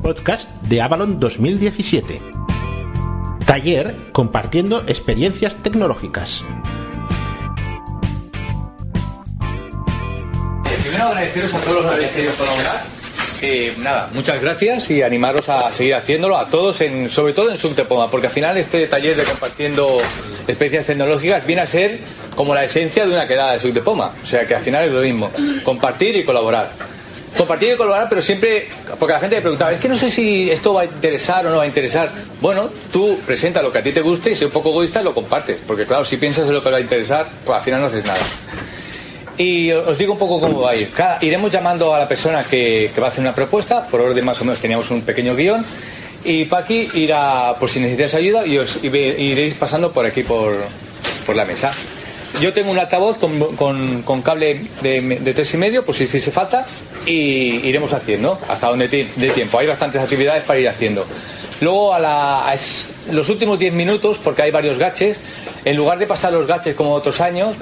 podcast 0.00 0.50
de 0.62 0.80
Avalon 0.80 1.20
2017. 1.20 2.20
Taller 3.46 3.96
compartiendo 4.12 4.82
experiencias 4.86 5.56
tecnológicas. 5.62 6.44
Primero 10.82 11.04
agradeceros 11.04 11.54
a 11.54 11.58
todos 11.60 11.76
los 11.76 11.84
que 11.86 11.96
habéis 11.96 12.10
querido 12.10 12.32
colaborar. 12.34 12.84
Eh, 13.42 13.74
nada, 13.78 14.10
muchas 14.12 14.40
gracias 14.42 14.90
y 14.90 15.02
animaros 15.02 15.48
a 15.48 15.72
seguir 15.72 15.94
haciéndolo 15.94 16.36
a 16.36 16.48
todos, 16.48 16.80
en, 16.82 17.08
sobre 17.08 17.32
todo 17.32 17.50
en 17.50 17.56
Subtepoma, 17.56 18.10
porque 18.10 18.26
al 18.26 18.32
final 18.32 18.58
este 18.58 18.86
taller 18.86 19.16
de 19.16 19.24
compartiendo 19.24 19.96
experiencias 20.46 20.86
tecnológicas 20.86 21.46
viene 21.46 21.62
a 21.62 21.66
ser 21.66 22.00
como 22.36 22.54
la 22.54 22.64
esencia 22.64 23.06
de 23.06 23.12
una 23.12 23.26
quedada 23.26 23.52
de 23.52 23.60
Subtepoma. 23.60 24.12
O 24.22 24.26
sea 24.26 24.46
que 24.46 24.54
al 24.54 24.62
final 24.62 24.84
es 24.84 24.92
lo 24.92 25.00
mismo, 25.00 25.30
compartir 25.64 26.16
y 26.16 26.24
colaborar. 26.24 26.70
Compartir 27.40 27.72
y 27.72 27.76
colaborar, 27.78 28.06
pero 28.10 28.20
siempre, 28.20 28.68
porque 28.98 29.14
la 29.14 29.18
gente 29.18 29.36
me 29.36 29.40
preguntaba, 29.40 29.72
es 29.72 29.78
que 29.78 29.88
no 29.88 29.96
sé 29.96 30.10
si 30.10 30.50
esto 30.50 30.74
va 30.74 30.82
a 30.82 30.84
interesar 30.84 31.46
o 31.46 31.50
no 31.50 31.56
va 31.56 31.62
a 31.62 31.66
interesar. 31.66 32.10
Bueno, 32.38 32.68
tú 32.92 33.18
presenta 33.24 33.62
lo 33.62 33.72
que 33.72 33.78
a 33.78 33.82
ti 33.82 33.92
te 33.92 34.02
guste 34.02 34.32
y 34.32 34.34
si 34.34 34.44
un 34.44 34.50
poco 34.50 34.68
egoísta 34.68 35.02
lo 35.02 35.14
compartes, 35.14 35.56
porque 35.66 35.86
claro, 35.86 36.04
si 36.04 36.18
piensas 36.18 36.46
en 36.46 36.52
lo 36.52 36.62
que 36.62 36.70
va 36.70 36.76
a 36.76 36.80
interesar, 36.82 37.26
pues 37.46 37.56
al 37.56 37.64
final 37.64 37.80
no 37.80 37.86
haces 37.86 38.04
nada. 38.04 38.20
Y 39.38 39.70
os 39.70 39.96
digo 39.96 40.12
un 40.12 40.18
poco 40.18 40.38
cómo 40.38 40.60
va 40.60 40.72
a 40.72 40.76
ir. 40.76 40.90
Cada- 40.90 41.16
iremos 41.22 41.50
llamando 41.50 41.94
a 41.94 41.98
la 42.00 42.06
persona 42.06 42.44
que, 42.44 42.92
va 43.00 43.06
a 43.06 43.08
hacer 43.08 43.22
una 43.22 43.34
propuesta, 43.34 43.86
por 43.86 44.02
orden 44.02 44.22
más 44.22 44.38
o 44.42 44.44
menos 44.44 44.58
teníamos 44.58 44.90
un 44.90 45.00
pequeño 45.00 45.34
guion, 45.34 45.64
y 46.26 46.44
Paqui 46.44 46.90
irá, 46.92 47.54
por 47.58 47.70
si 47.70 47.80
necesitáis 47.80 48.12
ayuda, 48.16 48.46
y 48.46 48.58
os 48.58 48.84
iréis 48.84 49.54
pasando 49.54 49.92
por 49.92 50.04
aquí, 50.04 50.24
por, 50.24 50.58
la 51.34 51.46
mesa. 51.46 51.70
Yo 52.42 52.52
tengo 52.52 52.70
un 52.70 52.78
altavoz 52.78 53.16
con 53.16 54.22
cable 54.22 54.60
de, 54.82 55.00
de 55.00 55.32
tres 55.32 55.54
y 55.54 55.56
medio, 55.56 55.86
por 55.86 55.94
si 55.94 56.04
hiciese 56.04 56.30
falta, 56.30 56.66
y 57.06 57.66
iremos 57.66 57.92
haciendo 57.92 58.38
hasta 58.48 58.68
donde 58.68 58.88
dé 58.88 59.30
tiempo. 59.30 59.58
Hay 59.58 59.66
bastantes 59.66 60.00
actividades 60.02 60.44
para 60.44 60.58
ir 60.58 60.68
haciendo. 60.68 61.06
Luego, 61.60 61.92
a, 61.94 62.54
los 63.12 63.28
últimos 63.28 63.58
10 63.58 63.72
minutos, 63.74 64.18
porque 64.22 64.42
hay 64.42 64.50
varios 64.50 64.78
gaches, 64.78 65.20
en 65.64 65.76
lugar 65.76 65.98
de 65.98 66.06
pasar 66.06 66.32
los 66.32 66.46
gaches 66.46 66.74
como 66.74 66.92
otros 66.92 67.20
años, 67.20 67.54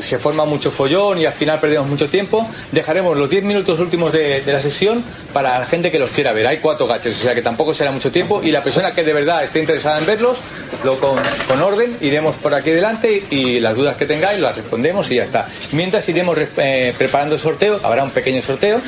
se 0.00 0.18
forma 0.18 0.44
mucho 0.44 0.70
follón 0.70 1.20
y 1.20 1.26
al 1.26 1.32
final 1.32 1.60
perdemos 1.60 1.86
mucho 1.86 2.08
tiempo, 2.08 2.48
dejaremos 2.72 3.16
los 3.16 3.28
10 3.28 3.44
minutos 3.44 3.78
últimos 3.78 4.12
de, 4.12 4.42
la 4.46 4.60
sesión 4.60 5.04
para 5.32 5.58
la 5.58 5.66
gente 5.66 5.90
que 5.90 5.98
los 5.98 6.10
quiera 6.10 6.32
ver. 6.32 6.46
Hay 6.46 6.58
cuatro 6.58 6.86
gaches, 6.86 7.18
o 7.18 7.22
sea 7.22 7.34
que 7.34 7.42
tampoco 7.42 7.74
será 7.74 7.90
mucho 7.90 8.10
tiempo 8.10 8.42
y 8.42 8.50
la 8.50 8.62
persona 8.62 8.94
que 8.94 9.04
de 9.04 9.12
verdad 9.12 9.44
esté 9.44 9.60
interesada 9.60 9.98
en 9.98 10.06
verlos, 10.06 10.38
lo 10.84 10.98
con, 10.98 11.18
con 11.46 11.60
orden, 11.60 11.96
iremos 12.00 12.34
por 12.36 12.54
aquí 12.54 12.70
delante 12.70 13.22
y 13.30 13.60
las 13.60 13.76
dudas 13.76 13.96
que 13.96 14.06
tengáis 14.06 14.40
las 14.40 14.56
respondemos 14.56 15.10
y 15.10 15.16
ya 15.16 15.24
está. 15.24 15.46
Mientras 15.72 16.08
iremos 16.08 16.38
eh, 16.56 16.94
preparando 16.96 17.34
el 17.34 17.40
sorteo, 17.40 17.80
habrá 17.82 18.02
un 18.02 18.10
pequeño 18.10 18.40
sorteo 18.40 18.80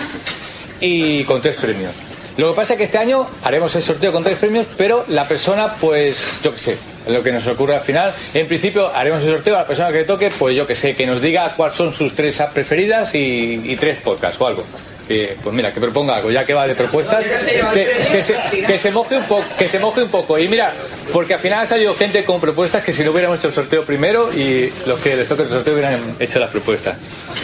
y 0.81 1.25
con 1.25 1.43
tres 1.43 1.57
premios. 1.57 2.08
Lo 2.39 2.50
que 2.50 2.56
pasa 2.56 2.75
es 2.75 2.78
que 2.78 2.84
este 2.84 2.98
año 2.98 3.27
haremos 3.42 3.75
el 3.75 3.83
sorteo 3.83 4.12
con 4.12 4.22
tres 4.22 4.39
premios, 4.39 4.69
pero 4.77 5.05
la 5.08 5.27
persona, 5.27 5.75
pues, 5.81 6.39
yo 6.41 6.53
qué 6.53 6.58
sé, 6.58 6.78
lo 7.08 7.20
que 7.20 7.33
nos 7.33 7.45
ocurre 7.48 7.75
al 7.75 7.80
final. 7.80 8.14
En 8.33 8.47
principio 8.47 8.95
haremos 8.95 9.25
el 9.25 9.30
sorteo 9.30 9.56
a 9.56 9.62
la 9.62 9.67
persona 9.67 9.91
que 9.91 10.05
toque, 10.05 10.30
pues 10.39 10.55
yo 10.55 10.64
que 10.64 10.77
sé, 10.77 10.95
que 10.95 11.05
nos 11.05 11.20
diga 11.20 11.53
cuáles 11.56 11.75
son 11.75 11.92
sus 11.92 12.14
tres 12.14 12.41
apps 12.41 12.53
preferidas 12.53 13.12
y, 13.17 13.61
y 13.64 13.75
tres 13.75 13.98
podcasts 13.98 14.41
o 14.41 14.47
algo. 14.47 14.64
Que, 15.09 15.37
pues 15.42 15.55
mira, 15.56 15.73
que 15.73 15.81
proponga 15.81 16.17
algo, 16.17 16.31
ya 16.31 16.45
que 16.45 16.53
va 16.53 16.67
de 16.69 16.75
propuestas, 16.75 17.25
que, 17.73 17.91
que 18.12 18.23
se, 18.23 18.37
que 18.67 18.77
se 18.77 18.92
moje 18.92 19.17
un 19.17 19.25
poco, 19.25 19.42
que 19.59 19.67
se 19.67 19.78
moje 19.78 20.03
un 20.03 20.11
poco. 20.11 20.39
Y 20.39 20.48
mira, 20.48 20.75
porque 21.14 21.33
al 21.33 21.41
final 21.41 21.61
ha 21.61 21.67
salido 21.67 21.95
gente 21.97 22.25
con 22.25 22.39
propuestas 22.41 22.84
que 22.84 22.92
si 22.92 23.03
no 23.03 23.12
hubiéramos 23.12 23.39
hecho 23.39 23.48
el 23.48 23.55
sorteo 23.55 23.84
primero 23.86 24.31
y 24.34 24.70
los 24.86 25.01
que 25.01 25.17
les 25.17 25.27
toque 25.27 25.45
el 25.45 25.48
sorteo 25.48 25.73
hubieran 25.73 25.98
hecho 26.20 26.39
las 26.39 26.51
propuestas. 26.51 26.97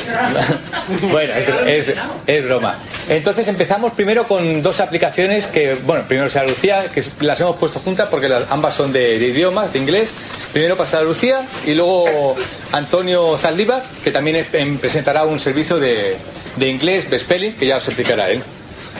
bueno, 1.11 1.33
es, 1.67 1.89
es- 1.89 1.97
es 2.27 2.45
broma. 2.45 2.79
Entonces 3.09 3.49
empezamos 3.49 3.93
primero 3.93 4.27
con 4.27 4.63
dos 4.63 4.81
aplicaciones 4.81 5.47
que, 5.47 5.75
bueno, 5.85 6.05
primero 6.07 6.29
sea 6.29 6.45
Lucía, 6.45 6.87
que 6.93 7.03
las 7.21 7.41
hemos 7.41 7.57
puesto 7.57 7.81
juntas 7.81 8.09
porque 8.11 8.29
las, 8.29 8.45
ambas 8.51 8.75
son 8.75 8.93
de, 8.93 9.19
de 9.19 9.27
idiomas, 9.29 9.73
de 9.73 9.79
inglés. 9.79 10.11
Primero 10.53 10.77
pasará 10.77 11.03
Lucía 11.03 11.41
y 11.67 11.75
luego 11.75 12.35
Antonio 12.73 13.37
Zaldívar, 13.37 13.83
que 14.03 14.11
también 14.11 14.37
es- 14.37 14.53
em, 14.55 14.79
presentará 14.79 15.25
un 15.25 15.41
servicio 15.41 15.79
de, 15.79 16.17
de 16.57 16.69
inglés, 16.69 17.11
de 17.11 17.19
spelling, 17.19 17.53
que 17.55 17.67
ya 17.67 17.77
os 17.79 17.87
explicará 17.89 18.31
él. 18.31 18.43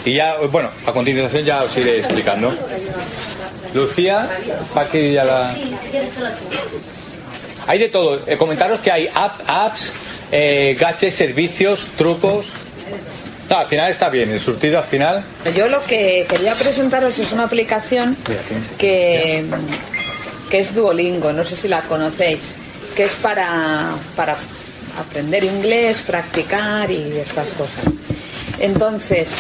Y 0.05 0.15
ya, 0.15 0.37
bueno, 0.51 0.71
a 0.87 0.93
continuación 0.93 1.45
ya 1.45 1.63
os 1.63 1.77
iré 1.77 1.99
explicando. 1.99 2.53
Lucía, 3.73 4.29
Paqui 4.75 5.13
ya 5.13 5.25
la... 5.25 5.55
Hay 7.67 7.79
de 7.79 7.89
todo. 7.89 8.21
Eh, 8.27 8.37
comentaros 8.37 8.81
que 8.81 8.93
hay 8.93 9.09
app- 9.15 9.41
apps, 9.47 9.93
eh, 10.31 10.77
gaches, 10.79 11.15
servicios, 11.15 11.87
trucos. 11.97 12.47
No, 13.49 13.59
al 13.59 13.67
final 13.67 13.91
está 13.91 14.09
bien, 14.11 14.31
el 14.31 14.41
surtido 14.41 14.79
al 14.79 14.85
final. 14.85 15.23
Yo 15.55 15.69
lo 15.69 15.83
que 15.85 16.27
quería 16.29 16.55
presentaros 16.55 17.19
es 17.19 17.33
una 17.33 17.45
aplicación 17.45 18.17
que, 18.79 19.45
que 20.51 20.59
es 20.59 20.75
Duolingo, 20.75 21.33
no 21.33 21.45
sé 21.45 21.57
si 21.57 21.69
la 21.69 21.81
conocéis, 21.83 22.41
que 22.97 23.05
es 23.05 23.13
para, 23.13 23.91
para 24.17 24.37
aprender 24.99 25.45
inglés, 25.45 26.03
practicar 26.07 26.91
y 26.91 27.19
estas 27.19 27.49
cosas. 27.51 27.85
Entonces, 28.61 29.31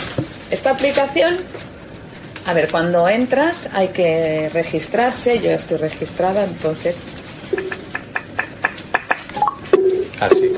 esta 0.51 0.71
aplicación, 0.71 1.37
a 2.47 2.53
ver, 2.53 2.71
cuando 2.71 3.09
entras 3.09 3.69
hay 3.73 3.89
que 3.89 4.51
registrarse, 4.53 5.41
yo 5.41 5.51
estoy 5.51 5.79
registrada, 5.79 6.45
entonces 6.45 6.97
Así. 10.21 10.51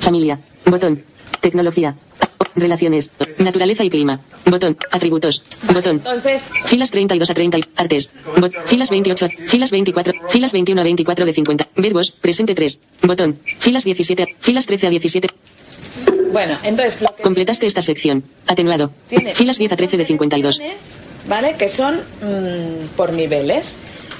Familia. 0.00 0.38
Botón. 0.66 1.02
Tecnología. 1.40 1.94
Relaciones. 2.54 3.10
Naturaleza 3.38 3.84
y 3.84 3.90
clima. 3.90 4.20
Botón. 4.46 4.76
Atributos. 4.90 5.42
Botón. 5.72 5.96
Entonces, 5.96 6.42
Filas 6.66 6.90
32 6.90 7.30
a 7.30 7.34
30. 7.34 7.58
y- 7.58 7.64
Artes. 7.76 8.10
Bot- 8.36 8.52
filas 8.66 8.90
28. 8.90 9.26
a- 9.26 9.28
Filas 9.48 9.70
24. 9.70 10.12
Filas 10.28 10.52
21 10.52 10.80
a 10.80 10.84
24 10.84 11.24
de 11.24 11.32
50. 11.32 11.68
Verbos. 11.76 12.10
Presente 12.12 12.54
3. 12.54 12.78
Botón. 13.02 13.38
Filas 13.58 13.84
17. 13.84 14.22
a- 14.24 14.26
Filas 14.40 14.66
13 14.66 14.86
a 14.86 14.90
17. 14.90 15.28
bueno, 16.32 16.58
entonces 16.62 17.00
lo 17.00 17.14
que 17.16 17.22
Completaste 17.22 17.66
esta 17.66 17.82
sección. 17.82 18.24
Atenuado. 18.46 18.90
tiene 19.08 19.34
Filas 19.34 19.58
10 19.58 19.72
a 19.72 19.76
13 19.76 19.96
de 19.96 20.04
52. 20.04 20.58
lecciones, 20.58 20.82
¿Vale? 21.28 21.56
Que 21.58 21.68
son 21.68 21.96
mm, 21.96 22.96
por 22.96 23.12
niveles. 23.12 23.74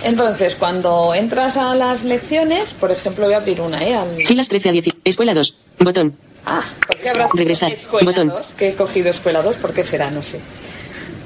Entonces, 0.04 0.54
cuando 0.54 1.12
entras 1.14 1.56
a 1.56 1.74
las 1.74 2.04
lecciones, 2.04 2.68
por 2.78 2.90
ejemplo, 2.92 3.24
voy 3.24 3.34
a 3.34 3.38
abrir 3.38 3.60
una, 3.60 3.82
¿eh? 3.82 3.94
Al- 3.94 4.14
Filas 4.24 4.48
13 4.48 4.68
a 4.68 4.72
10. 4.72 4.86
Escuela 5.04 5.34
2. 5.34 5.56
Botón. 5.80 6.16
Ah, 6.50 6.64
¿por 6.86 6.97
qué 6.97 7.10
habrás 7.10 7.31
Regresar. 7.34 7.72
Escuela 7.72 8.06
Botón. 8.10 8.28
2? 8.28 8.54
Que 8.56 8.69
he 8.70 8.75
cogido 8.75 9.10
escuela 9.10 9.42
2, 9.42 9.56
¿por 9.59 9.72
qué 9.72 9.84
será? 9.84 10.10
No 10.10 10.22
sé. 10.22 10.41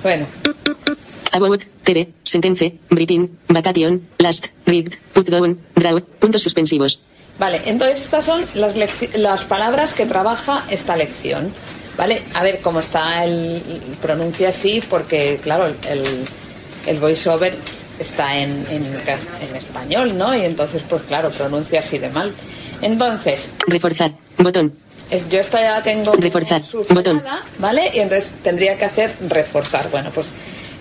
Bueno, 0.03 0.27
About, 1.33 1.63
Tere, 1.85 2.09
Sentence, 2.25 2.75
Britain, 2.91 3.31
Vacation, 3.49 4.03
Last, 4.19 4.49
Rigged, 4.67 4.95
Put 5.13 5.29
Down, 5.29 5.59
Draw, 5.77 6.01
puntos 6.19 6.43
suspensivos. 6.43 7.01
vale, 7.39 7.63
entonces 7.67 8.01
estas 8.01 8.25
son 8.25 8.45
las, 8.55 8.75
las 9.15 9.45
palabras 9.45 9.93
que 9.95 10.07
trabaja 10.07 10.65
esta 10.71 10.97
lección. 10.97 11.53
¿Vale? 11.97 12.23
A 12.35 12.43
ver 12.43 12.61
cómo 12.63 12.81
está 12.81 13.23
el. 13.23 13.63
pronuncia 14.01 14.49
así, 14.49 14.83
porque, 14.89 15.39
claro, 15.43 15.67
el, 15.67 16.05
el 16.87 16.99
voiceover 16.99 17.55
está 17.99 18.39
en, 18.39 18.67
en, 18.71 18.83
en 18.87 19.57
español, 19.57 20.17
¿no? 20.17 20.35
Y 20.35 20.41
entonces, 20.41 20.83
pues 20.89 21.03
claro, 21.03 21.31
pronuncia 21.31 21.81
así 21.81 21.99
de 21.99 22.09
mal. 22.09 22.33
Entonces, 22.81 23.51
Reforzar. 23.67 24.13
Botón. 24.39 24.73
Yo 25.29 25.41
esta 25.41 25.61
ya 25.61 25.73
la 25.73 25.83
tengo 25.83 26.13
Reforzar, 26.13 26.63
botón. 26.89 27.23
¿vale? 27.59 27.91
Y 27.95 28.01
entonces 28.01 28.33
tendría 28.43 28.79
que 28.79 28.87
hacer 28.87 29.15
reforzar. 29.29 29.91
Bueno, 29.91 30.11
pues 30.15 30.29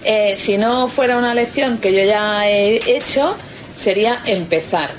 eh, 0.03 0.36
si 0.38 0.58
no 0.58 0.88
fuera 0.88 1.18
una 1.18 1.34
lección 1.34 1.78
que 1.80 1.94
yo 1.94 2.03
ya 2.03 2.50
he 2.50 2.96
hecho, 2.96 3.36
sería 3.75 4.22
empezar. 4.25 4.90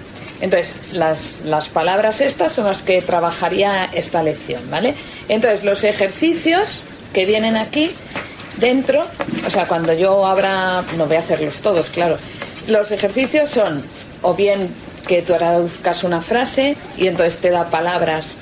Entonces, 0.41 0.75
las, 0.93 1.43
las 1.45 1.69
palabras 1.69 2.21
estas 2.21 2.53
son 2.53 2.67
las 2.67 2.83
que 2.83 3.01
trabajaría 3.01 3.89
esta 3.93 4.23
lección, 4.23 4.61
¿vale? 4.71 4.95
Entonces, 5.29 5.63
los 5.65 5.85
ejercicios 5.85 6.81
que 7.13 7.27
vienen 7.27 7.57
aquí 7.57 7.93
dentro, 8.59 9.07
o 9.47 9.51
sea, 9.51 9.67
cuando 9.67 9.93
yo 9.95 10.27
abra, 10.27 10.85
no 10.97 11.07
voy 11.07 11.17
a 11.17 11.21
hacerlos 11.21 11.61
todos, 11.61 11.91
claro. 11.91 12.19
Los 12.67 12.91
ejercicios 12.91 13.51
son 13.51 13.85
o 14.23 14.35
bien 14.35 14.69
que 15.07 15.23
tú 15.23 15.35
traduzcas 15.35 16.05
una 16.05 16.21
frase 16.21 16.77
y 16.97 17.07
entonces 17.07 17.39
te 17.39 17.51
da 17.51 17.71
palabras 17.71 18.37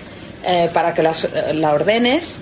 eh, 0.44 0.70
para 0.72 0.94
que 0.94 1.02
las, 1.02 1.28
la 1.54 1.72
ordenes, 1.72 2.38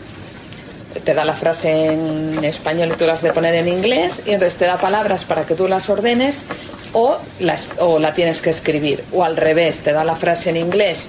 te 1.05 1.15
da 1.15 1.25
la 1.25 1.35
frase 1.35 1.93
en 1.93 2.45
español 2.45 2.91
y 2.93 2.97
tú 2.97 3.07
la 3.07 3.15
has 3.15 3.23
de 3.23 3.33
poner 3.33 3.55
en 3.55 3.69
inglés 3.69 4.23
y 4.27 4.33
entonces 4.33 4.59
te 4.59 4.65
da 4.65 4.79
palabras 4.79 5.25
para 5.25 5.45
que 5.45 5.55
tú 5.55 5.69
las 5.69 5.89
ordenes 5.91 6.45
o, 6.93 7.19
las, 7.41 7.69
o 7.79 7.99
la 7.99 8.15
tienes 8.15 8.41
que 8.41 8.51
escribir 8.51 9.05
o 9.13 9.25
al 9.25 9.37
revés, 9.37 9.79
te 9.79 9.93
da 9.93 10.05
la 10.05 10.17
frase 10.17 10.51
en 10.51 10.57
inglés 10.57 11.09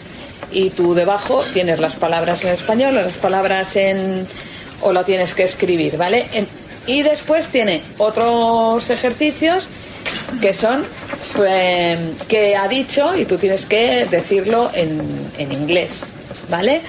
y 0.51 0.71
tú 0.71 0.93
debajo 0.93 1.43
tienes 1.53 1.79
las 1.79 1.95
palabras 1.95 2.43
en 2.43 2.51
español 2.51 2.97
o 2.97 3.01
las 3.01 3.13
palabras 3.13 3.75
en 3.75 4.27
o 4.81 4.93
la 4.93 5.03
tienes 5.03 5.33
que 5.33 5.43
escribir, 5.43 5.97
¿vale? 5.97 6.25
Y 6.87 7.01
después 7.01 7.49
tiene 7.49 7.81
otros 7.97 8.89
ejercicios 8.89 9.67
que 10.41 10.53
son 10.53 10.85
eh, 11.45 11.97
que 12.27 12.55
ha 12.55 12.67
dicho 12.67 13.15
y 13.15 13.25
tú 13.25 13.37
tienes 13.37 13.65
que 13.65 14.05
decirlo 14.05 14.71
en, 14.73 15.01
en 15.37 15.51
inglés, 15.51 16.05
¿vale? 16.49 16.81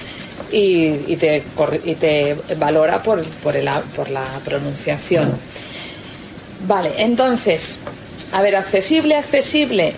y, 0.51 1.15
te, 1.17 1.43
y 1.85 1.95
te 1.95 2.35
valora 2.57 3.01
por, 3.01 3.23
por, 3.23 3.55
el, 3.55 3.69
por 3.95 4.09
la 4.09 4.25
pronunciación. 4.43 5.31
Vale, 6.67 6.91
entonces, 6.97 7.77
a 8.31 8.41
ver, 8.41 8.55
accesible, 8.55 9.15
accesible, 9.15 9.93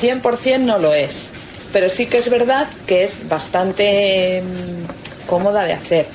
100% 0.00 0.58
mm, 0.58 0.64
no 0.64 0.78
lo 0.78 0.94
es, 0.94 1.30
pero 1.72 1.90
sí 1.90 2.06
que 2.06 2.18
es 2.18 2.30
verdad 2.30 2.68
que 2.86 3.04
es 3.04 3.28
bastante 3.28 4.42
mm, 4.42 5.26
cómoda 5.26 5.64
de 5.64 5.72
hacer. 5.72 6.06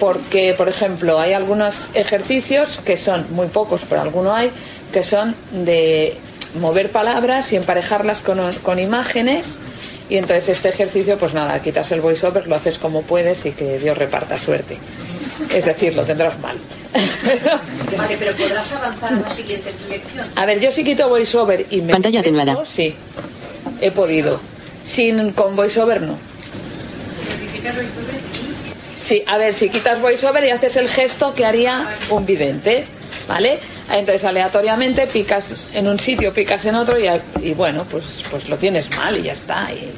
Porque, 0.00 0.54
por 0.54 0.68
ejemplo, 0.68 1.20
hay 1.20 1.32
algunos 1.32 1.90
ejercicios 1.94 2.80
que 2.84 2.96
son, 2.96 3.24
muy 3.32 3.46
pocos, 3.46 3.82
pero 3.88 4.00
alguno 4.02 4.34
hay, 4.34 4.50
que 4.92 5.04
son 5.04 5.34
de 5.52 6.16
mover 6.60 6.90
palabras 6.90 7.52
y 7.52 7.56
emparejarlas 7.56 8.20
con, 8.22 8.38
con 8.62 8.78
imágenes. 8.80 9.56
Y 10.08 10.16
entonces 10.16 10.48
este 10.50 10.68
ejercicio, 10.68 11.16
pues 11.18 11.34
nada, 11.34 11.60
quitas 11.60 11.90
el 11.92 12.00
voiceover, 12.00 12.46
lo 12.46 12.56
haces 12.56 12.78
como 12.78 13.02
puedes 13.02 13.46
y 13.46 13.52
que 13.52 13.78
Dios 13.78 13.96
reparta 13.96 14.38
suerte. 14.38 14.76
Es 15.52 15.64
decir, 15.64 15.94
lo 15.94 16.04
tendrás 16.04 16.38
mal. 16.40 16.56
vale, 17.96 18.16
pero 18.18 18.32
podrás 18.36 18.72
avanzar 18.72 19.14
a 19.14 19.20
la 19.20 19.30
siguiente 19.30 19.72
lección. 19.88 20.26
A 20.36 20.46
ver, 20.46 20.60
yo 20.60 20.70
sí 20.70 20.84
quito 20.84 21.08
voiceover 21.08 21.66
y 21.70 21.80
me. 21.80 21.92
Pantalla 21.92 22.20
atenuada. 22.20 22.64
Sí, 22.64 22.94
he 23.80 23.90
podido. 23.90 24.38
Sin 24.84 25.32
con 25.32 25.56
voiceover 25.56 26.02
no. 26.02 26.18
Sí, 28.94 29.24
a 29.26 29.38
ver, 29.38 29.52
si 29.52 29.70
quitas 29.70 30.00
voiceover 30.00 30.44
y 30.44 30.50
haces 30.50 30.76
el 30.76 30.88
gesto 30.88 31.34
que 31.34 31.44
haría 31.44 31.86
un 32.10 32.24
vidente, 32.26 32.86
¿vale? 33.28 33.58
Entonces 33.90 34.24
aleatoriamente 34.24 35.06
picas 35.06 35.54
en 35.72 35.88
un 35.88 35.98
sitio, 35.98 36.32
picas 36.32 36.64
en 36.64 36.74
otro 36.74 36.96
y, 36.98 37.54
bueno, 37.54 37.84
pues, 37.90 38.22
pues 38.30 38.48
lo 38.48 38.56
tienes 38.56 38.94
mal 38.96 39.16
y 39.16 39.22
ya 39.24 39.32
está. 39.32 39.68
Y, 39.72 39.92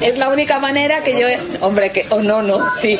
es 0.00 0.16
la 0.16 0.30
única 0.30 0.58
manera 0.58 1.04
que 1.04 1.20
yo, 1.20 1.26
hombre, 1.60 1.92
que, 1.92 2.06
o 2.08 2.16
oh, 2.16 2.22
no, 2.22 2.40
no, 2.40 2.70
sí, 2.70 2.98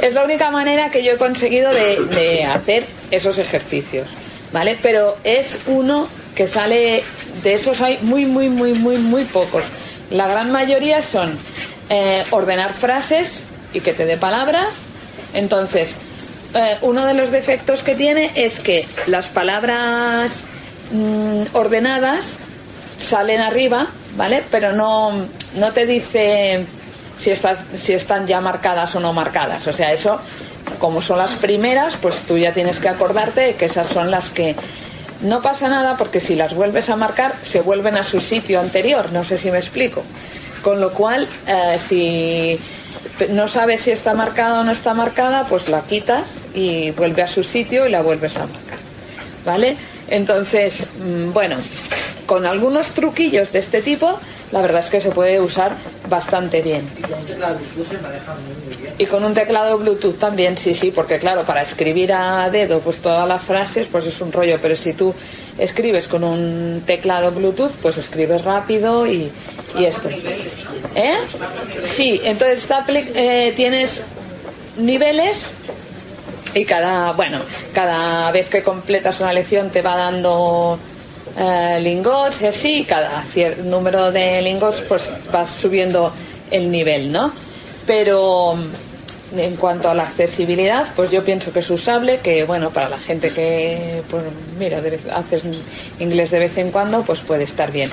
es 0.00 0.14
la 0.14 0.22
única 0.22 0.48
manera 0.52 0.92
que 0.92 1.02
yo 1.02 1.14
he 1.14 1.16
conseguido 1.16 1.72
de, 1.72 2.44
hacer 2.44 2.84
esos 3.10 3.36
ejercicios, 3.38 4.10
¿vale? 4.52 4.78
Pero 4.80 5.16
es 5.24 5.58
uno 5.66 6.06
que 6.36 6.46
sale, 6.46 7.02
de 7.42 7.54
esos 7.54 7.80
hay 7.80 7.98
muy, 8.02 8.26
muy, 8.26 8.48
muy, 8.48 8.74
muy, 8.74 8.96
muy 8.98 9.24
pocos. 9.24 9.64
La 10.10 10.28
gran 10.28 10.52
mayoría 10.52 11.02
son 11.02 11.36
eh, 11.88 12.22
ordenar 12.30 12.72
frases 12.72 13.42
y 13.72 13.80
que 13.80 13.92
te 13.92 14.06
dé 14.06 14.16
palabras. 14.16 14.86
Entonces, 15.34 15.96
eh, 16.54 16.78
uno 16.82 17.06
de 17.06 17.14
los 17.14 17.30
defectos 17.30 17.82
que 17.82 17.94
tiene 17.94 18.30
es 18.34 18.60
que 18.60 18.86
las 19.06 19.28
palabras 19.28 20.42
mm, 20.92 21.54
ordenadas 21.54 22.38
salen 22.98 23.40
arriba, 23.40 23.86
¿vale? 24.16 24.42
Pero 24.50 24.72
no, 24.72 25.12
no 25.56 25.72
te 25.72 25.86
dice 25.86 26.64
si, 27.16 27.30
estás, 27.30 27.64
si 27.74 27.92
están 27.92 28.26
ya 28.26 28.40
marcadas 28.40 28.94
o 28.96 29.00
no 29.00 29.12
marcadas. 29.12 29.66
O 29.66 29.72
sea, 29.72 29.92
eso, 29.92 30.20
como 30.78 31.02
son 31.02 31.18
las 31.18 31.34
primeras, 31.34 31.96
pues 31.96 32.20
tú 32.20 32.36
ya 32.36 32.52
tienes 32.52 32.80
que 32.80 32.88
acordarte 32.88 33.40
de 33.40 33.54
que 33.54 33.66
esas 33.66 33.86
son 33.86 34.10
las 34.10 34.30
que... 34.30 34.56
No 35.22 35.42
pasa 35.42 35.68
nada 35.68 35.98
porque 35.98 36.18
si 36.18 36.34
las 36.34 36.54
vuelves 36.54 36.88
a 36.88 36.96
marcar, 36.96 37.34
se 37.42 37.60
vuelven 37.60 37.96
a 37.96 38.04
su 38.04 38.20
sitio 38.20 38.58
anterior. 38.58 39.12
No 39.12 39.22
sé 39.22 39.36
si 39.36 39.50
me 39.50 39.58
explico. 39.58 40.02
Con 40.62 40.80
lo 40.80 40.94
cual, 40.94 41.28
eh, 41.46 41.76
si 41.78 42.58
no 43.28 43.48
sabes 43.48 43.82
si 43.82 43.90
está 43.90 44.14
marcada 44.14 44.60
o 44.60 44.64
no 44.64 44.72
está 44.72 44.94
marcada, 44.94 45.46
pues 45.46 45.68
la 45.68 45.82
quitas 45.82 46.42
y 46.54 46.90
vuelve 46.92 47.22
a 47.22 47.26
su 47.28 47.42
sitio 47.42 47.86
y 47.86 47.90
la 47.90 48.02
vuelves 48.02 48.36
a 48.36 48.46
marcar. 48.46 48.78
¿Vale? 49.44 49.76
Entonces, 50.08 50.86
mm, 51.04 51.32
bueno, 51.32 51.56
con 52.26 52.46
algunos 52.46 52.90
truquillos 52.90 53.52
de 53.52 53.58
este 53.58 53.82
tipo, 53.82 54.18
la 54.52 54.60
verdad 54.60 54.80
es 54.80 54.90
que 54.90 55.00
se 55.00 55.10
puede 55.10 55.40
usar 55.40 55.76
bastante 56.08 56.62
bien. 56.62 56.84
Y 58.98 59.06
con 59.06 59.24
un 59.24 59.34
teclado 59.34 59.78
Bluetooth 59.78 60.18
también, 60.18 60.58
sí, 60.58 60.74
sí, 60.74 60.90
porque 60.90 61.18
claro, 61.18 61.44
para 61.44 61.62
escribir 61.62 62.12
a 62.12 62.50
dedo 62.50 62.80
pues 62.80 62.98
todas 62.98 63.26
las 63.26 63.42
frases 63.42 63.86
pues 63.90 64.06
es 64.06 64.20
un 64.20 64.32
rollo, 64.32 64.58
pero 64.60 64.76
si 64.76 64.92
tú 64.92 65.14
escribes 65.60 66.08
con 66.08 66.24
un 66.24 66.82
teclado 66.86 67.30
Bluetooth, 67.30 67.72
pues 67.82 67.98
escribes 67.98 68.42
rápido 68.42 69.06
y, 69.06 69.30
esto. 69.78 70.08
¿Eh? 70.96 71.14
Sí, 71.82 72.20
entonces 72.24 72.66
eh, 73.14 73.52
tienes 73.54 74.02
niveles 74.78 75.50
y 76.54 76.64
cada, 76.64 77.12
bueno, 77.12 77.38
cada 77.72 78.32
vez 78.32 78.48
que 78.48 78.62
completas 78.62 79.20
una 79.20 79.32
lección 79.32 79.70
te 79.70 79.82
va 79.82 79.96
dando 79.96 80.78
eh, 81.38 81.78
lingots 81.80 82.42
y 82.42 82.46
así, 82.46 82.84
cada 82.84 83.22
cierto 83.22 83.62
número 83.62 84.10
de 84.10 84.42
lingots 84.42 84.80
pues 84.88 85.12
vas 85.30 85.50
subiendo 85.50 86.12
el 86.50 86.70
nivel, 86.70 87.12
¿no? 87.12 87.32
Pero 87.86 88.56
en 89.36 89.56
cuanto 89.56 89.90
a 89.90 89.94
la 89.94 90.02
accesibilidad, 90.02 90.86
pues 90.96 91.10
yo 91.10 91.24
pienso 91.24 91.52
que 91.52 91.60
es 91.60 91.70
usable, 91.70 92.18
que 92.22 92.44
bueno, 92.44 92.70
para 92.70 92.88
la 92.88 92.98
gente 92.98 93.30
que, 93.30 94.02
pues 94.10 94.24
mira, 94.58 94.82
haces 95.14 95.42
inglés 95.98 96.30
de 96.30 96.38
vez 96.38 96.58
en 96.58 96.70
cuando, 96.70 97.02
pues 97.02 97.20
puede 97.20 97.44
estar 97.44 97.70
bien. 97.70 97.90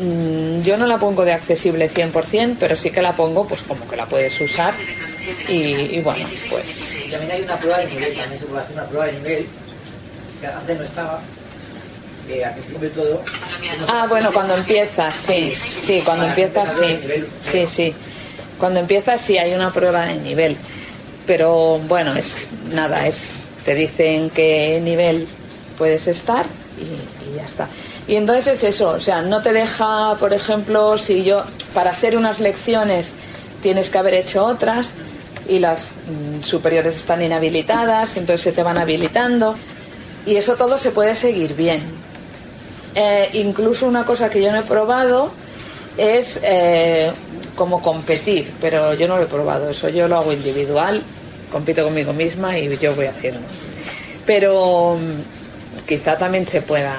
Mm, 0.00 0.62
yo 0.62 0.76
no 0.76 0.86
la 0.86 0.98
pongo 0.98 1.24
de 1.24 1.32
accesible 1.32 1.90
100%, 1.90 2.56
pero 2.58 2.76
sí 2.76 2.90
que 2.90 3.02
la 3.02 3.14
pongo 3.14 3.46
pues 3.46 3.62
como 3.62 3.86
que 3.86 3.96
la 3.96 4.06
puedes 4.06 4.40
usar 4.40 4.74
y, 5.48 6.00
bueno, 6.00 6.26
pues... 6.48 6.98
También 7.10 7.32
hay 7.32 7.42
una 7.42 7.56
prueba 7.56 7.78
de 7.78 7.86
nivel, 7.86 8.14
también 8.14 8.40
se 8.40 8.46
puede 8.46 8.62
hacer 8.62 8.74
una 8.74 8.84
prueba 8.84 9.06
de 9.06 9.12
nivel, 9.12 9.46
que 10.40 10.46
antes 10.46 10.78
no 10.78 10.84
estaba, 10.84 11.20
todo. 12.94 13.22
Ah, 13.88 14.06
bueno, 14.08 14.32
cuando 14.32 14.54
empiezas, 14.54 15.14
sí, 15.14 15.54
sí, 15.54 16.02
cuando 16.04 16.26
empiezas, 16.26 16.76
sí, 16.78 16.98
sí, 17.42 17.66
sí. 17.66 17.94
Cuando 18.62 18.78
empiezas, 18.78 19.20
sí, 19.20 19.38
hay 19.38 19.54
una 19.54 19.72
prueba 19.72 20.06
de 20.06 20.14
nivel. 20.18 20.56
Pero 21.26 21.80
bueno, 21.88 22.14
es 22.14 22.44
nada, 22.72 23.08
es 23.08 23.48
te 23.64 23.74
dicen 23.74 24.30
qué 24.30 24.80
nivel 24.80 25.26
puedes 25.76 26.06
estar 26.06 26.46
y, 26.78 27.36
ya 27.36 27.42
está. 27.42 27.66
Y 28.06 28.14
entonces 28.14 28.46
es 28.46 28.62
eso, 28.62 28.90
o 28.90 29.00
sea, 29.00 29.20
no 29.20 29.42
te 29.42 29.52
deja, 29.52 30.14
por 30.20 30.32
ejemplo, 30.32 30.96
si 30.96 31.24
yo, 31.24 31.42
para 31.74 31.90
hacer 31.90 32.16
unas 32.16 32.38
lecciones 32.38 33.14
tienes 33.62 33.90
que 33.90 33.98
haber 33.98 34.14
hecho 34.14 34.44
otras 34.44 34.90
y 35.48 35.58
las 35.58 35.94
mm, 36.06 36.44
superiores 36.44 36.94
están 36.94 37.20
inhabilitadas, 37.20 38.16
entonces 38.16 38.42
se 38.42 38.52
te 38.52 38.62
van 38.62 38.78
habilitando 38.78 39.56
y 40.24 40.36
eso 40.36 40.54
todo 40.54 40.78
se 40.78 40.92
puede 40.92 41.16
seguir 41.16 41.56
bien. 41.56 41.82
Eh, 42.94 43.28
incluso 43.32 43.88
una 43.88 44.04
cosa 44.04 44.30
que 44.30 44.40
yo 44.40 44.52
no 44.52 44.58
he 44.58 44.62
probado 44.62 45.32
es 45.96 46.38
eh, 46.44 47.10
como 47.54 47.82
competir, 47.82 48.50
pero 48.60 48.94
yo 48.94 49.08
no 49.08 49.16
lo 49.16 49.24
he 49.24 49.26
probado, 49.26 49.70
eso 49.70 49.88
yo 49.88 50.08
lo 50.08 50.16
hago 50.16 50.32
individual, 50.32 51.02
compito 51.50 51.84
conmigo 51.84 52.12
misma 52.12 52.58
y 52.58 52.76
yo 52.78 52.94
voy 52.94 53.06
haciendo. 53.06 53.40
Pero 54.26 54.96
mm, 54.96 55.86
quizá 55.86 56.16
también 56.16 56.46
se 56.46 56.62
pueda, 56.62 56.96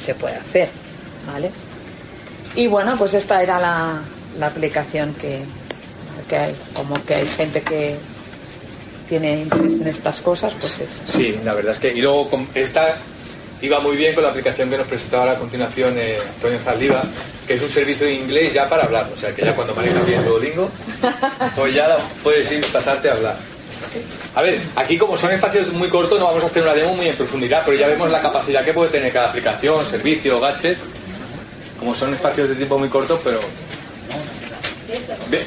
se 0.00 0.14
puede 0.14 0.36
hacer, 0.36 0.68
¿vale? 1.26 1.50
Y 2.54 2.66
bueno, 2.66 2.96
pues 2.98 3.14
esta 3.14 3.42
era 3.42 3.60
la, 3.60 4.00
la 4.38 4.46
aplicación 4.46 5.14
que, 5.14 5.40
que 6.28 6.36
hay, 6.36 6.54
como 6.74 6.94
que 7.04 7.14
hay 7.14 7.26
gente 7.26 7.62
que 7.62 7.96
tiene 9.08 9.40
interés 9.40 9.80
en 9.80 9.88
estas 9.88 10.20
cosas, 10.20 10.54
pues 10.60 10.80
es. 10.80 11.00
Sí, 11.10 11.38
la 11.44 11.54
verdad 11.54 11.72
es 11.72 11.78
que, 11.78 11.92
y 11.92 12.00
luego 12.00 12.28
esta 12.54 12.96
iba 13.62 13.80
muy 13.80 13.96
bien 13.96 14.14
con 14.14 14.22
la 14.22 14.30
aplicación 14.30 14.70
que 14.70 14.78
nos 14.78 14.86
presentaba 14.86 15.32
a 15.32 15.36
continuación 15.36 15.94
eh, 15.98 16.16
Antonio 16.34 16.58
Zaldiva, 16.58 17.02
que 17.46 17.54
es 17.54 17.62
un 17.62 17.68
servicio 17.68 18.06
de 18.06 18.14
inglés 18.14 18.52
ya 18.52 18.68
para 18.68 18.84
hablar. 18.84 19.08
O 19.12 19.16
sea, 19.16 19.34
que 19.34 19.42
ya 19.42 19.54
cuando 19.54 19.74
manejas 19.74 20.06
bien 20.06 20.24
Duolingo, 20.24 20.70
pues 21.56 21.74
ya 21.74 21.96
puedes 22.22 22.50
ir, 22.52 22.64
pasarte 22.66 23.10
a 23.10 23.14
hablar. 23.14 23.36
A 24.34 24.42
ver, 24.42 24.60
aquí 24.76 24.96
como 24.96 25.16
son 25.16 25.32
espacios 25.32 25.72
muy 25.72 25.88
cortos 25.88 26.18
no 26.18 26.26
vamos 26.26 26.42
a 26.44 26.46
hacer 26.46 26.62
una 26.62 26.74
demo 26.74 26.94
muy 26.94 27.08
en 27.08 27.16
profundidad, 27.16 27.62
pero 27.64 27.76
ya 27.76 27.88
vemos 27.88 28.10
la 28.10 28.20
capacidad 28.20 28.64
que 28.64 28.72
puede 28.72 28.90
tener 28.90 29.12
cada 29.12 29.28
aplicación, 29.28 29.84
servicio, 29.86 30.40
gadget. 30.40 30.78
Como 31.78 31.94
son 31.94 32.12
espacios 32.12 32.48
de 32.48 32.54
tiempo 32.54 32.78
muy 32.78 32.88
cortos, 32.88 33.20
pero... 33.22 33.40
Bien, 35.28 35.42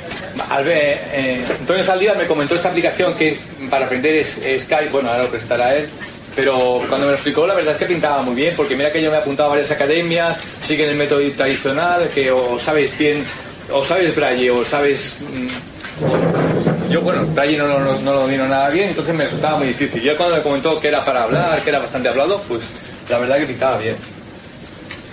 eh, 0.68 1.46
Antonio 1.60 1.84
Zaldiva 1.84 2.14
me 2.14 2.26
comentó 2.26 2.56
esta 2.56 2.70
aplicación 2.70 3.16
que 3.16 3.38
para 3.70 3.86
aprender 3.86 4.16
es, 4.16 4.38
Skype, 4.64 4.90
bueno, 4.92 5.10
ahora 5.10 5.24
lo 5.24 5.30
presentará 5.30 5.76
él, 5.76 5.90
pero 6.36 6.82
cuando 6.88 7.08
me 7.08 7.12
lo 7.12 7.14
explicó, 7.14 7.46
la 7.46 7.54
verdad 7.54 7.74
es 7.74 7.80
que 7.80 7.86
pintaba 7.86 8.22
muy 8.22 8.36
bien, 8.36 8.54
porque 8.56 8.76
mira 8.76 8.92
que 8.92 9.02
yo 9.02 9.12
me 9.12 9.18
he 9.18 9.20
apuntado 9.20 9.50
a 9.50 9.52
varias 9.54 9.72
academias, 9.72 10.38
siguen 10.66 10.90
el 10.90 10.96
método 10.96 11.20
tradicional, 11.36 12.10
que 12.14 12.32
o 12.32 12.58
sabes 12.58 12.98
bien, 12.98 13.24
o 13.72 13.86
sabes 13.86 14.16
braille, 14.16 14.50
o 14.50 14.64
sabes. 14.64 15.14
Mm, 15.20 16.92
yo, 16.92 17.02
bueno, 17.02 17.26
braille 17.28 17.58
no, 17.58 17.68
no, 17.68 17.80
no, 17.80 18.14
lo 18.14 18.22
domino 18.22 18.48
nada 18.48 18.70
bien, 18.70 18.90
entonces 18.90 19.14
me 19.14 19.26
resultaba 19.26 19.58
muy 19.58 19.68
difícil. 19.68 20.02
Yo 20.02 20.16
cuando 20.18 20.38
me 20.38 20.42
comentó 20.42 20.80
que 20.80 20.88
era 20.88 21.04
para 21.04 21.24
hablar, 21.24 21.62
que 21.62 21.70
era 21.70 21.80
bastante 21.80 22.10
hablado, 22.10 22.42
pues 22.48 22.62
la 23.10 23.18
verdad 23.18 23.38
que 23.38 23.46
pintaba 23.46 23.78
bien. 23.78 23.96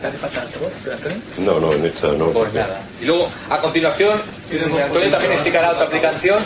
¿Te 0.00 0.06
hace 0.06 0.18
falta 0.18 0.42
Antonio? 0.42 0.68
No, 1.38 1.58
no, 1.58 1.72
en 1.72 1.84
esta 1.84 2.12
no. 2.12 2.30
Pues 2.30 2.52
nada. 2.54 2.80
Y 3.02 3.04
luego, 3.04 3.28
a 3.50 3.60
continuación, 3.60 4.20
Antonio 4.52 5.10
también 5.10 5.32
explicará 5.32 5.72
otra 5.72 5.86
aplicación 5.86 6.38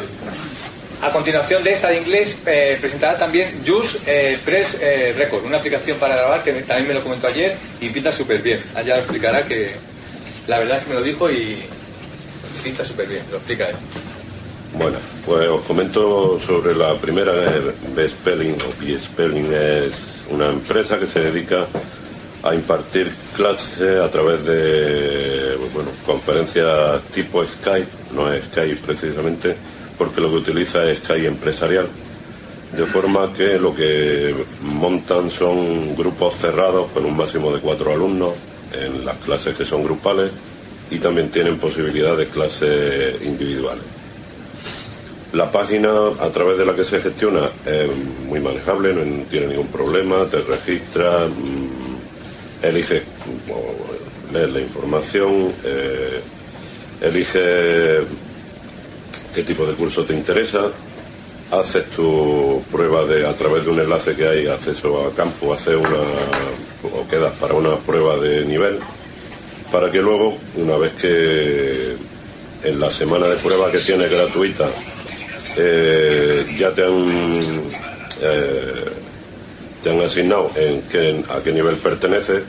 a 1.02 1.10
continuación 1.10 1.64
de 1.64 1.72
esta 1.72 1.88
de 1.88 1.98
inglés, 1.98 2.38
eh, 2.46 2.78
presentará 2.80 3.18
también 3.18 3.50
Just 3.66 3.96
eh, 4.06 4.38
Press 4.44 4.78
eh, 4.80 5.12
Record, 5.16 5.44
una 5.44 5.58
aplicación 5.58 5.98
para 5.98 6.14
grabar 6.14 6.44
que 6.44 6.52
también 6.62 6.88
me 6.88 6.94
lo 6.94 7.02
comentó 7.02 7.26
ayer 7.26 7.56
y 7.80 7.88
pinta 7.88 8.12
súper 8.12 8.40
bien. 8.40 8.62
Allá 8.76 8.94
lo 8.94 9.02
explicará 9.02 9.44
que 9.44 9.72
la 10.46 10.60
verdad 10.60 10.78
es 10.78 10.84
que 10.84 10.88
me 10.90 10.94
lo 10.94 11.02
dijo 11.02 11.28
y, 11.28 11.58
cita 12.62 12.84
súper 12.84 13.08
bien, 13.08 13.22
lo 13.32 13.38
explica 13.38 13.68
él. 13.68 13.74
Bueno, 14.74 14.96
pues 15.26 15.48
os 15.48 15.62
comento 15.62 16.40
sobre 16.40 16.74
la 16.74 16.94
primera, 16.94 17.32
B-Spelling 17.96 18.56
o 18.62 18.84
B-Spelling 18.84 19.52
es 19.52 19.92
una 20.30 20.50
empresa 20.50 20.98
que 21.00 21.06
se 21.06 21.18
dedica 21.18 21.66
a 22.44 22.54
impartir 22.54 23.10
clases 23.34 23.98
a 23.98 24.08
través 24.08 24.44
de 24.44 25.56
bueno, 25.74 25.90
conferencias 26.06 27.02
tipo 27.12 27.44
Skype, 27.44 27.88
no 28.14 28.32
es 28.32 28.44
Skype 28.44 28.80
precisamente, 28.86 29.56
porque 30.02 30.20
lo 30.20 30.30
que 30.30 30.50
utiliza 30.50 30.84
es 30.90 30.98
Skype 30.98 31.28
empresarial, 31.28 31.86
de 32.76 32.86
forma 32.86 33.32
que 33.32 33.56
lo 33.56 33.72
que 33.72 34.34
montan 34.62 35.30
son 35.30 35.94
grupos 35.94 36.34
cerrados 36.34 36.90
con 36.90 37.04
un 37.04 37.16
máximo 37.16 37.52
de 37.52 37.60
cuatro 37.60 37.92
alumnos 37.92 38.32
en 38.72 39.04
las 39.04 39.16
clases 39.18 39.56
que 39.56 39.64
son 39.64 39.84
grupales 39.84 40.32
y 40.90 40.98
también 40.98 41.30
tienen 41.30 41.56
posibilidad 41.56 42.16
de 42.16 42.26
clases 42.26 43.22
individuales. 43.22 43.84
La 45.34 45.52
página 45.52 45.92
a 46.20 46.30
través 46.30 46.58
de 46.58 46.66
la 46.66 46.74
que 46.74 46.82
se 46.82 47.00
gestiona 47.00 47.48
es 47.64 47.88
muy 48.26 48.40
manejable, 48.40 48.92
no 48.92 49.24
tiene 49.26 49.46
ningún 49.46 49.68
problema, 49.68 50.24
te 50.24 50.40
registra, 50.40 51.28
mm, 51.28 52.66
elige 52.66 53.02
leer 54.32 54.48
la 54.48 54.60
información, 54.60 55.52
eh, 55.62 56.20
elige 57.02 58.00
qué 59.34 59.42
tipo 59.42 59.66
de 59.66 59.74
curso 59.74 60.04
te 60.04 60.14
interesa, 60.14 60.70
haces 61.50 61.84
tu 61.90 62.62
prueba 62.70 63.04
de 63.06 63.26
a 63.26 63.32
través 63.32 63.64
de 63.64 63.70
un 63.70 63.80
enlace 63.80 64.14
que 64.14 64.26
hay 64.26 64.46
acceso 64.46 65.06
a 65.06 65.14
campo, 65.14 65.52
haces 65.52 65.76
una 65.76 66.02
o 66.94 67.08
quedas 67.08 67.32
para 67.38 67.54
una 67.54 67.76
prueba 67.76 68.16
de 68.16 68.44
nivel 68.44 68.78
para 69.70 69.90
que 69.90 70.02
luego, 70.02 70.36
una 70.56 70.76
vez 70.76 70.92
que 70.94 71.96
en 72.64 72.78
la 72.78 72.90
semana 72.90 73.26
de 73.26 73.36
prueba 73.36 73.70
que 73.70 73.78
tienes 73.78 74.10
gratuita 74.10 74.68
eh, 75.56 76.46
ya 76.58 76.70
te 76.70 76.84
han 76.84 77.62
eh, 78.20 78.84
te 79.82 79.90
han 79.90 80.00
asignado 80.00 80.50
en 80.54 80.82
qué, 80.82 81.24
a 81.28 81.42
qué 81.42 81.52
nivel 81.52 81.74
perteneces, 81.76 82.42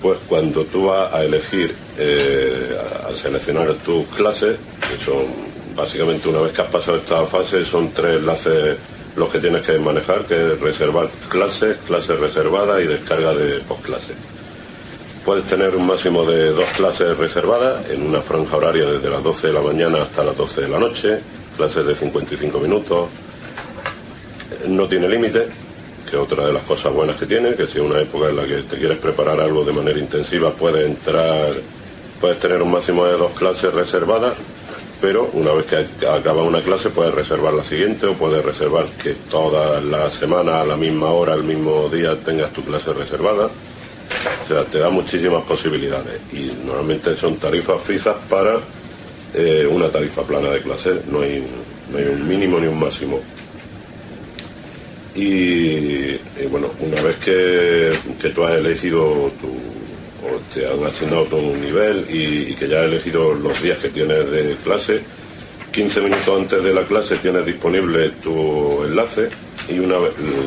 pues 0.00 0.18
cuando 0.26 0.64
tú 0.64 0.86
vas 0.86 1.12
a 1.12 1.24
elegir, 1.24 1.74
eh, 1.98 2.76
a 3.06 3.14
seleccionar 3.14 3.74
tus 3.84 4.06
clases, 4.08 4.56
que 4.80 5.04
son 5.04 5.26
básicamente 5.74 6.28
una 6.28 6.40
vez 6.40 6.52
que 6.52 6.62
has 6.62 6.68
pasado 6.68 6.96
esta 6.96 7.24
fase, 7.26 7.64
son 7.64 7.90
tres 7.92 8.16
enlaces 8.16 8.76
los 9.16 9.28
que 9.28 9.38
tienes 9.38 9.62
que 9.62 9.78
manejar, 9.78 10.24
que 10.24 10.34
es 10.34 10.60
reservar 10.60 11.08
clases, 11.28 11.76
clases 11.86 12.18
reservadas 12.18 12.82
y 12.82 12.86
descarga 12.86 13.32
de 13.34 13.60
postclases. 13.60 14.16
Puedes 15.24 15.44
tener 15.44 15.74
un 15.74 15.86
máximo 15.86 16.24
de 16.24 16.50
dos 16.50 16.68
clases 16.76 17.16
reservadas 17.16 17.88
en 17.90 18.06
una 18.06 18.20
franja 18.20 18.56
horaria 18.56 18.84
desde 18.86 19.08
las 19.08 19.22
12 19.22 19.46
de 19.46 19.52
la 19.52 19.62
mañana 19.62 20.02
hasta 20.02 20.24
las 20.24 20.36
12 20.36 20.62
de 20.62 20.68
la 20.68 20.78
noche, 20.78 21.18
clases 21.56 21.86
de 21.86 21.94
55 21.94 22.58
minutos. 22.58 23.08
No 24.68 24.86
tiene 24.86 25.08
límite, 25.08 25.46
que 26.10 26.16
es 26.16 26.22
otra 26.22 26.46
de 26.46 26.52
las 26.52 26.62
cosas 26.64 26.92
buenas 26.92 27.16
que 27.16 27.26
tiene, 27.26 27.54
que 27.54 27.66
si 27.66 27.78
es 27.78 27.84
una 27.84 28.00
época 28.00 28.28
en 28.28 28.36
la 28.36 28.44
que 28.44 28.62
te 28.62 28.76
quieres 28.76 28.98
preparar 28.98 29.40
algo 29.40 29.64
de 29.64 29.72
manera 29.72 29.98
intensiva, 29.98 30.50
puedes 30.50 30.84
entrar, 30.84 31.52
puedes 32.20 32.38
tener 32.38 32.60
un 32.60 32.72
máximo 32.72 33.06
de 33.06 33.16
dos 33.16 33.32
clases 33.32 33.72
reservadas 33.72 34.34
pero 35.00 35.30
una 35.32 35.52
vez 35.52 35.66
que 35.66 36.06
acaba 36.06 36.42
una 36.42 36.60
clase 36.60 36.90
puedes 36.90 37.14
reservar 37.14 37.52
la 37.52 37.64
siguiente 37.64 38.06
o 38.06 38.14
puedes 38.14 38.44
reservar 38.44 38.86
que 39.02 39.14
toda 39.30 39.80
la 39.80 40.10
semana 40.10 40.60
a 40.60 40.64
la 40.64 40.76
misma 40.76 41.10
hora, 41.10 41.34
al 41.34 41.44
mismo 41.44 41.88
día 41.88 42.16
tengas 42.16 42.52
tu 42.52 42.62
clase 42.62 42.92
reservada. 42.92 43.46
O 43.46 44.48
sea, 44.48 44.64
te 44.64 44.78
da 44.78 44.90
muchísimas 44.90 45.44
posibilidades 45.44 46.20
y 46.32 46.50
normalmente 46.64 47.16
son 47.16 47.36
tarifas 47.36 47.82
fijas 47.82 48.16
para 48.28 48.58
eh, 49.34 49.66
una 49.70 49.88
tarifa 49.88 50.22
plana 50.22 50.50
de 50.50 50.60
clase, 50.60 51.00
no 51.10 51.22
hay, 51.22 51.44
no 51.90 51.98
hay 51.98 52.04
un 52.04 52.28
mínimo 52.28 52.58
ni 52.60 52.66
un 52.66 52.78
máximo. 52.78 53.20
Y, 55.14 56.16
bueno, 56.50 56.68
una 56.80 57.00
vez 57.02 57.16
que, 57.16 57.92
que 58.20 58.30
tú 58.30 58.44
has 58.44 58.58
elegido 58.58 59.30
tu, 59.40 59.53
te 60.54 60.66
han 60.66 60.84
asignado 60.86 61.24
todo 61.24 61.42
un 61.42 61.60
nivel 61.60 62.06
y, 62.08 62.54
que 62.54 62.68
ya 62.68 62.80
has 62.80 62.86
elegido 62.86 63.34
los 63.34 63.60
días 63.60 63.78
que 63.78 63.88
tienes 63.88 64.30
de 64.30 64.56
clase. 64.62 65.00
15 65.72 66.00
minutos 66.02 66.40
antes 66.40 66.62
de 66.62 66.72
la 66.72 66.84
clase 66.84 67.16
tienes 67.16 67.44
disponible 67.44 68.10
tu 68.22 68.84
enlace 68.84 69.28
y 69.68 69.80
una 69.80 69.96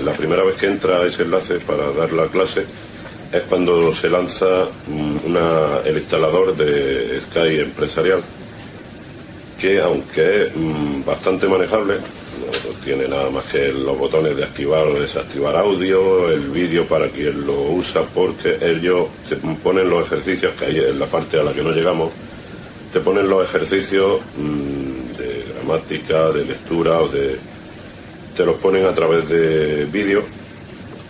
la 0.05 0.13
primera 0.13 0.41
vez 0.43 0.55
que 0.55 0.67
entra 0.67 1.05
ese 1.05 1.23
enlace 1.23 1.59
para 1.59 1.91
dar 1.91 2.13
la 2.13 2.27
clase 2.27 2.63
es 3.33 3.41
cuando 3.49 3.93
se 3.93 4.09
lanza 4.09 4.63
mm, 4.87 5.35
el 5.85 5.97
instalador 5.97 6.55
de 6.55 7.19
Sky 7.19 7.59
empresarial 7.59 8.21
que 9.59 9.81
aunque 9.81 10.43
es 10.43 10.55
mm, 10.55 11.03
bastante 11.03 11.45
manejable 11.47 11.95
tiene 12.83 13.07
nada 13.07 13.29
más 13.29 13.43
que 13.45 13.71
los 13.71 13.97
botones 13.97 14.35
de 14.35 14.43
activar 14.43 14.83
o 14.87 14.99
desactivar 14.99 15.55
audio, 15.55 16.29
el 16.31 16.41
vídeo 16.49 16.85
para 16.85 17.09
quien 17.09 17.45
lo 17.45 17.53
usa, 17.71 18.01
porque 18.01 18.57
ellos 18.61 19.07
te 19.27 19.35
ponen 19.35 19.89
los 19.89 20.05
ejercicios, 20.05 20.53
que 20.55 20.65
hay 20.65 20.77
en 20.77 20.99
la 20.99 21.05
parte 21.05 21.39
a 21.39 21.43
la 21.43 21.53
que 21.53 21.63
no 21.63 21.71
llegamos, 21.71 22.11
te 22.91 22.99
ponen 22.99 23.29
los 23.29 23.47
ejercicios 23.47 24.19
mm, 24.37 25.17
de 25.17 25.45
gramática, 25.53 26.31
de 26.31 26.45
lectura 26.45 26.99
o 26.99 27.07
de... 27.07 27.37
te 28.35 28.45
los 28.45 28.55
ponen 28.57 28.85
a 28.85 28.93
través 28.93 29.27
de 29.27 29.85
vídeo, 29.85 30.23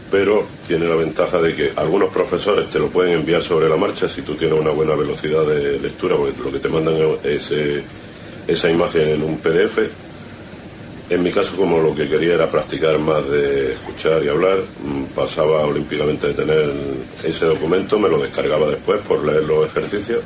pero 0.09 0.45
tiene 0.67 0.87
la 0.87 0.95
ventaja 0.95 1.41
de 1.41 1.55
que 1.55 1.71
algunos 1.75 2.09
profesores 2.09 2.69
te 2.69 2.79
lo 2.79 2.87
pueden 2.87 3.19
enviar 3.19 3.43
sobre 3.43 3.69
la 3.69 3.75
marcha 3.75 4.07
si 4.07 4.21
tú 4.21 4.35
tienes 4.35 4.59
una 4.59 4.71
buena 4.71 4.95
velocidad 4.95 5.45
de 5.45 5.79
lectura, 5.79 6.15
porque 6.15 6.43
lo 6.43 6.51
que 6.51 6.59
te 6.59 6.69
mandan 6.69 6.95
es 7.23 7.51
eh, 7.51 7.83
esa 8.47 8.69
imagen 8.69 9.09
en 9.09 9.23
un 9.23 9.37
PDF 9.39 10.06
en 11.09 11.23
mi 11.23 11.31
caso, 11.31 11.55
como 11.55 11.79
lo 11.79 11.95
que 11.95 12.07
quería 12.07 12.33
era 12.33 12.51
practicar 12.51 12.99
más 12.99 13.29
de 13.29 13.71
escuchar 13.73 14.21
y 14.23 14.27
hablar, 14.27 14.57
mm, 14.57 15.03
pasaba 15.15 15.65
olímpicamente 15.65 16.27
de 16.27 16.33
tener 16.33 16.69
ese 17.23 17.45
documento, 17.45 17.97
me 17.97 18.09
lo 18.09 18.17
descargaba 18.17 18.67
después 18.69 18.99
por 19.07 19.25
leer 19.25 19.43
los 19.43 19.65
ejercicios. 19.65 20.21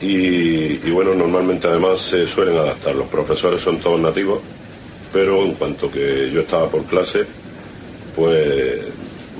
Y, 0.00 0.76
bueno, 0.90 1.12
normalmente 1.12 1.66
además 1.66 2.00
se 2.00 2.24
suelen 2.24 2.56
adaptar. 2.56 2.94
Los 2.94 3.08
profesores 3.08 3.60
son 3.60 3.78
todos 3.78 3.98
nativos, 4.00 4.38
pero 5.12 5.42
en 5.44 5.54
cuanto 5.54 5.90
que 5.90 6.30
yo 6.30 6.42
estaba 6.42 6.68
por 6.68 6.84
clase, 6.84 7.26
pues 8.14 8.80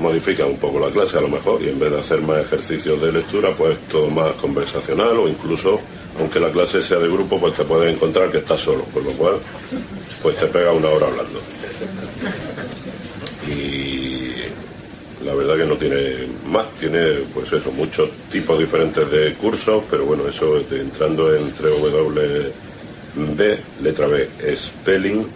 modifica 0.01 0.47
un 0.47 0.57
poco 0.57 0.81
la 0.81 0.91
clase 0.91 1.19
a 1.19 1.21
lo 1.21 1.29
mejor 1.29 1.63
y 1.63 1.69
en 1.69 1.79
vez 1.79 1.93
de 1.93 1.99
hacer 1.99 2.21
más 2.23 2.39
ejercicios 2.39 3.01
de 3.01 3.13
lectura, 3.13 3.51
pues 3.57 3.79
todo 3.91 4.09
más 4.11 4.33
conversacional 4.35 5.17
o 5.17 5.29
incluso, 5.29 5.81
aunque 6.19 6.41
la 6.41 6.51
clase 6.51 6.83
sea 6.83 6.99
de 6.99 7.09
grupo, 7.09 7.39
pues 7.39 7.55
te 7.55 7.65
puedes 7.65 7.95
encontrar 7.95 8.31
que 8.31 8.39
estás 8.39 8.61
solo, 8.61 8.83
por 8.85 9.05
lo 9.05 9.13
cual 9.13 9.37
pues 10.23 10.37
te 10.37 10.47
pega 10.47 10.73
una 10.73 10.89
hora 10.89 11.07
hablando. 11.07 11.41
Y 13.49 14.33
la 15.25 15.35
verdad 15.35 15.57
que 15.57 15.65
no 15.67 15.77
tiene 15.77 16.29
más, 16.47 16.71
tiene 16.79 17.21
pues 17.35 17.53
eso, 17.53 17.71
muchos 17.73 18.11
tipos 18.31 18.59
diferentes 18.59 19.11
de 19.11 19.35
cursos, 19.35 19.85
pero 19.91 20.05
bueno, 20.05 20.29
eso 20.29 20.59
entrando 20.71 21.35
en 21.35 21.53
www, 21.53 22.53
letra 23.83 24.07
B, 24.07 24.29
spelling, 24.55 25.27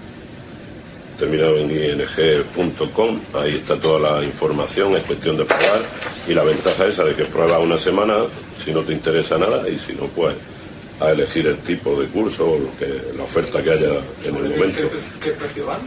terminado 1.18 1.56
en 1.58 1.70
ing.com, 1.70 3.20
ahí 3.34 3.56
está 3.56 3.76
toda 3.76 4.18
la 4.18 4.24
información, 4.24 4.96
es 4.96 5.02
cuestión 5.02 5.36
de 5.36 5.44
probar, 5.44 5.82
y 6.28 6.34
la 6.34 6.44
ventaja 6.44 6.86
esa 6.86 7.04
de 7.04 7.14
que 7.14 7.24
pruebas 7.24 7.62
una 7.62 7.78
semana, 7.78 8.16
si 8.64 8.72
no 8.72 8.82
te 8.82 8.92
interesa 8.92 9.38
nada, 9.38 9.68
y 9.68 9.78
si 9.78 9.94
no, 9.94 10.06
pues 10.06 10.34
a 11.06 11.12
elegir 11.12 11.46
el 11.46 11.58
tipo 11.58 12.00
de 12.00 12.06
curso 12.06 12.50
o 12.50 12.58
lo 12.58 12.76
que, 12.78 13.16
la 13.16 13.24
oferta 13.24 13.62
que 13.62 13.70
haya 13.70 13.88
en 14.24 14.36
el 14.36 14.50
momento. 14.50 14.80
¿Qué, 15.20 15.30
precio 15.30 15.66
van? 15.66 15.80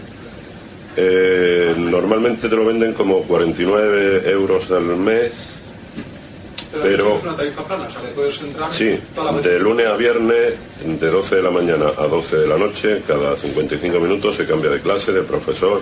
Eh, 0.98 1.74
normalmente 1.78 2.48
te 2.48 2.56
lo 2.56 2.66
venden 2.66 2.94
como 2.94 3.22
49 3.24 4.30
euros 4.30 4.72
al 4.72 4.84
mes. 4.98 5.32
Pero, 6.82 7.16
es 7.16 7.24
una 7.24 7.36
tarifa 7.38 7.64
plana, 7.64 7.86
o 7.88 7.90
sea, 7.90 8.02
que 8.02 8.08
puedes 8.10 8.38
entrar 8.42 8.74
sí, 8.74 9.00
de 9.44 9.60
lunes 9.60 9.88
a 9.88 9.96
viernes, 9.96 10.56
de 10.84 11.10
12 11.10 11.38
de 11.38 11.42
la 11.42 11.50
mañana 11.50 11.86
a 11.98 12.06
12 12.06 12.36
de 12.36 12.48
la 12.48 12.58
noche, 12.58 13.02
cada 13.08 13.34
55 13.38 13.98
minutos 13.98 14.36
se 14.36 14.46
cambia 14.46 14.70
de 14.70 14.82
clase, 14.82 15.14
de 15.14 15.24
profesor. 15.24 15.82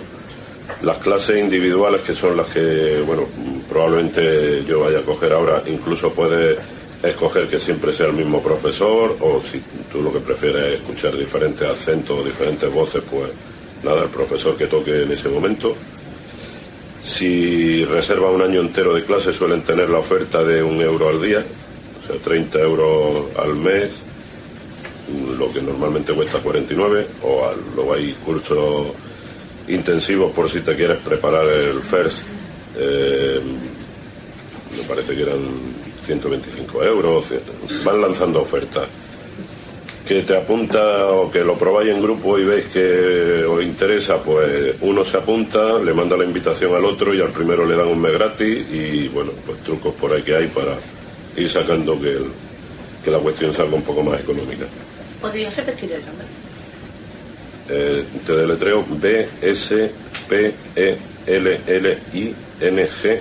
Las 0.84 0.98
clases 0.98 1.40
individuales, 1.40 2.02
que 2.02 2.14
son 2.14 2.38
las 2.38 2.46
que, 2.48 3.02
bueno, 3.08 3.24
probablemente 3.68 4.64
yo 4.66 4.82
vaya 4.82 5.00
a 5.00 5.02
coger 5.02 5.34
ahora, 5.34 5.64
incluso 5.66 6.12
puede 6.12 6.58
escoger 7.04 7.48
que 7.48 7.60
siempre 7.60 7.94
sea 7.94 8.08
el 8.08 8.14
mismo 8.14 8.42
profesor 8.42 9.18
o 9.20 9.42
si 9.42 9.62
tú 9.92 10.02
lo 10.02 10.12
que 10.12 10.20
prefieres 10.20 10.64
es 10.64 10.74
escuchar 10.80 11.16
diferentes 11.18 11.68
acentos 11.68 12.20
o 12.20 12.24
diferentes 12.24 12.72
voces, 12.72 13.04
pues 13.10 13.30
nada, 13.84 14.04
el 14.04 14.10
profesor 14.10 14.56
que 14.56 14.68
toque 14.68 15.04
en 15.04 15.12
ese 15.12 15.30
momento. 15.30 15.76
Si 17.06 17.84
reserva 17.86 18.32
un 18.32 18.42
año 18.42 18.62
entero 18.62 18.94
de 18.94 19.04
clase 19.04 19.34
suelen 19.34 19.62
tener 19.62 19.90
la 19.90 20.00
oferta 20.00 20.44
de 20.44 20.64
un 20.64 20.82
euro 20.82 21.10
al 21.10 21.22
día, 21.22 21.44
o 22.04 22.08
sea, 22.08 22.22
30 22.24 22.60
euros 22.62 23.26
al 23.38 23.56
mes, 23.56 23.92
lo 25.38 25.52
que 25.52 25.62
normalmente 25.62 26.14
cuesta 26.14 26.40
49, 26.40 27.08
o 27.24 27.52
luego 27.76 27.94
hay 27.94 28.14
cursos 28.26 28.88
intensivos 29.68 30.32
por 30.32 30.50
si 30.50 30.62
te 30.62 30.76
quieres 30.76 31.00
preparar 31.00 31.46
el 31.46 31.82
FIRST, 31.82 32.18
eh, 32.78 33.42
me 34.78 34.84
parece 34.84 35.16
que 35.16 35.22
eran 35.22 35.40
125 36.06 36.84
euros, 36.84 37.26
van 37.84 38.02
lanzando 38.02 38.42
ofertas. 38.42 38.88
que 40.08 40.22
te 40.24 40.36
apunta 40.36 41.08
o 41.08 41.32
que 41.32 41.46
lo 41.46 41.56
probáis 41.58 41.90
en 41.96 42.02
grupo 42.02 42.38
y 42.38 42.44
veis 42.44 42.66
que 42.66 43.46
os 43.48 43.64
interesa, 43.64 44.18
pues 44.22 44.76
uno 44.82 45.06
se 45.06 45.16
apunta, 45.16 45.80
le 45.80 45.94
manda 45.94 46.18
la 46.18 46.26
invitación 46.26 46.76
al 46.76 46.84
otro 46.84 47.14
y 47.14 47.22
al 47.22 47.32
primero 47.32 47.66
le 47.66 47.78
dan 47.78 47.88
un 47.88 48.02
mes 48.02 48.12
gratis 48.12 48.66
y 48.70 49.08
bueno, 49.08 49.32
pues 49.46 49.60
trucos 49.64 49.94
por 49.96 50.12
ahí 50.12 50.22
que 50.22 50.36
hay 50.36 50.48
para 50.48 50.76
ir 51.38 51.50
sacando 51.50 51.98
que, 52.02 52.10
el- 52.10 52.32
que 53.02 53.12
la 53.12 53.20
cuestión 53.20 53.54
salga 53.54 53.76
un 53.76 53.82
poco 53.84 54.04
más 54.04 54.20
económica. 54.20 54.66
¿Podrías 55.22 55.56
repetir 55.56 55.94
el 55.94 56.06
nombre? 56.06 56.26
Eh, 57.70 58.04
te 58.26 58.34
deletreo 58.36 58.86
B 58.90 59.30
S 59.42 59.90
P 60.28 60.54
E 60.76 60.98
L 61.28 61.60
L 61.66 61.98
I 62.14 62.34
N 62.60 62.90
G 62.90 63.20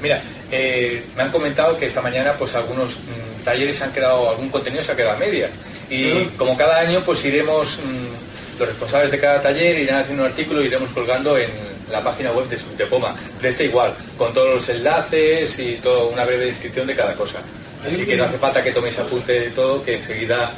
Mira, 0.00 0.20
eh, 0.50 1.02
me 1.16 1.22
han 1.22 1.30
comentado 1.30 1.78
que 1.78 1.86
esta 1.86 2.00
mañana 2.00 2.32
pues 2.34 2.54
algunos 2.54 2.92
mm, 2.92 3.44
talleres 3.44 3.80
han 3.82 3.92
quedado, 3.92 4.30
algún 4.30 4.48
contenido 4.48 4.82
se 4.82 4.92
ha 4.92 4.96
quedado 4.96 5.12
a 5.12 5.18
medias. 5.18 5.50
Y 5.88 6.24
como 6.36 6.56
cada 6.56 6.78
año 6.80 7.00
pues 7.04 7.24
iremos, 7.24 7.78
mm, 7.78 8.58
los 8.58 8.68
responsables 8.68 9.10
de 9.10 9.20
cada 9.20 9.42
taller 9.42 9.78
irán 9.78 10.00
haciendo 10.00 10.24
un 10.24 10.30
artículo 10.30 10.62
y 10.62 10.66
iremos 10.66 10.90
colgando 10.90 11.36
en 11.36 11.50
la 11.90 12.02
página 12.02 12.32
web 12.32 12.48
de 12.48 12.58
Subtepoma. 12.58 13.14
De 13.40 13.48
este 13.48 13.64
igual, 13.64 13.94
con 14.16 14.32
todos 14.32 14.54
los 14.56 14.68
enlaces 14.68 15.58
y 15.58 15.74
toda 15.76 16.04
una 16.04 16.24
breve 16.24 16.46
descripción 16.46 16.86
de 16.86 16.96
cada 16.96 17.14
cosa. 17.14 17.38
Así 17.86 18.04
que 18.04 18.16
no 18.16 18.24
hace 18.24 18.38
falta 18.38 18.62
que 18.62 18.72
toméis 18.72 18.98
apunte 18.98 19.32
de 19.32 19.50
todo, 19.50 19.84
que 19.84 19.96
enseguida, 19.96 20.50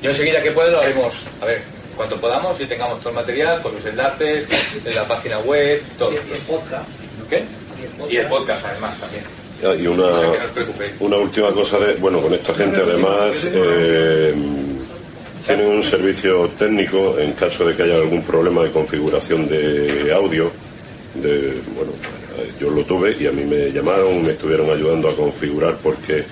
yo 0.00 0.10
enseguida 0.10 0.40
que 0.42 0.52
pueda 0.52 0.70
lo 0.70 0.80
haremos, 0.80 1.14
a 1.40 1.46
ver, 1.46 1.62
cuanto 1.96 2.16
podamos 2.20 2.60
y 2.60 2.66
tengamos 2.66 3.00
todo 3.00 3.10
el 3.10 3.16
material, 3.16 3.60
con 3.60 3.74
los 3.74 3.84
enlaces, 3.84 4.46
de 4.84 4.94
la 4.94 5.04
página 5.04 5.38
web, 5.40 5.82
todo. 5.98 6.12
¿Qué? 7.28 7.42
Y 8.10 8.16
el 8.16 8.26
podcast 8.26 8.64
además 8.66 8.98
también. 8.98 9.24
Ah, 9.64 9.74
Y 9.74 9.86
una, 9.86 10.06
una 11.00 11.16
última 11.16 11.50
cosa 11.52 11.78
de, 11.78 11.94
bueno, 11.96 12.20
con 12.20 12.32
esta 12.32 12.54
gente 12.54 12.80
además 12.80 13.34
eh, 13.44 14.34
tienen 15.46 15.66
un 15.68 15.82
servicio 15.82 16.48
técnico 16.58 17.18
en 17.18 17.32
caso 17.32 17.64
de 17.64 17.74
que 17.74 17.82
haya 17.82 17.96
algún 17.96 18.22
problema 18.22 18.62
de 18.62 18.70
configuración 18.70 19.48
de 19.48 20.12
audio. 20.14 20.50
De, 21.14 21.54
bueno, 21.74 21.92
yo 22.60 22.70
lo 22.70 22.84
tuve 22.84 23.16
y 23.18 23.26
a 23.26 23.32
mí 23.32 23.44
me 23.44 23.72
llamaron, 23.72 24.22
me 24.22 24.30
estuvieron 24.32 24.70
ayudando 24.70 25.08
a 25.08 25.16
configurar 25.16 25.76
porque 25.82 26.22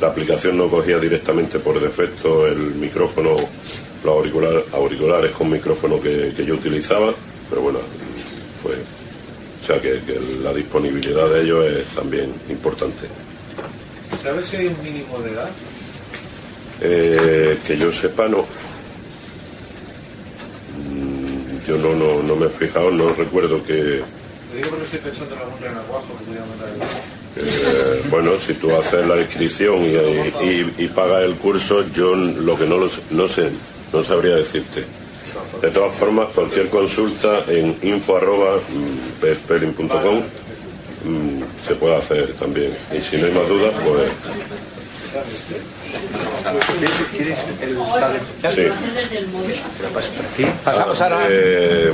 la 0.00 0.08
aplicación 0.08 0.56
no 0.58 0.68
cogía 0.68 0.98
directamente 0.98 1.58
por 1.58 1.80
defecto 1.80 2.46
el 2.46 2.56
micrófono, 2.76 3.30
los 4.04 4.14
auricular- 4.14 4.62
auriculares 4.74 5.32
con 5.32 5.50
micrófono 5.50 6.00
que, 6.00 6.32
que 6.36 6.44
yo 6.44 6.54
utilizaba, 6.54 7.12
pero 7.50 7.62
bueno, 7.62 7.78
fue, 8.62 8.74
o 9.66 9.72
sea 9.72 9.80
que, 9.82 10.00
que 10.02 10.20
la 10.44 10.52
disponibilidad 10.54 11.28
de 11.28 11.42
ellos 11.42 11.66
es 11.66 11.86
también 11.88 12.32
importante. 12.48 13.08
¿Sabes 14.22 14.46
si 14.46 14.56
hay 14.56 14.66
un 14.68 14.80
mínimo 14.82 15.18
de 15.18 15.32
edad? 15.32 15.50
Eh, 16.80 17.58
que 17.66 17.76
yo 17.76 17.90
sepa, 17.90 18.28
no. 18.28 18.44
Mm, 20.78 21.66
Yo 21.66 21.76
no, 21.78 21.94
no, 21.94 22.22
no 22.22 22.36
me 22.36 22.46
he 22.46 22.50
fijado, 22.50 22.90
no 22.92 23.12
recuerdo 23.14 23.64
que, 23.64 23.74
Lo 23.74 24.56
digo 24.56 24.70
porque 24.70 24.84
estoy 24.84 24.98
pensando 25.00 25.34
en 25.34 25.40
algún 25.40 25.60
renacuajo 25.60 26.06
que 26.18 26.24
pudiera 26.26 26.46
mandar 26.46 26.68
el... 26.68 27.42
eh, 27.42 28.02
bueno, 28.10 28.32
si 28.44 28.54
tú 28.54 28.74
haces 28.76 29.06
la 29.06 29.16
inscripción 29.18 29.82
y, 29.82 30.44
y- 30.44 30.74
y 30.84 30.88
pagas 30.88 31.24
el 31.24 31.34
curso, 31.34 31.84
yo 31.92 32.14
lo 32.14 32.56
que 32.56 32.66
no, 32.66 32.78
lo 32.78 32.88
sé- 32.88 33.02
no 33.10 33.26
sé, 33.26 33.50
no 33.92 34.02
sabría 34.04 34.36
decirte. 34.36 34.84
De 35.62 35.70
todas 35.70 35.96
formas, 35.98 36.28
cualquier 36.34 36.68
consulta 36.68 37.42
en 37.48 37.76
info 37.82 38.16
arroba, 38.16 38.56
mm, 38.56 39.20
mm, 41.04 41.42
se 41.66 41.74
puede 41.76 41.96
hacer 41.96 42.32
también. 42.34 42.72
Y 42.96 43.00
si 43.00 43.16
no 43.16 43.26
hay 43.26 43.32
más 43.32 43.48
dudas, 43.48 43.72
pues 43.84 44.10
¿Quieres 47.16 47.38
el 47.62 47.74
sí. 48.54 48.62
desde 48.94 49.18
el 49.18 49.28
móvil? 49.28 49.60
Pasamos 50.64 51.00
ahora. 51.00 51.26
Eh, 51.30 51.90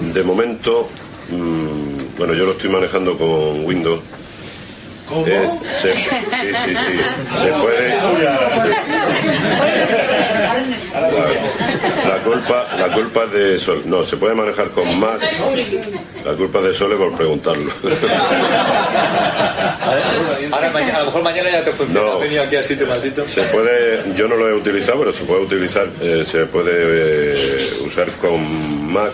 de 0.00 0.22
momento, 0.22 0.88
mm, 1.30 2.16
bueno, 2.18 2.34
yo 2.34 2.44
lo 2.46 2.52
estoy 2.52 2.70
manejando 2.70 3.16
con 3.16 3.64
Windows. 3.64 4.00
¿Cómo? 5.08 5.26
Eh, 5.26 5.50
se- 5.80 5.94
sí, 5.94 6.02
sí, 6.02 6.74
sí. 6.76 7.00
Se 7.42 7.52
puede. 7.60 7.98
La, 12.04 12.16
culpa, 12.24 12.66
la 12.78 12.94
culpa 12.94 13.24
es 13.24 13.32
de 13.32 13.58
Sol. 13.58 13.82
No, 13.86 14.04
se 14.04 14.16
puede 14.16 14.34
manejar 14.34 14.70
con 14.70 15.00
Mac. 15.00 15.20
La 16.24 16.32
culpa 16.32 16.58
es 16.60 16.64
de 16.66 16.74
Sole 16.74 16.96
por 16.96 17.16
preguntarlo. 17.16 17.70
Ahora 20.52 20.70
mañana, 20.72 20.96
a 20.96 21.00
lo 21.00 21.06
mejor 21.06 21.22
mañana 21.22 21.50
ya 21.50 21.64
te 21.64 21.72
funciona. 21.72 22.12
No. 22.12 22.42
Aquí 22.42 22.56
al 22.56 22.64
sitio 22.64 22.86
maldito. 22.86 23.26
Se 23.26 23.42
puede, 23.44 24.14
yo 24.16 24.28
no 24.28 24.36
lo 24.36 24.48
he 24.48 24.54
utilizado, 24.54 25.00
pero 25.00 25.12
se 25.12 25.24
puede 25.24 25.42
utilizar, 25.42 25.86
eh, 26.00 26.24
se 26.26 26.46
puede 26.46 26.72
eh, 26.74 27.72
usar 27.84 28.08
con 28.20 28.92
Mac 28.92 29.12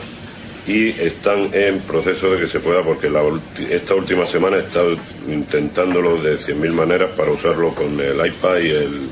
y 0.66 0.88
están 1.00 1.50
en 1.52 1.78
proceso 1.80 2.30
de 2.30 2.40
que 2.40 2.48
se 2.48 2.60
pueda, 2.60 2.82
porque 2.82 3.08
la 3.08 3.22
esta 3.70 3.94
última 3.94 4.26
semana 4.26 4.56
he 4.56 4.60
estado 4.60 4.96
intentándolo 5.28 6.16
de 6.20 6.36
100.000 6.36 6.72
maneras 6.72 7.10
para 7.16 7.30
usarlo 7.30 7.70
con 7.70 8.00
el 8.00 8.26
iPad 8.26 8.58
y 8.58 8.70
el, 8.70 9.08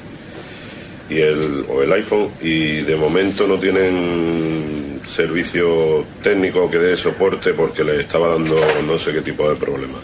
y 1.08 1.20
el, 1.20 1.64
o 1.68 1.82
el 1.82 1.92
iPhone 1.92 2.30
y 2.40 2.80
de 2.80 2.96
momento 2.96 3.46
no 3.46 3.58
tienen 3.58 5.00
servicio 5.08 6.04
técnico 6.22 6.70
que 6.70 6.78
dé 6.78 6.96
soporte 6.96 7.52
porque 7.52 7.84
les 7.84 8.00
estaba 8.00 8.28
dando 8.30 8.56
no 8.86 8.98
sé 8.98 9.12
qué 9.12 9.20
tipo 9.20 9.48
de 9.48 9.56
problema. 9.56 9.98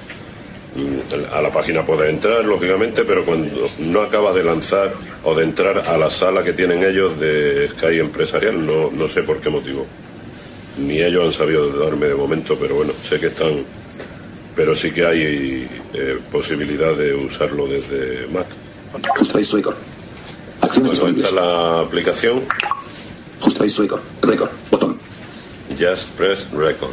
Mm, 0.76 1.34
A 1.34 1.42
la 1.42 1.52
página 1.52 1.84
puedes 1.84 2.08
entrar, 2.10 2.44
lógicamente, 2.44 3.04
pero 3.04 3.24
cuando 3.24 3.68
no 3.86 4.02
acabas 4.02 4.34
de 4.36 4.44
lanzar 4.44 4.92
o 5.24 5.34
de 5.34 5.44
entrar 5.44 5.78
a 5.78 5.96
la 5.98 6.08
sala 6.08 6.44
que 6.44 6.52
tienen 6.52 6.84
ellos 6.84 7.18
de 7.18 7.68
Sky 7.70 7.98
Empresarial, 7.98 8.64
no, 8.64 8.90
no 8.90 9.08
sé 9.08 9.22
por 9.22 9.40
qué 9.40 9.50
motivo. 9.50 9.84
Ni 10.78 11.00
ellos 11.00 11.26
han 11.26 11.32
sabido 11.32 11.68
darme 11.84 12.06
de 12.06 12.14
momento, 12.14 12.56
pero 12.56 12.76
bueno, 12.76 12.92
sé 13.02 13.18
que 13.18 13.26
están. 13.26 13.64
Pero 14.54 14.74
sí 14.74 14.92
que 14.92 15.04
hay 15.04 15.68
eh, 15.94 16.18
posibilidad 16.30 16.94
de 16.94 17.14
usarlo 17.14 17.66
desde 17.66 18.26
Mac. 18.28 18.46
Ajustáis 19.16 19.52
Record. 19.52 19.76
Acciones 20.60 20.98
Bueno, 21.00 21.16
esta 21.16 21.26
disponibles. 21.26 21.28
es 21.28 21.34
la 21.34 21.80
aplicación 21.80 22.42
Ajustáis 23.40 23.78
Record. 23.78 24.00
Record. 24.22 24.50
Botón. 24.70 24.98
Just 25.78 26.10
Press 26.10 26.50
Record. 26.52 26.90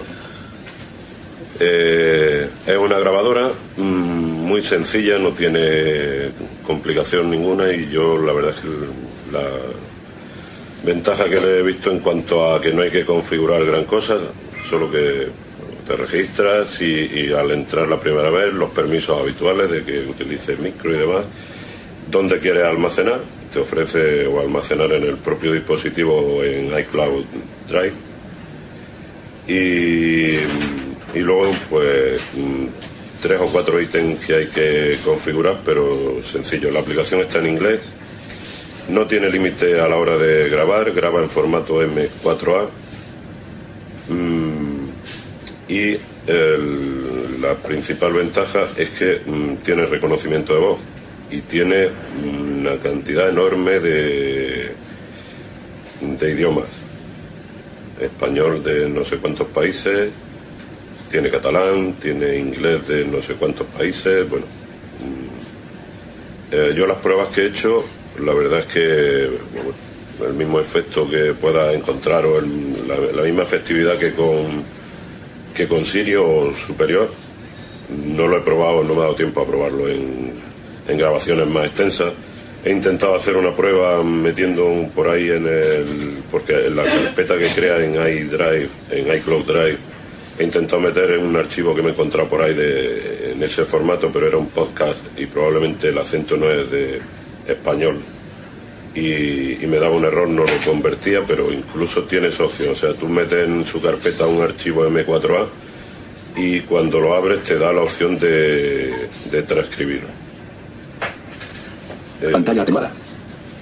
Eh, 1.60 2.48
es 2.66 2.78
una 2.78 3.00
grabadora 3.00 3.50
mm, 3.76 3.82
muy 3.82 4.62
sencilla, 4.62 5.18
no 5.18 5.32
tiene 5.32 6.30
complicación 6.66 7.30
ninguna 7.30 7.72
y 7.74 7.90
yo 7.90 8.18
la 8.18 8.32
verdad 8.32 8.52
es 8.56 8.62
que 8.62 9.34
la 9.34 9.50
ventaja 10.86 11.26
que 11.26 11.42
le 11.42 11.60
he 11.60 11.64
visto 11.64 11.92
en 11.92 12.00
cuanto 12.00 12.54
a 12.54 12.62
que 12.62 12.72
no 12.72 12.84
hay 12.84 12.92
que 12.92 13.04
configurar 13.06 13.66
gran 13.66 13.84
cosa, 13.86 14.18
solo 14.70 14.90
que 14.90 15.28
te 15.86 15.96
registras 15.96 16.80
y, 16.82 17.10
y 17.26 17.34
al 17.34 17.52
entrar 17.52 17.88
la 17.88 18.00
primera 18.00 18.30
vez 18.30 18.54
los 18.54 18.70
permisos 18.70 19.20
habituales 19.20 19.70
de 19.72 19.84
que 19.84 20.00
utilices 20.08 20.60
micro 20.60 20.96
y 20.96 21.00
demás, 21.00 21.24
dónde 22.10 22.40
quieres 22.40 22.64
almacenar, 22.64 23.20
te 23.52 23.60
ofrece 23.60 24.28
o 24.28 24.40
almacenar 24.40 24.92
en 24.92 25.04
el 25.04 25.18
propio 25.18 25.54
dispositivo 25.54 26.16
o 26.16 26.44
en 26.44 26.78
iCloud 26.80 27.26
Drive. 27.68 27.94
Y, 29.48 30.36
y 31.18 31.20
luego 31.20 31.54
pues 31.70 32.22
mm, 32.36 32.66
tres 33.22 33.40
o 33.40 33.48
cuatro 33.48 33.82
ítems 33.82 34.26
que 34.26 34.36
hay 34.36 34.48
que 34.48 34.98
configurar 35.04 35.60
pero 35.64 36.22
sencillo. 36.24 36.72
La 36.72 36.82
aplicación 36.82 37.22
está 37.22 37.40
en 37.40 37.48
inglés 37.48 37.80
no 38.90 39.06
tiene 39.06 39.30
límite 39.30 39.82
a 39.82 39.88
la 39.90 39.98
hora 39.98 40.18
de 40.18 40.48
grabar 40.48 40.94
graba 40.94 41.22
en 41.22 41.30
formato 41.30 41.84
M4A 41.84 42.70
Mm, 44.10 44.88
y 45.68 45.98
la 47.42 47.56
principal 47.56 48.14
ventaja 48.14 48.68
es 48.78 48.90
que 48.92 49.22
mm, 49.26 49.58
tiene 49.58 49.86
reconocimiento 49.86 50.54
de 50.54 50.60
voz 50.60 50.80
y 51.30 51.42
tiene 51.42 51.90
una 52.60 52.78
cantidad 52.78 53.30
enorme 53.30 53.80
de, 53.80 54.72
de 56.02 56.32
idiomas 56.32 56.66
español 58.00 58.64
de 58.64 58.88
no 58.90 59.04
sé 59.04 59.18
cuántos 59.18 59.48
países, 59.48 60.10
tiene 61.10 61.30
catalán, 61.32 61.94
tiene 61.94 62.38
inglés 62.38 62.88
de 62.88 63.06
no 63.06 63.22
sé 63.22 63.34
cuántos 63.34 63.66
países, 63.68 64.30
bueno. 64.30 64.46
eh, 66.52 66.74
yo 66.76 66.86
las 66.88 66.98
pruebas 66.98 67.30
que 67.30 67.42
he 67.42 67.48
hecho, 67.48 67.84
la 68.24 68.34
verdad 68.34 68.60
es 68.60 68.66
que 68.68 69.24
el 70.26 70.34
mismo 70.34 70.60
efecto 70.60 71.10
que 71.10 71.34
pueda 71.34 71.74
encontrar 71.74 72.26
o 72.26 72.40
el- 72.40 72.88
la, 72.88 72.98
la 72.98 73.24
misma 73.24 73.44
efectividad 73.44 73.98
que 73.98 74.14
con 74.14 74.64
que 75.56 75.68
con 75.68 75.84
Sirio 75.86 76.24
o 76.28 76.54
superior, 76.56 77.10
no 78.06 78.28
lo 78.28 78.38
he 78.38 78.42
probado, 78.42 78.84
no 78.84 78.94
me 78.94 79.00
ha 79.00 79.04
dado 79.06 79.16
tiempo 79.16 79.42
a 79.42 79.48
probarlo 79.48 79.88
en, 79.90 80.34
en 80.88 80.98
grabaciones 80.98 81.48
más 81.48 81.66
extensas. 81.66 82.14
He 82.66 82.72
intentado 82.72 83.16
hacer 83.16 83.38
una 83.38 83.56
prueba 83.56 84.04
metiendo 84.04 84.90
por 84.94 85.08
ahí 85.08 85.30
en 85.30 85.48
el. 85.48 86.18
porque 86.32 86.68
en 86.68 86.76
la 86.76 86.84
carpeta 86.84 87.38
que 87.38 87.48
crea 87.48 87.84
en 87.84 87.94
iDrive, 87.94 88.70
en 88.92 89.16
iCloud 89.16 89.46
Drive, 89.46 89.78
he 90.40 90.44
intentado 90.44 90.82
meter 90.82 91.12
en 91.12 91.26
un 91.26 91.36
archivo 91.36 91.74
que 91.76 91.82
me 91.82 91.90
he 91.90 91.92
encontrado 91.92 92.28
por 92.28 92.42
ahí 92.42 92.54
de, 92.54 93.32
en 93.34 93.44
ese 93.44 93.64
formato, 93.66 94.10
pero 94.12 94.28
era 94.28 94.38
un 94.38 94.50
podcast 94.50 94.98
y 95.18 95.26
probablemente 95.28 95.90
el 95.90 95.98
acento 95.98 96.36
no 96.36 96.50
es 96.52 96.70
de, 96.70 97.00
español 97.48 98.00
y, 98.94 99.66
me 99.68 99.78
daba 99.80 99.96
un 99.96 100.06
error, 100.06 100.28
no 100.28 100.44
lo 100.44 100.58
convertía, 100.66 101.22
pero 101.26 101.52
incluso 101.52 102.04
tiene 102.04 102.30
opción. 102.30 102.72
O 102.72 102.76
sea, 102.76 102.94
tú 102.94 103.08
metes 103.08 103.48
en 103.48 103.66
su 103.66 103.82
carpeta 103.82 104.26
un 104.26 104.42
archivo 104.42 104.88
M4A 104.88 105.46
y 106.36 106.62
cuando 106.62 107.00
lo 107.00 107.14
abres 107.14 107.44
te 107.44 107.58
da 107.58 107.72
la 107.72 107.82
opción 107.82 108.18
de, 108.18 108.94
de 109.30 109.44
transcribir. 109.44 110.02
Eh, 112.22 112.30
Pantalla 112.32 112.62
atenuada. 112.64 112.92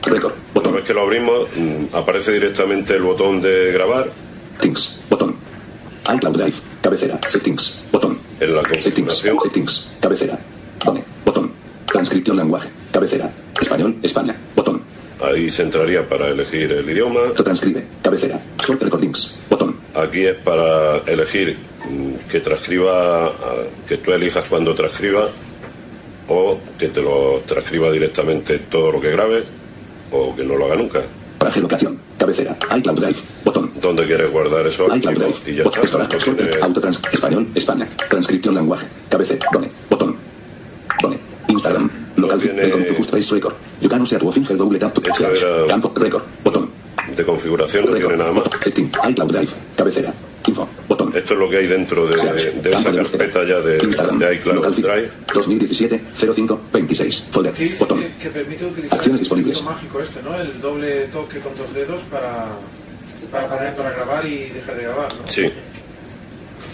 Récord. 0.04 0.34
Una 0.54 0.70
vez 0.72 0.84
que 0.86 0.94
lo 0.94 1.02
abrimos, 1.02 1.48
mm, 1.56 1.96
aparece 1.96 2.32
directamente 2.34 2.94
el 2.96 3.02
botón 3.04 3.42
de 3.42 3.72
grabar 3.72 4.08
Things. 4.60 5.00
Botón. 5.10 5.36
iCloud 6.16 6.38
Drive. 6.38 6.56
Cabecera. 6.82 7.20
Settings. 7.28 7.82
Botón. 7.92 8.18
en 8.40 8.56
la 8.56 8.62
Settings. 8.64 8.84
configuración. 8.84 9.38
Settings. 9.40 9.92
Cabecera. 10.00 10.40
Done. 10.84 11.04
Botón. 11.26 11.52
Transcripción 11.88 12.38
lenguaje. 12.38 12.70
Cabecera. 12.92 13.30
Español. 13.60 13.96
España. 14.04 14.36
Botón. 14.56 14.82
Ahí 15.22 15.50
se 15.50 15.64
entraría 15.64 16.08
para 16.08 16.30
elegir 16.30 16.72
el 16.72 16.90
idioma. 16.90 17.22
Transcribe. 17.36 17.84
Cabecera. 18.04 18.40
Short 18.64 18.82
recordings. 18.84 19.36
Botón. 19.50 19.76
Aquí 19.96 20.26
es 20.26 20.36
para 20.36 20.98
elegir 21.08 21.58
mm, 21.90 22.30
que 22.30 22.40
transcriba, 22.42 23.26
ah, 23.28 23.32
que 23.88 23.98
tú 23.98 24.12
elijas 24.14 24.46
cuando 24.48 24.76
transcriba 24.76 25.28
o 26.28 26.58
que 26.78 26.88
te 26.90 27.02
lo 27.02 27.42
transcriba 27.46 27.92
directamente 27.92 28.60
todo 28.60 28.92
lo 28.92 29.00
que 29.02 29.12
grabe 29.12 29.44
o 30.12 30.36
que 30.36 30.44
no 30.44 30.56
lo 30.56 30.66
haga 30.66 30.76
nunca. 30.76 31.02
Para 31.38 31.52
geolocación. 31.52 32.00
Cabecera. 32.18 32.56
iCloud 32.78 32.96
Drive. 33.00 33.18
Botón. 33.44 33.72
¿Dónde 33.82 34.06
quieres 34.06 34.32
guardar 34.32 34.66
esos 34.66 34.88
iCloud? 34.98 35.16
Drive. 35.16 35.36
Y 35.48 35.56
ya 35.56 35.64
Botón. 35.64 35.84
está. 35.84 36.08
Tiene- 36.08 36.50
Autotrans. 36.62 37.02
Español. 37.12 37.48
España. 37.54 37.88
Transcripción 38.10 38.56
lenguaje. 38.56 38.88
Cabecera. 39.10 39.46
Done. 39.52 39.70
Botón. 39.90 40.16
Done. 41.04 41.20
Instagram. 41.50 41.90
Local. 42.16 42.40
Tiene- 42.40 42.68
to 42.70 42.94
Just 42.96 43.12
Face 43.12 43.34
Record. 43.36 43.54
You 43.82 43.90
can 43.90 44.06
share 44.06 44.20
to 44.22 44.32
finger 44.32 44.56
double 44.56 44.80
tap 44.80 44.94
to 44.94 45.02
Campo. 45.68 45.92
Record. 45.96 46.24
Botón. 46.44 46.70
De 47.16 47.24
configuración 47.24 47.86
no 47.92 47.98
tiene 47.98 48.18
nada 48.18 48.32
más. 48.32 48.46
Setting. 48.62 48.90
iCloud 49.10 49.32
Drive. 49.32 49.52
Cabecera. 49.76 50.14
Info. 50.48 50.68
Botón. 50.88 51.12
Esto 51.16 51.34
es 51.34 51.40
lo 51.40 51.50
que 51.50 51.58
hay 51.58 51.68
dentro 51.68 52.06
de, 52.08 52.16
de 52.62 52.72
esa 52.72 52.92
carpeta 52.92 53.44
ya 53.44 53.60
de, 53.62 53.78
Instagram. 53.84 54.20
de 54.20 54.36
iCloud 54.36 54.56
Local 54.56 54.76
Drive. 54.76 55.12
2017 55.34 56.02
05 56.14 56.62
26. 56.72 57.28
Folder. 57.32 57.54
Botón. 57.80 58.00
que, 58.00 58.14
que 58.18 58.30
permite 58.30 58.66
utilizar 58.66 58.98
Acciones 59.00 59.22
el 59.22 59.24
disponibles. 59.26 59.64
mágico 59.64 60.00
este, 60.00 60.22
¿no? 60.22 60.36
El 60.40 60.62
doble 60.62 61.06
toque 61.12 61.40
con 61.40 61.56
dos 61.58 61.74
dedos 61.74 62.04
para, 62.04 62.46
para, 63.32 63.48
poner, 63.50 63.76
para 63.76 63.92
grabar 63.92 64.26
y 64.26 64.50
dejar 64.50 64.76
de 64.76 64.84
grabar, 64.84 65.08
¿no? 65.14 65.28
Sí. 65.28 65.52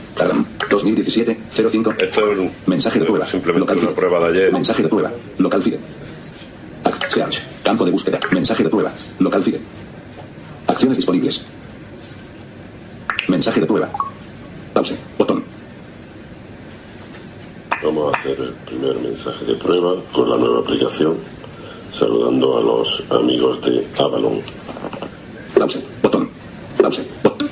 Instagram. 0.09 0.45
2017 0.69 1.37
05 1.49 1.93
Esto 1.97 2.31
es 2.31 2.51
Mensaje 2.67 2.99
de 2.99 3.05
prueba. 3.05 3.25
simplemente 3.25 3.59
Local 3.61 3.77
una 3.77 3.87
feed. 3.87 3.95
prueba 3.95 4.19
de 4.19 4.37
ayer. 4.39 4.53
Mensaje 4.53 4.83
de 4.83 4.89
prueba. 4.89 5.11
Local 5.37 5.63
feed. 5.63 5.75
Search. 7.09 7.41
Campo 7.63 7.85
de 7.85 7.91
búsqueda. 7.91 8.19
Mensaje 8.31 8.63
de 8.63 8.69
prueba. 8.69 8.91
Local 9.19 9.43
feed. 9.43 9.55
Acciones 10.67 10.97
disponibles. 10.97 11.43
Mensaje 13.31 13.61
de 13.61 13.65
prueba. 13.65 13.89
Pause. 14.73 14.99
Botón. 15.17 15.41
Vamos 17.81 18.13
a 18.13 18.17
hacer 18.17 18.37
el 18.41 18.51
primer 18.65 18.95
mensaje 18.99 19.45
de 19.45 19.55
prueba 19.55 19.93
con 20.13 20.29
la 20.29 20.35
nueva 20.35 20.59
aplicación, 20.59 21.17
saludando 21.97 22.57
a 22.57 22.61
los 22.61 23.03
amigos 23.09 23.61
de 23.61 23.87
Avalon. 23.97 24.41
Pause. 25.57 25.81
Botón. 26.03 26.29
Pause. 26.81 27.07
Botón. 27.23 27.49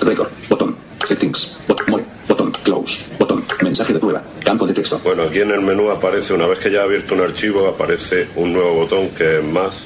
Record. 0.00 0.28
Botón. 0.48 0.76
Settings. 1.04 1.58
Bot- 1.68 1.88
More. 1.90 2.04
Botón. 2.26 2.50
Close. 2.64 3.02
Botón. 3.18 3.44
Mensaje 3.62 3.92
de 3.92 3.98
prueba. 3.98 4.22
Campo 4.42 4.66
de 4.66 4.72
texto. 4.72 4.98
Bueno, 5.04 5.24
aquí 5.24 5.40
en 5.40 5.50
el 5.50 5.60
menú 5.60 5.90
aparece, 5.90 6.32
una 6.32 6.46
vez 6.46 6.58
que 6.60 6.70
ya 6.70 6.80
ha 6.80 6.84
abierto 6.84 7.12
un 7.14 7.20
archivo, 7.20 7.68
aparece 7.68 8.28
un 8.36 8.54
nuevo 8.54 8.72
botón 8.74 9.08
que 9.10 9.38
es 9.40 9.44
más 9.44 9.84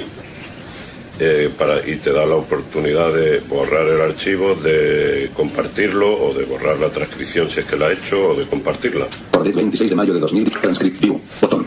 eh, 1.20 1.50
para, 1.56 1.86
y 1.88 1.96
te 1.96 2.12
da 2.12 2.24
la 2.26 2.36
oportunidad 2.36 3.12
de 3.12 3.40
borrar 3.40 3.86
el 3.88 4.00
archivo, 4.00 4.54
de 4.54 5.30
compartirlo 5.34 6.12
o 6.12 6.32
de 6.34 6.44
borrar 6.44 6.78
la 6.78 6.88
transcripción 6.90 7.48
si 7.50 7.60
es 7.60 7.66
que 7.66 7.76
la 7.76 7.86
ha 7.88 7.92
hecho 7.92 8.28
o 8.30 8.34
de 8.34 8.44
compartirla. 8.46 9.06
Ordet 9.32 9.54
26 9.54 9.90
de 9.90 9.96
mayo 9.96 10.14
de 10.14 10.20
2000. 10.20 10.50
Transcript 10.50 11.00
View. 11.00 11.20
Botón. 11.40 11.66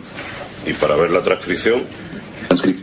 Y 0.66 0.74
para 0.74 0.96
ver 0.96 1.10
la 1.12 1.22
transcripción, 1.22 1.82
Transcript. 2.48 2.82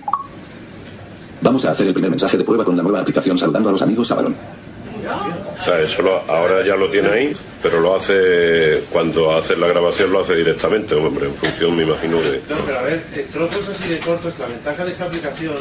Vamos 1.40 1.64
a 1.64 1.70
hacer 1.70 1.86
el 1.86 1.92
primer 1.92 2.10
mensaje 2.10 2.36
de 2.36 2.44
prueba 2.44 2.64
con 2.64 2.76
la 2.76 2.82
nueva 2.82 3.00
aplicación 3.00 3.38
saludando 3.38 3.68
a 3.68 3.72
los 3.72 3.82
amigos 3.82 4.10
Avalon. 4.10 4.34
o 4.34 5.64
sea, 5.64 5.80
eso 5.80 6.02
lo- 6.02 6.22
ahora 6.30 6.64
ya 6.66 6.74
lo 6.76 6.90
tiene 6.90 7.08
ahí, 7.08 7.36
pero 7.62 7.80
lo 7.80 7.94
hace, 7.94 8.82
cuando 8.90 9.34
hace 9.36 9.56
la 9.56 9.68
grabación 9.68 10.10
lo 10.12 10.20
hace 10.20 10.34
directamente, 10.34 10.94
hombre, 10.96 11.26
en 11.26 11.34
función, 11.34 11.76
me 11.76 11.84
imagino, 11.84 12.16
de... 12.20 12.42
No, 12.50 12.56
pero 12.66 12.78
a 12.78 12.82
ver, 12.82 13.02
eh, 13.14 13.26
trozos 13.32 13.68
así 13.68 13.88
de 13.88 13.98
cortos, 14.00 14.38
la 14.38 14.46
ventaja 14.46 14.84
de 14.84 14.90
esta 14.90 15.04
aplicación 15.04 15.54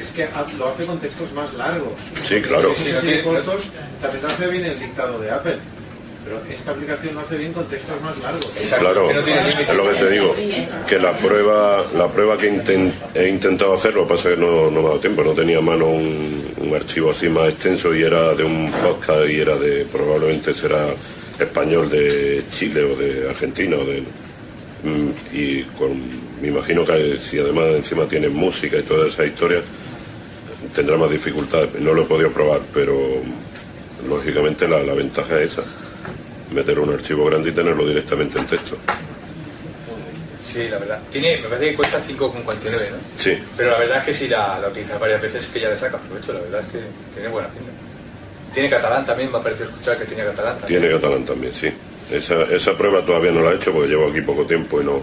es 0.00 0.10
que 0.10 0.28
lo 0.58 0.68
hace 0.68 0.84
con 0.86 0.98
textos 0.98 1.32
más 1.32 1.52
largos. 1.54 1.92
Sí, 2.24 2.40
claro. 2.40 2.74
Si 2.74 2.90
de 2.90 3.22
cortos, 3.22 3.70
también 4.00 4.22
lo 4.22 4.28
hace 4.28 4.46
bien 4.48 4.64
el 4.64 4.78
dictado 4.78 5.20
de 5.20 5.30
Apple. 5.30 5.56
Pero 6.22 6.38
esta 6.52 6.72
aplicación 6.72 7.14
lo 7.14 7.20
hace 7.20 7.38
bien 7.38 7.52
con 7.52 7.64
textos 7.66 8.00
más 8.02 8.16
largos. 8.18 8.46
Claro, 8.78 9.10
es 9.10 9.74
lo 9.74 9.88
que 9.90 9.98
te 9.98 10.10
digo, 10.10 10.34
que 10.86 10.98
la 10.98 11.16
prueba, 11.16 11.84
la 11.96 12.08
prueba 12.08 12.36
que 12.36 12.48
he 13.14 13.28
intentado 13.28 13.74
hacer, 13.74 13.94
lo 13.94 14.06
que 14.06 14.14
pasa 14.14 14.28
es 14.28 14.34
que 14.34 14.40
no, 14.40 14.70
no 14.70 14.70
me 14.70 14.78
ha 14.80 14.82
dado 14.82 15.00
tiempo, 15.00 15.24
no 15.24 15.32
tenía 15.32 15.58
a 15.58 15.62
mano 15.62 15.86
un, 15.86 16.44
un 16.58 16.74
archivo 16.74 17.10
así 17.10 17.28
más 17.28 17.48
extenso 17.48 17.94
y 17.94 18.02
era 18.02 18.34
de 18.34 18.44
un 18.44 18.70
podcast 18.70 19.28
y 19.28 19.40
era 19.40 19.56
de, 19.56 19.86
probablemente 19.86 20.54
será 20.54 20.88
español 21.38 21.88
de 21.88 22.44
Chile 22.52 22.84
o 22.84 22.94
de 22.96 23.28
Argentina 23.28 23.76
o 23.76 23.84
de, 23.84 24.00
mm, 24.00 25.10
y 25.32 25.62
con, 25.78 25.90
me 26.40 26.48
imagino 26.48 26.84
que 26.84 27.16
si 27.16 27.38
además 27.38 27.66
encima 27.76 28.04
tiene 28.04 28.28
música 28.28 28.76
y 28.76 28.82
toda 28.82 29.08
esa 29.08 29.24
historia, 29.24 29.62
tendrá 30.74 30.96
más 30.96 31.10
dificultades. 31.10 31.74
No 31.80 31.92
lo 31.94 32.02
he 32.02 32.06
podido 32.06 32.30
probar, 32.30 32.60
pero 32.72 32.96
lógicamente 34.08 34.66
la, 34.66 34.82
la 34.82 34.94
ventaja 34.94 35.38
es 35.40 35.52
esa 35.52 35.62
meter 36.52 36.78
un 36.80 36.92
archivo 36.92 37.24
grande 37.26 37.50
y 37.50 37.52
tenerlo 37.52 37.86
directamente 37.86 38.38
en 38.38 38.46
texto. 38.46 38.76
Sí, 40.52 40.68
la 40.68 40.78
verdad. 40.78 41.00
Tiene, 41.12 41.38
me 41.38 41.48
parece 41.48 41.70
que 41.70 41.76
cuesta 41.76 41.98
5,49, 42.04 42.42
¿no? 42.42 42.96
Sí, 43.16 43.38
Pero 43.56 43.70
la 43.70 43.78
verdad 43.78 43.98
es 43.98 44.04
que 44.04 44.12
si 44.12 44.28
la, 44.28 44.58
la 44.58 44.68
utilizas 44.68 44.98
varias 44.98 45.22
veces 45.22 45.44
es 45.44 45.48
que 45.48 45.60
ya 45.60 45.68
le 45.68 45.78
sacas 45.78 46.00
provecho, 46.00 46.32
la 46.32 46.40
verdad 46.40 46.60
es 46.62 46.72
que 46.72 46.80
tiene 47.14 47.28
buena 47.28 47.48
pinta. 47.48 47.70
Tiene 48.52 48.68
catalán 48.68 49.06
también, 49.06 49.30
me 49.30 49.38
ha 49.38 49.42
parecido 49.42 49.68
escuchar 49.68 49.96
que 49.96 50.06
tiene 50.06 50.24
catalán 50.24 50.58
también. 50.58 50.80
tiene 50.80 50.94
catalán 50.96 51.24
también, 51.24 51.54
sí. 51.54 51.72
Esa, 52.12 52.42
esa 52.52 52.76
prueba 52.76 53.00
todavía 53.02 53.30
no 53.30 53.42
la 53.42 53.52
he 53.52 53.56
hecho 53.56 53.72
porque 53.72 53.88
llevo 53.88 54.08
aquí 54.08 54.20
poco 54.20 54.42
tiempo 54.44 54.80
y 54.80 54.84
no. 54.84 54.94
no 54.94 55.00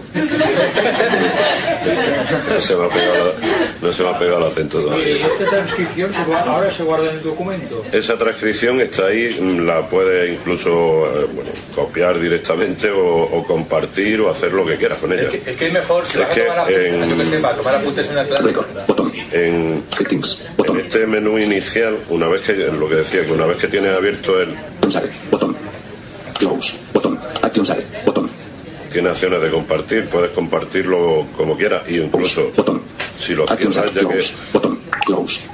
se 2.60 2.76
me 2.76 2.84
ha 2.84 2.88
pegado, 2.88 3.34
no 3.82 3.92
se 3.92 4.02
me 4.02 4.08
ha 4.10 4.18
pegado 4.18 4.38
el 4.46 4.52
acento 4.52 4.80
¿Y 4.80 4.84
todavía. 4.84 5.26
esta 5.26 5.44
transcripción 5.46 6.12
se 6.12 6.20
ahora 6.34 6.70
se 6.70 6.82
guarda 6.82 7.10
en 7.10 7.16
el 7.16 7.22
documento? 7.22 7.82
Esa 7.92 8.16
transcripción 8.18 8.80
está 8.80 9.06
ahí, 9.06 9.36
mm, 9.40 9.66
la 9.66 9.86
puedes 9.88 10.38
incluso 10.38 11.06
eh, 11.06 11.26
bueno, 11.34 11.50
copiar 11.74 12.18
directamente 12.20 12.90
o, 12.90 13.22
o 13.22 13.44
compartir 13.44 14.20
o 14.20 14.30
hacer 14.30 14.52
lo 14.52 14.66
que 14.66 14.76
quieras 14.76 14.98
con 14.98 15.12
ella. 15.12 15.22
Es 15.22 15.30
que, 15.30 15.50
es 15.50 15.56
que 15.56 15.66
es 15.68 15.72
mejor, 15.72 16.04
si 16.06 16.12
Es 16.14 16.20
vas 16.20 16.30
a 16.30 16.34
que 16.34 16.40
tomar 16.42 16.72
en- 16.72 17.08
yo 17.08 17.16
que 17.16 17.24
tomar 17.56 17.74
apuntes 17.74 18.06
en 18.06 18.12
una 18.12 18.24
clase. 18.24 18.52
En, 19.32 19.82
Settings. 19.96 20.44
en 20.66 20.76
este 20.78 21.06
menú 21.06 21.38
inicial, 21.38 21.96
una 22.10 22.28
vez 22.28 22.42
que, 22.42 22.52
lo 22.54 22.88
que 22.88 22.96
decía, 22.96 23.24
que 23.24 23.32
una 23.32 23.46
vez 23.46 23.56
que 23.58 23.68
tienes 23.68 23.92
abierto 23.94 24.40
el. 24.40 24.54
Close. 26.38 26.74
Botón. 27.08 27.18
Action 27.42 27.66
Save. 27.66 27.84
Botón. 28.04 28.28
tiene 28.92 29.08
acciones 29.08 29.42
de 29.42 29.50
compartir, 29.50 30.08
puedes 30.08 30.30
compartirlo 30.32 31.26
como 31.36 31.56
quieras 31.56 31.82
y 31.88 31.98
incluso 31.98 32.50
Botón. 32.56 32.82
si 33.18 33.34
lo 33.34 33.44
Action 33.44 33.72
cierras 33.72 33.94
ya 33.94 34.00
que 34.00 34.06
Close. 34.06 34.34
Botón. 34.52 34.78
Close. 35.06 35.48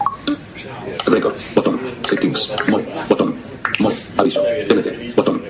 Record. 1.07 1.35
Botón. 1.55 1.81
Settings. 2.09 2.53
More. 2.69 2.85
Botón. 3.09 3.35
More. 3.79 3.95
Aviso. 4.17 4.43
Botón. 5.17 5.43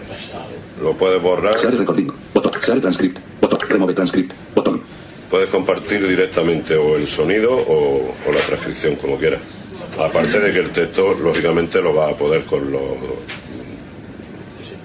lo 0.83 0.93
puedes 0.93 1.23
borrar, 1.23 1.55
Share 1.57 1.77
recording. 1.79 2.11
Botón. 2.35 2.53
Share 2.61 2.81
transcript. 2.81 3.19
Botón. 3.41 3.59
Remove 3.69 3.95
transcript. 3.95 4.33
Botón. 4.55 4.83
puedes 5.31 5.49
compartir 5.51 6.07
directamente 6.07 6.77
o 6.77 6.97
el 6.97 7.07
sonido 7.07 7.53
o, 7.53 8.15
o 8.27 8.33
la 8.33 8.41
transcripción 8.41 8.97
como 8.97 9.17
quieras. 9.17 9.41
Aparte 9.99 10.41
de 10.41 10.53
que 10.53 10.59
el 10.59 10.71
texto 10.71 11.15
lógicamente 11.15 11.81
lo 11.81 11.95
vas 11.95 12.13
a 12.13 12.17
poder 12.17 12.45
con 12.45 12.71
los 12.71 12.83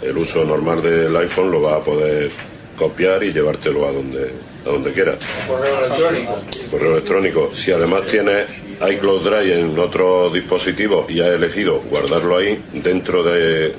el 0.09 0.17
uso 0.17 0.43
normal 0.43 0.81
del 0.81 1.15
iPhone 1.15 1.51
lo 1.51 1.61
vas 1.61 1.73
a 1.73 1.83
poder 1.83 2.29
copiar 2.77 3.23
y 3.23 3.31
llevártelo 3.31 3.87
a 3.87 3.91
donde 3.91 4.31
a 4.65 4.69
donde 4.69 4.91
quieras. 4.91 5.17
Correo 5.47 5.85
electrónico. 5.85 6.41
correo 6.71 6.91
electrónico. 6.93 7.51
Si 7.53 7.71
además 7.71 8.05
tienes 8.05 8.47
iCloud 8.89 9.23
Drive 9.23 9.59
en 9.59 9.79
otro 9.79 10.29
dispositivo 10.29 11.05
y 11.07 11.21
has 11.21 11.29
elegido 11.29 11.81
guardarlo 11.81 12.37
ahí 12.37 12.59
dentro 12.73 13.23
de, 13.23 13.73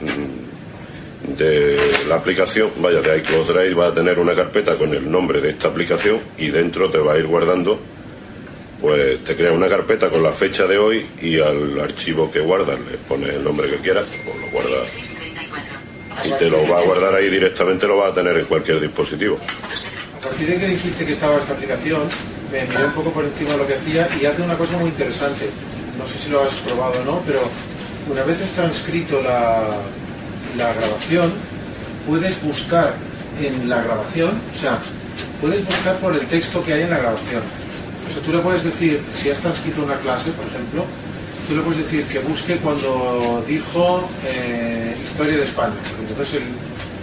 de 1.36 1.78
la 2.08 2.16
aplicación, 2.16 2.70
vaya, 2.78 3.00
de 3.00 3.18
iCloud 3.18 3.46
Drive 3.46 3.74
va 3.74 3.88
a 3.88 3.94
tener 3.94 4.18
una 4.18 4.34
carpeta 4.34 4.76
con 4.76 4.94
el 4.94 5.10
nombre 5.10 5.40
de 5.40 5.50
esta 5.50 5.68
aplicación 5.68 6.18
y 6.38 6.48
dentro 6.48 6.90
te 6.90 6.98
va 6.98 7.14
a 7.14 7.18
ir 7.18 7.26
guardando, 7.26 7.78
pues 8.80 9.22
te 9.24 9.36
crea 9.36 9.52
una 9.52 9.68
carpeta 9.68 10.08
con 10.08 10.22
la 10.22 10.32
fecha 10.32 10.66
de 10.66 10.78
hoy 10.78 11.06
y 11.20 11.38
al 11.40 11.78
archivo 11.78 12.30
que 12.32 12.40
guardas 12.40 12.78
le 12.90 12.96
pones 12.96 13.34
el 13.34 13.44
nombre 13.44 13.68
que 13.68 13.76
quieras, 13.76 14.06
o 14.26 14.38
lo 14.38 14.50
guardas 14.50 15.29
y 16.24 16.30
te 16.33 16.50
lo 16.50 16.68
va 16.68 16.78
a 16.78 16.83
guardar 16.83 17.14
ahí 17.14 17.30
directamente, 17.30 17.87
lo 17.87 17.96
va 17.96 18.09
a 18.09 18.14
tener 18.14 18.37
en 18.37 18.44
cualquier 18.46 18.80
dispositivo. 18.80 19.38
A 20.18 20.24
partir 20.24 20.48
de 20.48 20.59
que 20.59 20.66
dijiste 20.66 21.06
que 21.06 21.12
estaba 21.12 21.38
esta 21.38 21.54
aplicación, 21.54 22.02
me 22.52 22.64
miré 22.64 22.85
un 22.85 22.92
poco 22.92 23.11
por 23.11 23.24
encima 23.24 23.52
de 23.52 23.59
lo 23.59 23.66
que 23.66 23.74
hacía 23.74 24.09
y 24.20 24.26
hace 24.26 24.42
una 24.42 24.56
cosa 24.56 24.76
muy 24.76 24.90
interesante. 24.90 25.48
No 25.98 26.06
sé 26.06 26.18
si 26.18 26.30
lo 26.30 26.42
has 26.42 26.54
probado 26.56 27.00
o 27.00 27.04
no, 27.04 27.22
pero 27.26 27.40
una 28.11 28.22
vez 28.24 28.42
has 28.42 28.50
transcrito 28.52 29.22
la, 29.22 29.62
la 30.56 30.72
grabación, 30.74 31.33
puedes 32.06 32.42
buscar 32.42 32.94
en 33.40 33.68
la 33.68 33.83
grabación, 33.83 34.30
o 34.30 34.61
sea, 34.61 34.78
puedes 35.40 35.64
buscar 35.64 35.96
por 35.96 36.14
el 36.14 36.26
texto 36.26 36.62
que 36.64 36.74
hay 36.74 36.83
en 36.83 36.90
la 36.90 36.98
grabación. 36.98 37.42
O 38.09 38.12
sea, 38.12 38.22
tú 38.22 38.33
le 38.33 38.38
puedes 38.38 38.64
decir, 38.64 39.00
si 39.11 39.30
has 39.30 39.38
transcrito 39.38 39.83
una 39.83 39.94
clase, 39.96 40.30
por 40.33 40.46
ejemplo, 40.46 40.85
tú 41.50 41.56
le 41.56 41.62
puedes 41.62 41.78
decir 41.78 42.04
que 42.04 42.20
busque 42.20 42.58
cuando 42.58 43.42
dijo 43.44 44.08
eh, 44.24 44.94
Historia 45.02 45.36
de 45.36 45.42
España. 45.42 45.74
Entonces 45.98 46.34
el, 46.34 46.44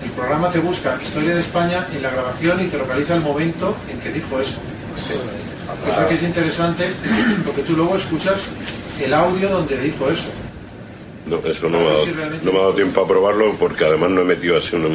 el 0.05 0.11
programa 0.15 0.49
te 0.49 0.59
busca 0.59 0.97
Historia 1.01 1.35
de 1.35 1.41
España 1.41 1.85
en 1.93 2.01
la 2.01 2.11
grabación 2.11 2.61
y 2.61 2.67
te 2.67 2.77
localiza 2.77 3.15
el 3.15 3.21
momento 3.21 3.75
en 3.91 3.99
que 3.99 4.09
dijo 4.13 4.39
eso. 4.39 4.59
Cosa 5.85 6.07
que 6.07 6.15
es 6.15 6.23
interesante 6.23 6.85
porque 7.45 7.61
tú 7.63 7.73
luego 7.73 7.97
escuchas 7.97 8.43
el 9.03 9.13
audio 9.13 9.49
donde 9.49 9.77
dijo 9.81 10.09
eso. 10.09 10.29
No, 11.25 11.39
eso 11.39 11.69
no 11.69 11.79
me, 11.79 11.87
ha 11.87 11.89
dado, 11.89 12.05
no 12.41 12.51
me 12.53 12.57
ha 12.57 12.61
dado 12.61 12.73
tiempo 12.73 13.01
a 13.01 13.07
probarlo 13.07 13.53
porque 13.59 13.83
además 13.83 14.11
no 14.11 14.21
he 14.21 14.23
metido 14.23 14.55
así 14.55 14.77
una, 14.77 14.87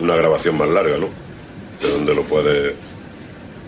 una 0.00 0.16
grabación 0.16 0.56
más 0.56 0.70
larga, 0.70 0.96
¿no? 0.96 1.08
De 1.82 1.92
donde 1.92 2.14
lo 2.14 2.22
puedes 2.22 2.72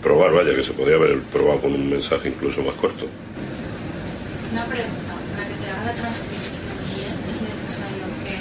probar, 0.01 0.33
vaya, 0.33 0.55
que 0.55 0.63
se 0.63 0.73
podría 0.73 0.95
haber 0.95 1.19
probado 1.31 1.61
con 1.61 1.73
un 1.73 1.91
mensaje 1.91 2.29
incluso 2.29 2.63
más 2.63 2.73
corto. 2.73 3.05
Una 4.51 4.65
pregunta, 4.65 5.15
para 5.33 5.47
que 5.47 5.53
te 5.63 5.71
haga 5.71 5.80
¿es 5.99 7.41
necesario 7.41 8.05
que 8.23 8.35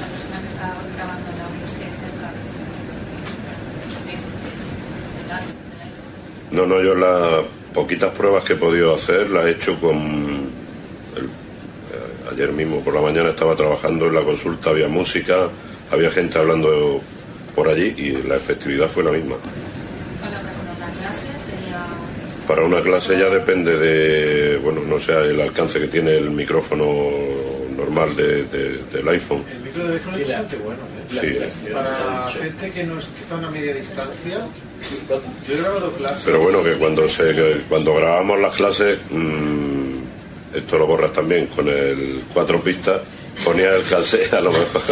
la 0.00 0.06
persona 0.06 0.40
que 0.40 0.46
está 0.48 0.74
grabando 0.96 1.26
el 1.30 1.40
audio 1.46 1.64
esté 1.64 1.84
cerca 1.84 2.26
de? 6.50 6.56
No, 6.56 6.66
no, 6.66 6.82
yo 6.82 6.94
las 6.96 7.44
poquitas 7.72 8.12
pruebas 8.14 8.42
que 8.44 8.54
he 8.54 8.56
podido 8.56 8.94
hacer 8.94 9.30
las 9.30 9.46
he 9.46 9.50
hecho 9.52 9.78
con... 9.80 9.96
el- 11.16 11.24
eh, 11.24 12.32
ayer 12.32 12.52
mismo 12.52 12.80
por 12.80 12.94
la 12.94 13.00
mañana 13.00 13.30
estaba 13.30 13.54
trabajando 13.54 14.06
en 14.06 14.14
la 14.16 14.22
consulta, 14.22 14.70
había 14.70 14.88
música, 14.88 15.46
había 15.92 16.10
gente 16.10 16.38
hablando 16.38 17.00
por 17.54 17.68
allí 17.68 17.94
y 17.96 18.12
la 18.26 18.36
efectividad 18.36 18.88
fue 18.90 19.04
la 19.04 19.12
misma. 19.12 19.36
Para 19.36 20.40
una 20.40 20.90
clase 21.00 21.26
sería... 21.38 21.86
Para 22.50 22.64
una 22.64 22.82
clase 22.82 23.16
ya 23.16 23.28
depende 23.28 23.78
de, 23.78 24.56
bueno, 24.58 24.80
no 24.84 24.98
sé, 24.98 25.12
el 25.12 25.40
alcance 25.40 25.78
que 25.78 25.86
tiene 25.86 26.16
el 26.16 26.30
micrófono 26.32 26.84
normal 27.76 28.16
de- 28.16 28.42
de- 28.42 28.78
del 28.92 29.08
iPhone. 29.08 29.44
El 29.52 29.60
micro 29.60 29.84
del 29.84 29.92
iPhone 29.92 30.14
es 30.16 30.26
bastante 30.26 30.56
bueno. 30.56 30.80
¿eh? 31.22 31.38
Sí. 31.62 31.72
Para 31.72 32.28
gente 32.32 32.70
que, 32.72 32.82
no 32.82 32.98
es, 32.98 33.06
que 33.06 33.20
está 33.20 33.36
a 33.36 33.38
una 33.38 33.50
media 33.52 33.72
distancia, 33.72 34.38
yo 35.48 35.54
he 35.54 35.58
grabado 35.58 35.92
clases. 35.92 36.22
Pero 36.26 36.40
bueno, 36.40 36.64
que 36.64 36.72
cuando 36.72 37.08
se 37.08 37.32
que 37.36 37.60
cuando 37.68 37.94
grabamos 37.94 38.40
las 38.40 38.52
clases, 38.56 38.98
mm, 39.10 40.56
esto 40.56 40.76
lo 40.76 40.88
borras 40.88 41.12
también 41.12 41.46
con 41.46 41.68
el 41.68 42.20
cuatro 42.34 42.60
pistas, 42.60 43.00
ponía 43.44 43.74
el 43.74 43.82
cassette, 43.82 44.32
a 44.34 44.40
lo 44.40 44.52
mejor 44.52 44.82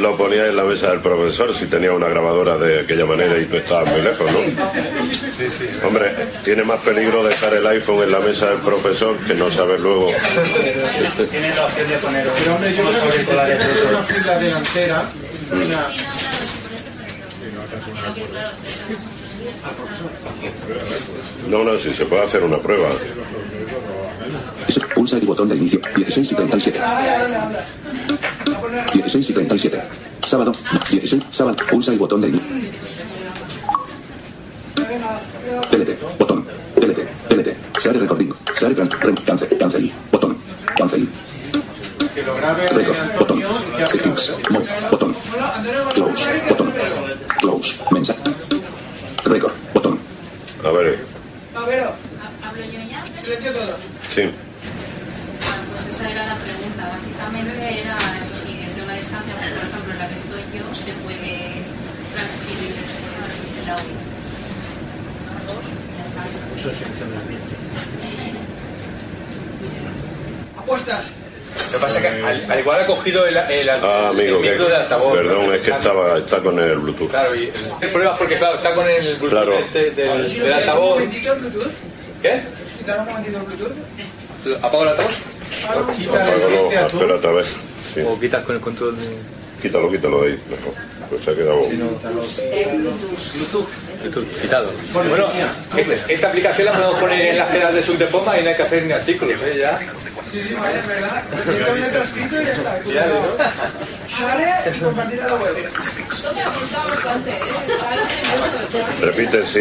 lo 0.00 0.16
ponía 0.16 0.46
en 0.46 0.56
la 0.56 0.64
mesa 0.64 0.90
del 0.90 1.00
profesor 1.00 1.54
si 1.54 1.66
tenía 1.66 1.92
una 1.92 2.08
grabadora 2.08 2.56
de 2.58 2.80
aquella 2.80 3.06
manera 3.06 3.38
y 3.38 3.46
tú 3.46 3.56
estabas 3.56 3.90
muy 3.90 4.02
lejos, 4.02 4.30
¿no? 4.32 5.88
Hombre, 5.88 6.14
tiene 6.44 6.62
más 6.64 6.80
peligro 6.80 7.22
dejar 7.24 7.54
el 7.54 7.66
iPhone 7.66 8.02
en 8.02 8.12
la 8.12 8.20
mesa 8.20 8.50
del 8.50 8.60
profesor 8.60 9.16
que 9.18 9.34
no 9.34 9.50
saber 9.50 9.80
luego. 9.80 10.06
Tienes 11.30 11.56
la 11.56 11.66
opción 11.66 11.88
de 11.88 11.96
poner 11.98 12.26
Pero 12.38 12.54
hombre, 12.54 12.74
yo 12.74 12.82
creo 12.82 13.02
que 13.04 13.12
si 13.12 13.24
te 13.24 13.32
una 13.32 14.02
fila 14.02 14.38
delantera, 14.38 15.04
No, 21.48 21.64
no, 21.64 21.76
si 21.76 21.92
se 21.92 22.06
puede 22.06 22.22
hacer 22.22 22.42
una 22.44 22.58
prueba. 22.58 22.88
Pulsa 25.02 25.16
el 25.16 25.26
botón 25.26 25.48
de 25.48 25.56
inicio. 25.56 25.80
16 25.96 26.30
y 26.30 26.34
37. 26.36 26.80
16 28.94 29.30
y 29.30 29.32
37. 29.32 29.82
Sábado. 30.24 30.52
16. 30.92 31.24
Sábado. 31.28 31.56
Pulsa 31.68 31.90
el 31.90 31.98
botón 31.98 32.20
de 32.20 32.28
inicio. 32.28 32.46
TLT. 35.72 36.18
Botón. 36.20 36.46
TLT. 36.76 36.98
TLT. 37.28 37.80
Share 37.80 37.98
recording. 37.98 38.32
Share. 38.60 38.76
Rem. 38.76 39.16
Cancel. 39.26 39.58
Cancel. 39.58 39.92
Botón. 40.12 40.36
Cancel. 40.76 41.08
que 42.14 42.22
lo 42.22 42.36
grabe 42.36 42.68
Record. 42.68 43.18
Botón. 43.18 43.42
Settings. 43.90 44.32
Mo. 44.50 44.60
Botón. 44.88 45.16
Close. 45.94 46.42
Botón. 46.48 46.72
Close. 47.40 47.84
Mensaje. 47.90 48.20
Record. 49.24 49.52
Botón. 49.74 49.98
A 50.64 50.70
ver, 50.70 50.96
¿Hablo 51.56 52.64
yo 52.66 52.78
ya? 52.88 53.04
sí. 54.14 54.30
Esa 56.02 56.10
era 56.10 56.26
la 56.26 56.34
pregunta. 56.34 56.82
Básicamente 56.90 57.80
era, 57.80 57.94
eso 57.94 58.34
sí, 58.34 58.58
desde 58.58 58.82
una 58.82 58.94
distancia, 58.94 59.34
por 59.38 59.44
ejemplo 59.46 59.92
en 59.92 59.98
la 60.02 60.08
que 60.08 60.16
estoy 60.18 60.42
yo, 60.50 60.66
se 60.74 60.90
puede 61.06 61.62
transcribir 62.10 62.74
después 62.74 63.26
el 63.62 63.70
audio. 63.70 64.02
Ya 65.94 66.02
está. 66.02 66.22
Eso 66.58 66.70
es 66.70 66.76
selección 66.76 67.08
del 67.10 67.18
ambiente. 67.20 67.54
Apuestas. 70.58 71.04
Lo 71.70 71.78
que 71.78 71.84
pasa 71.84 71.96
es 71.96 72.02
que 72.02 72.08
al, 72.08 72.50
al 72.50 72.58
igual 72.58 72.80
ha 72.82 72.86
cogido 72.86 73.26
el, 73.26 73.36
el, 73.36 73.68
Ah, 73.70 74.08
amigo, 74.08 74.38
el 74.38 74.42
que, 74.42 74.50
micro 74.50 74.68
de 74.68 74.74
altavoz. 74.76 75.14
perdón, 75.18 75.54
es 75.54 75.60
que 75.60 75.70
estaba, 75.70 76.18
está 76.18 76.40
con 76.40 76.58
el 76.58 76.78
Bluetooth. 76.78 77.10
Claro, 77.10 77.34
y 77.36 77.46
pruebas 77.92 78.18
porque, 78.18 78.38
claro, 78.38 78.56
está 78.56 78.74
con 78.74 78.88
el 78.88 79.02
Bluetooth 79.16 79.30
Claro. 79.30 79.58
este 79.58 79.90
del, 79.92 80.32
del 80.34 80.52
altavoz. 80.52 80.98
¿Qué? 80.98 81.04
Momentito 81.06 81.32
el 81.34 81.38
Bluetooth. 83.38 85.31
O 88.06 88.18
quitas 88.18 88.44
con 88.44 88.56
el 88.56 88.60
control 88.60 88.96
de... 88.96 89.16
Quítalo, 89.60 89.90
quítalo 89.90 90.22
de 90.22 90.32
ahí, 90.32 90.40
mejor. 90.50 90.74
Pues 91.10 91.24
se 91.24 91.30
ha 91.30 91.34
quedado. 91.34 91.60
Bluetooth, 94.02 94.26
quitado. 94.40 94.70
Bueno, 94.92 95.28
este- 95.76 96.14
esta 96.14 96.28
aplicación 96.28 96.66
la 96.66 96.72
podemos 96.72 96.98
poner 97.00 97.20
en 97.28 97.38
las 97.38 97.50
quedas 97.50 97.74
de 97.74 97.82
Subdepoma 97.82 98.38
y 98.38 98.42
no 98.42 98.48
hay 98.50 98.56
que 98.56 98.62
hacer 98.62 98.82
ni 98.84 98.92
artículos, 98.92 99.40
¿eh? 99.42 99.56
Ya. 99.58 99.78
Sí, 99.78 100.40
sí, 100.48 100.54
vale, 100.54 100.78
es 100.78 100.88
verdad. 100.88 101.22
Directamente 101.44 101.88
transcrito 101.90 102.40
y 102.40 102.44
ya 102.46 102.52
está. 102.52 102.82
Ya, 102.84 103.06
¿no? 103.06 103.20
Share 104.08 104.74
y 104.76 104.78
compartir 104.80 105.20
a 105.20 105.26
la 105.28 105.34
web. 105.36 105.56
Repite, 109.00 109.46
sí, 109.46 109.60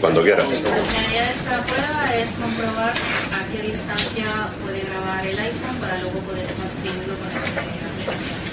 cuando 0.00 0.22
quieras. 0.22 0.46
La 0.48 0.54
idea 0.58 1.24
de 1.24 1.32
esta 1.32 1.62
prueba 1.62 2.14
es 2.16 2.30
comprobar 2.32 2.90
a 2.92 3.52
qué 3.52 3.62
distancia 3.68 4.26
puede 4.62 4.80
grabar 4.80 5.26
el 5.26 5.38
iPhone 5.38 5.76
para 5.80 5.98
luego 5.98 6.18
poder 6.20 6.46
transcribirlo 6.46 7.14
con 7.14 7.28
esta 7.28 8.43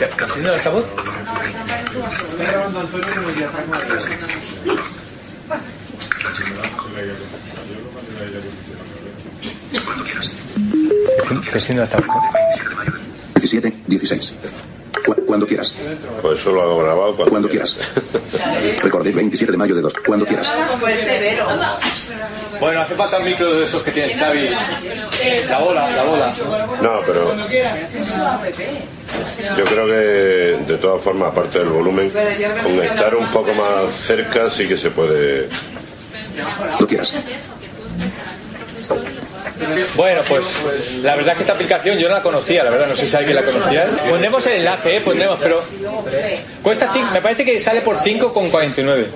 ¿Está 0.00 0.24
haciendo 0.24 0.50
el 0.50 0.54
altavoz? 0.56 0.86
Grabando 2.38 2.80
Antonio 2.80 3.06
con 3.14 3.24
el 3.24 3.34
diafragma 3.34 3.78
de 3.78 3.84
el 11.76 11.82
altavoz. 11.82 12.06
17, 13.34 13.76
16. 13.86 14.32
Cu- 15.36 15.40
Cuando 15.40 15.46
quieras. 15.46 15.74
Pues 16.22 16.40
eso 16.40 16.52
lo 16.52 16.62
hago 16.62 16.78
grabado 16.78 17.14
cuando, 17.14 17.30
Cuando 17.30 17.48
quieras. 17.48 17.76
Recordé 18.82 19.12
27 19.12 19.52
de 19.52 19.58
mayo 19.58 19.74
de 19.74 19.82
2. 19.82 19.92
Cuando 20.06 20.24
quieras. 20.26 20.50
Bueno, 22.58 22.80
hace 22.80 22.94
falta 22.94 23.18
un 23.18 23.24
micro 23.24 23.54
de 23.58 23.64
esos 23.64 23.82
que 23.82 23.90
tiene 23.90 24.14
Xavi. 24.14 24.48
La 25.48 25.58
bola, 25.58 25.90
la 25.90 26.04
bola. 26.04 26.34
No, 26.80 27.00
pero 27.06 27.34
yo 29.56 29.64
creo 29.64 29.86
que 29.86 29.92
de 30.72 30.78
todas 30.78 31.02
formas, 31.02 31.28
aparte 31.28 31.58
del 31.58 31.68
volumen, 31.68 32.10
con 32.10 32.72
estar 32.82 33.14
un 33.14 33.26
poco 33.28 33.52
más 33.54 33.90
cerca 33.92 34.48
sí 34.50 34.66
que 34.66 34.76
se 34.78 34.90
puede. 34.90 35.48
Lo 36.80 36.86
quieras. 36.86 37.12
Bueno, 39.96 40.20
pues 40.28 40.44
la 41.02 41.14
verdad 41.16 41.32
es 41.32 41.36
que 41.38 41.42
esta 41.42 41.52
aplicación 41.54 41.98
yo 41.98 42.08
no 42.08 42.14
la 42.14 42.22
conocía, 42.22 42.62
la 42.64 42.70
verdad, 42.70 42.86
no 42.88 42.96
sé 42.96 43.06
si 43.06 43.16
alguien 43.16 43.36
la 43.36 43.42
conocía. 43.42 43.86
Pondremos 44.08 44.46
el 44.46 44.52
enlace, 44.58 44.96
¿eh? 44.96 45.00
pondremos, 45.00 45.38
pero 45.42 45.62
cuesta 46.62 46.88
cinco, 46.92 47.10
me 47.12 47.20
parece 47.20 47.44
que 47.44 47.58
sale 47.58 47.80
por 47.80 47.96
5,49. 47.96 49.06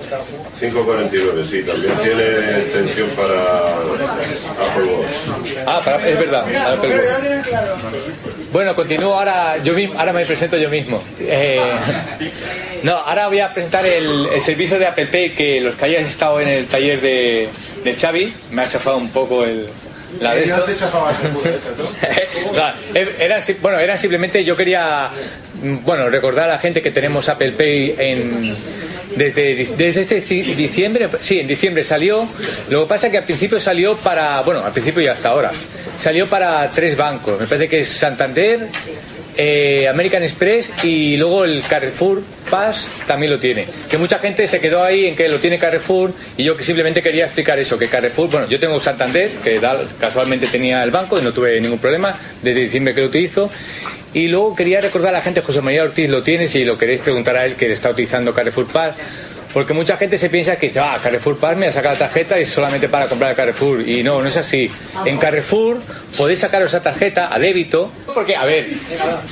549, 0.59 1.45
sí, 1.49 1.63
también 1.63 1.93
tiene 2.03 2.23
extensión 2.61 3.09
para 3.09 3.67
Apple 3.71 4.83
Watch. 4.93 5.63
Ah, 5.65 5.81
para- 5.83 6.07
es 6.07 6.19
verdad. 6.19 6.43
para 6.45 6.73
Apple 6.73 6.89
Watch. 6.95 7.47
Bueno, 8.51 8.75
continúo 8.75 9.13
ahora, 9.13 9.57
yo 9.63 9.73
mismo, 9.73 9.97
ahora 9.99 10.13
me 10.13 10.25
presento 10.25 10.57
yo 10.57 10.69
mismo. 10.69 11.01
Eh, 11.19 11.61
no, 12.83 12.97
ahora 12.97 13.27
voy 13.27 13.39
a 13.39 13.53
presentar 13.53 13.85
el, 13.85 14.27
el 14.27 14.41
servicio 14.41 14.77
de 14.77 14.87
Apple 14.87 15.07
Pay 15.07 15.31
que 15.35 15.61
los 15.61 15.75
que 15.75 15.85
hayáis 15.85 16.07
estado 16.07 16.39
en 16.41 16.47
el 16.49 16.65
taller 16.67 16.99
de, 17.01 17.49
de 17.83 17.93
Xavi, 17.93 18.33
me 18.51 18.61
ha 18.63 18.67
chafado 18.67 18.97
un 18.97 19.09
poco 19.09 19.43
el, 19.45 19.67
La 20.19 20.33
de 20.35 20.43
eh, 22.93 23.15
eran, 23.19 23.41
si- 23.41 23.53
bueno, 23.53 23.79
eran 23.79 23.97
simplemente, 23.97 24.43
yo 24.43 24.55
quería 24.55 25.09
mm, 25.61 25.77
bueno, 25.83 26.09
recordar 26.09 26.49
a 26.49 26.53
la 26.53 26.57
gente 26.59 26.81
que 26.81 26.91
tenemos 26.91 27.29
Apple 27.29 27.51
Pay 27.53 27.95
en, 27.97 28.55
desde, 29.15 29.55
desde 29.77 30.01
este 30.01 30.21
ci- 30.23 30.55
diciembre, 30.55 31.07
sí, 31.21 31.39
en 31.39 31.47
diciembre 31.47 31.83
salió. 31.83 32.27
Lo 32.69 32.83
que 32.83 32.89
pasa 32.89 33.07
es 33.07 33.11
que 33.11 33.17
al 33.19 33.23
principio 33.25 33.59
salió 33.59 33.95
para, 33.97 34.41
bueno, 34.41 34.63
al 34.65 34.71
principio 34.71 35.01
y 35.01 35.07
hasta 35.07 35.29
ahora, 35.29 35.51
salió 35.97 36.27
para 36.27 36.69
tres 36.69 36.95
bancos. 36.97 37.39
Me 37.39 37.47
parece 37.47 37.67
que 37.67 37.79
es 37.79 37.87
Santander, 37.87 38.67
eh, 39.37 39.87
American 39.87 40.23
Express 40.23 40.71
y 40.83 41.17
luego 41.17 41.45
el 41.45 41.63
Carrefour 41.63 42.21
Pass 42.49 42.87
también 43.07 43.31
lo 43.31 43.39
tiene. 43.39 43.65
Que 43.89 43.97
mucha 43.97 44.19
gente 44.19 44.47
se 44.47 44.59
quedó 44.59 44.83
ahí 44.83 45.07
en 45.07 45.15
que 45.15 45.29
lo 45.29 45.39
tiene 45.39 45.57
Carrefour 45.57 46.13
y 46.37 46.43
yo 46.43 46.57
que 46.57 46.63
simplemente 46.63 47.01
quería 47.01 47.25
explicar 47.25 47.57
eso, 47.59 47.77
que 47.77 47.87
Carrefour, 47.87 48.29
bueno, 48.29 48.47
yo 48.47 48.59
tengo 48.59 48.79
Santander, 48.79 49.31
que 49.43 49.61
casualmente 49.99 50.47
tenía 50.47 50.83
el 50.83 50.91
banco 50.91 51.19
y 51.19 51.21
no 51.21 51.31
tuve 51.31 51.59
ningún 51.61 51.79
problema 51.79 52.17
desde 52.41 52.61
diciembre 52.61 52.93
que 52.93 53.01
lo 53.01 53.07
utilizo. 53.07 53.49
Y 54.13 54.27
luego 54.27 54.55
quería 54.55 54.81
recordar 54.81 55.15
a 55.15 55.19
la 55.19 55.23
gente, 55.23 55.41
José 55.41 55.61
María 55.61 55.83
Ortiz 55.83 56.09
lo 56.09 56.21
tiene, 56.21 56.47
si 56.47 56.65
lo 56.65 56.77
queréis 56.77 56.99
preguntar 56.99 57.37
a 57.37 57.45
él 57.45 57.55
que 57.55 57.71
está 57.71 57.89
utilizando 57.89 58.33
Carrefour 58.33 58.67
Pass. 58.67 58.95
Porque 59.53 59.73
mucha 59.73 59.97
gente 59.97 60.17
se 60.17 60.29
piensa 60.29 60.55
que 60.55 60.67
dice, 60.67 60.79
ah, 60.79 60.99
Carrefour 61.01 61.37
Pass 61.37 61.57
me 61.57 61.67
ha 61.67 61.71
sacado 61.71 61.93
la 61.95 61.99
tarjeta 61.99 62.39
y 62.39 62.43
es 62.43 62.49
solamente 62.49 62.89
para 62.89 63.07
comprar 63.07 63.35
Carrefour. 63.35 63.87
Y 63.87 64.03
no, 64.03 64.21
no 64.21 64.27
es 64.27 64.37
así. 64.37 64.71
En 65.05 65.17
Carrefour 65.17 65.81
podéis 66.17 66.39
sacaros 66.39 66.69
esa 66.69 66.81
tarjeta 66.81 67.33
a 67.33 67.39
débito. 67.39 67.91
Porque, 68.13 68.35
a 68.35 68.45
ver, 68.45 68.67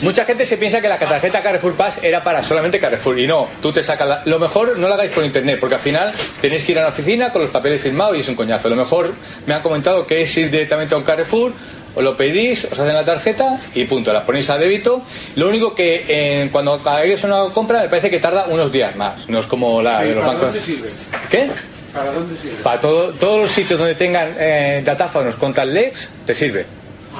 mucha 0.02 0.26
gente 0.26 0.46
se 0.46 0.58
piensa 0.58 0.82
que 0.82 0.90
la 0.90 0.98
tarjeta 0.98 1.42
Carrefour 1.42 1.76
Pass 1.76 2.00
era 2.02 2.24
para 2.24 2.44
solamente 2.44 2.80
Carrefour. 2.80 3.20
Y 3.20 3.28
no, 3.28 3.48
tú 3.62 3.72
te 3.72 3.84
sacas 3.84 4.08
la... 4.08 4.22
Lo 4.26 4.40
mejor 4.40 4.78
no 4.78 4.88
lo 4.88 4.94
hagáis 4.94 5.12
por 5.12 5.24
internet, 5.24 5.58
porque 5.60 5.76
al 5.76 5.82
final 5.82 6.12
tenéis 6.42 6.64
que 6.64 6.74
ir 6.74 6.80
a 6.80 6.84
la 6.84 6.90
oficina 6.90 7.32
con 7.32 7.42
los 7.42 7.52
papeles 7.52 7.82
firmados 7.82 8.18
y 8.18 8.20
es 8.20 8.28
un 8.28 8.36
coñazo. 8.36 8.70
Lo 8.70 8.76
mejor 8.76 9.14
me 9.46 9.54
han 9.54 9.62
comentado 9.62 10.06
que 10.06 10.22
es 10.22 10.38
ir 10.38 10.50
directamente 10.50 10.96
a 10.96 10.98
un 10.98 11.04
Carrefour 11.04 11.54
os 11.96 12.04
lo 12.04 12.16
pedís, 12.16 12.66
os 12.66 12.78
hacen 12.80 12.94
la 12.94 13.04
tarjeta 13.06 13.60
y 13.76 13.86
punto, 13.86 14.14
las 14.14 14.24
ponéis 14.24 14.50
a 14.50 14.58
débito. 14.58 15.02
Lo 15.36 15.48
único 15.50 15.74
que 15.76 16.06
eh, 16.08 16.50
cuando 16.52 16.74
hagáis 16.74 17.24
una 17.24 17.50
compra 17.54 17.82
me 17.82 17.90
parece 17.90 18.10
que 18.10 18.20
tarda 18.20 18.46
unos 18.48 18.72
días 18.72 18.96
más, 18.96 19.28
no 19.30 19.40
es 19.40 19.46
como 19.48 19.82
la 19.82 20.02
de 20.02 20.10
¿Y 20.12 20.14
los 20.14 20.20
¿Para 20.20 20.28
bancos. 20.34 20.46
dónde 20.48 20.62
sirve? 20.62 20.90
¿Qué? 21.30 21.50
¿Para 21.94 22.12
dónde 22.12 22.40
sirve? 22.40 22.58
Para 22.64 22.80
todo- 22.80 23.10
todos 23.14 23.40
los 23.42 23.52
sitios 23.52 23.80
donde 23.80 23.96
tengan 23.96 24.36
eh, 24.38 24.82
datáfonos 24.86 25.36
con 25.36 25.54
tal 25.54 25.74
lex, 25.74 26.10
te 26.26 26.34
sirve. 26.34 26.66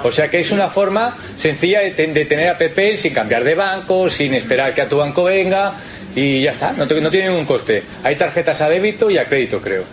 O 0.04 0.12
sea 0.12 0.30
que 0.30 0.40
es 0.40 0.52
una 0.52 0.70
forma 0.70 1.18
sencilla 1.38 1.82
de, 1.82 1.92
ten- 1.92 2.14
de 2.14 2.24
tener 2.26 2.48
Apple 2.48 2.70
Pay 2.70 2.96
sin 2.96 3.14
cambiar 3.14 3.44
de 3.44 3.56
banco, 3.56 4.08
sin 4.10 4.34
esperar 4.34 4.74
que 4.74 4.82
a 4.82 4.88
tu 4.88 4.98
banco 4.98 5.26
venga 5.26 5.74
y 6.16 6.42
ya 6.42 6.52
está, 6.52 6.72
no, 6.74 6.88
te- 6.88 7.02
no 7.02 7.10
tiene 7.12 7.28
ningún 7.30 7.46
coste. 7.46 7.84
Hay 8.04 8.16
tarjetas 8.16 8.62
a 8.62 8.70
débito 8.70 9.10
y 9.10 9.18
a 9.18 9.26
crédito, 9.26 9.60
creo. 9.60 9.84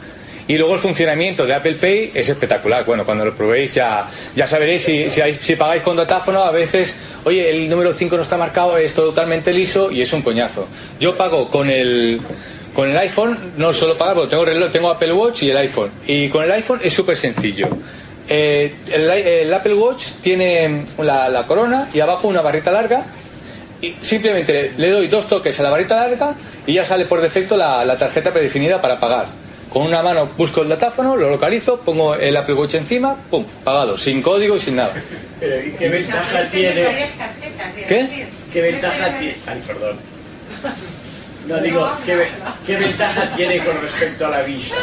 Y 0.49 0.57
luego 0.57 0.75
el 0.75 0.81
funcionamiento 0.81 1.45
de 1.45 1.55
Apple 1.55 1.75
Pay 1.75 2.13
es 2.15 2.29
espectacular. 2.29 2.85
Bueno, 2.85 3.05
cuando 3.05 3.25
lo 3.25 3.35
probéis 3.35 3.75
ya, 3.75 4.09
ya 4.37 4.47
saberéis 4.47 4.83
si, 4.85 5.11
si, 5.11 5.21
hay- 5.21 5.35
si 5.35 5.57
pagáis 5.57 5.83
con 5.83 5.97
datáfono, 5.97 6.45
a 6.45 6.53
veces, 6.53 6.95
oye, 7.25 7.51
el 7.51 7.69
número 7.69 7.93
5 7.93 8.17
no 8.17 8.23
está 8.23 8.37
marcado, 8.37 8.77
es 8.77 8.95
totalmente 8.95 9.53
liso 9.53 9.91
y 9.91 10.03
es 10.03 10.13
un 10.13 10.23
coñazo. 10.23 10.69
Yo 11.01 11.17
pago 11.17 11.51
con 11.51 11.69
el, 11.69 12.21
con 12.75 12.89
el 12.89 12.97
iPhone, 12.97 13.37
no 13.57 13.75
suelo 13.75 13.99
pagar 13.99 14.15
porque 14.15 14.31
tengo 14.31 14.45
reloj, 14.45 14.71
tengo 14.71 14.89
Apple 14.89 15.13
Watch 15.15 15.43
y 15.43 15.51
el 15.51 15.57
iPhone. 15.57 15.91
Y 16.07 16.29
con 16.29 16.45
el 16.45 16.53
iPhone 16.53 16.79
es 16.85 16.93
súper 16.95 17.17
sencillo. 17.17 17.67
Eh, 18.29 18.73
el, 18.93 19.53
Apple 19.53 19.75
Watch 19.75 20.05
tiene 20.21 20.85
la, 20.99 21.29
la 21.29 21.45
corona 21.47 21.89
y 21.93 21.99
abajo 22.01 22.29
una 22.29 22.41
barrita 22.41 22.71
larga 22.71 23.05
y 23.83 23.95
simplemente 24.01 24.73
le, 24.79 24.91
doy 24.91 25.09
dos 25.09 25.27
toques 25.29 25.59
a 25.59 25.63
la 25.65 25.71
varita 25.71 25.97
larga 25.97 26.35
y 26.67 26.75
ya 26.75 26.85
sale 26.85 27.05
por 27.07 27.21
defecto 27.21 27.57
la 27.57 27.97
tarjeta 27.99 28.33
predefinida 28.33 28.81
para 28.81 28.99
pagar. 29.01 29.27
Con 29.71 29.83
una 29.83 30.03
mano 30.03 30.31
busco 30.37 30.63
el 30.63 30.69
datáfono, 30.69 31.17
lo 31.17 31.29
localizo, 31.31 31.81
pongo 31.81 32.15
el 32.15 32.37
Apple 32.37 32.55
Watch 32.55 32.75
encima, 32.77 33.15
pum, 33.31 33.45
pagado, 33.65 33.99
sin 33.99 34.23
código 34.23 34.57
y 34.57 34.61
sin 34.61 34.77
nada. 34.77 34.93
Pero 35.39 35.61
¿y 35.67 35.71
qué 35.73 35.89
ventaja 35.89 36.43
tiene? 36.51 36.85
¿Qué? 37.87 38.27
¿Qué 38.53 38.61
ventaja 38.63 39.19
tiene? 39.19 39.37
Ay, 39.47 39.63
perdón. 39.67 39.99
No 41.49 41.59
digo, 41.59 41.89
¿qué, 42.07 42.17
ve- 42.17 42.29
qué 42.67 42.77
ventaja 42.77 43.37
tiene 43.37 43.59
con 43.59 43.81
respecto 43.81 44.27
a 44.27 44.31
la 44.31 44.43
visa? 44.43 44.77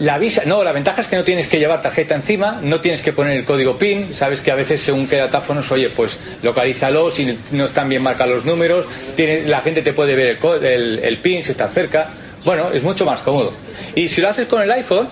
La 0.00 0.16
visa, 0.16 0.42
no, 0.46 0.62
la 0.62 0.70
ventaja 0.70 1.00
es 1.00 1.08
que 1.08 1.16
no 1.16 1.24
tienes 1.24 1.48
que 1.48 1.58
llevar 1.58 1.82
tarjeta 1.82 2.14
encima, 2.14 2.60
no 2.62 2.80
tienes 2.80 3.02
que 3.02 3.12
poner 3.12 3.36
el 3.36 3.44
código 3.44 3.76
PIN, 3.78 4.14
sabes 4.14 4.40
que 4.40 4.52
a 4.52 4.54
veces 4.54 4.80
según 4.80 5.08
qué 5.08 5.16
datáfonos, 5.16 5.72
oye, 5.72 5.88
pues 5.90 6.20
localízalo, 6.44 7.10
si 7.10 7.36
no 7.50 7.64
están 7.64 7.88
bien 7.88 8.02
marcados 8.02 8.32
los 8.36 8.44
números, 8.44 8.86
tiene, 9.16 9.42
la 9.48 9.60
gente 9.60 9.82
te 9.82 9.92
puede 9.92 10.14
ver 10.14 10.28
el, 10.28 10.38
co- 10.38 10.54
el, 10.54 11.00
el 11.00 11.18
PIN 11.18 11.42
si 11.42 11.50
está 11.50 11.66
cerca, 11.68 12.10
bueno, 12.44 12.70
es 12.72 12.82
mucho 12.82 13.04
más 13.04 13.20
cómodo. 13.22 13.52
Y 13.94 14.08
si 14.08 14.20
lo 14.20 14.28
haces 14.28 14.46
con 14.46 14.62
el 14.62 14.70
iPhone, 14.70 15.08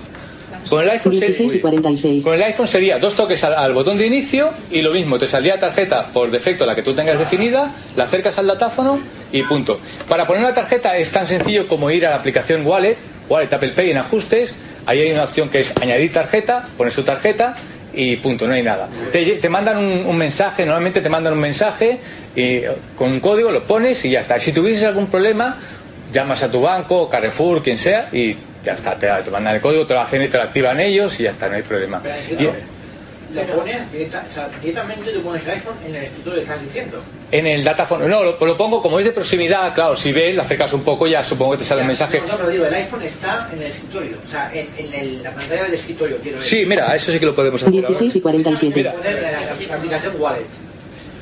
con 0.68 0.82
el 0.82 0.90
iPhone, 0.90 1.12
se- 1.12 1.26
16 1.26 1.54
y 1.54 1.58
46. 1.60 2.24
con 2.24 2.34
el 2.34 2.42
iPhone 2.42 2.66
sería 2.68 2.98
dos 2.98 3.14
toques 3.14 3.42
al, 3.44 3.54
al 3.54 3.72
botón 3.72 3.98
de 3.98 4.06
inicio 4.06 4.50
y 4.70 4.82
lo 4.82 4.92
mismo, 4.92 5.18
te 5.18 5.26
saldría 5.28 5.58
tarjeta 5.60 6.08
por 6.08 6.30
defecto 6.30 6.66
la 6.66 6.74
que 6.74 6.82
tú 6.82 6.94
tengas 6.94 7.18
definida, 7.18 7.72
la 7.96 8.04
acercas 8.04 8.38
al 8.38 8.46
datáfono 8.46 8.98
y 9.32 9.42
punto. 9.42 9.78
Para 10.08 10.26
poner 10.26 10.42
una 10.42 10.54
tarjeta 10.54 10.96
es 10.96 11.10
tan 11.12 11.26
sencillo 11.26 11.68
como 11.68 11.90
ir 11.90 12.06
a 12.06 12.10
la 12.10 12.16
aplicación 12.16 12.66
Wallet, 12.66 12.96
Wallet 13.28 13.52
Apple 13.52 13.70
Pay 13.70 13.90
en 13.90 13.98
ajustes, 13.98 14.54
ahí 14.86 15.00
hay 15.02 15.12
una 15.12 15.24
opción 15.24 15.48
que 15.48 15.60
es 15.60 15.72
añadir 15.80 16.12
tarjeta, 16.12 16.66
pones 16.76 16.94
tu 16.94 17.02
tarjeta 17.02 17.54
y 17.92 18.16
punto, 18.16 18.46
no 18.46 18.54
hay 18.54 18.62
nada. 18.62 18.88
Te, 19.12 19.24
te 19.24 19.48
mandan 19.48 19.78
un, 19.78 20.04
un 20.06 20.16
mensaje, 20.16 20.64
normalmente 20.66 21.00
te 21.00 21.08
mandan 21.08 21.32
un 21.32 21.40
mensaje 21.40 21.98
y 22.34 22.60
con 22.96 23.10
un 23.10 23.20
código 23.20 23.50
lo 23.50 23.62
pones 23.62 24.04
y 24.04 24.10
ya 24.10 24.20
está. 24.20 24.38
Si 24.38 24.52
tuvieses 24.52 24.84
algún 24.84 25.06
problema, 25.06 25.56
llamas 26.12 26.42
a 26.42 26.50
tu 26.50 26.60
banco, 26.62 27.08
Carrefour, 27.08 27.62
quien 27.62 27.78
sea, 27.78 28.08
y 28.12 28.36
ya 28.64 28.72
está, 28.74 28.94
te, 28.98 29.06
te 29.24 29.30
mandan 29.30 29.54
el 29.56 29.60
código, 29.60 29.86
te 29.86 29.94
lo 29.94 30.00
hacen 30.00 30.22
y 30.22 30.28
te 30.28 30.36
lo 30.38 30.44
activan 30.44 30.80
ellos 30.80 31.18
y 31.20 31.24
ya 31.24 31.30
está, 31.30 31.48
no 31.48 31.56
hay 31.56 31.62
problema. 31.62 32.02
Y 32.38 32.48
Le 33.34 33.42
pones 33.42 33.92
directa- 33.92 34.24
o 34.26 34.32
sea, 34.32 34.48
directamente 34.62 35.10
tú 35.12 35.20
pones 35.20 35.42
el 35.44 35.50
iPhone 35.50 35.74
en 35.86 35.94
el 35.96 36.04
escritorio 36.04 36.38
que 36.38 36.42
estás 36.44 36.62
diciendo. 36.62 37.02
en 37.32 37.46
el 37.46 37.64
datáfono, 37.64 38.08
no, 38.08 38.22
lo, 38.22 38.38
lo 38.40 38.56
pongo 38.56 38.80
como 38.80 38.98
es 39.00 39.04
de 39.04 39.10
proximidad, 39.10 39.74
claro, 39.74 39.96
si 39.96 40.12
ves, 40.12 40.34
lo 40.36 40.42
acercas 40.42 40.72
un 40.72 40.82
poco, 40.82 41.06
ya 41.08 41.22
supongo 41.24 41.52
que 41.52 41.58
te 41.58 41.64
sale 41.64 41.80
el 41.82 41.88
mensaje. 41.88 42.22
No, 42.26 42.36
pero 42.36 42.48
digo, 42.48 42.64
el 42.66 42.72
iPhone 42.74 43.02
está 43.02 43.50
en 43.52 43.60
el 43.62 43.66
escritorio. 43.72 44.16
O 44.26 44.30
sea, 44.30 44.50
en, 44.54 44.68
en 44.78 44.94
el- 44.94 45.22
la 45.24 45.32
pantalla 45.34 45.64
del 45.64 45.74
escritorio, 45.74 46.16
quiero 46.22 46.38
decir. 46.38 46.60
Sí, 46.60 46.66
mira, 46.66 46.94
eso 46.94 47.10
sí 47.12 47.18
que 47.18 47.26
lo 47.26 47.34
podemos 47.34 47.60
hacer. 47.60 47.74
ahora. 47.74 47.88
16 47.88 48.16
y 48.16 48.20
47. 48.20 48.90
Poner 48.90 49.14
la, 49.22 49.32
la- 49.32 49.40
la 49.40 49.74
aplicación 49.76 50.14
Wallet. 50.18 50.46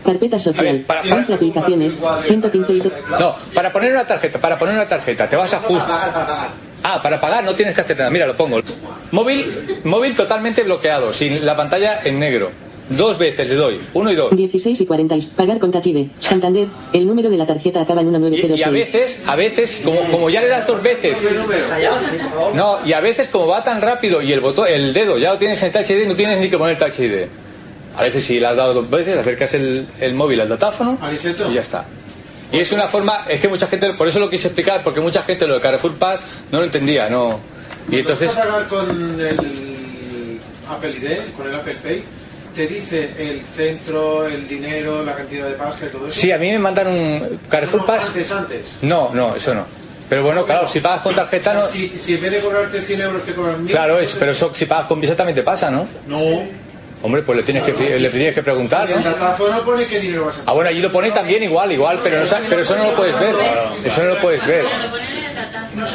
Carpeta 0.05 0.39
social. 0.39 0.85
para- 0.87 1.03
para- 1.03 1.15
11 1.17 1.35
aplicaciones. 1.35 1.99
115 2.27 2.73
y... 2.75 2.83
No, 3.19 3.35
para 3.55 3.73
poner 3.73 3.93
una 3.93 4.07
tarjeta, 4.07 4.39
para 4.39 4.59
poner 4.59 4.75
una 4.75 4.87
tarjeta, 4.89 5.29
te 5.29 5.37
vas 5.37 5.53
a. 5.55 5.61
Para 5.61 5.79
para 5.87 6.13
pagar. 6.13 6.49
Ah, 6.83 7.01
para 7.03 7.21
pagar 7.21 7.43
no 7.45 7.55
tienes 7.55 7.75
que 7.75 7.81
hacer 7.81 7.97
nada. 7.97 8.11
Mira, 8.11 8.27
lo 8.27 8.37
pongo. 8.37 8.61
Móvil, 9.11 9.81
móvil 9.85 10.15
totalmente 10.15 10.63
bloqueado, 10.65 11.13
sin 11.15 11.45
la 11.47 11.57
pantalla 11.57 12.01
en 12.05 12.19
negro. 12.19 12.51
Dos 12.91 13.17
veces 13.17 13.49
le 13.49 13.55
doy, 13.55 13.81
uno 13.95 14.13
y 14.13 14.15
dos. 14.15 14.37
16 14.37 14.79
y 14.83 14.85
40. 14.85 15.17
Pagar 15.37 15.59
con 15.59 15.71
Tachide. 15.73 16.11
Santander. 16.21 16.69
El 16.93 17.07
número 17.07 17.31
de 17.31 17.39
la 17.39 17.47
tarjeta 17.47 17.81
acaba 17.81 18.03
en 18.03 18.09
Y, 18.09 18.13
y 18.13 18.15
a 18.15 18.19
1906. 18.19 18.73
veces, 18.75 19.19
a 19.27 19.35
veces, 19.37 19.81
como, 19.83 20.01
como 20.11 20.29
ya 20.29 20.43
le 20.43 20.49
das 20.49 20.67
dos 20.67 20.83
veces. 20.83 21.17
No, 22.55 22.79
y 22.85 22.93
a 22.93 23.01
veces 23.01 23.29
como 23.29 23.47
va 23.47 23.65
tan 23.65 23.81
rápido 23.81 24.21
y 24.21 24.33
el 24.33 24.41
botón, 24.41 24.67
el 24.69 24.93
dedo 24.93 25.17
ya 25.19 25.33
lo 25.33 25.39
tienes 25.39 25.63
en 25.63 25.73
Touch 25.73 25.89
ID, 25.89 26.07
no 26.07 26.15
tienes 26.15 26.39
ni 26.41 26.51
que 26.51 26.59
poner 26.59 26.77
Touch 26.77 26.99
ID. 26.99 27.23
A 27.97 28.03
veces 28.03 28.25
si 28.25 28.41
le 28.41 28.47
has 28.47 28.57
dado 28.57 28.75
dos 28.75 28.91
veces, 28.91 29.17
acercas 29.17 29.55
el, 29.55 29.87
el 30.01 30.15
móvil 30.15 30.41
al 30.41 30.49
datáfono 30.49 30.99
y 31.51 31.55
ya 31.55 31.61
está. 31.61 31.85
Y 32.53 32.61
es 32.61 32.71
una 32.73 32.89
forma, 32.89 33.25
es 33.29 33.41
que 33.41 33.49
mucha 33.49 33.67
gente, 33.67 33.95
por 33.95 34.07
eso 34.07 34.21
lo 34.21 34.31
quise 34.31 34.49
explicar, 34.49 34.83
porque 34.83 35.01
mucha 35.01 35.23
gente 35.23 35.47
lo 35.47 35.55
de 35.55 35.61
Carrefour 35.61 35.95
Pass 35.95 36.21
no 36.53 36.59
lo 36.59 36.65
entendía, 36.65 37.09
no. 37.09 37.41
Y 37.91 37.99
entonces, 37.99 38.29
Vas 38.29 38.39
a 38.39 38.49
pagar 38.49 38.69
con 38.69 39.21
el 39.21 40.41
Apple 40.71 40.91
ID, 40.91 41.35
con 41.37 41.49
el 41.49 41.55
Apple 41.55 41.77
Pay, 41.83 42.05
te 42.55 42.67
dice 42.67 43.11
el 43.19 43.43
centro, 43.43 44.27
el 44.27 44.47
dinero, 44.47 45.03
la 45.05 45.15
cantidad 45.15 45.49
de 45.49 45.55
pasta 45.55 45.87
y 45.87 45.89
todo 45.89 46.07
eso. 46.07 46.21
sí, 46.21 46.31
a 46.31 46.39
mí 46.39 46.51
me 46.53 46.59
mandan 46.59 46.87
un 46.87 47.41
Carrefour 47.49 47.81
No, 47.81 47.87
Pass. 47.87 48.07
Antes, 48.07 48.31
antes. 48.31 48.73
No, 48.83 49.11
no, 49.13 49.35
eso 49.35 49.55
no. 49.55 49.67
Pero 50.09 50.23
bueno, 50.23 50.45
claro, 50.45 50.69
si 50.69 50.81
pagas 50.81 51.01
con 51.03 51.15
tarjeta 51.15 51.55
no. 51.55 51.67
Si, 51.67 51.89
si 51.89 52.15
en 52.15 52.21
vez 52.21 52.33
de 52.33 52.39
cobrarte 52.41 52.81
100 52.81 53.01
euros 53.01 53.23
te 53.25 53.35
cobran 53.35 53.65
1000. 53.65 53.73
Claro, 53.73 53.99
es, 53.99 54.15
pero 54.19 54.33
eso 54.33 54.53
si 54.55 54.67
pagas 54.67 54.87
con 54.87 55.01
Visa 55.01 55.17
también 55.17 55.35
te 55.35 55.43
pasa, 55.43 55.71
¿no? 55.71 55.89
No. 56.07 56.64
Hombre, 57.05 57.21
pues 57.21 57.37
le 57.37 57.43
tienes 57.43 57.65
que, 57.65 57.99
le 57.99 58.09
tienes 58.09 58.35
que 58.35 58.43
preguntar, 58.43 58.89
¿no? 58.89 59.63
pone 59.63 59.87
qué 59.87 60.01
dinero 60.01 60.25
vas 60.25 60.39
a 60.39 60.43
Ah, 60.47 60.53
bueno, 60.55 60.71
allí 60.71 60.81
lo 60.81 60.91
pone 60.91 61.11
también 61.11 61.43
igual, 61.43 61.71
igual, 61.71 62.01
pero, 62.03 62.19
no, 62.19 62.27
pero 62.49 62.63
eso 62.63 62.77
no 62.77 62.85
lo 62.85 62.97
puedes 62.97 63.21
ver. 63.21 63.35
Eso 63.85 64.05
no 64.05 64.15
lo 64.15 64.21
puedes 64.23 64.47
ver. 64.47 64.65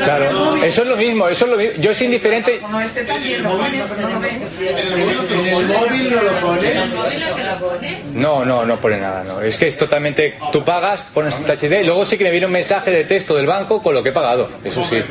Claro, 0.03 0.55
eso 0.64 0.82
es 0.84 0.88
lo 0.88 0.95
mismo, 0.95 1.28
eso 1.28 1.45
es 1.45 1.51
lo 1.51 1.57
mismo. 1.57 1.82
Yo 1.82 1.91
es 1.91 2.01
indiferente. 2.03 2.62
No, 2.70 2.80
este 2.80 3.03
también 3.05 3.41
lo 3.41 3.57
pone, 3.57 3.84
usted 3.84 4.07
no 4.07 4.20
ve. 4.20 4.30
En 4.60 5.47
el 5.47 5.66
móvil 5.66 6.12
no 6.12 6.22
lo 6.22 6.39
pone. 6.41 8.03
No, 8.14 8.45
no, 8.45 8.66
no 8.66 8.80
pone 8.80 8.97
nada, 8.97 9.24
no. 9.24 9.41
Es 9.41 9.57
que 9.57 9.66
es 9.66 9.78
totalmente. 9.78 10.38
Tú 10.51 10.64
pagas, 10.64 11.07
pones 11.12 11.36
el 11.36 11.45
HD, 11.45 11.82
y 11.82 11.86
luego 11.86 12.05
sí 12.05 12.20
que 12.20 12.24
me 12.26 12.32
viene 12.32 12.45
un 12.45 12.51
mensaje 12.51 12.91
de 12.91 13.05
texto 13.05 13.36
del 13.36 13.47
banco 13.47 13.82
con 13.82 13.95
lo 13.95 14.03
que 14.03 14.10
he 14.10 14.14
pagado. 14.14 14.49
Eso 14.64 14.86
sí. 14.86 15.01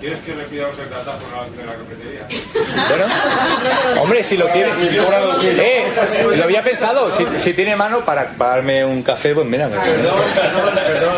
¿Quieres 0.00 0.18
que 0.20 0.34
le 0.34 0.44
pidamos 0.44 0.78
el 0.78 0.88
datáfono 0.88 1.44
de 1.56 1.66
la 1.66 1.74
cafetería? 1.74 2.26
Bueno, 2.88 4.02
hombre, 4.02 4.22
si 4.22 4.36
lo 4.38 4.46
tiene. 4.46 4.70
Eh, 5.42 5.84
lo 6.36 6.44
había 6.44 6.64
pensado. 6.64 7.14
Si, 7.14 7.26
si 7.38 7.52
tiene 7.52 7.76
mano 7.76 8.02
para 8.02 8.28
pagarme 8.30 8.82
un 8.82 9.02
café, 9.02 9.34
pues 9.34 9.46
mira. 9.46 9.68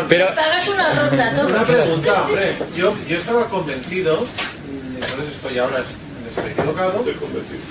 Pero. 0.09 0.27
Pagas 0.35 0.67
una 0.67 0.93
ronda. 0.93 1.45
Una 1.45 1.63
pregunta, 1.63 2.23
hombre. 2.23 2.55
Yo, 2.75 2.93
yo 3.07 3.17
estaba 3.17 3.45
convencido, 3.45 4.21
mm, 4.21 4.95
entonces 5.01 5.35
estoy 5.35 5.57
ahora 5.59 5.81
estoy 6.35 6.51
equivocado, 6.51 7.03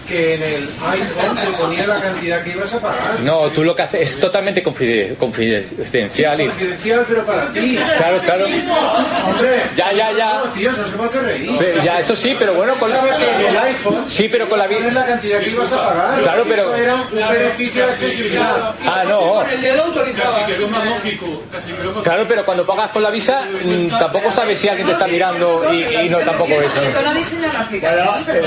que 0.09 0.35
en 0.35 0.43
el 0.43 0.63
iPhone 0.63 1.37
te 1.37 1.47
ponía 1.59 1.87
la 1.87 2.01
cantidad 2.01 2.43
que 2.43 2.51
ibas 2.51 2.73
a 2.75 2.81
pagar. 2.81 3.21
No, 3.21 3.51
tú 3.51 3.65
lo 3.65 3.75
que 3.75 3.83
haces 3.83 4.01
es 4.15 4.21
totalmente 4.21 4.63
confide- 4.63 5.17
confidencial 5.17 6.41
y... 6.41 6.47
Confidencial, 6.47 7.05
pero 7.09 7.25
para 7.27 7.53
ti. 7.53 7.79
Claro, 7.97 8.19
claro. 8.21 8.45
Hombre. 8.45 9.61
Ya, 9.77 9.93
ya, 9.93 10.13
ya. 10.13 10.43
No, 10.45 10.53
tíos, 10.53 10.77
no 10.77 10.85
sé 10.87 10.93
por 10.97 11.11
qué 11.11 11.21
reís. 11.21 11.51
Pero 11.59 11.83
ya, 11.83 11.99
eso 12.01 12.15
sí, 12.17 12.35
pero 12.39 12.55
bueno, 12.55 12.75
con 12.77 12.91
la... 12.91 13.01
Que 13.01 13.09
en 13.41 13.47
el 13.51 13.57
iPhone 13.59 14.05
Sí, 14.09 14.29
pero 14.31 14.49
con 14.49 14.59
la... 14.59 14.69
pones 14.69 14.93
la 14.95 15.07
cantidad 15.07 15.39
que 15.41 15.51
ibas 15.51 15.73
a 15.73 15.89
pagar. 15.89 16.21
Claro, 16.23 16.45
pero- 16.49 16.63
Eso 16.63 16.77
era 16.77 16.95
un 16.95 17.11
beneficio 17.33 17.87
de 17.87 17.93
accesibilidad. 17.93 18.75
Ah, 18.87 19.05
no. 19.09 19.43
El 19.43 19.61
dedo 19.61 19.85
autorizaba. 19.85 20.39
Casi 20.41 20.53
que 20.53 20.59
lo 20.59 20.69
más 20.69 20.85
lógico. 20.87 21.43
Casi 21.51 21.73
que 21.73 21.83
lo 21.83 21.93
más 21.93 22.03
Claro, 22.05 22.27
pero 22.29 22.45
cuando 22.45 22.67
pagas 22.67 22.91
con 22.91 23.03
la 23.03 23.11
visa 23.11 23.45
mm, 23.65 23.89
tampoco 23.99 24.31
sabes 24.31 24.59
si 24.59 24.69
alguien 24.69 24.87
te 24.87 24.93
está 24.95 25.07
mirando 25.07 25.63
y, 25.73 25.85
y 26.07 26.09
no 26.09 26.19
tampoco 26.19 26.51
ves. 26.59 26.69
¿no? 26.75 26.83
Esto 26.83 27.03
no 27.03 27.15
diseña 27.15 27.53
la 27.53 27.61
aplicación. 27.61 28.09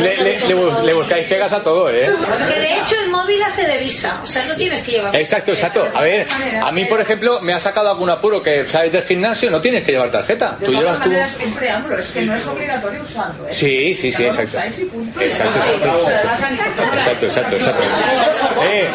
Le, 0.00 0.16
le- 0.16 0.40
le 0.46 0.54
le 0.84 0.92
buscáis 0.94 1.26
pegas 1.26 1.52
a 1.52 1.62
todo, 1.62 1.90
¿eh? 1.90 2.08
Que 2.52 2.60
de 2.60 2.74
hecho 2.74 2.94
el 3.04 3.10
móvil 3.10 3.42
hace 3.42 3.64
de 3.66 3.78
visa, 3.78 4.20
o 4.22 4.26
sea, 4.26 4.44
no 4.46 4.54
tienes 4.56 4.82
que 4.82 4.92
llevar. 4.92 5.14
Exacto, 5.16 5.52
exacto. 5.52 5.86
A 5.94 6.02
ver, 6.02 6.26
a 6.62 6.72
mí, 6.72 6.84
por 6.86 7.00
ejemplo, 7.00 7.40
me 7.40 7.52
ha 7.54 7.60
sacado 7.60 7.90
algún 7.90 8.10
apuro 8.10 8.42
que 8.42 8.66
sales 8.68 8.92
del 8.92 9.02
gimnasio, 9.04 9.50
no 9.50 9.60
tienes 9.60 9.82
que 9.84 9.92
llevar 9.92 10.10
tarjeta. 10.10 10.56
Tú 10.64 10.70
De 10.72 10.78
llevas 10.78 10.94
todas 10.94 11.02
tu... 11.04 11.08
maneras, 11.10 11.30
un 11.44 11.52
preámbulo, 11.54 11.98
es 11.98 12.08
que 12.08 12.22
no 12.22 12.34
es 12.34 12.46
obligatorio 12.46 13.02
usarlo. 13.02 13.46
¿eh? 13.48 13.52
Sí, 13.54 13.94
sí, 13.94 14.12
sí, 14.12 14.24
exacto. 14.24 14.58
Exacto, 14.58 15.20
exacto, 15.20 15.88
exacto. 17.26 17.26
Exacto, 17.26 17.56
exacto. 17.56 17.82
Eh, 18.62 18.88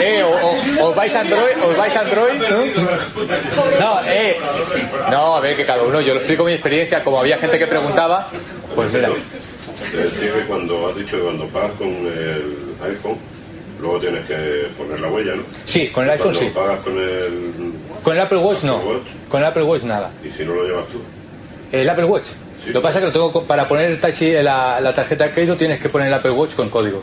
eh, 0.00 0.22
o, 0.24 0.82
o- 0.84 0.88
os 0.90 0.94
vais 0.96 1.14
a 1.14 1.20
Android, 1.20 1.56
os 1.62 1.76
vais 1.76 1.96
a 1.96 2.00
Android, 2.00 2.34
¿no? 2.34 2.64
No, 3.80 4.00
eh, 4.06 4.38
no, 5.10 5.36
a 5.36 5.40
ver 5.40 5.56
que 5.56 5.64
cada 5.64 5.82
uno, 5.82 6.00
yo 6.00 6.14
lo 6.14 6.20
explico 6.20 6.44
mi 6.44 6.52
experiencia, 6.52 7.02
como 7.04 7.18
había 7.20 7.38
gente 7.38 7.58
que 7.58 7.66
preguntaba, 7.66 8.28
pues 8.74 8.92
mira, 8.92 9.10
Te 9.90 9.96
decía 9.96 10.32
que 10.34 10.40
cuando 10.46 10.88
has 10.88 10.96
dicho 10.96 11.16
que 11.16 11.22
cuando 11.22 11.46
pagas 11.46 11.72
con 11.72 11.88
el 11.88 12.56
iPhone, 12.84 13.16
luego 13.80 13.98
tienes 13.98 14.26
que 14.26 14.68
poner 14.76 15.00
la 15.00 15.08
huella, 15.08 15.34
¿no? 15.36 15.42
sí, 15.64 15.88
con 15.88 16.04
el 16.04 16.10
iPhone 16.10 16.34
Cuando 16.34 16.40
sí, 16.40 16.52
pagas 16.54 16.80
con 16.80 16.96
el... 16.98 17.52
con 18.02 18.14
el 18.14 18.20
Apple 18.20 18.38
Watch 18.38 18.62
no, 18.64 18.82
con 19.28 19.40
el 19.40 19.46
Apple 19.46 19.62
Watch 19.64 19.82
nada. 19.84 20.10
¿Y 20.24 20.30
si 20.30 20.44
no 20.44 20.54
lo 20.54 20.64
llevas 20.64 20.86
tú? 20.88 21.00
El 21.72 21.88
Apple 21.88 22.04
Watch, 22.04 22.26
lo 22.66 22.72
que 22.72 22.80
pasa 22.80 22.98
es 22.98 23.02
que 23.02 23.06
lo 23.06 23.12
tengo 23.12 23.32
co- 23.32 23.44
para 23.44 23.66
poner 23.68 23.90
el 23.90 24.00
taxi, 24.00 24.32
la, 24.32 24.80
la 24.80 24.94
tarjeta 24.94 25.24
de 25.24 25.30
crédito 25.32 25.56
tienes 25.56 25.80
que 25.80 25.88
poner 25.88 26.08
el 26.08 26.14
Apple 26.14 26.32
Watch 26.32 26.54
con 26.54 26.68
código. 26.68 27.02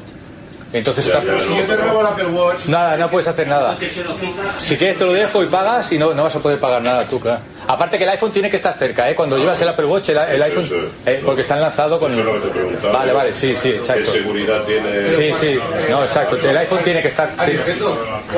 Entonces 0.74 1.05
Ya, 1.07 1.24
ya, 1.24 1.39
Si 1.39 1.55
yo 1.57 1.63
te 1.63 1.78
robo 1.78 2.01
el 2.01 2.07
Apple 2.07 2.26
Watch, 2.26 2.65
nada, 2.68 2.97
no 2.97 3.09
puedes 3.09 3.28
hacer 3.28 3.47
nada. 3.47 3.78
Si 4.59 4.76
quieres 4.76 4.97
te 4.97 5.05
lo 5.05 5.13
dejo 5.13 5.41
y 5.41 5.45
pagas 5.47 5.89
y 5.93 5.97
no, 5.97 6.13
no 6.13 6.24
vas 6.24 6.36
a 6.36 6.39
poder 6.39 6.59
pagar 6.59 6.82
nada 6.82 7.07
tú, 7.07 7.20
claro. 7.22 7.39
Aparte 7.68 7.97
que 7.97 8.03
el 8.05 8.09
iPhone 8.11 8.32
tiene 8.32 8.49
que 8.49 8.55
estar 8.55 8.78
cerca, 8.78 9.09
¿eh? 9.09 9.15
Cuando 9.15 9.38
llevas 9.38 9.61
el 9.61 9.68
Apple 9.68 9.86
Watch, 9.86 10.09
el, 10.09 10.18
el 10.18 10.41
iPhone... 10.41 10.70
eh, 11.05 11.22
porque 11.26 11.41
están 11.41 11.59
lanzados 11.61 11.99
con... 11.99 12.11
Eso 12.11 12.22
es 12.22 12.26
lo 12.26 12.34
que 12.36 12.39
te 12.39 12.47
preguntaba. 12.49 12.93
Vale, 12.93 13.11
vale, 13.13 13.34
sí, 13.34 13.53
sí, 13.55 13.72
¿Qué 13.72 13.78
exacto. 13.78 14.11
seguridad 14.11 14.63
tiene? 14.63 15.07
Sí, 15.07 15.32
sí, 15.39 15.59
no, 15.89 16.03
exacto. 16.03 16.38
El 16.38 16.57
iPhone 16.57 16.80
tiene 16.84 17.01
que 17.01 17.09
estar... 17.09 17.30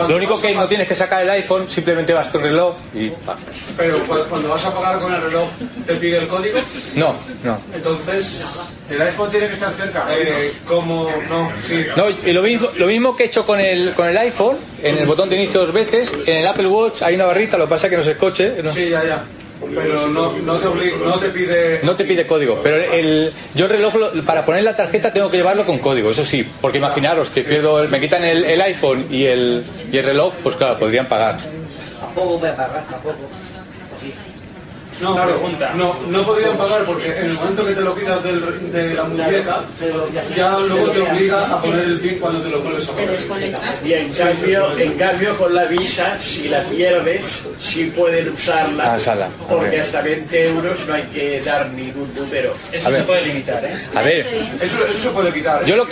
Lo 0.07 0.15
único 0.15 0.39
que 0.41 0.55
no 0.55 0.67
tienes 0.67 0.87
que 0.87 0.95
sacar 0.95 1.21
el 1.21 1.29
iPhone, 1.29 1.69
simplemente 1.69 2.13
vas 2.13 2.27
con 2.27 2.41
reloj 2.41 2.75
y... 2.93 3.09
pa. 3.09 3.35
pero 3.77 3.99
cu- 4.05 4.17
cuando 4.29 4.49
vas 4.49 4.65
a 4.65 4.73
pagar 4.73 4.99
con 4.99 5.13
el 5.13 5.21
reloj, 5.21 5.47
te 5.85 5.95
pide 5.95 6.17
el 6.19 6.27
código. 6.27 6.59
No, 6.95 7.15
no. 7.43 7.57
Entonces, 7.73 8.45
el 8.89 9.01
iPhone 9.01 9.29
tiene 9.29 9.47
que 9.47 9.53
estar 9.53 9.71
cerca. 9.73 10.07
Eh, 10.11 10.51
como 10.65 11.09
no, 11.29 11.51
sí. 11.61 11.85
No, 11.95 12.05
y 12.09 12.31
lo 12.33 12.41
mismo, 12.41 12.67
lo 12.77 12.87
mismo 12.87 13.15
que 13.15 13.23
he 13.23 13.25
hecho 13.27 13.45
con 13.45 13.59
el, 13.59 13.93
con 13.93 14.07
el 14.09 14.17
iPhone, 14.17 14.57
en 14.81 14.97
el 14.97 15.05
botón 15.05 15.29
de 15.29 15.35
inicio 15.35 15.61
dos 15.61 15.73
veces, 15.73 16.11
en 16.25 16.37
el 16.37 16.47
Apple 16.47 16.67
Watch 16.67 17.01
hay 17.03 17.15
una 17.15 17.25
barrita, 17.25 17.57
lo 17.57 17.65
que 17.65 17.69
pasa 17.71 17.87
es 17.87 17.91
que 17.91 17.95
no 17.97 18.01
es 18.03 18.07
el 18.07 18.17
coche. 18.17 18.53
¿no? 18.63 18.71
Sí, 18.71 18.89
ya, 18.89 19.03
ya. 19.03 19.18
Pero 19.75 20.07
no, 20.07 20.31
no, 20.37 20.57
te, 20.59 20.67
obli- 20.67 20.95
no 21.03 21.19
te 21.19 21.29
pide. 21.29 21.79
No 21.83 21.95
te 21.95 22.05
pide 22.05 22.25
código, 22.25 22.61
pero 22.63 22.77
el, 22.77 23.31
yo 23.55 23.65
el 23.65 23.71
reloj 23.71 23.95
lo- 23.95 24.23
para 24.23 24.45
poner 24.45 24.63
la 24.63 24.75
tarjeta 24.75 25.11
tengo 25.11 25.29
que 25.29 25.37
llevarlo 25.37 25.65
con 25.65 25.79
código, 25.79 26.11
eso 26.11 26.23
sí, 26.25 26.47
porque 26.61 26.77
imaginaros 26.77 27.29
que 27.29 27.41
pierdo, 27.41 27.83
el- 27.83 27.89
me 27.89 27.99
quitan 27.99 28.23
el, 28.23 28.45
el 28.45 28.61
iPhone 28.61 29.05
y 29.11 29.25
el, 29.25 29.63
y 29.91 29.97
el 29.97 30.05
reloj, 30.05 30.33
pues 30.41 30.55
claro, 30.55 30.79
podrían 30.79 31.07
pagar. 31.07 31.37
Tampoco 31.99 32.37
voy 32.39 32.49
a 32.49 32.55
pagar, 32.55 32.85
tampoco. 32.89 33.15
No, 35.01 35.13
claro, 35.15 35.39
no, 35.75 35.97
no 36.09 36.23
podrían 36.23 36.57
pagar 36.57 36.83
porque 36.85 37.07
en 37.17 37.25
el 37.27 37.33
momento 37.33 37.65
que 37.65 37.73
te 37.73 37.81
lo 37.81 37.95
quitas 37.95 38.23
del- 38.23 38.71
de 38.71 38.93
la 38.93 39.03
muñeca, 39.05 39.61
ya 40.35 40.59
luego 40.59 40.89
te 40.91 41.01
obliga 41.01 41.53
a 41.53 41.61
poner 41.61 41.85
el 41.85 41.99
PIN 41.99 42.19
cuando 42.19 42.41
te 42.41 42.49
lo 42.49 42.59
vuelves 42.61 42.87
a 42.89 42.91
poner. 42.91 43.19
Y 43.85 43.93
en 43.93 44.11
cambio, 44.13 44.77
en 44.77 44.93
cambio 44.97 45.37
con 45.37 45.55
la 45.55 45.65
visa, 45.65 46.17
si 46.19 46.49
la 46.49 46.61
pierdes, 46.63 47.43
sí 47.59 47.91
pueden 47.95 48.29
usarla. 48.33 48.93
Ah, 48.93 48.99
sala. 48.99 49.27
Porque 49.47 49.79
hasta 49.81 50.01
20 50.01 50.47
euros 50.49 50.77
no 50.87 50.93
hay 50.93 51.03
que 51.03 51.39
dar 51.41 51.69
ningún 51.69 52.13
número. 52.15 52.53
Eso 52.71 52.87
A 52.87 52.91
ver. 52.91 52.99
se 53.01 53.05
puede 53.07 53.21
limitar, 53.21 53.63
¿eh? 53.63 53.77
A 53.95 54.01
ver, 54.01 54.27
Eso, 54.61 54.85
eso 54.89 54.99
se 55.01 55.09
puede 55.09 55.31
quitar. 55.31 55.61
¿eh? 55.63 55.65
yo 55.65 55.75
lo, 55.77 55.87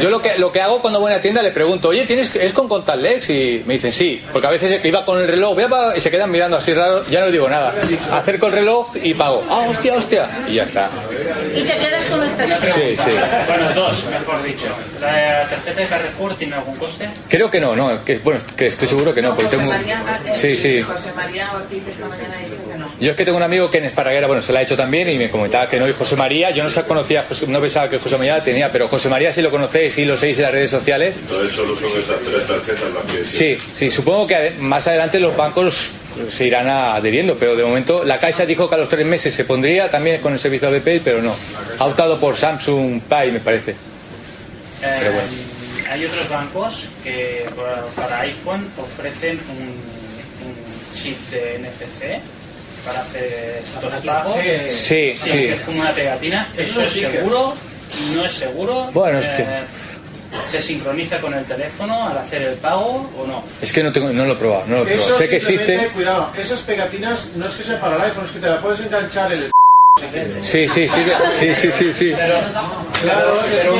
yo 0.00 0.10
lo 0.10 0.20
que 0.22 0.38
lo 0.38 0.52
que 0.52 0.60
hago 0.60 0.80
cuando 0.80 1.00
voy 1.00 1.10
a 1.10 1.14
una 1.16 1.22
tienda 1.22 1.42
le 1.42 1.50
pregunto, 1.50 1.88
oye, 1.88 2.04
¿tienes 2.06 2.34
es 2.34 2.52
con 2.52 2.68
contactless? 2.68 3.28
Y 3.30 3.62
me 3.66 3.74
dicen 3.74 3.92
sí, 3.92 4.22
porque 4.32 4.46
a 4.46 4.50
veces 4.50 4.84
iba 4.84 5.04
con 5.04 5.18
el 5.20 5.26
reloj, 5.28 5.54
voy 5.54 5.64
a 5.64 5.68
pagar", 5.68 5.96
y 5.96 6.00
se 6.00 6.10
quedan 6.10 6.30
mirando 6.30 6.56
así 6.56 6.72
raro, 6.72 7.04
ya 7.10 7.20
no 7.20 7.30
digo 7.30 7.48
nada. 7.48 7.74
Acerco 8.12 8.48
el 8.52 8.58
reloj 8.58 8.94
y 9.02 9.14
pago. 9.14 9.44
Ah, 9.48 9.66
hostia, 9.68 9.94
hostia. 9.94 10.28
Y 10.48 10.54
ya 10.54 10.64
está. 10.64 10.90
Y 11.54 11.62
te 11.62 11.76
quedas 11.76 12.06
con 12.06 12.22
el 12.22 12.34
teléfono. 12.36 12.72
Sí, 12.74 12.96
sí. 12.96 13.10
Bueno, 13.46 13.72
dos, 13.74 14.06
mejor 14.10 14.42
dicho. 14.42 14.68
¿La 15.00 15.46
tarjeta 15.48 15.80
de 15.80 15.86
Carrefour 15.86 16.36
tiene 16.36 16.54
algún 16.54 16.76
coste? 16.76 17.10
Creo 17.28 17.50
que 17.50 17.60
no, 17.60 17.74
no, 17.74 18.04
que 18.04 18.18
bueno, 18.18 18.40
que 18.56 18.68
estoy 18.68 18.88
seguro 18.88 19.14
que 19.14 19.22
no, 19.22 19.34
porque 19.34 19.56
José 19.56 19.58
tengo 19.58 19.72
eh, 19.72 20.34
Sí, 20.34 20.56
sí. 20.56 20.82
José 20.82 21.12
María 21.14 21.50
Ortiz 21.54 21.86
esta 21.88 22.06
mañana 22.06 22.36
ha 22.36 22.44
dicho 22.44 22.60
que 22.70 22.78
no. 22.78 22.88
Yo 23.00 23.10
es 23.10 23.16
que 23.16 23.24
tengo 23.24 23.36
un 23.36 23.42
amigo 23.42 23.70
que 23.70 23.78
en 23.78 23.84
Esparraguera, 23.84 24.26
bueno, 24.26 24.42
se 24.42 24.52
la 24.52 24.60
ha 24.60 24.62
hecho 24.62 24.76
también 24.76 25.08
y 25.08 25.18
me 25.18 25.28
comentaba 25.30 25.68
que 25.68 25.78
no, 25.78 25.88
y 25.88 25.92
José 25.92 26.16
María, 26.16 26.50
yo 26.50 26.62
no 26.62 26.70
se 26.70 26.82
conocía, 26.84 27.24
no 27.48 27.60
pensaba 27.60 27.88
que 27.88 27.98
José 27.98 28.16
María 28.16 28.38
la 28.38 28.44
tenía, 28.44 28.70
pero 28.70 28.88
José 28.88 29.08
María 29.08 29.32
sí 29.32 29.42
lo 29.42 29.50
conocéis, 29.50 29.94
sí 29.94 30.04
lo 30.04 30.16
seguís 30.16 30.38
en 30.38 30.44
las 30.44 30.52
redes 30.52 30.70
sociales. 30.70 31.14
Entonces 31.18 31.56
solo 31.56 31.76
son 31.76 32.00
esas 32.00 32.18
tres 32.20 32.46
tarjetas 32.46 32.90
las 32.94 33.12
que... 33.12 33.24
Sí, 33.24 33.58
sí, 33.74 33.90
supongo 33.90 34.26
que 34.26 34.52
más 34.58 34.86
adelante 34.86 35.18
los 35.18 35.36
bancos 35.36 35.90
se 36.30 36.46
irán 36.46 36.68
adheriendo, 36.68 37.36
pero 37.38 37.56
de 37.56 37.64
momento 37.64 38.04
la 38.04 38.18
Caixa 38.18 38.44
dijo 38.46 38.68
que 38.68 38.74
a 38.74 38.78
los 38.78 38.88
tres 38.88 39.06
meses 39.06 39.34
se 39.34 39.44
pondría 39.44 39.90
también 39.90 40.20
con 40.20 40.32
el 40.32 40.38
servicio 40.38 40.70
de 40.70 40.80
Pay, 40.80 41.00
pero 41.00 41.22
no. 41.22 41.34
Ha 41.78 41.84
optado 41.86 42.18
por 42.20 42.36
Samsung 42.36 43.00
Pay, 43.02 43.32
me 43.32 43.40
parece. 43.40 43.72
Eh, 43.72 43.76
Pero 45.00 45.12
bueno. 45.12 45.28
Hay 45.90 46.04
otros 46.06 46.28
bancos 46.28 46.88
que 47.04 47.44
para, 47.96 48.20
iPhone 48.20 48.66
ofrecen 48.78 49.38
un, 49.50 49.58
un 50.48 50.96
chip 50.98 51.18
de 51.30 51.58
NFC 51.58 52.20
para 52.86 53.00
hacer 53.00 53.62
estos 53.62 53.94
pagos. 54.04 54.36
Sí, 54.72 55.14
sí. 55.22 55.44
es 55.46 55.60
como 55.62 55.80
una 55.82 55.92
pegatina. 55.92 56.48
¿Eso 56.56 56.82
es 56.82 56.92
seguro? 56.92 57.54
¿No 58.14 58.24
es 58.24 58.32
seguro? 58.32 58.90
Bueno, 58.92 59.18
es 59.18 59.26
que- 59.26 59.42
Eh, 59.42 59.64
¿Se 60.52 60.60
sincroniza 60.60 61.18
con 61.18 61.32
el 61.32 61.46
teléfono 61.46 62.06
al 62.06 62.18
hacer 62.18 62.42
el 62.42 62.56
pago 62.56 63.10
o 63.18 63.26
no? 63.26 63.42
Es 63.62 63.72
que 63.72 63.82
no, 63.82 63.90
tengo, 63.90 64.12
no 64.12 64.26
lo 64.26 64.32
he 64.34 64.36
probado, 64.36 64.64
no 64.66 64.76
lo 64.76 64.82
he 64.82 64.84
probado. 64.84 65.06
Eso 65.06 65.16
Sé 65.16 65.26
que 65.30 65.36
existe. 65.36 65.88
Cuidado, 65.94 66.30
esas 66.36 66.60
pegatinas 66.60 67.30
no 67.36 67.46
es 67.46 67.54
que 67.54 67.62
sean 67.62 67.80
para 67.80 67.96
el 67.96 68.02
iPhone, 68.02 68.26
es 68.26 68.32
que 68.32 68.38
te 68.38 68.48
la 68.48 68.60
puedes 68.60 68.80
enganchar 68.80 69.32
en 69.32 69.44
el. 69.44 69.52
Sí, 70.42 70.68
sí, 70.68 70.86
sí, 70.86 71.04
sí, 71.38 71.54
sí, 71.54 71.72
sí, 71.72 71.92
sí. 71.94 72.12
Claro, 73.02 73.40
es 73.40 73.46
que 73.46 73.56
eso, 73.62 73.74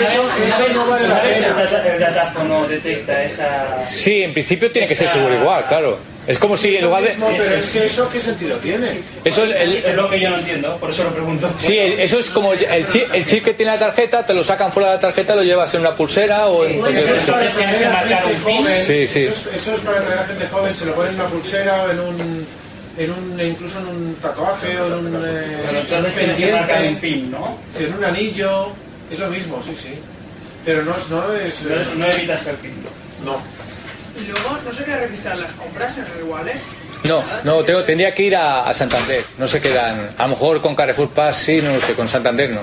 eso 0.49 0.73
no 0.73 0.87
vale 0.87 1.09
la 1.09 1.21
pena. 1.21 1.63
el 1.95 2.01
datáfono 2.01 2.67
detecta 2.67 3.23
esa... 3.23 3.87
Sí, 3.91 4.23
en 4.23 4.33
principio 4.33 4.73
tiene 4.73 4.89
que 4.89 4.95
ser 4.95 5.11
seguro 5.11 5.35
igual, 5.35 5.67
claro. 5.69 5.99
Es 6.27 6.39
como 6.39 6.57
si 6.57 6.77
en 6.77 6.85
lugar 6.85 7.03
de... 7.03 7.17
No, 7.17 7.27
pero 7.37 7.43
es 7.57 7.67
que 7.71 7.85
eso, 7.87 8.09
¿qué 8.09 8.21
sentido 8.21 8.57
tiene? 8.59 9.01
Eso 9.25 9.43
el- 9.43 9.53
el- 9.55 9.77
Es 9.85 9.97
lo 9.97 10.09
que 10.09 10.21
yo 10.21 10.31
no 10.31 10.39
entiendo, 10.39 10.77
por 10.77 10.91
eso 10.91 11.03
lo 11.05 11.11
pregunto. 11.11 11.51
Sí, 11.57 11.77
eso 11.79 12.19
es 12.21 12.31
como 12.31 12.53
el 12.53 12.87
chip, 12.89 13.13
el 13.13 13.25
chip 13.25 13.45
que 13.45 13.55
tiene 13.55 13.73
la 13.73 13.79
tarjeta, 13.81 14.25
te 14.25 14.33
lo 14.33 14.45
sacan 14.45 14.71
fuera 14.71 14.91
de 14.91 14.95
la 14.97 15.01
tarjeta, 15.01 15.35
lo 15.35 15.43
llevas 15.43 15.75
en 15.75 15.81
una 15.81 15.97
pulsera 15.97 16.47
o 16.47 16.65
en 16.65 16.79
cualquier 16.79 17.05
Eso 17.05 17.15
es 17.17 17.23
para 17.23 17.51
que 17.51 17.87
marcar 17.87 18.25
un 18.27 18.33
pin. 18.35 18.57
joven. 18.59 18.83
Sí, 18.87 19.07
sí. 19.09 19.25
Eso 19.25 19.51
es, 19.51 19.57
eso 19.63 19.75
es 19.75 19.81
para 19.81 19.99
atraer 19.99 20.19
a 20.21 20.25
gente 20.25 20.47
joven, 20.47 20.75
se 20.77 20.85
lo 20.87 20.95
ponen 20.95 21.15
en 21.15 21.21
una 21.21 21.29
pulsera 21.29 21.83
o 21.85 21.91
en 21.91 21.99
un, 22.01 22.47
en 22.99 23.11
un 23.11 23.41
incluso 23.41 23.79
en 23.81 23.87
un 23.89 24.15
tatuaje 24.23 24.79
o 24.81 24.87
en 24.87 24.93
un, 24.93 25.07
eh, 25.27 25.59
Pero 25.67 25.71
en 25.71 25.77
un 25.77 25.81
marcar 25.81 26.05
un 26.05 26.13
pendiente, 26.13 27.01
pin, 27.01 27.31
¿no? 27.33 27.59
en 27.81 27.95
un 27.95 28.05
anillo, 28.05 28.69
es 29.11 29.19
lo 29.19 29.29
mismo, 29.29 29.61
sí, 29.65 29.77
sí. 29.81 29.95
Pero 30.65 30.85
no, 30.85 30.93
es- 30.97 31.09
no 31.11 31.35
es... 31.35 31.63
No, 31.63 31.95
no 31.97 32.07
evitas 32.13 32.47
el 32.47 32.55
pin. 32.57 32.75
No. 33.25 33.39
Y 34.21 34.25
luego 34.27 34.59
no 34.65 34.73
se 34.75 34.85
queda 34.85 34.99
registrar 35.01 35.39
las 35.39 35.53
compras 35.53 35.97
en 35.99 36.05
el 36.05 36.19
igual, 36.25 36.49
¿eh? 36.49 36.55
No, 37.05 37.23
no, 37.45 37.65
tengo, 37.65 37.83
tendría 37.83 38.15
que 38.15 38.23
ir 38.25 38.37
a, 38.37 38.65
a 38.69 38.75
Santander. 38.75 39.25
No 39.39 39.49
se 39.49 39.61
quedan. 39.61 40.11
A 40.19 40.23
lo 40.25 40.29
mejor 40.29 40.61
con 40.61 40.75
Carrefour 40.77 41.11
Pass 41.11 41.37
sí, 41.39 41.61
no 41.61 41.75
lo 41.75 41.81
sé, 41.81 41.95
con 41.95 42.09
Santander 42.09 42.51
no. 42.51 42.61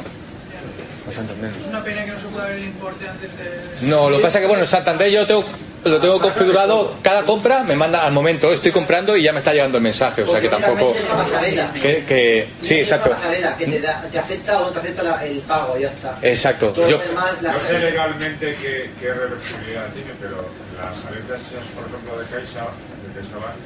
Con 1.06 1.14
Santander. 1.14 1.52
Es 1.60 1.68
una 1.68 1.84
pena 1.84 2.06
que 2.06 2.12
no 2.12 2.20
se 2.20 2.28
pueda 2.28 2.46
ver 2.46 2.56
el 2.58 2.64
importe 2.66 3.10
antes 3.10 3.30
de... 3.38 3.88
No, 3.90 4.10
lo 4.10 4.18
que 4.18 4.24
pasa 4.24 4.38
es 4.38 4.44
que, 4.44 4.48
bueno, 4.48 4.64
en 4.64 4.68
Santander 4.68 5.10
yo 5.10 5.26
tengo 5.28 5.44
lo 5.86 5.98
tengo 6.02 6.20
configurado, 6.20 6.96
cada 7.02 7.24
compra 7.24 7.64
me 7.64 7.74
manda 7.74 8.06
al 8.06 8.12
momento, 8.12 8.52
estoy 8.52 8.70
comprando 8.70 9.16
y 9.16 9.24
ya 9.24 9.32
me 9.32 9.38
está 9.38 9.54
llegando 9.54 9.78
el 9.78 9.84
mensaje, 9.84 10.24
o 10.24 10.28
sea 10.28 10.42
que 10.42 10.50
tampoco... 10.50 10.88
Únicamente 10.90 11.08
la 11.10 11.24
pasarela. 11.24 11.72
Que, 11.74 12.04
que- 12.06 12.48
sí, 12.62 12.80
exacto. 12.80 13.16
Que 13.58 13.66
te, 13.66 13.80
da- 13.80 14.02
te 14.12 14.20
afecta 14.20 14.60
o 14.60 14.66
no 14.66 14.72
te 14.72 14.80
afecta 14.80 15.04
la- 15.04 15.26
el 15.26 15.40
pago, 15.40 15.78
ya 15.80 15.88
está. 15.88 16.18
Exacto. 16.22 16.72
Todo 16.72 16.86
Yo, 16.90 16.98
lo 16.98 17.04
demás, 17.06 17.42
la- 17.42 17.54
No 17.54 17.60
sé 17.62 17.80
legalmente 17.80 18.58
qué, 18.62 18.90
qué 19.00 19.14
reversibilidad 19.14 19.88
tiene, 19.94 20.12
pero 20.20 20.50
las 20.80 21.06
alertas 21.06 21.40
esas, 21.42 21.66
por 21.76 21.86
ejemplo, 21.88 22.20
de 22.20 22.26
Caixa, 22.28 22.66
de 22.66 23.20
CaixaBank, 23.20 23.60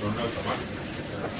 son 0.00 0.10
automáticas. 0.10 0.76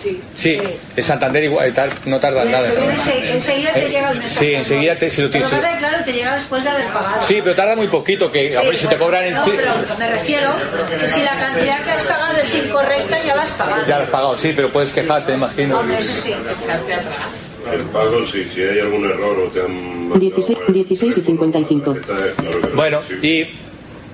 Sí. 0.02 0.20
sí, 0.34 0.58
en 0.96 1.02
Santander 1.04 1.44
igual, 1.44 1.72
tar- 1.72 1.90
no 2.06 2.18
tarda 2.18 2.44
nada. 2.44 2.66
Ense- 2.68 3.30
Enseguida 3.30 3.72
te 3.72 3.88
llega 3.88 4.10
el 4.10 4.18
mensaje. 4.18 4.38
Sí, 4.46 4.54
enseguida 4.54 4.96
te, 4.98 5.10
si 5.10 5.22
lo 5.22 5.30
tienes. 5.30 5.48
que, 5.48 5.56
claro, 5.58 6.04
te 6.04 6.12
llega 6.12 6.34
después 6.34 6.64
de 6.64 6.70
haber 6.70 6.86
pagado. 6.92 7.22
Sí, 7.26 7.40
pero 7.42 7.54
tarda 7.54 7.76
muy 7.76 7.88
poquito, 7.88 8.30
que 8.30 8.56
a 8.56 8.62
ver 8.62 8.76
si 8.76 8.86
te 8.88 8.96
cobran 8.96 9.24
el... 9.24 9.34
No, 9.34 9.44
pero 9.44 9.72
me 9.98 10.08
refiero 10.12 10.50
que 11.00 11.08
si 11.12 11.22
la 11.22 11.38
cantidad 11.38 11.82
que 11.82 11.90
has 11.92 12.00
pagado 12.02 12.38
es 12.38 12.54
incorrecta, 12.56 13.22
ya 13.24 13.36
la 13.36 13.42
has 13.42 13.50
pagado. 13.52 13.86
Ya 13.86 13.96
lo 13.98 14.04
has 14.04 14.10
pagado, 14.10 14.38
sí, 14.38 14.52
pero 14.56 14.70
puedes 14.70 14.90
quejarte, 14.92 15.32
imagino. 15.34 15.78
Hombre, 15.80 15.98
eso 16.00 16.12
sí. 16.22 16.32
El 17.72 17.80
pago, 17.86 18.24
sí, 18.26 18.44
si 18.52 18.62
hay 18.62 18.78
algún 18.80 19.04
error 19.04 19.38
o 19.40 19.48
te 19.50 19.60
han... 19.60 20.18
16, 20.18 20.58
16 20.68 21.18
y 21.18 21.20
55. 21.20 21.96
Bueno, 22.74 23.00
y 23.22 23.44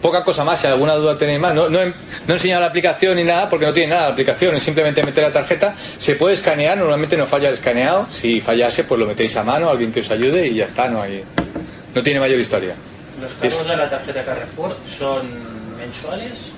poca 0.03 0.23
cosa 0.25 0.45
más, 0.45 0.61
si 0.61 0.67
alguna 0.67 0.95
duda 0.95 1.17
tenéis 1.17 1.41
más. 1.41 1.55
No, 1.55 1.71
no, 1.71 1.81
he, 1.81 1.87
no 1.87 1.95
he 2.29 2.33
enseñado 2.33 2.61
la 2.61 2.67
aplicación 2.67 3.17
ni 3.17 3.25
nada 3.25 3.49
porque 3.49 3.65
no 3.65 3.73
tiene 3.73 3.95
nada 3.95 4.09
la 4.09 4.13
aplicación, 4.13 4.55
es 4.57 4.63
simplemente 4.63 5.03
meter 5.03 5.23
la 5.23 5.31
tarjeta. 5.31 5.75
Se 5.97 6.17
puede 6.17 6.35
escanear, 6.35 6.77
normalmente 6.77 7.17
no 7.17 7.27
falla 7.27 7.49
el 7.49 7.55
escaneado. 7.55 8.07
Si 8.11 8.41
fallase, 8.41 8.85
pues 8.85 8.99
lo 8.99 9.07
metéis 9.07 9.35
a 9.37 9.45
mano, 9.45 9.71
alguien 9.71 9.93
que 9.93 10.01
os 10.01 10.11
ayude 10.11 10.49
y 10.49 10.57
ya 10.57 10.67
está, 10.67 10.89
no 10.89 11.01
hay. 11.01 11.25
No 11.95 12.03
tiene 12.03 12.21
mayor 12.21 12.41
historia. 12.41 12.75
Los 13.21 13.33
cargos 13.35 13.67
de 13.67 13.77
la 13.77 13.89
tarjeta 13.89 14.25
Carrefour 14.25 14.77
son 14.89 15.29
mensuales. 15.79 16.52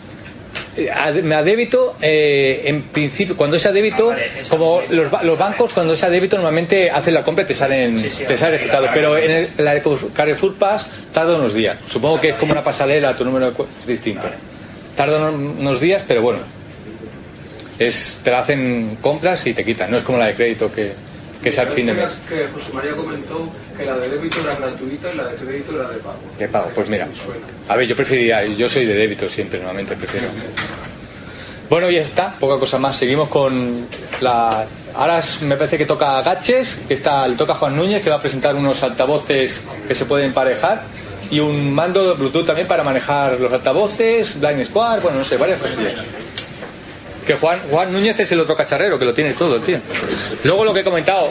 A, 0.95 1.13
débito, 1.43 1.95
eh, 2.01 2.63
en 2.65 2.83
principio, 2.83 3.37
cuando 3.37 3.57
es 3.57 3.65
a 3.67 3.73
débito, 3.73 4.13
como 4.49 4.83
los, 4.91 5.11
ba- 5.11 5.23
los 5.23 5.39
bancos, 5.39 5.73
cuando 5.73 5.93
es 5.93 6.03
a 6.03 6.11
débito, 6.11 6.37
normalmente 6.37 6.91
hacen 6.91 7.15
la 7.15 7.23
compra 7.23 7.45
y 7.45 7.47
te 7.47 7.55
salen, 7.55 8.03
te 8.27 8.37
sale 8.37 8.53
registrado. 8.57 8.89
Pero 8.93 9.17
en 9.17 9.31
el, 9.31 9.51
la 9.59 9.75
de 9.75 9.83
Carrefour 10.13 10.55
Pass 10.57 10.87
tarda 11.13 11.37
unos 11.37 11.55
días. 11.55 11.77
Supongo 11.89 12.21
que 12.21 12.31
es 12.31 12.35
como 12.35 12.53
una 12.53 12.63
pasarela, 12.65 13.17
tu 13.17 13.25
número 13.25 13.55
es 13.81 13.87
distinto. 13.87 14.27
Tarda 14.97 15.19
unos- 15.29 15.59
unos 15.61 15.81
días, 15.81 16.03
pero 16.07 16.23
bueno. 16.23 16.41
Es, 17.79 18.21
te 18.23 18.31
la 18.31 18.39
hacen 18.41 18.99
compras 19.01 19.45
y 19.47 19.55
te 19.55 19.65
quitan. 19.65 19.91
No 19.91 19.97
es 19.97 20.03
como 20.05 20.19
la 20.19 20.27
de 20.27 20.35
crédito 20.35 20.71
que, 20.73 20.93
que 21.43 21.49
es 21.49 21.59
al 21.59 21.69
fin 21.69 21.87
de 21.87 21.95
mes. 21.95 22.17
Que 22.29 22.47
José 22.53 22.73
María 22.73 22.93
comentó 22.93 23.49
que 23.77 23.85
la 23.85 23.97
de 23.97 24.09
débito 24.09 24.41
era 24.41 24.55
gratuita 24.55 25.13
y 25.13 25.17
la 25.17 25.25
de 25.25 25.37
crédito 25.37 25.75
era 25.75 25.91
de 25.91 25.99
pago. 25.99 26.19
¿Qué 26.39 26.49
pago? 26.49 26.71
Pues 26.75 26.89
mira. 26.89 27.09
A 27.69 27.77
ver, 27.77 27.87
yo 27.87 27.97
preferiría, 27.97 28.45
yo 28.45 28.69
soy 28.69 28.85
de 28.85 28.95
débito 28.95 29.29
siempre, 29.29 29.59
normalmente 29.59 29.97
prefiero. 29.97 30.29
Bueno, 31.69 31.91
ya 31.91 32.01
está, 32.01 32.35
poca 32.39 32.59
cosa 32.59 32.79
más. 32.79 32.97
Seguimos 32.97 33.29
con 33.29 33.87
la. 34.21 34.67
Ahora 34.95 35.21
me 35.43 35.57
parece 35.57 35.77
que 35.77 35.87
toca 35.87 36.23
Gaches, 36.23 36.83
que 36.87 36.95
está, 36.95 37.27
le 37.27 37.35
toca 37.35 37.55
a 37.55 37.57
Juan 37.57 37.77
Núñez, 37.77 38.03
que 38.03 38.11
va 38.11 38.17
a 38.17 38.21
presentar 38.21 38.55
unos 38.55 38.83
altavoces 38.83 39.61
que 39.89 39.95
se 39.95 40.05
pueden 40.05 40.27
emparejar 40.29 40.85
y 41.31 41.41
un 41.41 41.73
mando 41.75 42.11
de 42.11 42.15
Bluetooth 42.15 42.47
también 42.47 42.69
para 42.69 42.85
manejar 42.85 43.41
los 43.41 43.53
altavoces, 43.53 44.39
Blind 44.39 44.67
Squad, 44.67 45.03
bueno, 45.03 45.19
no 45.19 45.25
sé, 45.25 45.37
varias 45.37 45.61
cosillas. 45.61 46.05
Que 47.27 47.35
Juan, 47.35 47.59
Juan 47.71 47.93
Núñez 47.93 48.19
es 48.21 48.31
el 48.33 48.41
otro 48.41 48.55
cacharrero, 48.57 48.99
que 48.99 49.05
lo 49.05 49.15
tiene 49.15 49.33
todo, 49.33 49.59
tío. 49.61 49.79
Luego 50.43 50.65
lo 50.65 50.75
que 50.75 50.81
he 50.81 50.85
comentado, 50.85 51.31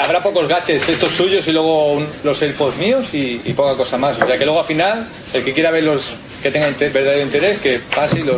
habrá 0.00 0.22
pocos 0.22 0.46
gaches, 0.46 0.88
estos 0.88 1.12
suyos 1.12 1.46
y 1.48 1.52
luego 1.52 1.92
un- 1.94 2.06
los 2.22 2.40
AirPods 2.40 2.76
míos 2.76 3.08
y, 3.12 3.40
y 3.44 3.52
poca 3.52 3.74
cosa 3.76 3.98
más. 3.98 4.20
O 4.20 4.26
sea 4.26 4.38
que 4.38 4.44
luego 4.44 4.60
al 4.60 4.66
final, 4.66 5.06
el 5.34 5.44
que 5.44 5.52
quiera 5.52 5.70
ver 5.72 5.84
los 5.84 6.14
que 6.42 6.52
tenga 6.52 6.68
inter- 6.68 6.92
verdadero 6.92 7.22
interés, 7.22 7.58
que 7.58 7.80
pase 7.92 8.20
y 8.20 8.22
los... 8.22 8.36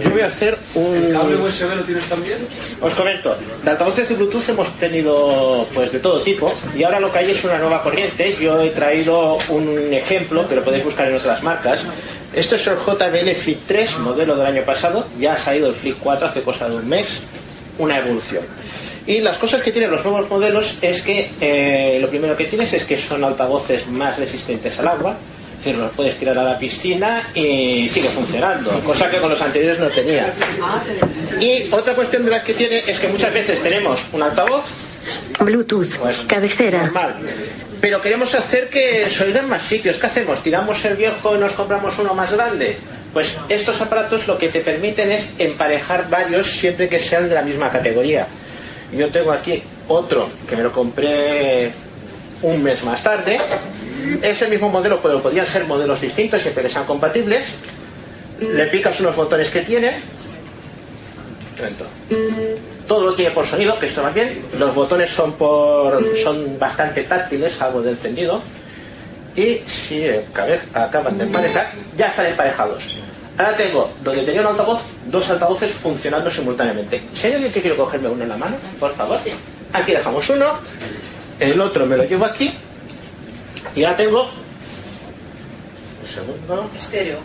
Yo 0.00 0.10
voy 0.10 0.20
a 0.20 0.26
hacer 0.26 0.56
un... 0.76 0.94
¿El 0.94 1.12
cable 1.12 1.36
USB 1.38 1.74
lo 1.74 1.82
tienes 1.82 2.04
también? 2.04 2.38
Os 2.80 2.94
comento, 2.94 3.36
de 3.64 3.70
altavoces 3.70 4.08
de 4.08 4.14
Bluetooth 4.14 4.48
hemos 4.50 4.72
tenido 4.78 5.66
pues 5.74 5.90
de 5.90 5.98
todo 5.98 6.20
tipo 6.22 6.54
y 6.76 6.84
ahora 6.84 7.00
lo 7.00 7.10
que 7.12 7.18
hay 7.18 7.30
es 7.32 7.42
una 7.42 7.58
nueva 7.58 7.82
corriente. 7.82 8.36
Yo 8.40 8.60
he 8.62 8.70
traído 8.70 9.38
un 9.48 9.92
ejemplo 9.92 10.46
que 10.46 10.54
lo 10.54 10.62
podéis 10.62 10.84
buscar 10.84 11.08
en 11.08 11.16
otras 11.16 11.42
marcas. 11.42 11.80
Esto 12.32 12.56
es 12.56 12.66
el 12.66 12.76
JBL 12.76 13.34
Flip 13.34 13.58
3, 13.66 13.98
modelo 14.00 14.36
del 14.36 14.46
año 14.46 14.62
pasado. 14.62 15.06
Ya 15.18 15.34
ha 15.34 15.36
salido 15.36 15.68
el 15.68 15.74
Flip 15.74 15.96
4 16.00 16.28
hace 16.28 16.42
cosa 16.42 16.68
de 16.68 16.76
un 16.76 16.88
mes. 16.88 17.20
Una 17.78 17.98
evolución. 17.98 18.42
Y 19.06 19.20
las 19.20 19.38
cosas 19.38 19.62
que 19.62 19.70
tienen 19.70 19.90
los 19.90 20.04
nuevos 20.04 20.28
modelos 20.28 20.78
es 20.82 21.02
que 21.02 21.30
eh, 21.40 21.98
lo 22.00 22.08
primero 22.08 22.36
que 22.36 22.46
tienes 22.46 22.72
es 22.72 22.84
que 22.84 22.98
son 22.98 23.22
altavoces 23.22 23.86
más 23.88 24.18
resistentes 24.18 24.78
al 24.80 24.88
agua. 24.88 25.16
Es 25.52 25.64
decir, 25.64 25.76
los 25.76 25.92
puedes 25.92 26.16
tirar 26.16 26.36
a 26.38 26.42
la 26.42 26.58
piscina 26.58 27.30
y 27.34 27.88
sigue 27.88 28.08
funcionando, 28.08 28.78
cosa 28.80 29.08
que 29.08 29.16
con 29.18 29.30
los 29.30 29.40
anteriores 29.40 29.78
no 29.78 29.88
tenía. 29.88 30.32
Y 31.40 31.72
otra 31.72 31.94
cuestión 31.94 32.24
de 32.24 32.30
las 32.30 32.42
que 32.42 32.52
tiene 32.52 32.82
es 32.86 32.98
que 33.00 33.08
muchas 33.08 33.32
veces 33.32 33.62
tenemos 33.62 34.00
un 34.12 34.22
altavoz 34.22 34.64
Bluetooth. 35.40 36.26
Cabecera. 36.26 36.84
normal, 36.84 37.16
pero 37.80 38.00
queremos 38.00 38.34
hacer 38.34 38.68
que 38.68 39.08
se 39.10 39.24
oigan 39.24 39.48
más 39.48 39.62
sitios. 39.62 39.96
¿Qué 39.96 40.06
hacemos? 40.06 40.42
¿Tiramos 40.42 40.84
el 40.84 40.96
viejo 40.96 41.36
y 41.36 41.38
nos 41.38 41.52
compramos 41.52 41.98
uno 41.98 42.14
más 42.14 42.32
grande? 42.32 42.76
Pues 43.12 43.36
estos 43.48 43.80
aparatos 43.80 44.26
lo 44.26 44.38
que 44.38 44.48
te 44.48 44.60
permiten 44.60 45.10
es 45.10 45.30
emparejar 45.38 46.08
varios 46.10 46.46
siempre 46.46 46.88
que 46.88 46.98
sean 46.98 47.28
de 47.28 47.34
la 47.34 47.42
misma 47.42 47.70
categoría. 47.70 48.26
Yo 48.92 49.08
tengo 49.08 49.32
aquí 49.32 49.62
otro 49.88 50.28
que 50.48 50.56
me 50.56 50.62
lo 50.62 50.72
compré 50.72 51.72
un 52.42 52.62
mes 52.62 52.82
más 52.84 53.02
tarde. 53.02 53.38
Es 54.22 54.42
el 54.42 54.50
mismo 54.50 54.68
modelo, 54.68 55.00
pero 55.02 55.22
podrían 55.22 55.46
ser 55.46 55.64
modelos 55.64 56.00
distintos 56.00 56.42
siempre 56.42 56.64
que 56.64 56.68
sean 56.68 56.84
compatibles. 56.84 57.46
Le 58.40 58.66
picas 58.66 59.00
unos 59.00 59.16
botones 59.16 59.50
que 59.50 59.62
tiene. 59.62 59.94
Todo 62.86 63.06
lo 63.06 63.14
tiene 63.14 63.30
por 63.32 63.46
sonido, 63.46 63.78
que 63.78 63.88
va 64.00 64.10
bien. 64.10 64.44
Los 64.58 64.74
botones 64.74 65.10
son 65.10 65.32
por 65.32 66.02
son 66.16 66.58
bastante 66.58 67.02
táctiles, 67.04 67.52
salvo 67.52 67.82
del 67.82 67.94
encendido. 67.94 68.42
Y 69.34 69.60
si 69.68 70.04
acaban 70.72 71.18
de 71.18 71.24
emparejar, 71.24 71.72
ya 71.96 72.06
están 72.06 72.26
emparejados. 72.26 72.82
Ahora 73.38 73.56
tengo, 73.56 73.90
donde 74.02 74.22
tenía 74.22 74.40
un 74.40 74.46
altavoz, 74.46 74.80
dos 75.06 75.30
altavoces 75.30 75.70
funcionando 75.70 76.30
simultáneamente. 76.30 77.02
Si 77.12 77.26
hay 77.26 77.34
alguien 77.34 77.52
que 77.52 77.60
quiere 77.60 77.76
cogerme 77.76 78.08
uno 78.08 78.22
en 78.22 78.30
la 78.30 78.36
mano, 78.38 78.56
por 78.80 78.94
favor. 78.94 79.18
Aquí 79.72 79.92
dejamos 79.92 80.30
uno, 80.30 80.46
el 81.38 81.60
otro 81.60 81.84
me 81.84 81.98
lo 81.98 82.04
llevo 82.04 82.24
aquí, 82.24 82.50
y 83.74 83.84
ahora 83.84 83.96
tengo. 83.96 84.22
Un 84.22 86.08
segundo. 86.08 86.70
Estéreo. 86.76 87.18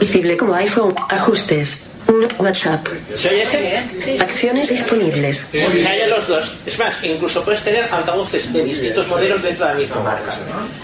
Visible 0.00 0.36
como 0.38 0.54
iPhone. 0.54 0.94
Ajustes. 1.10 1.91
1. 2.12 2.28
WhatsApp. 2.38 2.86
¿Se 3.18 3.28
oye 3.30 3.42
ese? 3.42 4.22
Acciones 4.22 4.68
disponibles. 4.68 5.44
Haya 5.88 6.06
los 6.08 6.28
dos. 6.28 6.56
Es 6.66 6.78
más, 6.78 6.94
incluso 7.02 7.42
puedes 7.42 7.62
tener 7.62 7.84
altavoces 7.84 8.52
de 8.52 8.64
distintos 8.64 9.06
modelos 9.08 9.42
dentro 9.42 9.66
de 9.66 9.72
la 9.72 9.78
misma 9.78 10.00
marca. 10.00 10.34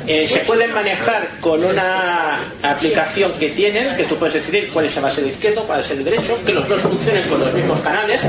Eh, 0.07 0.27
se 0.27 0.39
pueden 0.41 0.73
manejar 0.73 1.29
con 1.41 1.63
una 1.63 2.41
aplicación 2.63 3.33
que 3.39 3.51
tienen, 3.51 3.97
que 3.97 4.05
tú 4.05 4.17
puedes 4.17 4.35
decidir 4.35 4.71
cuál 4.73 4.87
es 4.87 4.97
el 4.97 5.03
base 5.03 5.23
de 5.23 5.29
izquierdo, 5.29 5.63
cuál 5.65 5.81
es 5.81 5.91
el 5.91 6.05
derecho, 6.05 6.39
que 6.45 6.53
los 6.53 6.69
dos 6.69 6.81
funcionen 6.81 7.29
con 7.29 7.41
los 7.41 7.53
mismos 7.53 7.81
canales, 7.81 8.21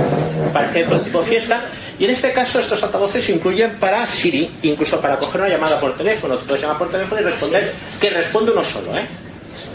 para 0.53 0.69
ejemplo, 0.69 0.99
tipo 1.01 1.21
fiesta. 1.23 1.65
Y 1.97 2.05
en 2.05 2.11
este 2.11 2.31
caso, 2.31 2.59
estos 2.59 2.81
altavoces 2.81 3.25
se 3.25 3.33
incluyen 3.33 3.71
para 3.77 4.07
Siri, 4.07 4.49
incluso 4.63 5.01
para 5.01 5.17
coger 5.17 5.41
una 5.41 5.49
llamada 5.49 5.79
por 5.79 5.97
teléfono. 5.97 6.37
Tú 6.37 6.45
puedes 6.45 6.61
llamar 6.61 6.77
por 6.77 6.91
teléfono 6.91 7.21
y 7.21 7.23
responder, 7.25 7.73
que 7.99 8.09
responde 8.09 8.51
uno 8.51 8.63
solo, 8.63 8.97
¿eh? 8.97 9.05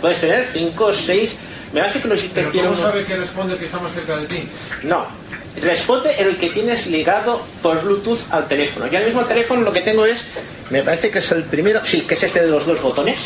Puedes 0.00 0.20
tener 0.20 0.46
cinco, 0.52 0.92
seis. 0.92 1.32
Me 1.74 1.80
parece 1.80 2.00
que 2.00 2.08
los 2.08 2.20
¿Pero 2.22 2.50
cómo 2.52 2.68
uno- 2.68 2.76
sabe 2.76 3.04
que 3.04 3.16
responde 3.16 3.56
que 3.56 3.64
está 3.66 3.78
más 3.80 3.92
cerca 3.92 4.16
de 4.16 4.26
ti? 4.26 4.48
no. 4.84 5.06
Responde 5.62 6.10
el 6.18 6.36
que 6.36 6.50
tienes 6.50 6.88
ligado 6.88 7.40
por 7.62 7.80
Bluetooth 7.82 8.18
al 8.30 8.48
teléfono. 8.48 8.88
Yo 8.88 8.98
al 8.98 9.04
mismo 9.04 9.22
teléfono 9.22 9.60
lo 9.62 9.72
que 9.72 9.82
tengo 9.82 10.04
es, 10.04 10.26
me 10.70 10.82
parece 10.82 11.12
que 11.12 11.18
es 11.20 11.30
el 11.30 11.44
primero, 11.44 11.80
sí, 11.84 12.00
que 12.00 12.14
es 12.14 12.22
este 12.24 12.40
de 12.42 12.48
los 12.48 12.66
dos 12.66 12.82
botones. 12.82 13.16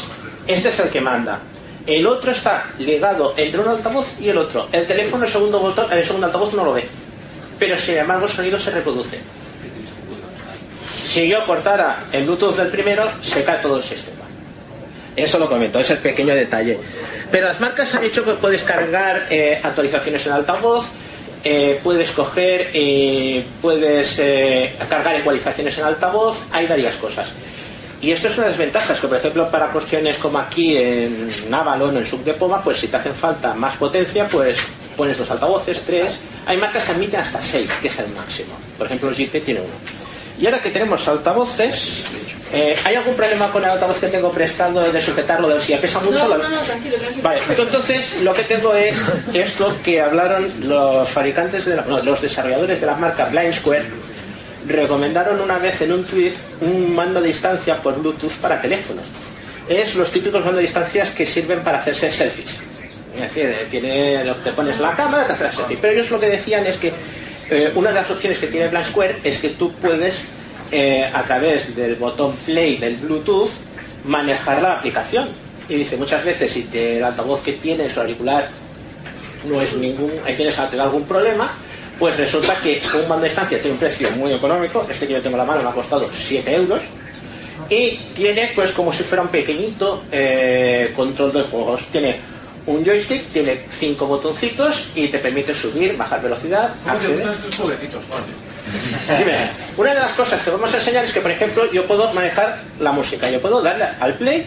Este 0.46 0.68
es 0.68 0.78
el 0.78 0.90
que 0.90 1.00
manda. 1.00 1.38
El 1.86 2.06
otro 2.06 2.30
está 2.30 2.66
ligado 2.78 3.32
entre 3.38 3.60
un 3.60 3.68
altavoz 3.68 4.06
y 4.20 4.28
el 4.28 4.36
otro. 4.36 4.68
El 4.72 4.86
teléfono, 4.86 5.24
el 5.24 5.32
segundo 5.32 5.58
botón, 5.58 5.90
el 5.90 6.04
segundo 6.04 6.26
altavoz 6.26 6.52
no 6.52 6.64
lo 6.66 6.74
ve. 6.74 6.86
Pero 7.58 7.78
sin 7.78 7.96
embargo 7.96 8.26
el 8.26 8.32
sonido 8.32 8.58
se 8.58 8.72
reproduce. 8.72 9.18
Si 10.94 11.28
yo 11.28 11.44
cortara 11.46 11.96
el 12.12 12.24
Bluetooth 12.24 12.56
del 12.56 12.68
primero, 12.68 13.04
se 13.22 13.42
cae 13.42 13.58
todo 13.62 13.78
el 13.78 13.84
sistema. 13.84 14.16
Eso 15.16 15.38
lo 15.38 15.48
comento, 15.48 15.80
es 15.80 15.90
el 15.90 15.98
pequeño 15.98 16.34
detalle. 16.34 16.78
Pero 17.30 17.48
las 17.48 17.60
marcas 17.60 17.94
han 17.94 18.04
hecho 18.04 18.24
que 18.24 18.32
puedes 18.32 18.62
cargar 18.62 19.26
eh, 19.30 19.60
actualizaciones 19.62 20.26
en 20.26 20.32
altavoz, 20.32 20.86
eh, 21.44 21.78
puedes 21.82 22.10
coger 22.10 22.70
y 22.74 23.44
puedes 23.60 24.18
eh, 24.18 24.74
cargar 24.88 25.14
ecualizaciones 25.16 25.76
en 25.78 25.84
altavoz, 25.84 26.38
hay 26.50 26.66
varias 26.66 26.96
cosas. 26.96 27.32
Y 28.00 28.12
esto 28.12 28.28
es 28.28 28.38
una 28.38 28.46
desventaja, 28.46 28.94
que 28.94 29.08
por 29.08 29.16
ejemplo 29.16 29.50
para 29.50 29.66
cuestiones 29.68 30.16
como 30.18 30.38
aquí 30.38 30.76
en 30.76 31.30
Avalon 31.52 31.96
o 31.96 31.98
en 31.98 32.06
Sub 32.06 32.22
de 32.24 32.32
Poma, 32.32 32.62
pues 32.62 32.78
si 32.78 32.88
te 32.88 32.96
hacen 32.96 33.14
falta 33.14 33.54
más 33.54 33.76
potencia, 33.76 34.26
pues 34.28 34.58
pones 34.96 35.18
dos 35.18 35.30
altavoces, 35.30 35.82
tres. 35.84 36.18
Hay 36.46 36.56
marcas 36.56 36.84
que 36.84 36.92
admiten 36.92 37.20
hasta 37.20 37.42
seis, 37.42 37.70
que 37.82 37.88
es 37.88 37.98
el 37.98 38.08
máximo. 38.12 38.56
Por 38.78 38.86
ejemplo, 38.86 39.10
GT 39.10 39.44
tiene 39.44 39.60
uno. 39.60 40.07
Y 40.38 40.46
ahora 40.46 40.62
que 40.62 40.70
tenemos 40.70 41.06
altavoces, 41.08 42.04
eh, 42.52 42.76
¿hay 42.84 42.94
algún 42.94 43.14
problema 43.14 43.48
con 43.50 43.62
el 43.64 43.70
altavoz 43.70 43.98
que 43.98 44.06
tengo 44.06 44.30
prestado 44.32 44.90
de 44.92 45.02
sujetarlo 45.02 45.48
de 45.48 45.60
si 45.60 45.74
pesa 45.74 45.98
mucho? 46.00 46.28
No, 46.28 46.36
la- 46.36 46.48
no, 46.48 46.48
no, 46.48 46.60
tranquilo, 46.62 46.96
tranquilo. 46.96 47.22
Vale, 47.22 47.40
entonces 47.58 48.22
lo 48.22 48.32
que 48.34 48.42
tengo 48.44 48.74
es 48.74 48.96
esto 49.34 49.74
que 49.84 50.00
hablaron 50.00 50.48
los 50.68 51.08
fabricantes 51.08 51.64
de 51.64 51.76
la- 51.76 51.82
no, 51.82 52.00
los 52.02 52.22
desarrolladores 52.22 52.80
de 52.80 52.86
la 52.86 52.94
marca 52.94 53.24
Blind 53.26 53.54
Square 53.54 53.84
recomendaron 54.66 55.40
una 55.40 55.58
vez 55.58 55.80
en 55.82 55.92
un 55.92 56.04
tweet 56.04 56.32
un 56.60 56.94
mando 56.94 57.18
a 57.20 57.22
distancia 57.22 57.76
por 57.82 57.98
Bluetooth 58.00 58.32
para 58.40 58.60
teléfonos. 58.60 59.04
Es 59.68 59.94
los 59.96 60.10
típicos 60.10 60.44
mandos 60.44 60.58
a 60.60 60.62
distancias 60.62 61.10
que 61.10 61.26
sirven 61.26 61.60
para 61.60 61.78
hacerse 61.78 62.10
selfies. 62.10 62.50
Es 63.14 63.20
decir, 63.20 63.44
eh, 63.46 63.66
tiene, 63.70 64.24
lo- 64.24 64.34
te 64.36 64.52
pones 64.52 64.78
la 64.78 64.94
cámara, 64.94 65.26
te 65.26 65.32
haces 65.32 65.52
selfie. 65.56 65.78
Pero 65.80 65.92
ellos 65.94 66.10
lo 66.10 66.20
que 66.20 66.26
decían 66.28 66.66
es 66.66 66.76
que 66.76 66.92
eh, 67.50 67.72
una 67.74 67.88
de 67.88 67.94
las 67.94 68.10
opciones 68.10 68.38
que 68.38 68.46
tiene 68.46 68.68
Blind 68.68 68.86
Square 68.86 69.16
es 69.24 69.38
que 69.38 69.50
tú 69.50 69.72
puedes, 69.72 70.24
eh, 70.70 71.08
a 71.12 71.22
través 71.22 71.74
del 71.74 71.96
botón 71.96 72.34
play 72.44 72.76
del 72.76 72.96
Bluetooth, 72.96 73.50
manejar 74.04 74.62
la 74.62 74.74
aplicación. 74.74 75.28
Y 75.68 75.76
dice, 75.76 75.96
muchas 75.96 76.24
veces 76.24 76.52
si 76.52 76.62
te, 76.62 76.98
el 76.98 77.04
altavoz 77.04 77.42
que 77.42 77.52
tienes 77.52 77.96
o 77.96 78.00
auricular 78.00 78.48
no 79.44 79.60
es 79.60 79.74
ningún, 79.76 80.10
ahí 80.24 80.34
tienes 80.34 80.58
algún 80.58 81.04
problema, 81.04 81.52
pues 81.98 82.16
resulta 82.16 82.54
que 82.62 82.80
un 82.94 83.08
mando 83.08 83.22
de 83.22 83.28
distancia 83.28 83.58
tiene 83.58 83.72
un 83.72 83.78
precio 83.78 84.10
muy 84.12 84.32
económico, 84.32 84.86
este 84.88 85.06
que 85.06 85.14
yo 85.14 85.20
tengo 85.20 85.36
en 85.36 85.38
la 85.38 85.44
mano 85.44 85.62
me 85.62 85.68
ha 85.68 85.72
costado 85.72 86.08
7 86.12 86.54
euros, 86.54 86.80
y 87.68 87.96
tiene 88.14 88.50
pues 88.54 88.72
como 88.72 88.92
si 88.92 89.02
fuera 89.02 89.22
un 89.22 89.28
pequeñito 89.28 90.04
eh, 90.10 90.92
control 90.96 91.32
de 91.32 91.42
juegos. 91.42 91.82
Tiene 91.92 92.16
un 92.68 92.84
joystick, 92.84 93.26
tiene 93.32 93.58
cinco 93.70 94.06
botoncitos 94.06 94.88
y 94.94 95.08
te 95.08 95.18
permite 95.18 95.54
subir, 95.54 95.96
bajar 95.96 96.22
velocidad. 96.22 96.74
¿Cómo 96.84 96.98
te 96.98 97.08
gustan 97.08 97.32
estos 97.32 97.56
juguetitos? 97.56 98.04
Dime, 99.18 99.36
una 99.78 99.94
de 99.94 100.00
las 100.00 100.12
cosas 100.12 100.42
que 100.42 100.50
vamos 100.50 100.72
a 100.74 100.76
enseñar 100.76 101.04
es 101.04 101.12
que, 101.12 101.20
por 101.20 101.30
ejemplo, 101.30 101.70
yo 101.72 101.86
puedo 101.86 102.12
manejar 102.12 102.60
la 102.78 102.92
música. 102.92 103.30
Yo 103.30 103.40
puedo 103.40 103.62
darle 103.62 103.86
al 103.98 104.14
play. 104.14 104.46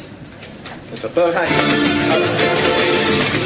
Esto 0.94 1.10
puedo 1.10 1.34
manejar. 1.34 1.58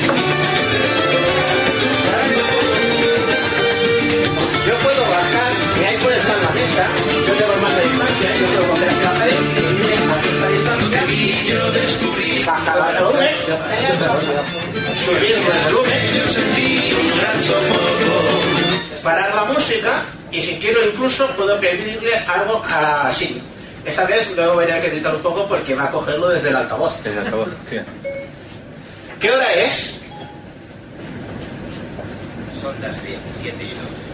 subir 15.05 15.31
el 15.31 15.43
volumen, 15.43 15.97
parar 19.03 19.35
la 19.35 19.45
música 19.45 20.03
y 20.31 20.41
si 20.41 20.55
quiero 20.57 20.85
incluso 20.85 21.27
puedo 21.35 21.59
pedirle 21.59 22.15
algo 22.17 22.61
a 22.69 23.11
Siri. 23.11 23.41
Esta 23.85 24.05
vez 24.05 24.31
luego 24.35 24.55
voy 24.55 24.63
a 24.63 24.67
tener 24.67 24.81
que 24.81 24.89
gritar 24.89 25.15
un 25.15 25.21
poco 25.21 25.47
porque 25.47 25.75
va 25.75 25.85
a 25.85 25.91
cogerlo 25.91 26.29
desde 26.29 26.49
el 26.49 26.55
altavoz. 26.55 27.03
Desde 27.03 27.19
el 27.19 27.25
altavoz, 27.25 27.49
sí. 27.69 27.77
¿Qué 29.19 29.31
hora 29.31 29.53
es? 29.53 29.99
Son 32.61 32.75
las 32.81 33.01
17 33.03 33.63
y 33.63 33.71
1. 33.71 34.04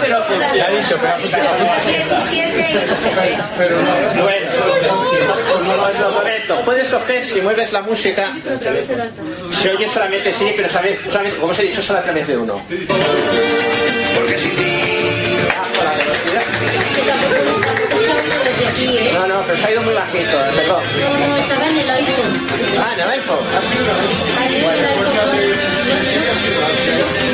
Pero 0.00 0.22
funciona. 0.22 0.64
Ha 0.64 0.70
dicho, 0.70 0.96
pero 3.56 3.76
Bueno, 4.22 4.48
os 5.82 6.00
lo 6.00 6.10
comento. 6.14 6.60
Puedes 6.64 6.88
coger, 6.88 7.24
si 7.24 7.40
mueves 7.40 7.72
la 7.72 7.82
música, 7.82 8.32
se 9.62 9.70
oye 9.70 9.88
solamente 9.88 10.32
sí, 10.34 10.52
pero 10.56 10.68
como 11.40 11.52
os 11.52 11.58
he 11.58 11.62
dicho, 11.64 11.82
solo 11.82 11.98
a 12.00 12.02
través 12.02 12.26
de 12.26 12.36
uno. 12.36 12.60
Porque 14.14 14.38
si 14.38 14.48
Bajo 15.46 15.84
la 15.84 15.92
velocidad. 15.92 16.44
Desde 18.46 18.66
aquí, 18.68 18.96
¿eh? 18.96 19.10
No, 19.12 19.26
no, 19.26 19.42
pero 19.44 19.58
se 19.58 19.66
ha 19.66 19.70
ido 19.72 19.82
muy 19.82 19.94
bajito, 19.94 20.30
perdón. 20.54 20.82
No, 21.00 21.26
no, 21.26 21.36
estaba 21.36 21.68
en 21.68 21.78
el 21.78 21.90
iPhone. 21.90 22.46
Ah, 22.78 22.92
en 22.94 23.00
el 23.00 23.10
iPhone. 23.10 23.46
Ahí 24.38 24.56
en 24.56 24.70
el 24.70 24.86
iPhone. 24.86 25.14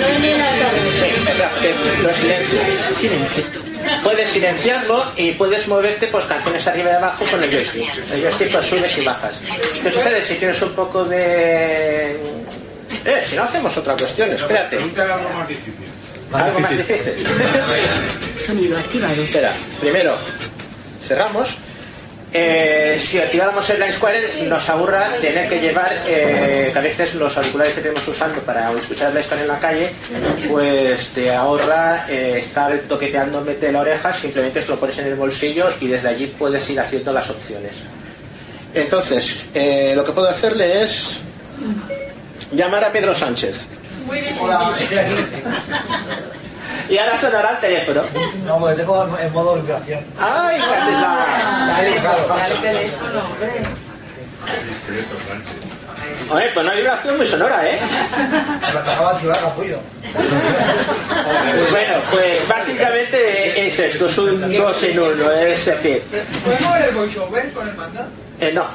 No 0.01 0.07
en 0.07 0.25
el 0.25 0.41
altavoz. 0.41 0.79
Sí, 1.01 1.09
espera, 1.15 1.51
que 1.61 2.03
lo 2.03 2.15
silencio. 2.15 2.61
Puedes 4.03 4.31
silenciarlo 4.31 5.05
y 5.17 5.33
puedes 5.33 5.69
moverte 5.69 6.07
pues 6.07 6.25
canciones 6.25 6.67
arriba 6.67 6.93
y 6.93 6.95
abajo 6.95 7.27
con 7.31 7.43
el 7.43 7.51
joystick. 7.51 8.13
El 8.13 8.23
joystick 8.23 8.53
pues 8.53 8.67
subes 8.67 8.99
y 8.99 9.05
bajas. 9.05 9.35
¿Qué 9.83 9.91
sucede 9.91 10.25
si 10.25 10.35
tienes 10.37 10.63
un 10.63 10.73
poco 10.73 11.05
de... 11.05 12.13
Eh, 13.05 13.25
si 13.29 13.37
no 13.37 13.43
hacemos 13.43 13.77
otra 13.77 13.95
cuestión, 13.97 14.31
espérate. 14.33 14.77
Pregúntale 14.77 15.13
algo 15.13 15.31
más 15.31 15.49
difícil. 15.49 15.75
Algo 16.33 16.61
más 16.61 16.71
difícil. 16.71 17.27
Sonido 18.39 18.79
activado. 18.79 19.23
Espera, 19.23 19.53
primero 19.79 20.17
cerramos. 21.03 21.57
Eh, 22.35 22.99
si 22.99 23.21
activáramos 23.21 23.69
el 23.69 23.79
Line 23.79 23.93
Square 23.93 24.45
nos 24.47 24.71
aburra 24.71 25.13
tener 25.21 25.47
que 25.51 25.61
llevar 25.61 25.93
eh, 26.07 26.71
que 26.73 26.79
a 26.79 26.81
veces 26.81 27.15
los 27.17 27.37
auriculares 27.37 27.75
que 27.75 27.83
tenemos 27.83 28.09
usando 28.09 28.41
para 28.41 28.73
escuchar 28.73 29.09
el 29.09 29.15
Line 29.17 29.25
Square 29.25 29.43
en 29.43 29.49
la 29.49 29.59
calle 29.59 29.91
pues 30.49 31.09
te 31.09 31.31
ahorra 31.31 32.07
eh, 32.09 32.39
estar 32.39 32.75
toqueteando 32.89 33.43
mete 33.43 33.71
la 33.71 33.81
oreja 33.81 34.15
simplemente 34.15 34.63
te 34.63 34.69
lo 34.69 34.81
pones 34.81 34.97
en 35.01 35.09
el 35.09 35.15
bolsillo 35.17 35.69
y 35.79 35.89
desde 35.89 36.09
allí 36.09 36.27
puedes 36.39 36.71
ir 36.71 36.81
haciendo 36.81 37.13
las 37.13 37.29
opciones 37.29 37.73
entonces 38.73 39.45
eh, 39.53 39.93
lo 39.95 40.03
que 40.03 40.13
puedo 40.13 40.31
hacerle 40.31 40.85
es 40.85 41.19
llamar 42.51 42.83
a 42.87 42.93
Pedro 42.93 43.15
Sánchez 43.15 43.57
Muy 44.07 44.23
difícil. 44.23 44.41
Hola. 44.41 44.75
Y 46.95 46.99
ahora 46.99 47.17
sonará 47.19 47.51
el 47.53 47.59
teléfono 47.61 48.03
No, 48.47 48.59
porque 48.59 48.77
tengo 48.77 49.19
en 49.19 49.33
modo 49.33 49.55
vibración. 49.57 50.01
¡ay! 50.19 50.59
casi 50.61 50.93
la- 50.93 51.67
Dale, 51.69 51.97
claro. 51.97 52.27
Dale 52.29 52.55
teléfono, 52.57 53.19
hombre. 53.25 53.53
Oye, 56.31 56.51
pues 56.55 56.65
una 56.67 56.75
vibración 56.75 57.17
muy 57.17 57.27
sonora, 57.27 57.69
¿eh? 57.69 57.79
Me 58.73 58.79
acabo 58.79 59.09
de 59.09 59.15
activar 59.15 59.37
apoyo. 59.39 59.79
Bueno, 61.71 61.95
pues 62.11 62.49
básicamente 62.49 63.67
es 63.67 63.79
esto, 63.79 64.09
es 64.09 64.19
un 64.19 64.57
dos 64.59 64.83
en 64.83 64.99
uno, 64.99 65.31
es 65.33 65.65
decir, 65.67 66.03
¿Podemos 66.45 66.73
ver 66.75 66.89
el 66.89 66.95
voiceover 66.95 67.53
con 67.53 67.69
el 67.69 67.75
mando? 67.75 68.01
eh, 68.41 68.51
no, 68.53 68.67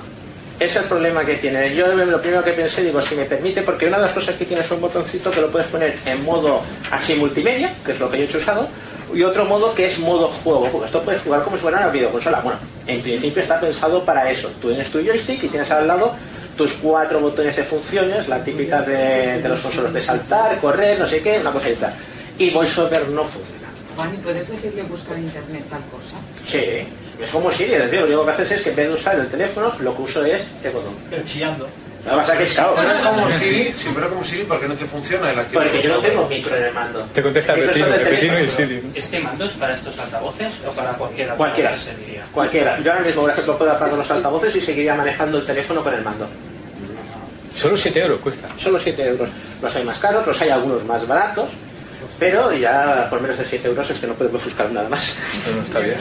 es 0.59 0.75
el 0.75 0.83
problema 0.85 1.25
que 1.25 1.35
tiene. 1.35 1.75
Yo 1.75 1.87
lo 1.93 2.21
primero 2.21 2.43
que 2.43 2.51
pensé, 2.51 2.83
digo, 2.83 3.01
si 3.01 3.15
me 3.15 3.25
permite, 3.25 3.61
porque 3.61 3.87
una 3.87 3.97
de 3.97 4.03
las 4.03 4.13
cosas 4.13 4.35
que 4.35 4.45
tiene 4.45 4.63
es 4.63 4.71
un 4.71 4.81
botoncito 4.81 5.29
que 5.31 5.41
lo 5.41 5.49
puedes 5.49 5.67
poner 5.67 5.95
en 6.05 6.23
modo 6.23 6.61
así 6.91 7.15
multimedia, 7.15 7.73
que 7.85 7.91
es 7.91 7.99
lo 7.99 8.09
que 8.09 8.25
yo 8.25 8.37
he 8.37 8.41
usado, 8.41 8.67
y 9.13 9.23
otro 9.23 9.45
modo 9.45 9.73
que 9.73 9.85
es 9.85 9.99
modo 9.99 10.27
juego, 10.27 10.67
porque 10.71 10.87
esto 10.87 11.01
puedes 11.01 11.21
jugar 11.21 11.43
como 11.43 11.55
si 11.57 11.61
fuera 11.61 11.77
una 11.77 11.89
videoconsola. 11.89 12.41
Bueno, 12.41 12.59
en 12.87 13.01
principio 13.01 13.41
está 13.41 13.59
pensado 13.59 14.03
para 14.03 14.29
eso. 14.31 14.49
Tú 14.61 14.69
tienes 14.69 14.89
tu 14.91 14.99
joystick 14.99 15.43
y 15.43 15.47
tienes 15.47 15.69
al 15.71 15.87
lado 15.87 16.15
tus 16.57 16.73
cuatro 16.73 17.19
botones 17.19 17.55
de 17.55 17.63
funciones, 17.63 18.27
la 18.27 18.43
típica 18.43 18.81
de, 18.81 19.41
de 19.41 19.49
los 19.49 19.59
consolos 19.59 19.93
de 19.93 20.01
saltar, 20.01 20.57
correr, 20.59 20.97
no 20.99 21.07
sé 21.07 21.21
qué, 21.21 21.39
una 21.39 21.51
cosa 21.51 21.69
y 21.69 21.75
tal. 21.75 21.93
Y 22.39 22.49
VoiceOver 22.49 23.07
no 23.09 23.23
funciona. 23.23 23.67
Juan, 23.95 24.13
¿y 24.13 24.17
puedes 24.17 24.49
decirle 24.49 24.83
buscar 24.83 25.17
en 25.17 25.23
internet 25.23 25.63
tal 25.69 25.81
cosa? 25.91 26.17
Sí, 26.47 26.87
es 27.21 27.29
como 27.31 27.51
Siri, 27.51 27.73
es 27.73 27.83
decir, 27.83 27.99
lo 27.99 28.05
único 28.05 28.25
que 28.25 28.31
haces 28.31 28.51
es 28.51 28.61
que 28.61 28.69
en 28.69 28.75
vez 28.75 28.87
de 28.89 28.93
usar 28.93 29.15
el 29.19 29.27
teléfono, 29.27 29.73
lo 29.79 29.95
que 29.95 30.01
uso 30.01 30.25
es 30.25 30.43
el 30.63 30.71
botón. 30.71 30.93
Chillando. 31.25 31.67
Lo 32.05 32.11
que 32.11 32.17
pasa 32.17 32.33
es 32.33 32.39
que, 32.39 32.47
Si 32.47 32.61
fuera 32.61 33.01
como 33.01 33.29
Siri, 33.39 33.73
si 33.73 33.89
fuera 33.89 34.07
como 34.07 34.23
Siri, 34.23 34.43
¿por 34.43 34.59
qué 34.59 34.67
no 34.67 34.75
te 34.75 34.85
funciona 34.85 35.31
el 35.31 35.39
activo? 35.39 35.61
porque 35.61 35.81
yo 35.81 35.89
no 35.89 35.99
tengo 35.99 36.29
micro 36.29 36.55
en 36.55 36.63
el 36.63 36.73
mando. 36.73 37.05
Te 37.13 37.21
contesta 37.21 37.53
el 37.53 37.67
vecino, 37.67 37.87
el 37.87 38.05
vecino 38.05 38.39
y. 38.39 38.49
Siri. 38.49 38.91
¿Este 38.95 39.19
mando 39.19 39.45
es 39.45 39.53
para 39.53 39.73
estos 39.73 39.97
altavoces 39.99 40.53
o 40.65 40.71
para 40.71 40.91
cualquiera? 40.91 41.35
Cualquiera. 41.35 41.75
Sería. 41.77 42.23
Cualquiera. 42.31 42.79
Yo 42.79 42.91
ahora 42.91 43.03
mismo, 43.03 43.21
por 43.21 43.31
ejemplo, 43.31 43.57
puedo 43.57 43.71
apagar 43.71 43.97
los 43.97 44.09
altavoces 44.09 44.55
y 44.55 44.61
seguiría 44.61 44.95
manejando 44.95 45.39
el 45.39 45.45
teléfono 45.45 45.83
con 45.83 45.93
el 45.93 46.01
mando. 46.01 46.27
Solo 47.55 47.75
7 47.75 47.99
euros 47.99 48.19
cuesta. 48.19 48.47
Solo 48.57 48.79
7 48.79 49.03
euros. 49.03 49.29
Los 49.61 49.75
hay 49.75 49.83
más 49.83 49.97
caros, 49.97 50.25
los 50.27 50.41
hay 50.41 50.49
algunos 50.49 50.85
más 50.85 51.05
baratos, 51.07 51.49
pero 52.19 52.51
ya 52.53 53.07
por 53.09 53.21
menos 53.21 53.37
de 53.37 53.45
7 53.45 53.67
euros 53.67 53.89
es 53.89 53.99
que 53.99 54.07
no 54.07 54.13
podemos 54.13 54.43
buscar 54.43 54.69
nada 54.71 54.89
más. 54.89 55.13
No, 55.55 55.61
está 55.63 55.79
bien. 55.79 55.95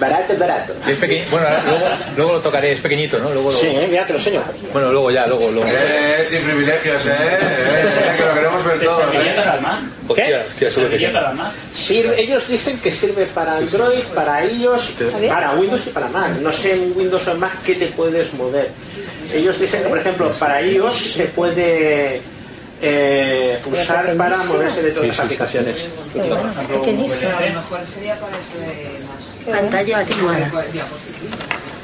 Barato, 0.00 0.36
barato. 0.38 0.74
Es 0.88 0.96
pequeño. 0.96 1.24
Bueno, 1.30 1.46
ahora- 1.46 1.62
luego, 1.66 1.86
luego 2.16 2.32
lo 2.34 2.40
tocaré, 2.40 2.72
es 2.72 2.80
pequeñito, 2.80 3.18
¿no? 3.18 3.30
Luego 3.32 3.52
lo- 3.52 3.58
Sí, 3.58 3.72
mira, 3.88 4.04
te 4.06 4.12
lo 4.12 4.18
enseño. 4.18 4.42
Bueno, 4.72 4.90
luego 4.92 5.10
ya, 5.10 5.26
luego, 5.26 5.50
luego. 5.50 5.68
Eh, 5.70 6.24
sin 6.28 6.42
privilegios, 6.42 7.06
eh, 7.06 7.12
eh, 7.18 8.14
que 8.16 8.24
lo 8.24 8.34
queremos 8.34 8.64
ver 8.64 8.78
¿Te 8.80 8.84
todo. 8.86 9.00
serviría 9.00 9.32
eh. 9.32 9.36
para 9.36 9.54
el 9.54 9.60
Mac? 9.62 9.80
Hostia, 10.08 10.44
hostia, 10.48 10.70
sube 10.70 10.82
¿Serviría 10.84 11.08
pequeño. 11.08 11.12
para 11.12 11.30
el 11.30 11.36
Mac? 11.38 11.52
Sirve- 11.74 12.18
ellos 12.18 12.48
dicen 12.48 12.78
que 12.80 12.90
sirve 12.92 13.26
para 13.26 13.56
Android, 13.56 14.00
para 14.14 14.44
iOS, 14.44 14.90
para 15.28 15.52
Windows 15.52 15.82
y 15.86 15.90
para 15.90 16.08
Mac. 16.08 16.30
No 16.40 16.52
sé 16.52 16.72
en 16.72 16.92
Windows 16.96 17.26
o 17.28 17.32
en 17.32 17.38
Mac 17.40 17.52
qué 17.64 17.74
te 17.76 17.86
puedes 17.86 18.32
mover. 18.34 18.68
Ellos 19.32 19.58
dicen 19.60 19.82
que, 19.84 19.88
por 19.88 19.98
ejemplo, 19.98 20.32
para 20.32 20.60
iOS 20.60 21.12
se 21.14 21.24
puede 21.26 22.20
eh, 22.82 23.60
usar 23.64 24.16
para 24.16 24.42
moverse 24.44 24.82
de 24.82 24.90
todas 24.90 25.08
las 25.08 25.20
aplicaciones. 25.20 25.86
A 26.14 26.18
lo 26.18 26.34
mejor 26.34 27.80
sería 27.86 28.18
para 28.18 28.36
eso 28.36 28.58
de 28.58 28.98
más. 29.06 29.60
Pantalla 29.60 29.98
activada. 30.00 30.38
Diapositivas. 30.72 31.38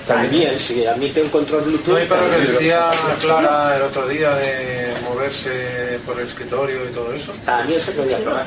También, 0.08 0.58
si 0.58 0.86
admite 0.86 1.22
un 1.22 1.28
control 1.28 1.62
Bluetooth. 1.62 1.94
No, 1.94 2.02
y 2.02 2.06
para 2.06 2.22
lo 2.22 2.30
que 2.30 2.52
decía 2.52 2.90
Clara 3.20 3.76
el 3.76 3.82
otro 3.82 4.08
día 4.08 4.34
de 4.36 4.92
moverse 5.04 6.00
por 6.04 6.18
el 6.18 6.26
escritorio 6.26 6.84
y 6.84 6.92
todo 6.94 7.12
eso. 7.12 7.32
También 7.44 7.80
se 7.80 7.92
podría 7.92 8.18
probar. 8.18 8.46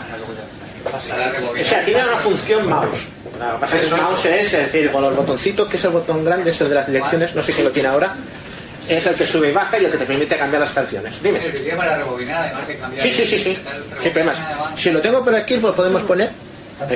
O 0.93 1.63
sea, 1.63 1.85
tiene 1.85 2.03
una 2.03 2.17
función 2.17 2.67
mouse. 2.67 3.03
Lo 3.39 3.53
que 3.53 3.59
pasa 3.59 3.77
es 3.77 3.85
que 3.85 3.95
el 3.95 4.01
mouse 4.01 4.25
es, 4.25 4.53
es 4.53 4.71
decir, 4.71 4.91
con 4.91 5.03
los 5.03 5.15
botoncitos, 5.15 5.69
que 5.69 5.77
es 5.77 5.85
el 5.85 5.91
botón 5.91 6.25
grande, 6.25 6.49
es 6.49 6.59
el 6.61 6.69
de 6.69 6.75
las 6.75 6.87
direcciones, 6.87 7.35
no 7.35 7.43
sé 7.43 7.53
quién 7.53 7.65
lo 7.65 7.71
tiene 7.71 7.89
ahora, 7.89 8.15
es 8.87 9.05
el 9.05 9.15
que 9.15 9.25
sube 9.25 9.49
y 9.49 9.51
baja 9.51 9.79
y 9.79 9.85
el 9.85 9.91
que 9.91 9.97
te 9.97 10.05
permite 10.05 10.37
cambiar 10.37 10.61
las 10.61 10.71
canciones. 10.71 11.21
Dime. 11.21 11.39
Serviría 11.39 11.77
para 11.77 11.97
rebobinar, 11.97 12.43
además 12.43 12.67
que 12.67 12.77
cambiar. 12.77 13.03
Sí, 13.03 13.13
sí, 13.13 13.25
sí, 13.25 13.39
sí. 13.39 13.57
Sin 14.01 14.11
problemas. 14.11 14.37
Si 14.75 14.91
lo 14.91 15.01
tengo 15.01 15.23
por 15.23 15.35
aquí, 15.35 15.57
lo 15.57 15.75
podemos 15.75 16.01
poner. 16.03 16.29
Aquí. 16.81 16.95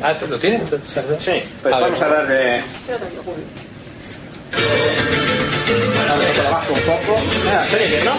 Ah, 0.00 0.14
¿lo 0.28 0.38
tienes? 0.38 0.62
Sí, 0.62 1.42
pues 1.62 1.74
vamos 1.74 2.00
a 2.00 2.08
ver 2.08 2.26
de. 2.28 2.62
Vamos 6.08 6.24
a 6.24 6.32
que 6.32 6.42
lo 6.42 6.50
bajo 6.50 6.72
un 6.72 6.80
poco. 6.80 7.20
Mira, 7.44 7.66
se 7.66 7.76
oye 7.76 7.86
bien, 7.88 8.04
¿no? 8.04 8.12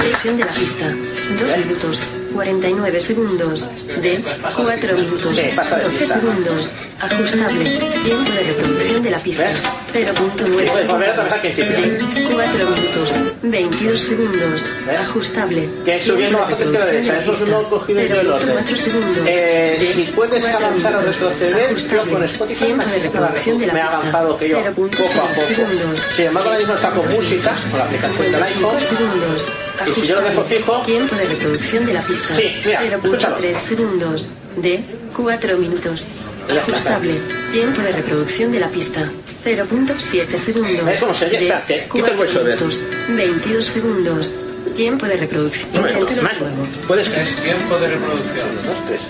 Dirección 0.00 0.36
de 0.36 0.44
la 0.44 0.52
pista. 0.52 0.86
2 0.86 1.58
minutos. 1.58 1.98
49 2.30 3.00
segundos. 3.00 3.66
D. 4.02 4.22
4 4.56 4.96
minutos. 4.96 5.34
Sí, 5.34 5.50
pasa 5.54 5.76
de 5.76 5.84
12 5.84 5.98
pista. 5.98 6.14
segundos. 6.20 6.72
Ajustable. 7.00 7.78
Tiempo 8.04 8.32
de 8.32 8.42
reproducción 8.44 9.02
de 9.02 9.10
la 9.10 9.18
pista. 9.18 9.52
0.9 9.92 10.70
Puedes 10.70 10.86
volver 10.86 11.08
a 11.08 11.14
trabajar 11.14 11.46
al 11.46 11.52
principio. 11.52 12.08
D. 12.14 12.28
4 12.34 12.70
minutos. 12.70 13.10
22 13.42 14.00
segundos. 14.00 14.66
Ajustable. 14.98 15.68
Que 15.84 15.94
es 15.96 16.04
subiendo 16.04 16.38
de 16.38 16.44
bajo 16.44 16.62
izquierda 16.62 16.86
derecha. 16.86 17.20
Eso 17.20 17.32
es 17.32 17.40
he 17.42 17.64
cogido 17.64 18.00
yo 18.02 18.20
el 18.20 18.30
orden. 18.30 18.56
0.4 18.56 18.76
segundos. 18.76 19.26
Eh, 19.26 19.90
si 19.92 20.02
puedes 20.04 20.42
4 20.42 20.66
avanzar 20.66 20.96
o 20.96 21.00
retroceder, 21.00 21.76
yo 21.76 22.10
con 22.10 22.24
Spotify 22.24 22.64
Tiempo 22.66 22.84
me 22.84 22.92
de 22.92 22.98
reproducción 23.00 23.58
de 23.58 23.66
la 23.66 23.72
me 23.72 23.80
ha 23.80 23.86
avanzado 23.86 24.38
que 24.38 24.48
yo, 24.48 24.58
0.6 24.58 24.74
poco 24.74 25.20
a 25.20 25.28
poco. 25.28 25.46
segundos. 25.46 26.00
Sin 26.16 26.26
embargo, 26.26 26.48
ahora 26.48 26.58
mismo 26.58 26.74
está 26.74 26.90
con 26.90 27.08
música, 27.08 27.56
con 27.70 27.78
la 27.78 27.84
aplicación 27.84 28.32
del 28.32 28.42
iPhone. 28.42 28.80
segundos. 28.80 29.69
Y 29.86 29.92
si 30.00 30.06
yo 30.06 30.20
lo 30.20 30.28
dejo 30.28 30.44
fijo. 30.44 30.82
Tiempo 30.82 31.14
de 31.14 31.24
reproducción 31.24 31.86
de 31.86 31.94
la 31.94 32.02
pista. 32.02 32.34
Sí, 32.34 32.52
mira, 32.64 32.96
escúchalo. 32.96 33.38
0.3 33.38 33.54
segundos. 33.54 34.28
D. 34.56 34.80
4 35.16 35.56
minutos. 35.58 36.04
Ajustable. 36.48 37.20
Tiempo 37.52 37.80
de 37.80 37.92
reproducción 37.92 38.52
de 38.52 38.60
la 38.60 38.68
pista. 38.68 39.08
0.7 39.44 40.36
segundos. 40.38 40.84
¿Ves 40.84 41.00
cómo 41.00 41.14
se 41.14 41.26
oye? 41.26 41.54
Que 41.66 41.88
quita 41.92 42.10
el 42.10 42.16
4 42.16 42.16
voiceover. 42.16 42.56
minutos. 42.56 42.80
22 43.08 43.64
segundos. 43.64 44.30
Tiempo 44.76 45.06
de 45.06 45.16
reproducción. 45.16 45.82
Más. 45.82 45.94
de 45.94 46.40
nuevo. 46.40 46.66
Puedes. 46.86 47.08
Es 47.08 47.36
tiempo 47.36 47.76
de 47.78 47.88
reproducción. 47.88 48.46
Dos, 48.66 48.86
tres. 48.86 49.00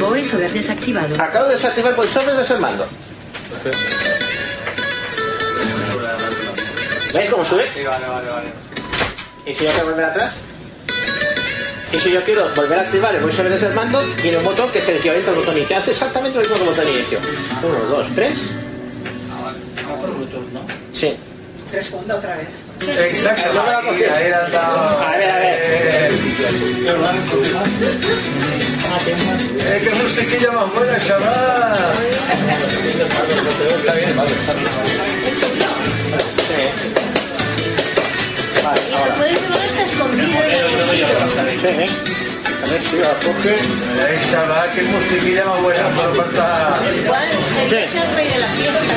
Voiceover 0.00 0.52
desactivado. 0.52 1.14
Acabo 1.22 1.46
de 1.48 1.54
desactivar 1.54 1.90
el 1.90 1.96
voiceover 1.96 2.36
desde 2.36 2.54
el 2.54 2.60
mando. 2.60 2.86
¿Veis 7.14 7.30
cómo 7.30 7.44
sube? 7.44 7.64
Sí, 7.74 7.84
vale, 7.84 8.06
vale, 8.06 8.28
vale. 8.30 8.71
Y 9.46 9.54
si 9.54 9.64
yo 9.64 9.70
quiero 9.70 9.86
volver 9.90 10.04
atrás. 10.06 10.34
Y 11.92 11.98
si 11.98 12.12
yo 12.12 12.22
quiero 12.24 12.54
volver 12.54 12.78
a 12.78 12.82
activar 12.82 13.14
el 13.14 13.22
voiceover 13.22 13.52
desde 13.52 13.66
el 13.66 13.74
mando, 13.74 14.02
tiene 14.22 14.38
un 14.38 14.44
botón 14.44 14.70
que 14.70 14.78
es 14.78 14.88
el 14.88 14.96
equivalente 14.96 15.28
al 15.30 15.36
botón 15.36 15.56
inicio. 15.58 15.76
Hace 15.76 15.90
exactamente 15.90 16.36
lo 16.38 16.42
mismo 16.42 16.56
que 16.56 16.62
el 16.62 16.68
botón 16.70 16.88
inicio. 16.88 17.18
Uno, 17.62 17.78
dos, 17.90 18.06
tres. 18.14 18.32
Sí. 20.92 21.14
Otra 22.18 22.36
vez. 22.36 22.48
Exacto. 23.10 23.52
No 23.54 23.62
me 23.64 23.88
cogido. 23.88 24.12
Ahí 24.14 24.26
ha 24.32 24.48
dado- 24.48 25.00
A 25.00 25.16
ver, 25.16 25.30
a 25.30 25.36
ver. 25.36 25.58
Eh, 29.58 29.80
qué 29.84 29.90
musiquilla 29.94 30.50
más 30.52 30.72
buena, 30.74 30.98
chaval. 30.98 31.78
Está 33.78 33.94
bien, 33.94 34.16
vale. 34.16 34.32
Ahora. 38.94 39.14
Puedes 39.14 39.40
llevar 39.42 39.60
hasta 39.60 39.82
escondido 39.82 40.44
en 40.44 40.52
el 40.52 40.62
bolsillo. 40.76 42.21
¿Eh? 42.52 42.62
A 42.64 42.68
ver 42.70 42.82
coge. 43.24 43.54
Eh, 43.54 44.18
chaval, 44.30 44.70
qué 44.74 44.82
musiquilla 44.82 45.44
más 45.44 45.62
buena. 45.62 45.96
Solo 45.96 46.14
falta. 46.14 46.80
Igual 46.96 47.28
sería 47.54 47.86
Sí. 47.86 47.98
el 47.98 48.14
rey 48.14 48.28
de 48.28 48.38
la 48.38 48.46
fiesta. 48.46 48.94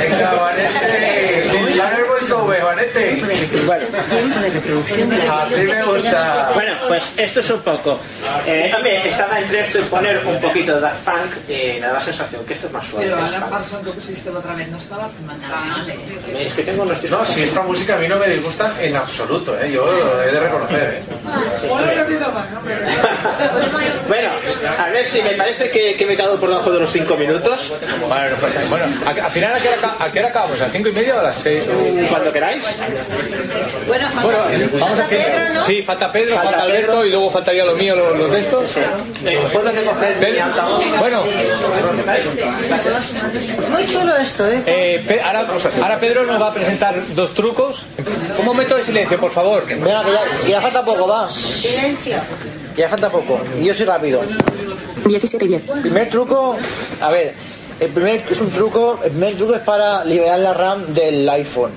Venga, 0.00 0.32
Vanete. 0.34 1.50
Limpiar 1.52 1.98
el 2.00 2.04
voiceover, 2.06 2.62
Vanete. 2.62 3.22
Bueno. 3.66 3.86
Tiempo 4.10 4.40
de 4.40 4.50
reproducción 4.50 5.08
de 5.10 5.18
la 5.18 5.42
A 5.42 5.46
ti 5.46 5.54
me 5.54 5.82
gusta. 5.84 6.50
Bueno, 6.54 6.72
pues 6.88 7.12
esto 7.16 7.40
es 7.40 7.50
un 7.50 7.60
poco. 7.60 8.00
Eh, 8.46 8.72
estaba 9.04 9.38
entre 9.40 9.60
esto 9.60 9.78
y 9.78 9.82
poner 9.82 10.26
un 10.26 10.40
poquito 10.40 10.74
de 10.74 10.80
Daft 10.80 11.04
Punk 11.04 11.48
y 11.48 11.80
me 11.80 11.86
da 11.86 11.92
la 11.94 12.00
sensación 12.00 12.44
que 12.44 12.54
esto 12.54 12.66
es 12.66 12.72
más 12.72 12.86
suave. 12.86 13.06
Pero 13.06 13.16
que 13.18 13.22
Alan. 13.24 13.50
Parsons 13.50 13.86
que 13.86 13.92
pusiste 13.92 14.30
la 14.30 14.38
otra 14.38 14.54
vez 14.54 14.68
no 14.68 14.76
estaba 14.76 15.08
mal, 15.26 15.90
¿eh? 15.90 16.46
Es 16.46 16.54
que 16.54 16.62
tengo 16.62 16.82
unos 16.84 17.02
No, 17.10 17.24
si 17.24 17.42
esta 17.42 17.62
música 17.62 17.96
a 17.96 17.98
mí 17.98 18.08
no 18.08 18.16
me 18.16 18.28
disgusta 18.28 18.72
en 18.80 18.96
absoluto, 18.96 19.58
¿eh? 19.60 19.70
yo 19.72 19.84
lo 19.84 20.22
he 20.22 20.30
de 20.32 20.40
reconocer. 20.40 20.94
¿eh? 20.94 21.02
Bueno, 24.08 24.30
a 24.78 24.90
ver 24.90 25.06
si 25.06 25.22
me 25.22 25.34
parece 25.34 25.70
que, 25.70 25.94
que 25.96 26.06
me 26.06 26.14
he 26.14 26.16
quedado 26.16 26.38
por 26.38 26.48
debajo 26.48 26.70
de 26.72 26.80
los 26.80 26.90
5 26.90 27.16
minutos. 27.16 27.72
Bueno, 28.08 28.36
pues, 28.40 28.68
bueno, 28.70 28.84
a- 29.06 29.24
al 29.24 29.30
final, 29.30 29.54
¿a 29.54 29.58
qué, 29.60 29.68
hora, 29.68 29.94
a 29.98 30.10
qué 30.12 30.18
hora 30.18 30.28
acabamos? 30.28 30.60
¿A 30.60 30.64
las 30.64 30.72
cinco 30.72 30.88
y 30.88 30.92
media 30.92 31.16
o 31.16 31.20
a 31.20 31.22
las 31.24 31.36
seis? 31.42 31.62
Cuando 32.10 32.32
queráis. 32.32 32.64
Bueno, 33.86 34.08
Bueno, 34.22 34.38
falta, 34.44 34.78
vamos 34.80 34.98
a 35.00 35.06
Pedro. 35.06 35.64
Sí, 35.66 35.82
falta 35.82 36.12
Pedro, 36.12 36.34
Falta 36.34 36.50
falta 36.50 36.62
Alberto 36.64 36.86
Pedro. 36.92 37.04
y 37.06 37.10
luego 37.10 37.30
faltaría 37.30 37.64
lo 37.64 37.74
mío, 37.74 37.94
los, 37.96 38.18
los 38.18 38.30
textos. 38.30 38.70
Bueno, 40.98 41.22
Muy 43.70 43.86
chulo 43.86 44.16
esto, 44.16 44.46
¿eh? 44.50 44.62
eh, 44.66 45.04
Pe- 45.06 45.20
ahora, 45.20 45.46
ahora 45.82 46.00
Pedro 46.00 46.24
nos 46.26 46.40
va 46.40 46.48
a 46.48 46.54
presentar 46.54 46.94
dos 47.14 47.32
trucos. 47.34 47.82
Un 48.38 48.44
momento 48.44 48.76
de 48.76 48.84
silencio, 48.84 49.18
por 49.20 49.30
favor. 49.30 49.64
Venga, 49.66 50.02
que 50.04 50.12
ya, 50.12 50.44
que 50.44 50.50
ya 50.50 50.60
falta 50.60 50.84
poco, 50.84 51.06
va. 51.08 51.28
Silencio. 51.28 52.16
Ya 52.76 52.88
falta 52.88 53.08
poco. 53.10 53.38
Y 53.60 53.64
yo 53.64 53.74
soy 53.74 53.84
rápido. 53.86 54.20
17 55.06 55.44
y 55.44 55.48
10. 55.48 55.62
Primer 55.82 56.08
truco, 56.10 56.56
a 57.00 57.10
ver, 57.10 57.34
el 57.80 57.88
primer 57.90 58.24
es 58.30 58.40
un 58.40 58.50
truco, 58.50 58.98
el 59.04 59.10
primer 59.10 59.34
truco 59.36 59.54
es 59.54 59.60
para 59.62 60.04
liberar 60.04 60.38
la 60.40 60.54
RAM 60.54 60.92
del 60.94 61.28
iPhone. 61.28 61.70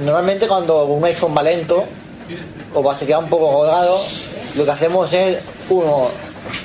Normalmente 0.00 0.46
cuando 0.48 0.84
un 0.86 1.04
iPhone 1.04 1.34
va 1.36 1.42
lento 1.42 1.84
o 2.72 2.82
va 2.82 2.98
se 2.98 3.06
queda 3.06 3.18
un 3.18 3.28
poco 3.28 3.52
colgado, 3.52 4.00
lo 4.56 4.64
que 4.64 4.70
hacemos 4.70 5.12
es 5.12 5.42
uno 5.68 6.08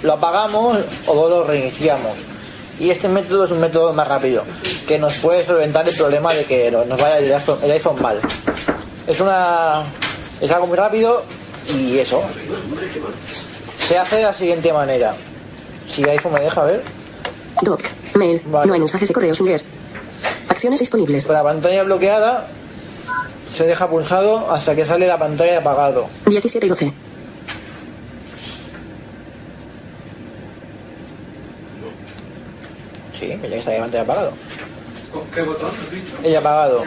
lo 0.03 0.14
apagamos 0.14 0.78
o 1.07 1.14
dos 1.16 1.30
lo 1.30 1.43
reiniciamos. 1.45 2.12
Y 2.80 2.91
este 2.91 3.10
método 3.10 3.45
es 3.45 3.51
un 3.51 3.60
método 3.60 3.91
más 3.93 4.07
rápido, 4.07 4.43
que 4.88 4.97
nos 4.97 5.14
puede 5.16 5.45
solventar 5.45 5.88
el 5.88 5.93
problema 5.95 6.34
de 6.34 6.45
que 6.45 6.72
no- 6.72 6.86
nos 6.86 7.01
vaya 7.01 7.18
el 7.18 7.34
iPhone, 7.34 7.60
el 7.64 7.72
iPhone 7.72 8.01
mal. 8.01 8.20
Es 9.07 9.20
una 9.20 9.84
es 10.39 10.49
algo 10.51 10.68
muy 10.68 10.78
rápido 10.78 11.24
y 11.78 11.97
eso. 11.99 12.22
Se 13.89 13.97
hace 13.97 14.15
de 14.17 14.23
la 14.23 14.33
siguiente 14.33 14.71
manera. 14.71 15.13
Si 15.89 16.03
el 16.03 16.09
iPhone 16.11 16.33
me 16.33 16.39
deja 16.41 16.63
ver. 16.63 16.83
Doc. 17.63 17.81
Mail. 18.15 18.41
No 18.47 18.73
hay 18.73 18.79
mensajes 18.79 19.07
de 19.07 19.13
correo 19.13 19.33
sin 19.35 19.47
leer. 19.47 19.63
Acciones 20.47 20.79
disponibles. 20.79 21.25
Con 21.25 21.35
la 21.35 21.43
pantalla 21.43 21.83
bloqueada 21.83 22.47
se 23.55 23.65
deja 23.65 23.89
pulsado 23.89 24.53
hasta 24.53 24.75
que 24.75 24.85
sale 24.85 25.07
la 25.07 25.17
pantalla 25.17 25.51
de 25.53 25.57
apagado. 25.57 26.07
17 26.27 26.65
y 26.67 26.69
12. 26.69 26.93
Sí, 33.19 33.27
ya 33.27 33.57
está 33.57 33.71
la 33.71 33.79
pantalla 33.81 34.03
apagado. 34.03 34.33
¿Con 35.11 35.25
qué 35.27 35.41
botón 35.41 35.69
has 35.71 35.91
dicho? 35.91 36.15
Ella 36.23 36.39
apagado. 36.39 36.83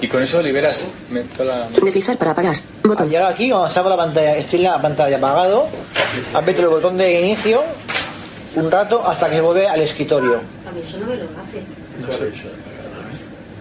Y 0.00 0.08
con 0.08 0.22
eso 0.22 0.42
liberas 0.42 0.80
me- 1.10 1.22
toda 1.22 1.58
la... 1.70 1.80
Deslizar 1.80 2.16
para 2.16 2.30
apagar. 2.32 2.56
Y 2.88 3.16
ahora 3.16 3.28
aquí, 3.28 3.50
cuando 3.50 3.68
saco 3.70 3.88
la 3.90 3.96
pantalla, 3.98 4.36
estoy 4.36 4.60
en 4.60 4.70
la 4.70 4.80
pantalla 4.80 5.18
apagado, 5.18 5.68
aprieto 6.32 6.62
el 6.62 6.68
botón 6.68 6.96
de 6.96 7.20
inicio 7.20 7.62
un 8.54 8.70
rato 8.70 9.06
hasta 9.06 9.28
que 9.28 9.42
vuelve 9.42 9.68
al 9.68 9.80
escritorio. 9.82 10.36
A 10.36 10.72
mí 10.72 10.80
eso 10.82 10.96
no 10.98 11.06
me 11.06 11.16
lo 11.16 11.24
hace. 11.24 11.62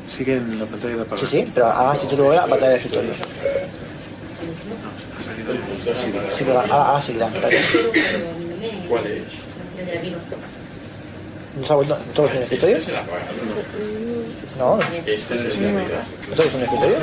Sigue 0.09 0.37
en 0.37 0.59
la 0.59 0.65
pantalla 0.65 0.95
de 0.95 1.01
apagado. 1.01 1.27
Sí, 1.27 1.37
sí, 1.43 1.51
pero 1.53 1.65
ahora 1.65 1.99
sí 1.99 2.07
te 2.07 2.15
vuelve 2.15 2.37
a 2.37 2.41
la 2.41 2.47
pantalla 2.47 2.71
de 2.71 2.77
escritorio. 2.77 3.13
Sí, 5.77 6.43
pero 6.45 6.59
ahora, 6.61 6.73
ahora 6.73 7.01
sí 7.01 7.13
la 7.13 7.27
pantalla. 7.27 7.57
¿Cuál 8.87 9.07
es? 9.07 9.23
¿No 11.59 11.65
se 11.65 11.73
ha 11.73 11.75
vuelto 11.75 11.97
todos 12.15 12.31
en 12.31 12.37
el 12.37 12.43
escritorio? 12.43 12.77
No, 14.57 14.79
Este 15.05 15.15
es 15.15 15.57
el 15.57 15.73
Navidad. 15.75 16.03
¿todos 16.35 16.53
en 16.53 16.57
el 16.57 16.63
escritorio? 16.63 16.97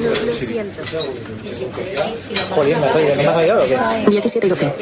No, 0.00 0.26
lo 0.26 0.32
siento. 0.34 0.82
Joder, 2.50 2.76
¿me 2.76 2.86
has 2.86 2.96
oído? 2.96 3.16
¿No 3.16 3.22
me 3.22 3.28
has 3.28 3.36
oído 3.36 3.62
o 3.62 3.66
qué? 4.04 4.10
17 4.10 4.46
y 4.46 4.50
12. 4.50 4.72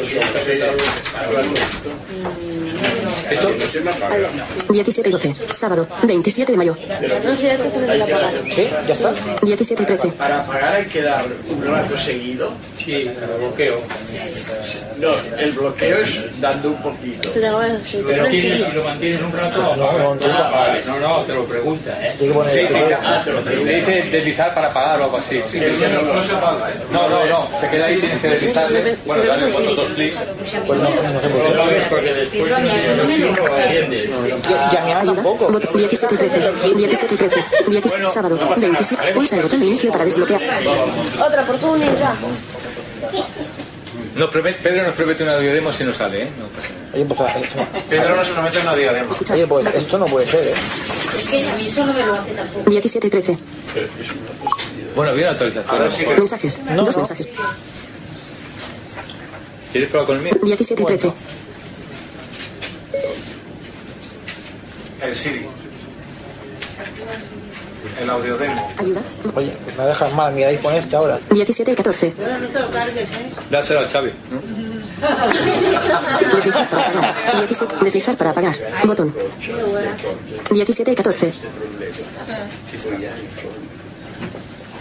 17 4.70 5.08
y 5.08 5.12
12. 5.12 5.34
Sábado. 5.54 5.86
27 6.02 6.52
de 6.52 6.58
mayo. 6.58 6.76
No. 7.24 7.36
¿Sí? 7.36 8.68
¿Ya 8.86 8.94
está? 8.94 9.12
17 9.42 9.82
y 9.82 9.86
13. 9.86 10.08
Para 10.12 10.40
apagar 10.40 10.74
hay 10.76 10.86
que 10.86 11.02
dar 11.02 11.24
un 11.48 11.64
rato 11.66 11.98
seguido. 11.98 12.52
Sí, 12.82 12.92
el 12.92 13.14
bloqueo. 13.38 13.80
No, 14.98 15.10
el 15.38 15.52
bloqueo 15.52 15.98
es 15.98 16.40
dando 16.40 16.70
un 16.70 16.82
poquito. 16.82 17.30
Pero 17.34 17.60
si 18.34 18.58
lo 18.74 18.84
mantienes 18.84 19.17
en 19.18 19.24
un 19.26 19.32
rato. 19.32 19.76
No, 19.76 19.76
no, 19.76 20.14
no, 20.14 20.26
Ah, 20.38 20.50
vale. 20.50 20.82
No, 20.86 20.98
no, 21.00 21.16
te 21.24 21.34
lo 21.34 21.44
pregunta, 21.44 21.90
¿eh? 22.00 22.14
Sí, 22.18 22.30
Ah, 23.02 23.22
te 23.24 23.32
lo 23.32 23.40
le 23.64 23.78
dice 23.78 24.02
deslizar 24.10 24.54
para 24.54 24.72
pagar 24.72 25.00
o 25.00 25.04
algo 25.04 25.16
así. 25.18 25.42
Sí, 25.50 25.58
Que 25.60 25.70
sí, 25.70 25.94
no- 25.94 26.14
no 26.14 26.22
se 26.22 26.32
apaga, 26.32 26.70
¿eh? 26.70 26.74
No, 26.90 27.08
no, 27.08 27.24
no. 27.26 27.48
Se 27.60 27.68
queda 27.68 27.86
ahí, 27.86 27.98
tienes 27.98 28.20
que 28.20 28.28
deslizarle. 28.28 28.96
Bueno, 29.06 29.24
darle 29.24 29.50
cuatro 29.50 29.74
dos 29.74 29.86
clics. 29.94 30.18
Pues 30.66 30.78
no, 30.80 30.88
no 30.88 31.20
sé 31.20 31.28
por 31.28 31.42
No 31.44 31.52
qué. 31.52 31.56
sabes 31.58 31.84
porque 31.88 32.14
después 32.14 32.50
no 32.50 32.58
lo 32.58 33.58
entiendes. 33.58 34.04
Y, 34.04 34.50
y 34.50 34.76
a 34.76 34.80
mí 34.84 34.92
Ayuda. 34.92 35.14
tampoco. 35.14 35.48
Bot 35.48 35.72
17 35.74 36.14
y 36.14 36.18
13. 36.18 36.38
17 36.74 37.14
y 37.14 37.16
13. 37.18 37.40
17. 37.68 38.06
Sábado. 38.08 38.38
27. 38.56 39.12
Pulsa 39.14 39.36
el 39.36 39.42
botón 39.42 39.60
de 39.60 39.66
inicio 39.66 39.92
para 39.92 40.04
desbloquear. 40.04 40.40
Otra 41.26 41.42
oportunidad. 41.42 42.14
Nos 44.18 44.30
promete- 44.30 44.58
Pedro 44.62 44.84
nos 44.86 44.94
promete 44.94 45.22
una 45.22 45.36
audiodemo 45.36 45.72
si 45.72 45.84
no 45.84 45.92
sale, 45.94 46.24
¿eh? 46.24 46.28
No 46.38 46.46
pasa 46.48 46.68
nada. 46.74 46.90
Oye, 46.94 47.04
pues, 47.04 47.44
esto, 47.44 47.66
Pedro 47.88 48.16
nos 48.16 48.28
promete 48.28 48.58
una 48.60 48.74
diadema. 48.74 49.08
oye, 49.32 49.46
pues 49.46 49.66
esto 49.76 49.98
no 49.98 50.06
puede 50.06 50.26
ser, 50.26 50.46
¿eh? 50.48 50.54
Es 51.18 51.28
que 51.28 51.48
a 51.48 51.54
mí 51.54 51.66
eso 51.66 51.86
no 51.86 51.92
me 51.94 52.04
lo 52.06 52.14
hace 52.14 52.32
tampoco. 52.32 52.70
17 52.70 53.06
y 53.06 53.10
13. 53.10 53.38
Bueno, 54.96 55.12
bien 55.14 55.26
la 55.26 55.32
actualización. 55.32 55.78
Mensajes. 56.16 56.58
Dos 56.74 56.96
mensajes. 56.96 57.28
¿Quieres 59.70 59.90
probar 59.90 60.06
con 60.06 60.16
el 60.16 60.22
mío? 60.22 60.32
17 60.42 60.82
y 60.82 60.86
13. 60.86 61.12
El 65.02 65.14
Siri. 65.14 65.46
El 68.00 68.10
audio 68.10 68.36
demo. 68.36 68.72
Ayuda. 68.78 69.00
Oye, 69.34 69.52
pues 69.64 69.76
me 69.76 69.84
dejas 69.84 70.12
mal 70.14 70.32
mi 70.32 70.44
iPhone 70.44 70.74
este 70.74 70.96
ahora. 70.96 71.18
17 71.30 71.72
y 71.72 71.74
14. 71.74 72.14
Ahora 72.20 72.38
no 72.38 72.48
te 72.48 72.60
lo 72.60 72.70
cargues, 72.70 73.08
¿eh? 73.08 73.30
Dáselo 73.50 73.80
al 73.80 73.88
Xavi. 73.88 74.12
¿no? 74.30 74.40
Deslizar 76.34 76.68
para 76.68 76.88
apagar. 76.88 77.36
17. 77.38 77.76
Deslizar 77.84 78.16
para 78.16 78.30
apagar. 78.30 78.56
Botón. 78.84 79.14
17 80.50 80.92
y 80.92 80.94
14. 80.94 81.32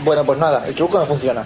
Bueno, 0.04 0.26
pues 0.26 0.40
nada, 0.40 0.64
el 0.68 0.74
truco 0.76 1.00
no 1.00 1.06
funciona. 1.06 1.44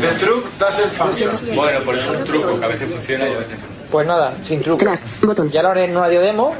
The 0.00 0.14
truc 0.18 0.44
doesn't 0.58 0.92
function. 0.92 1.54
Bueno, 1.54 1.80
por 1.84 1.96
eso 1.96 2.12
es 2.12 2.20
un 2.20 2.24
truco, 2.24 2.58
que 2.58 2.64
a 2.64 2.68
veces 2.68 2.90
funciona 2.90 3.28
y 3.28 3.32
a 3.32 3.38
veces 3.38 3.58
no. 3.58 3.66
Pues 3.90 4.06
nada, 4.06 4.34
sin 4.44 4.60
truco. 4.62 4.78
Cancelar. 4.78 5.00
Botón. 5.22 5.50
Ya 5.50 5.62
lo 5.62 5.68
haré 5.68 5.84
en 5.84 5.96
una 5.96 6.06
audiodemo. 6.06 6.54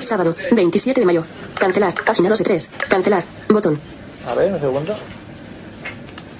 Sábado. 0.00 0.34
27 0.52 1.00
de 1.00 1.06
mayo. 1.06 1.24
Cancelar. 1.60 1.94
Página 2.06 2.30
2 2.30 2.38
de 2.38 2.44
3. 2.44 2.70
Cancelar. 2.88 3.24
Botón. 3.48 3.78
A 4.26 4.34
ver, 4.34 4.52
un 4.52 4.60
segundo. 4.60 4.96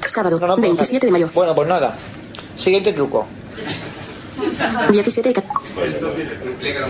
Sábado. 0.07 0.41
No, 0.41 0.47
no 0.47 0.57
puedo 0.57 0.69
27 0.69 1.07
de 1.07 1.13
mayo. 1.13 1.31
Bueno, 1.35 1.55
pues 1.55 1.69
nada. 1.69 1.95
Siguiente 2.57 2.93
truco. 2.95 3.27
17 4.91 5.31
y 5.31 5.33
14. 5.35 5.61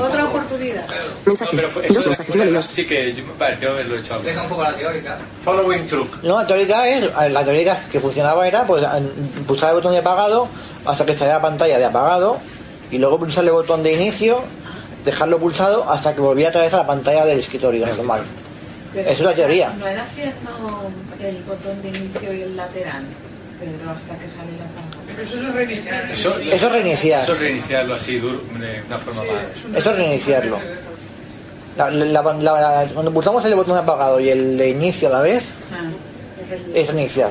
Otra 0.00 0.24
oportunidad. 0.24 0.86
Mensajes. 1.26 1.62
Eso 1.62 1.94
Dos 1.94 2.06
mensajes 2.06 2.36
no 2.36 2.44
leídos. 2.44 2.70
Sí, 2.72 2.86
que 2.86 3.12
yo 3.14 3.24
me 3.24 3.32
pareció 3.32 3.70
haberlo 3.72 3.98
hecho. 3.98 4.14
Explica 4.14 4.42
un 4.42 4.48
poco 4.48 4.62
la 4.62 4.74
teórica. 4.74 5.18
Following 5.44 5.88
truc. 5.88 6.22
No, 6.22 6.40
la 6.40 6.46
teórica 6.46 6.88
es, 6.88 7.32
la 7.32 7.44
teórica 7.44 7.82
que 7.90 7.98
funcionaba 7.98 8.46
era 8.46 8.64
pues 8.64 8.84
pulsar 9.46 9.70
el 9.70 9.76
botón 9.76 9.92
de 9.92 9.98
apagado 9.98 10.48
hasta 10.86 11.04
que 11.04 11.12
saliera 11.12 11.36
la 11.36 11.42
pantalla 11.42 11.78
de 11.78 11.84
apagado 11.84 12.38
y 12.90 12.98
luego 12.98 13.18
pulsar 13.18 13.44
el 13.44 13.50
botón 13.50 13.82
de 13.82 13.92
inicio, 13.92 14.42
dejarlo 15.04 15.38
pulsado 15.38 15.88
hasta 15.90 16.14
que 16.14 16.20
volvía 16.20 16.48
otra 16.48 16.62
vez 16.62 16.74
a 16.74 16.78
la 16.78 16.86
pantalla 16.86 17.24
del 17.24 17.40
escritorio 17.40 17.86
normal. 17.86 18.22
Es 18.94 19.20
la 19.20 19.32
teoría. 19.34 19.72
No 19.78 19.86
era 19.86 20.02
haciendo 20.02 20.90
el 21.20 21.36
botón 21.44 21.80
de 21.82 21.88
inicio 21.88 22.32
y 22.32 22.42
el 22.42 22.56
lateral, 22.56 23.04
Pedro, 23.60 23.90
hasta 23.90 24.16
que 24.16 24.28
sale 24.28 24.50
la 24.58 24.66
pantalla. 24.74 25.02
Pero 25.06 25.22
eso 25.22 25.36
es 25.36 25.54
reiniciar. 25.54 26.10
Eso, 26.10 26.38
Eso 26.38 26.66
es 26.66 26.72
reiniciar. 26.72 27.22
Eso 27.22 27.32
es 27.34 27.38
reiniciarlo 27.40 27.94
así, 27.94 28.18
duro, 28.18 28.40
de 28.58 28.82
una 28.86 28.98
forma 28.98 29.22
más. 29.24 29.76
Eso 29.76 29.90
es 29.90 29.96
reiniciarlo. 29.96 30.58
La- 31.76 31.88
la- 31.90 32.22
la- 32.22 32.32
la- 32.84 32.88
cuando 32.92 33.12
pulsamos 33.12 33.44
el 33.44 33.54
botón 33.54 33.74
de 33.74 33.80
apagado 33.80 34.18
y 34.20 34.28
el 34.28 34.58
de 34.58 34.70
inicio 34.70 35.08
a 35.08 35.12
la 35.12 35.20
vez, 35.20 35.44
es 36.74 36.86
reiniciar. 36.88 37.30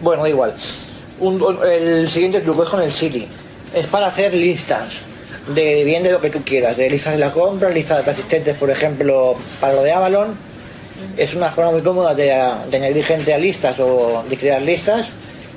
Bueno, 0.00 0.22
da 0.22 0.28
igual. 0.28 0.54
Un- 1.20 1.40
un- 1.40 1.58
el 1.66 2.10
siguiente 2.10 2.40
truco 2.42 2.64
es 2.64 2.68
con 2.68 2.82
el 2.82 2.92
Siri. 2.92 3.26
Es 3.72 3.86
para 3.86 4.08
hacer 4.08 4.34
listas 4.34 4.92
de 5.48 5.84
bien 5.84 6.02
de 6.02 6.10
lo 6.10 6.20
que 6.20 6.30
tú 6.30 6.42
quieras, 6.42 6.76
de 6.76 6.88
listas 6.88 7.14
de 7.14 7.18
la 7.18 7.30
compra, 7.30 7.68
listas 7.70 8.04
de 8.04 8.10
asistentes, 8.12 8.56
por 8.56 8.70
ejemplo, 8.70 9.36
para 9.60 9.74
lo 9.74 9.82
de 9.82 9.92
Avalon. 9.92 10.34
Es 11.16 11.34
una 11.34 11.50
forma 11.52 11.72
muy 11.72 11.82
cómoda 11.82 12.14
de, 12.14 12.24
de 12.24 12.76
añadir 12.76 13.04
gente 13.04 13.34
a 13.34 13.38
listas 13.38 13.78
o 13.78 14.24
de 14.28 14.36
crear 14.36 14.62
listas 14.62 15.06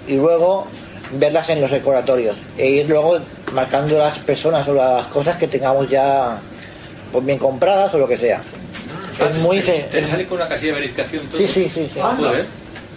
y 0.08 0.16
luego 0.16 0.68
verlas 1.14 1.48
en 1.50 1.62
los 1.62 1.72
recordatorios 1.72 2.36
e 2.58 2.68
ir 2.68 2.90
luego 2.90 3.20
marcando 3.54 3.98
las 3.98 4.18
personas 4.20 4.68
o 4.68 4.74
las 4.74 5.08
cosas 5.08 5.38
que 5.38 5.48
tengamos 5.48 5.90
ya 5.90 6.38
pues, 7.12 7.26
bien 7.26 7.38
compradas 7.38 7.94
o 7.94 7.98
lo 7.98 8.08
que 8.08 8.18
sea. 8.18 8.42
Es 9.30 9.38
muy 9.42 9.62
¿Te, 9.62 9.88
te 9.92 10.06
sale 10.06 10.26
con 10.26 10.38
una 10.38 10.48
casilla 10.48 10.74
de 10.74 10.80
verificación 10.80 11.26
todo? 11.28 11.38
Sí, 11.38 11.48
sí, 11.48 11.72
sí. 11.74 11.90
sí. 11.94 12.00
Joder. 12.00 12.46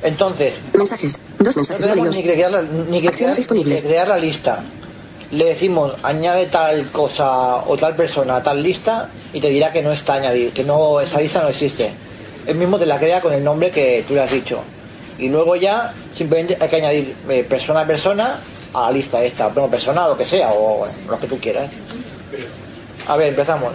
Entonces, 0.02 0.54
Mensajes. 0.72 1.18
Dos 1.38 1.56
mensajes 1.56 1.82
no 1.86 1.92
tenemos 1.92 2.16
ni 2.16 2.22
que 2.22 2.32
crear 2.32 2.50
la, 2.50 2.62
ni 2.62 3.00
que 3.00 3.10
crear, 3.10 3.36
disponibles. 3.36 3.74
ni 3.74 3.80
que 3.82 3.88
crear 3.88 4.08
la 4.08 4.18
lista. 4.18 4.60
Le 5.30 5.44
decimos 5.44 5.94
añade 6.02 6.46
tal 6.46 6.90
cosa 6.90 7.56
o 7.66 7.76
tal 7.76 7.94
persona 7.94 8.36
a 8.36 8.42
tal 8.42 8.62
lista 8.62 9.08
y 9.32 9.40
te 9.40 9.48
dirá 9.48 9.70
que 9.72 9.82
no 9.82 9.92
está 9.92 10.14
añadida, 10.14 10.52
que 10.52 10.64
no 10.64 11.00
esa 11.00 11.20
lista 11.20 11.42
no 11.42 11.48
existe. 11.48 11.90
El 12.46 12.56
mismo 12.56 12.78
te 12.78 12.86
la 12.86 12.98
crea 12.98 13.20
con 13.20 13.32
el 13.32 13.44
nombre 13.44 13.70
que 13.70 14.04
tú 14.08 14.14
le 14.14 14.22
has 14.22 14.30
dicho. 14.30 14.60
Y 15.18 15.28
luego 15.28 15.54
ya 15.54 15.92
simplemente 16.16 16.56
hay 16.60 16.68
que 16.68 16.76
añadir 16.76 17.14
eh, 17.28 17.44
persona 17.48 17.80
a 17.80 17.86
persona 17.86 18.40
a 18.74 18.82
la 18.82 18.90
lista 18.90 19.22
esta, 19.22 19.48
bueno, 19.48 19.68
persona 19.68 20.06
o 20.06 20.10
lo 20.10 20.16
que 20.16 20.26
sea, 20.26 20.52
o 20.52 20.78
bueno, 20.78 20.94
lo 21.08 21.18
que 21.18 21.26
tú 21.26 21.38
quieras. 21.38 21.70
A 23.06 23.16
ver, 23.16 23.28
empezamos. 23.28 23.72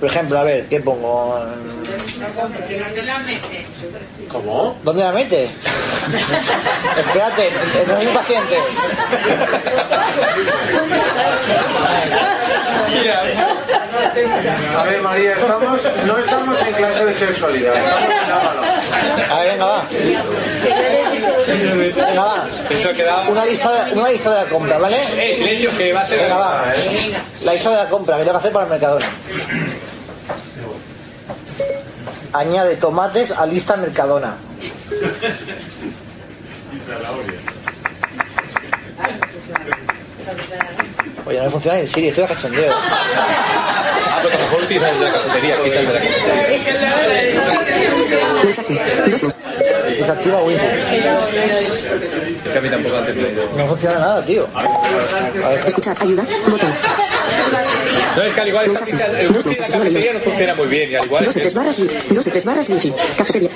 Por 0.00 0.08
ejemplo, 0.08 0.38
a 0.38 0.44
ver, 0.44 0.66
¿qué 0.66 0.80
pongo? 0.80 1.38
¿Dónde 1.38 3.02
la 3.02 3.18
metes? 3.18 3.66
¿Cómo? 4.30 4.78
¿Dónde 4.84 5.02
la 5.02 5.12
metes? 5.12 5.50
Espérate, 6.96 7.50
no 7.86 7.98
es 7.98 8.04
impaciente. 8.04 8.56
A 14.76 14.82
ver, 14.84 15.02
María, 15.02 15.32
estamos, 15.32 15.80
no 16.06 16.18
estamos 16.18 16.62
en 16.62 16.72
clase 16.74 17.04
de 17.04 17.14
sexualidad. 17.14 17.74
Estamos 17.74 18.12
en 18.24 18.30
Avalon. 18.30 18.64
A 19.30 19.40
ver, 19.40 19.52
venga, 19.52 19.66
va. 19.66 19.84
Venga, 21.96 22.24
va. 22.24 22.46
Eso 22.70 22.92
queda. 22.94 23.28
Una 23.28 23.44
lista 23.44 23.84
de, 23.84 23.92
una 23.92 24.08
lista 24.08 24.30
de 24.30 24.44
la 24.44 24.50
compra, 24.50 24.78
¿vale? 24.78 24.96
Eh, 25.18 25.32
silencio, 25.34 25.76
que 25.76 25.92
va 25.92 26.00
a 26.00 26.02
hacer. 26.04 26.20
Venga, 26.20 26.36
va. 26.36 26.64
La 27.44 27.52
lista 27.52 27.70
de 27.70 27.76
la 27.76 27.88
compra 27.88 28.16
que 28.16 28.24
tengo 28.24 28.32
que 28.34 28.38
hacer 28.38 28.52
para 28.52 28.64
el 28.64 28.70
Mercadona. 28.70 29.06
Añade 32.32 32.76
tomates 32.76 33.30
a 33.30 33.46
lista 33.46 33.76
Mercadona. 33.76 34.36
Oye, 41.26 41.38
no 41.38 41.44
me 41.44 41.50
funciona 41.50 41.78
el 41.78 41.88
Siri, 41.88 42.08
estoy 42.08 42.24
a 42.24 42.28
cachondeo. 42.28 42.72
Ah, 42.72 44.20
a 44.20 44.24
lo 44.24 44.30
mejor 44.30 44.62
utilizas 44.62 44.92
el 44.92 44.98
de 44.98 45.04
la 45.04 45.12
cafetería, 45.12 45.56
el 45.56 45.70
de 45.70 45.92
la 45.92 46.00
cafetería. 46.00 46.62
Mensajes. 48.44 48.80
Dos 49.10 49.22
mensajes. 49.22 49.48
Desactiva 49.98 50.42
Wi-Fi. 50.42 50.66
Es 50.66 52.52
que 52.52 52.58
a 52.58 52.60
mí 52.60 52.70
tampoco 52.70 52.96
antes 52.96 53.16
me 53.16 53.22
No 53.56 53.66
funciona 53.68 53.98
nada, 53.98 54.24
tío. 54.24 54.46
A 54.54 55.48
ver, 55.48 55.66
Escuchar. 55.66 55.96
Ayuda. 56.00 56.26
Botón. 56.46 56.72
No, 58.16 58.22
es 58.24 58.34
que 58.34 58.40
al 58.40 58.48
igual 58.48 58.64
el 58.64 58.70
wifi 58.70 58.92
de 58.92 58.98
la 58.98 59.68
no 59.68 59.72
cafetería 59.72 59.90
no 59.90 59.90
leídos. 59.90 60.22
funciona 60.24 60.54
muy 60.54 60.66
bien 60.68 60.90
y 60.90 60.94
al 60.96 61.04
igual 61.04 61.24
barras 61.54 61.78
wi- 61.78 61.88
Dos 62.10 62.24
de 62.24 62.30
tres 62.30 62.44
barras 62.44 62.68
wifi. 62.68 62.92
Cafetería. 63.16 63.50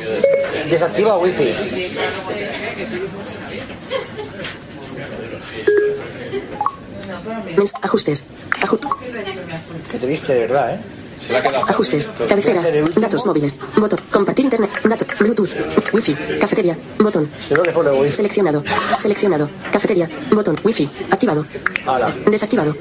desactiva 0.70 1.18
Wi-Fi. 1.18 1.55
Ajustes. 7.83 8.24
Aju- 8.61 8.78
Que 9.91 9.99
te 9.99 10.07
viste 10.07 10.35
de 10.35 10.41
verdad, 10.41 10.74
¿eh? 10.74 10.78
Se 11.27 11.37
ajustes. 11.37 12.11
Cabecera. 12.29 12.62
Datos 12.97 13.27
móviles. 13.27 13.57
Botón. 13.77 13.99
Compartir 14.11 14.45
internet. 14.45 14.70
Datos. 14.85 15.07
Bluetooth. 15.18 15.55
Wifi. 15.93 16.14
Cafetería. 16.41 16.77
Botón. 16.99 17.29
Seleccionado. 18.12 18.62
Seleccionado. 18.99 19.49
Cafetería. 19.70 20.09
Botón. 20.31 20.57
Wifi. 20.64 20.89
Activado. 21.11 21.47
Desactivado. 22.27 22.77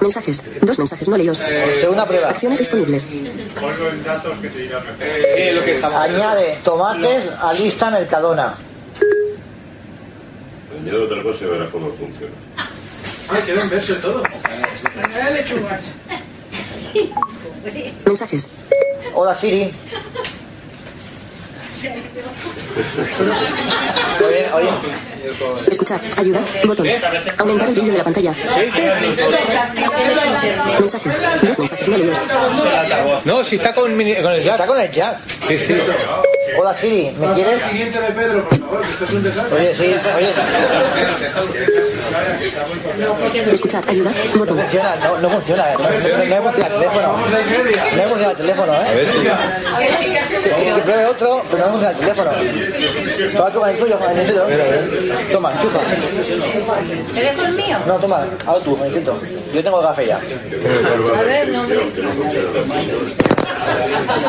Mensajes. 0.00 0.42
Dos 0.62 0.78
mensajes 0.78 1.08
no 1.08 1.16
leídos. 1.16 1.38
segunda 1.80 2.06
prueba. 2.06 2.28
Acciones 2.28 2.58
disponibles. 2.58 3.06
Estamos. 5.66 5.98
Añade 5.98 6.58
tomates 6.64 7.24
a 7.40 7.52
lista 7.54 7.90
Mercadona. 7.90 8.54
Añade 10.80 10.98
otra 10.98 11.22
cosa 11.22 11.44
y 11.44 11.48
verás 11.48 11.68
cómo 11.70 11.92
funciona. 11.92 12.32
Ay, 13.30 13.42
quedó 13.42 13.60
en 13.60 13.70
verso 13.70 13.92
y 13.92 13.96
todo. 13.96 14.22
Añade 15.02 15.42
lechugas. 15.42 15.80
Mensajes. 18.04 18.48
Hola 19.14 19.36
Siri. 19.38 19.70
Oye, 24.26 24.46
oye. 24.54 24.68
Escuchar. 25.70 26.00
Ayuda. 26.16 26.40
Botón. 26.64 26.86
Aumentar 27.38 27.68
el 27.68 27.74
brillo 27.74 27.92
de 27.92 27.98
la 27.98 28.04
pantalla. 28.04 28.34
Mensajes. 30.80 31.18
Dos 31.42 31.58
mensajes 31.58 31.88
no 31.88 31.96
leídos. 31.96 32.18
No, 33.24 33.44
si 33.44 33.56
está 33.56 33.74
con, 33.74 33.96
mini- 33.96 34.20
con 34.22 34.32
el 34.32 34.42
jack. 34.42 34.54
Está 34.54 34.66
con 34.66 34.80
el 34.80 34.90
jack. 34.90 35.18
Sí, 35.48 35.58
sí. 35.58 35.76
Hola 36.58 36.76
Siri, 36.80 37.12
¿me 37.18 37.32
quieres? 37.34 37.60
de 37.70 38.10
Pedro, 38.16 38.48
por 38.48 38.58
favor, 38.58 38.82
esto 38.84 39.04
es 39.04 39.10
un 39.12 39.22
desastre. 39.22 39.56
Oye, 39.58 39.76
sí, 39.76 39.94
oye. 40.16 40.32
Escuchar. 43.52 43.84
Ayuda. 43.88 44.10
No 44.34 44.46
funciona, 44.46 44.96
no, 44.96 45.18
no 45.18 45.28
funciona. 45.30 45.72
No, 45.72 45.78
no, 45.78 45.88
no 45.88 46.42
funciona 46.42 46.66
el 46.66 46.72
teléfono. 46.72 47.08
No 47.96 48.02
funciona 48.02 48.30
el 48.30 48.36
teléfono, 48.36 48.72
¿eh? 48.74 48.86
A 48.86 48.94
ver 48.94 49.08
si. 49.08 49.18
Que, 50.08 50.80
pruebe 50.82 51.06
otro, 51.06 51.42
pero 51.50 51.64
no 51.66 51.70
funciona 51.72 51.90
el 51.90 51.98
teléfono. 51.98 52.30
Toma 53.36 53.50
con 53.52 53.68
el 53.68 53.76
tuyo, 53.76 53.98
el 54.10 54.26
tuyo. 54.26 54.42
Toma, 55.32 55.52
enchufa. 55.52 55.78
¿Te 57.14 57.20
dejo 57.20 57.42
el 57.42 57.52
mío? 57.52 57.78
No, 57.86 57.94
toma, 57.98 58.24
haz 58.46 58.62
tú, 58.62 58.78
necesito. 58.82 59.18
Yo 59.54 59.62
tengo 59.62 59.82
café 59.82 60.06
ya. 60.06 60.16
A 60.16 61.22
ver, 61.22 61.48
no. 61.48 61.62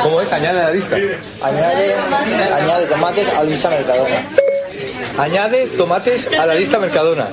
¿Cómo 0.04 0.22
es? 0.22 0.32
Añade 0.32 0.60
la 0.60 0.72
lista. 0.72 0.96
Añade, 1.42 1.96
añade 2.54 2.86
tomates 2.88 3.28
a 3.30 3.44
la 3.44 3.44
lista 3.44 3.70
mercadona. 3.70 4.26
Añade 5.20 5.68
tomates 5.76 6.32
a 6.32 6.46
la 6.46 6.56
lista 6.56 6.80
Mercadona. 6.80 7.28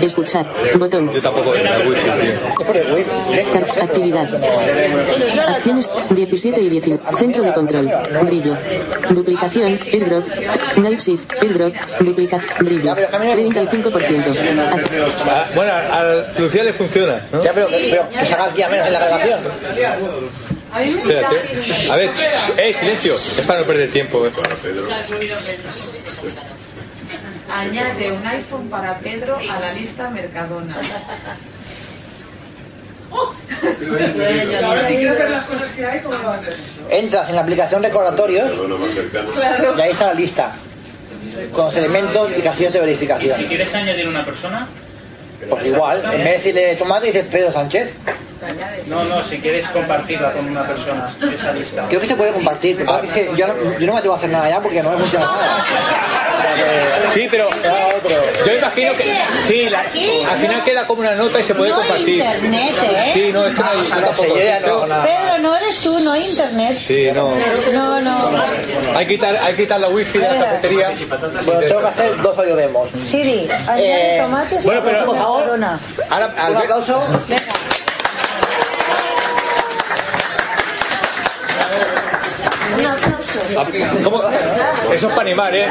Escuchar. 0.00 0.46
Botón. 0.78 1.12
Yo 1.12 1.20
tampoco 1.22 1.52
actividad. 3.82 4.28
Acciones 5.48 5.88
17 6.10 6.60
y 6.60 6.68
19. 6.68 7.02
Centro 7.16 7.42
de 7.42 7.52
control. 7.52 7.90
Brillo. 8.22 8.56
Duplicación. 9.10 9.78
Airdrop. 9.92 10.24
Night 10.76 11.00
Shift. 11.00 11.32
Airdrop. 11.42 11.74
Duplicación. 12.00 12.52
Brillo. 12.64 12.94
35%. 12.94 14.32
Ac- 14.32 14.86
Ah, 15.28 15.44
Bueno, 15.54 15.72
a 15.72 16.24
Lucía 16.38 16.62
le 16.64 16.72
funciona, 16.72 17.20
¿no? 17.32 17.42
Ya, 17.42 17.52
pero, 17.52 17.68
pero 17.68 18.08
que 18.10 18.26
se 18.26 18.34
haga 18.34 18.44
aquí 18.46 18.62
a 18.62 18.68
menos 18.68 18.86
en 18.86 18.92
la 18.92 18.98
grabación. 18.98 19.40
A 20.76 20.80
mí 20.80 20.90
me 20.90 21.00
Espérate. 21.00 21.90
A 21.90 21.96
ver, 21.96 22.10
eh, 22.58 22.72
silencio. 22.74 23.14
Es 23.16 23.40
para 23.46 23.60
no 23.60 23.66
perder 23.66 23.90
tiempo. 23.90 24.26
eh. 24.26 24.30
Añade 27.50 28.12
un 28.12 28.26
iPhone 28.26 28.68
para 28.68 28.98
Pedro 28.98 29.38
a 29.38 29.60
la 29.60 29.72
lista 29.72 30.10
Mercadona. 30.10 30.76
Ahora 34.64 34.86
si 34.86 34.96
quieres 34.96 35.18
ver 35.18 35.30
las 35.30 35.44
cosas 35.44 35.70
que 35.72 35.86
hay, 35.86 36.00
¿cómo 36.00 36.18
lo 36.18 36.28
haces? 36.30 36.54
Entras 36.90 37.28
en 37.30 37.36
la 37.36 37.40
aplicación 37.40 37.82
recordatorios 37.82 38.50
y 39.76 39.80
ahí 39.80 39.90
está 39.92 40.06
la 40.08 40.14
lista. 40.14 40.52
Con 41.52 41.66
los 41.66 41.76
elementos 41.76 42.30
y 42.36 42.40
casillas 42.42 42.72
de 42.72 42.78
Y 42.78 42.82
si 42.82 42.86
verificación. 42.86 43.44
quieres 43.44 43.74
añadir 43.74 44.08
una 44.08 44.24
persona, 44.24 44.68
Porque 45.48 45.68
igual, 45.68 46.02
en 46.04 46.10
vez 46.18 46.24
de 46.24 46.32
decirle 46.32 46.76
tomate, 46.76 47.06
dices 47.06 47.24
Pedro 47.30 47.52
Sánchez. 47.52 47.94
No, 48.86 49.04
no, 49.04 49.24
si 49.24 49.38
quieres 49.38 49.66
compartirla 49.68 50.32
con 50.32 50.46
una 50.48 50.62
persona, 50.62 51.08
esa 51.32 51.52
lista. 51.52 51.84
Creo 51.88 52.00
que 52.00 52.06
se 52.06 52.16
puede 52.16 52.32
compartir. 52.32 52.76
Pero 52.76 53.02
es 53.02 53.12
que 53.12 53.30
yo 53.36 53.46
no, 53.46 53.54
yo 53.78 53.86
no 53.86 53.92
me 53.92 53.98
atrevo 53.98 54.14
a 54.14 54.18
hacer 54.18 54.30
nada 54.30 54.48
ya 54.48 54.60
porque 54.60 54.82
no 54.82 54.90
me 54.90 54.98
funciona 54.98 55.26
nada. 55.26 55.64
Sí, 57.12 57.28
pero 57.30 57.48
yo 58.46 58.52
imagino 58.56 58.92
que 58.94 59.04
sí, 59.42 59.68
la- 59.68 59.80
al 59.80 60.38
final 60.38 60.64
queda 60.64 60.86
como 60.86 61.00
una 61.00 61.14
nota 61.14 61.40
y 61.40 61.42
se 61.42 61.54
puede 61.54 61.70
No 61.70 61.76
hay 61.80 61.82
compartir. 61.88 62.16
internet, 62.16 62.74
¿eh? 62.82 63.10
Sí, 63.14 63.30
no, 63.32 63.46
es 63.46 63.54
que 63.54 63.62
no 63.62 63.70
hay, 63.70 63.78
yo 63.78 63.88
tampoco. 63.94 64.34
Creo- 64.34 64.86
Pedro, 64.86 65.38
no 65.40 65.56
eres 65.56 65.78
tú, 65.78 66.00
no 66.00 66.12
hay 66.12 66.28
internet. 66.28 66.76
Sí, 66.76 67.08
no. 67.14 67.30
No, 67.72 68.00
no. 68.00 68.30
Hay 68.96 69.06
que 69.06 69.14
quitar, 69.14 69.36
hay 69.36 69.54
que 69.54 69.62
quitar 69.62 69.80
la 69.80 69.88
wifi 69.88 70.18
de 70.18 70.28
la 70.28 70.44
cafetería. 70.44 70.90
Bueno, 71.44 71.60
tengo 71.60 71.80
que 71.80 71.86
hacer 71.86 72.22
dos 72.22 72.38
audio 72.38 72.56
demos. 72.56 72.88
Siri, 73.04 73.48
Eh, 73.78 74.18
tomates 74.22 74.64
bueno, 74.64 74.80
pero- 74.84 75.04
por 75.06 75.16
favor. 75.16 75.44
Ahora, 76.10 76.34
al 76.38 76.50
Un 76.52 76.56
aplauso. 76.58 76.98
Un 76.98 77.20
aplauso. 82.74 83.25
¿Cómo? 84.04 84.22
Eso 84.92 85.06
es 85.08 85.12
para 85.14 85.20
animar, 85.22 85.54
¿eh? 85.54 85.66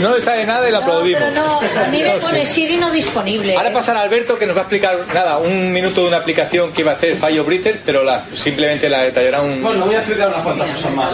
No 0.00 0.14
le 0.14 0.20
sabe 0.20 0.44
nada 0.44 0.68
y 0.68 0.72
le 0.72 0.78
No, 0.78 0.84
aplaudimos. 0.84 1.22
pero 1.22 1.42
no, 1.42 1.60
a 1.60 1.88
mí 1.90 2.02
me 2.02 2.18
pone 2.18 2.44
Siri 2.44 2.76
no 2.76 2.90
disponible. 2.90 3.56
Ahora 3.56 3.72
pasará 3.72 4.00
Alberto 4.00 4.38
que 4.38 4.46
nos 4.46 4.56
va 4.56 4.60
a 4.60 4.62
explicar, 4.64 4.96
nada, 5.14 5.38
un 5.38 5.72
minuto 5.72 6.02
de 6.02 6.08
una 6.08 6.18
aplicación 6.18 6.72
que 6.72 6.82
iba 6.82 6.92
a 6.92 6.94
hacer 6.94 7.16
Fallo 7.16 7.44
Britter, 7.44 7.80
pero 7.84 8.02
la, 8.04 8.24
simplemente 8.34 8.88
la 8.88 9.02
detallará 9.02 9.40
un... 9.42 9.62
Bueno, 9.62 9.84
voy 9.86 9.94
a 9.94 9.98
explicar 9.98 10.28
unas 10.28 10.42
cuantas 10.42 10.68
cosas 10.76 10.92
más. 10.92 11.12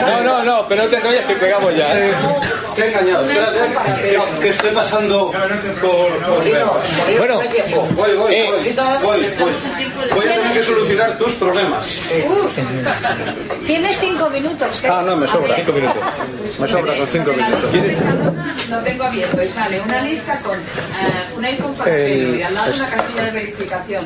No, 0.00 0.20
no, 0.22 0.42
no, 0.44 0.66
pero 0.68 0.84
no 0.84 0.88
te 0.88 0.96
enrolles 0.96 1.24
que 1.26 1.34
pegamos 1.36 1.76
ya. 1.76 1.98
Eh, 1.98 2.12
te 2.76 2.82
he 2.82 2.88
engañado, 2.88 3.24
espérate, 3.28 3.58
que, 4.02 4.40
que 4.40 4.48
estoy 4.48 4.70
pasando 4.70 5.32
por... 5.80 6.08
por 6.26 7.18
Bueno, 7.18 7.40
voy, 7.94 8.14
voy, 8.16 8.34
eh, 8.34 8.50
voy, 8.50 8.72
voy, 9.02 9.26
voy. 9.38 9.52
Voy 10.14 10.26
a 10.26 10.34
tener 10.34 10.52
que 10.52 10.62
solucionar 10.62 11.18
tus 11.18 11.32
problemas. 11.34 11.86
Tienes 13.66 13.98
cinco 14.00 14.28
minutos. 14.30 14.80
¿qué? 14.80 14.88
Ah, 14.88 15.02
no, 15.04 15.16
me 15.22 15.28
sobra. 15.28 15.56
Cinco 15.56 15.72
minutos. 15.72 16.02
Me 16.60 16.68
sobra 16.68 16.94
con 16.96 17.06
cinco 17.06 17.32
minutos. 17.32 17.70
Lo 18.70 18.78
tengo 18.78 19.04
abierto 19.04 19.42
y 19.42 19.48
sale 19.48 19.80
una 19.80 20.00
lista 20.02 20.38
con 20.40 20.56
eh, 20.56 21.36
un 21.36 21.44
iPhone 21.44 21.74
para 21.74 21.90
El- 21.94 22.12
Pedro 22.12 22.34
y 22.36 22.42
al 22.42 22.54
lado 22.54 22.72
una 22.74 22.86
casilla 22.88 23.22
de 23.24 23.30
verificación. 23.30 24.04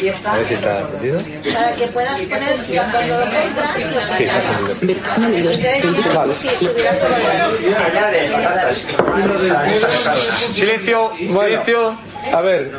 Y 0.00 0.08
está. 0.08 0.32
A 0.32 0.36
ver 0.38 0.46
si 0.46 0.54
está 0.54 0.80
entendido. 0.80 1.20
Para 1.54 1.72
que 1.74 1.86
puedas 1.88 2.20
poner 2.22 2.58
si 2.58 2.74
cuando 2.74 3.00
lo 3.02 3.20
compras, 3.20 4.16
Sí, 4.16 4.24
está 4.24 5.16
entendido. 5.16 5.52
Silencio, 10.54 11.12
silencio. 11.16 11.98
A 12.32 12.40
ver. 12.40 12.70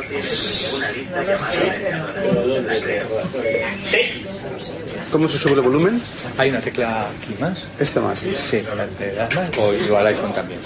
¿Cómo 5.10 5.26
se 5.26 5.38
sube 5.38 5.54
el 5.54 5.60
volumen? 5.62 6.00
Hay 6.38 6.50
una 6.50 6.60
tecla 6.60 7.08
aquí 7.08 7.34
más. 7.40 7.58
Este 7.78 7.98
más. 7.98 8.18
Sí, 8.18 8.62
la 8.62 8.86
de 8.86 9.12
las 9.14 9.34
más. 9.34 9.58
O 9.58 9.74
igual 9.74 10.06
iPhone 10.06 10.32
también. 10.32 10.60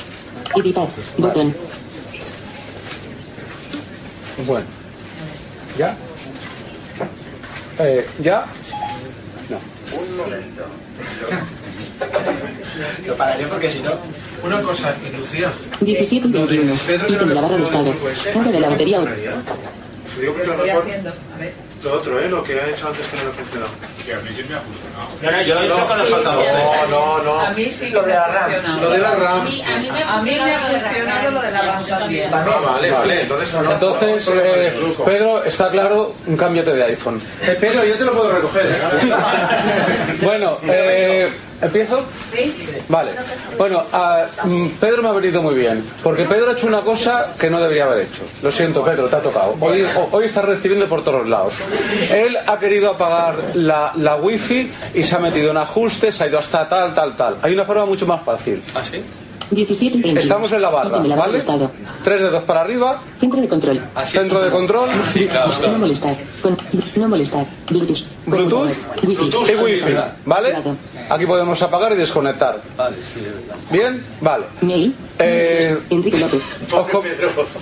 Editar. 0.55 0.87
Botón. 1.17 1.55
Bueno. 4.47 4.67
¿Ya? 5.79 5.97
Eh, 7.79 8.07
¿Ya? 8.21 8.45
No. 9.49 9.59
Lo 13.07 13.17
pararé 13.17 13.47
porque 13.47 13.71
si 13.71 13.81
no. 13.81 13.93
Una 14.43 14.61
cosa, 14.61 14.95
y 15.09 15.17
Lucía. 15.17 15.51
17 15.81 16.29
y 16.29 16.31
21. 16.31 16.75
Ítem 16.75 17.29
de 17.29 17.35
la 17.35 17.41
barra 17.41 17.57
de 17.57 17.63
estado. 17.63 17.95
Carga 18.35 18.53
de 18.53 18.61
la 18.61 18.69
batería. 18.69 19.01
Lo 19.01 19.09
Estoy 19.09 20.71
haciendo. 20.71 21.11
A 21.11 21.39
ver. 21.39 21.74
Lo 21.85 21.93
otro, 21.93 22.19
¿eh? 22.19 22.29
Lo 22.31 22.43
que 22.43 22.59
ha 22.59 22.67
hecho 22.67 22.89
antes 22.89 23.07
que 23.09 23.17
no 23.19 23.25
le 23.25 23.29
ha 23.29 23.33
funcionado. 23.33 23.71
Sí, 24.03 24.11
a 24.13 24.19
mí 24.21 24.31
sí 24.35 24.43
me 24.49 24.55
ha 24.57 24.61
funcionado. 24.61 25.09
No, 25.21 25.31
no, 25.31 25.43
yo 25.43 25.55
lo 25.55 25.61
he 25.61 25.67
hecho 25.67 25.87
con 25.87 25.99
los 25.99 26.13
altavoces. 26.13 26.53
No, 26.91 27.19
no, 27.23 27.41
A 27.41 27.49
no. 27.51 27.55
mí 27.57 27.65
sí 27.67 27.91
Lo 27.91 28.03
de 28.03 28.15
la 28.15 28.27
RAM. 28.27 28.81
Lo 28.81 28.91
de 28.91 28.99
la 28.99 29.15
RAM. 29.17 29.41
A 29.41 29.45
mí 29.45 29.91
me 29.93 30.03
A 30.03 30.23
mí 30.23 30.31
me 30.35 30.55
ha 30.55 30.59
funcionado 30.61 31.31
lo 31.31 31.43
de 31.43 31.51
la 31.51 31.63
RAM 31.63 31.85
también. 31.85 32.31
Ah, 32.33 32.45
vale, 32.65 32.91
vale. 32.91 33.21
Entonces, 33.21 33.55
no. 33.63 33.73
Entonces, 33.73 34.29
eh, 34.33 34.73
Pedro, 35.05 35.45
está 35.45 35.69
claro, 35.69 36.15
cámbiate 36.39 36.73
de 36.73 36.85
iPhone. 36.85 37.21
Eh, 37.43 37.57
Pedro, 37.61 37.85
yo 37.85 37.95
te 37.97 38.05
lo 38.05 38.13
puedo 38.15 38.33
recoger. 38.33 38.65
¿eh? 38.67 39.13
Bueno, 40.23 40.59
eh, 40.69 41.31
¿empiezo? 41.63 42.05
Sí. 42.33 42.67
Vale. 42.89 43.13
Bueno, 43.59 43.83
a- 43.93 44.27
mm, 44.45 44.69
Pedro 44.81 45.03
me 45.03 45.09
ha 45.09 45.13
venido 45.13 45.43
muy 45.43 45.55
bien, 45.55 45.85
porque 46.03 46.25
Pedro 46.25 46.51
ha 46.51 46.53
hecho 46.55 46.67
una 46.67 46.81
cosa 46.81 47.33
que 47.39 47.49
no 47.51 47.61
debería 47.61 47.85
haber 47.85 48.07
hecho. 48.07 48.23
Lo 48.43 48.51
siento, 48.53 48.85
Pedro, 48.85 49.07
te 49.09 49.17
ha 49.17 49.21
tocado. 49.21 49.55
Hoy, 49.61 49.85
hoy 50.13 50.25
está 50.27 50.43
recibiendo 50.43 50.89
por 50.89 51.03
todos 51.05 51.27
lados. 51.29 51.55
Él 52.13 52.37
ha 52.47 52.59
querido 52.59 52.91
apagar 52.91 53.37
la, 53.55 53.93
la 53.97 54.17
wifi 54.17 54.71
y 54.95 55.03
se 55.03 55.17
ha 55.17 55.19
metido 55.19 55.51
en 55.51 55.57
ajustes, 55.59 56.21
ha 56.21 56.27
ido 56.27 56.39
hasta 56.39 56.69
tal, 56.69 56.93
tal, 56.95 57.17
tal. 57.17 57.37
Hay 57.43 57.53
una 57.53 57.65
forma 57.65 57.87
mucho 57.87 58.07
más 58.07 58.23
fácil. 58.23 58.63
¿Ah, 58.75 58.81
sí? 58.89 59.03
17 59.55 59.85
y 59.99 60.03
21. 60.03 60.21
Estamos 60.21 60.53
en 60.53 60.63
la 60.63 60.71
barra, 60.71 60.99
¿vale? 60.99 61.41
dedos 62.05 62.43
para 62.45 62.61
arriba, 62.63 63.01
Centro 63.19 63.41
de 63.41 63.49
control. 63.49 63.81
centro 64.11 64.43
de 64.43 64.51
control 64.51 64.91
No 65.63 65.79
molestar. 65.79 66.17
Con, 66.43 66.57
no 66.97 67.09
molestar. 67.09 67.47
Bluetooth. 67.71 68.05
Bluetooth 68.27 68.71
Wifi. 69.03 69.53
y 69.53 69.55
wifi, 69.57 69.95
¿vale? 70.25 70.57
Aquí 71.11 71.27
podemos 71.27 71.61
apagar 71.63 71.93
y 71.93 71.97
desconectar. 71.97 72.59
¿Bien? 73.71 74.05
Vale. 74.21 74.45
Mail. 74.63 74.95
Eh, 75.19 75.79
Enrique 75.91 76.19
López. 76.19 76.43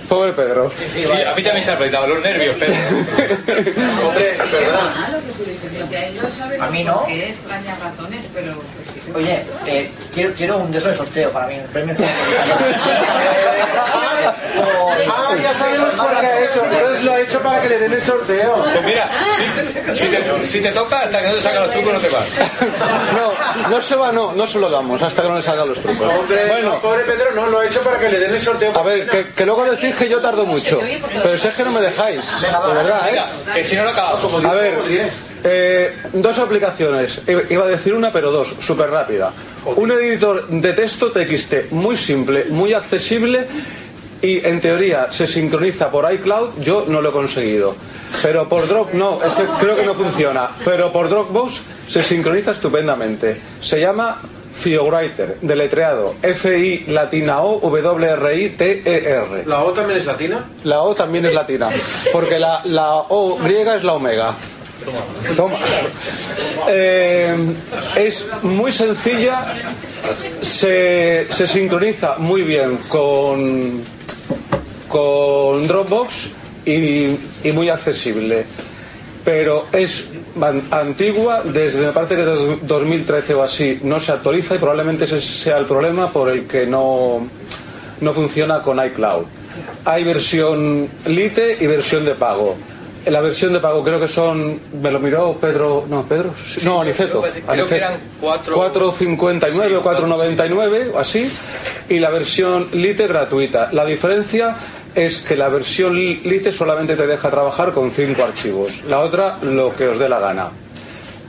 pobre 0.09 0.33
Pedro. 0.33 0.71
Sí, 0.71 1.03
a 1.03 1.35
mí 1.35 1.43
también 1.43 1.63
se 1.63 1.71
ha 1.71 1.75
apretado 1.75 2.07
los 2.07 2.23
nervios. 2.23 2.55
Hombre, 4.07 4.37
sabe 6.31 6.57
A 6.59 6.67
mí 6.69 6.83
no. 6.83 7.05
extrañas 7.07 7.79
razones, 7.79 8.25
pero 8.33 8.53
pues. 8.55 8.92
Oye, 9.15 9.45
eh, 9.67 9.91
quiero, 10.13 10.33
quiero 10.33 10.57
un 10.57 10.71
de 10.71 10.77
esos 10.79 10.91
de 10.91 10.97
sorteo 10.97 11.29
para 11.31 11.47
mí. 11.47 11.59
un 11.59 11.67
premio. 11.67 11.95
Ah, 15.09 15.35
ya 15.41 15.53
sabemos 15.53 15.91
por 15.93 16.19
qué 16.19 16.25
ha 16.25 16.45
hecho. 16.45 16.65
Entonces 16.65 17.03
lo 17.03 17.11
ha 17.13 17.19
hecho 17.19 17.39
para 17.41 17.61
que 17.61 17.69
le 17.69 17.79
den 17.79 17.93
el 17.93 18.01
sorteo. 18.01 18.55
Pues 18.63 18.85
mira, 18.85 19.09
si, 19.37 19.97
si 19.97 20.05
te, 20.07 20.45
si 20.45 20.61
te 20.61 20.71
toca, 20.71 21.01
hasta 21.01 21.21
que 21.21 21.27
no 21.27 21.33
te 21.33 21.41
sacan 21.41 21.63
los 21.63 21.71
trucos, 21.71 21.93
no 21.93 21.99
te 21.99 22.09
vas. 22.09 22.25
No, 23.15 23.69
no 23.69 23.81
se 23.81 23.95
va, 23.95 24.11
no, 24.11 24.33
no 24.33 24.47
se 24.47 24.59
lo 24.59 24.69
damos 24.69 25.01
hasta 25.01 25.21
que 25.21 25.27
no 25.27 25.35
le 25.35 25.41
salgan 25.41 25.67
los 25.67 25.79
trucos. 25.81 26.07
Hombre, 26.13 26.45
Bueno, 26.47 26.79
pobre 26.79 27.03
Pedro 27.03 27.31
no, 27.35 27.47
lo 27.47 27.59
ha 27.59 27.65
hecho 27.65 27.81
para 27.81 27.99
que 27.99 28.09
le 28.09 28.19
den 28.19 28.33
el 28.35 28.41
sorteo. 28.41 28.77
a 28.77 28.83
ver, 28.83 29.07
que, 29.09 29.29
que 29.33 29.45
luego 29.45 29.65
decís 29.65 29.95
que 29.95 30.07
yo 30.07 30.21
tardo 30.21 30.45
mucho. 30.45 30.79
Pero 31.23 31.37
si 31.37 31.47
es 31.47 31.53
que 31.53 31.63
no 31.63 31.71
me 31.71 31.81
dejáis. 31.81 32.21
De 32.41 32.73
verdad, 32.73 33.07
¿eh? 33.09 33.11
Venga, 33.11 33.29
que 33.53 33.63
si 33.63 33.75
no 33.75 33.83
lo 33.83 33.89
acabamos. 33.89 34.45
A 34.45 34.53
ver, 34.53 34.79
eh, 35.43 35.91
dos 36.13 36.39
aplicaciones. 36.39 37.21
Iba- 37.27 37.63
a 37.63 37.67
decir 37.67 37.93
una, 37.93 38.11
pero 38.11 38.31
dos, 38.31 38.55
súper 38.61 38.89
rápida. 38.89 39.31
Un 39.75 39.91
editor 39.91 40.47
de 40.47 40.73
texto 40.73 41.11
TXT 41.11 41.71
muy 41.71 41.95
simple, 41.95 42.45
muy 42.49 42.73
accesible 42.73 43.45
y 44.21 44.45
en 44.45 44.59
teoría 44.61 45.07
se 45.11 45.27
sincroniza 45.27 45.89
por 45.91 46.11
iCloud. 46.13 46.59
Yo 46.61 46.85
no 46.87 47.01
lo 47.01 47.09
he 47.09 47.11
conseguido. 47.13 47.75
Pero 48.21 48.47
por 48.47 48.67
Drop, 48.67 48.93
no, 48.93 49.19
es 49.23 49.33
que 49.33 49.43
creo 49.59 49.75
que 49.75 49.85
no 49.85 49.93
funciona. 49.95 50.49
Pero 50.63 50.91
por 50.91 51.09
Dropbox 51.09 51.61
se 51.89 52.03
sincroniza 52.03 52.51
estupendamente. 52.51 53.37
Se 53.59 53.79
llama 53.79 54.21
FioWriter, 54.55 55.39
deletreado 55.41 56.13
F-I 56.21 56.85
latina 56.89 57.41
O 57.41 57.59
W 57.59 58.05
R 58.07 58.37
I 58.39 58.49
T 58.49 58.83
E. 58.85 59.43
¿La 59.47 59.63
O 59.63 59.71
también 59.73 59.97
es 59.97 60.05
latina? 60.05 60.45
La 60.63 60.81
O 60.81 60.93
también 60.93 61.25
es 61.25 61.33
latina, 61.33 61.69
porque 62.11 62.37
la, 62.37 62.61
la 62.65 62.93
O 63.09 63.37
griega 63.37 63.75
es 63.75 63.83
la 63.83 63.93
omega. 63.93 64.35
Toma. 65.35 65.57
Eh, 66.69 67.35
es 67.97 68.25
muy 68.43 68.71
sencilla, 68.71 69.55
se, 70.41 71.27
se 71.29 71.47
sincroniza 71.47 72.15
muy 72.17 72.41
bien 72.43 72.77
con, 72.87 73.81
con 74.87 75.67
Dropbox 75.67 76.31
y, 76.65 77.07
y 77.43 77.51
muy 77.53 77.69
accesible. 77.69 78.45
Pero 79.25 79.67
es 79.71 80.05
an- 80.41 80.63
antigua, 80.71 81.41
desde 81.45 81.85
me 81.85 81.91
parece 81.93 82.15
que 82.15 82.25
desde 82.25 82.57
2013 82.63 83.33
o 83.35 83.43
así 83.43 83.79
no 83.83 83.97
se 83.99 84.11
actualiza 84.11 84.55
y 84.55 84.57
probablemente 84.57 85.05
ese 85.05 85.21
sea 85.21 85.57
el 85.59 85.65
problema 85.65 86.09
por 86.09 86.29
el 86.29 86.45
que 86.45 86.65
no, 86.67 87.25
no 88.01 88.13
funciona 88.13 88.61
con 88.61 88.85
iCloud. 88.85 89.23
Hay 89.85 90.03
versión 90.03 90.89
Lite 91.05 91.57
y 91.59 91.67
versión 91.67 92.03
de 92.03 92.15
pago. 92.15 92.57
La 93.05 93.19
versión 93.19 93.51
de 93.51 93.59
pago 93.59 93.83
creo 93.83 93.99
que 93.99 94.07
son, 94.07 94.59
me 94.81 94.89
lo 94.89 94.99
miró 94.99 95.33
Pedro, 95.33 95.85
no, 95.89 96.03
Pedro, 96.03 96.33
Sí, 96.41 96.61
no, 96.63 96.81
Aniceto. 96.81 97.19
creo 97.21 97.33
que- 97.33 97.41
creo 97.41 97.51
Aniceto. 97.51 97.69
que 97.69 97.75
eran 97.75 97.93
cuatro- 98.21 98.55
4,59 98.55 99.75
o 99.75 99.83
4,99 99.83 100.91
o 100.93 100.99
así, 100.99 101.29
y 101.89 101.99
la 101.99 102.09
versión 102.09 102.69
Lite 102.71 103.05
gratuita. 103.07 103.69
La 103.73 103.83
diferencia 103.85 104.55
es 104.95 105.17
que 105.17 105.35
la 105.35 105.49
versión 105.49 105.95
Lite 105.95 106.51
solamente 106.51 106.95
te 106.95 107.05
deja 107.05 107.29
trabajar 107.29 107.73
con 107.73 107.91
cinco 107.91 108.23
archivos, 108.23 108.83
la 108.87 108.99
otra 108.99 109.37
lo 109.41 109.73
que 109.73 109.87
os 109.89 109.99
dé 109.99 110.07
la 110.07 110.19
gana. 110.19 110.49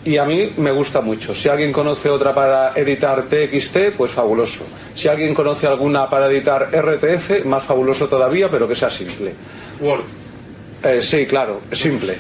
Y 0.05 0.19
a 0.19 0.25
mí 0.27 0.53
me 0.59 0.71
gusta 0.71 1.01
mucho. 1.01 1.35
Si 1.35 1.49
alguien 1.49 1.73
conoce 1.73 2.11
otra 2.11 2.35
para 2.35 2.73
editar 2.77 3.23
TXT, 3.23 3.93
pues 3.97 4.11
fabuloso. 4.13 4.63
Si 4.95 5.09
alguien 5.09 5.35
conoce 5.35 5.67
alguna 5.67 6.09
para 6.11 6.27
editar 6.31 6.69
RTF, 6.73 7.43
más 7.47 7.63
fabuloso 7.63 8.07
todavía, 8.07 8.49
pero 8.51 8.69
que 8.69 8.75
sea 8.75 8.91
simple. 8.91 9.33
Word. 9.81 10.03
Eh, 10.83 11.01
sí, 11.03 11.27
claro, 11.27 11.63
simple. 11.73 12.17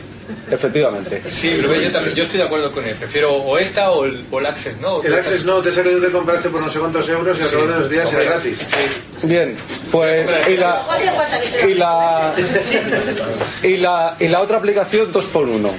Efectivamente. 0.51 1.23
Sí, 1.31 1.59
pero 1.61 1.75
yo 1.81 1.91
también, 1.93 2.15
yo 2.15 2.23
estoy 2.23 2.39
de 2.39 2.45
acuerdo 2.47 2.71
con 2.73 2.85
él. 2.87 2.95
Prefiero 2.95 3.35
o 3.35 3.59
esta 3.59 3.91
o 3.91 4.05
el, 4.05 4.25
o 4.31 4.39
el 4.39 4.47
Access, 4.47 4.81
¿no? 4.81 5.03
El 5.03 5.15
Access 5.15 5.45
no, 5.45 5.61
te 5.61 5.71
que 5.71 5.83
tú 5.83 6.01
te 6.01 6.11
compraste 6.11 6.49
por 6.49 6.61
no 6.61 6.69
sé 6.69 6.79
cuántos 6.79 7.09
euros 7.09 7.39
y 7.39 7.43
al 7.43 7.51
cabo 7.51 7.67
de 7.67 7.79
los 7.81 7.91
días 7.91 8.13
era 8.13 8.23
Hombre, 8.23 8.51
gratis. 8.51 8.69
Bien, 9.23 9.57
pues 9.91 10.29
y 10.49 10.57
la, 10.57 10.83
y 11.67 11.75
la 11.75 12.35
y 13.63 13.77
la 13.77 14.17
y 14.21 14.29
la 14.29 14.41
otra 14.41 14.59
aplicación 14.59 15.13
2x1 15.13 15.71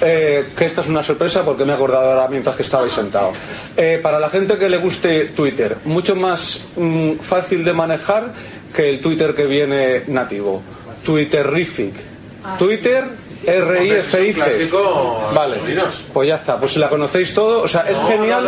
eh, 0.00 0.46
que 0.56 0.64
esta 0.64 0.82
es 0.82 0.88
una 0.88 1.02
sorpresa 1.02 1.42
porque 1.44 1.64
me 1.64 1.72
he 1.72 1.74
acordado 1.74 2.10
ahora 2.10 2.28
mientras 2.28 2.54
que 2.54 2.62
estabais 2.62 2.92
sentado 2.92 3.32
Eh, 3.76 3.98
para 4.02 4.20
la 4.20 4.28
gente 4.28 4.56
que 4.58 4.68
le 4.68 4.76
guste 4.76 5.26
Twitter 5.26 5.76
mucho 5.84 6.14
más 6.14 6.60
mm, 6.76 7.14
fácil 7.14 7.64
de 7.64 7.72
manejar 7.72 8.32
que 8.74 8.88
el 8.88 9.00
Twitter 9.00 9.34
que 9.34 9.46
viene 9.46 10.04
nativo 10.06 10.62
Twitterific 11.04 11.94
Twitter 12.58 13.04
R 13.46 13.84
I 13.86 13.90
F 13.90 14.24
I 14.26 14.30
Es 14.30 14.36
un 14.36 14.42
C 14.42 14.44
clásico, 14.44 15.30
vale. 15.34 15.56
Pues 16.12 16.28
ya 16.28 16.34
está 16.36 16.58
pues 16.58 16.72
si 16.72 16.78
la 16.78 16.88
conocéis 16.88 17.32
todo 17.34 17.62
o 17.62 17.68
sea 17.68 17.82
es 17.88 17.96
No, 17.96 18.06
genial. 18.08 18.44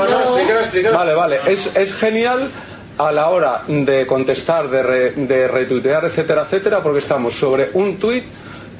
vale 0.92 1.14
vale 1.14 1.40
es, 1.46 1.74
es 1.76 1.94
genial 1.94 2.50
a 2.98 3.12
la 3.12 3.30
hora 3.30 3.62
de 3.66 4.06
contestar, 4.06 4.68
de, 4.68 4.82
re- 4.82 5.12
de 5.12 5.48
retuitear, 5.48 6.04
etcétera, 6.04 6.42
etcétera, 6.42 6.80
porque 6.82 6.98
estamos 6.98 7.34
sobre 7.34 7.70
un 7.74 7.96
tuit 7.98 8.24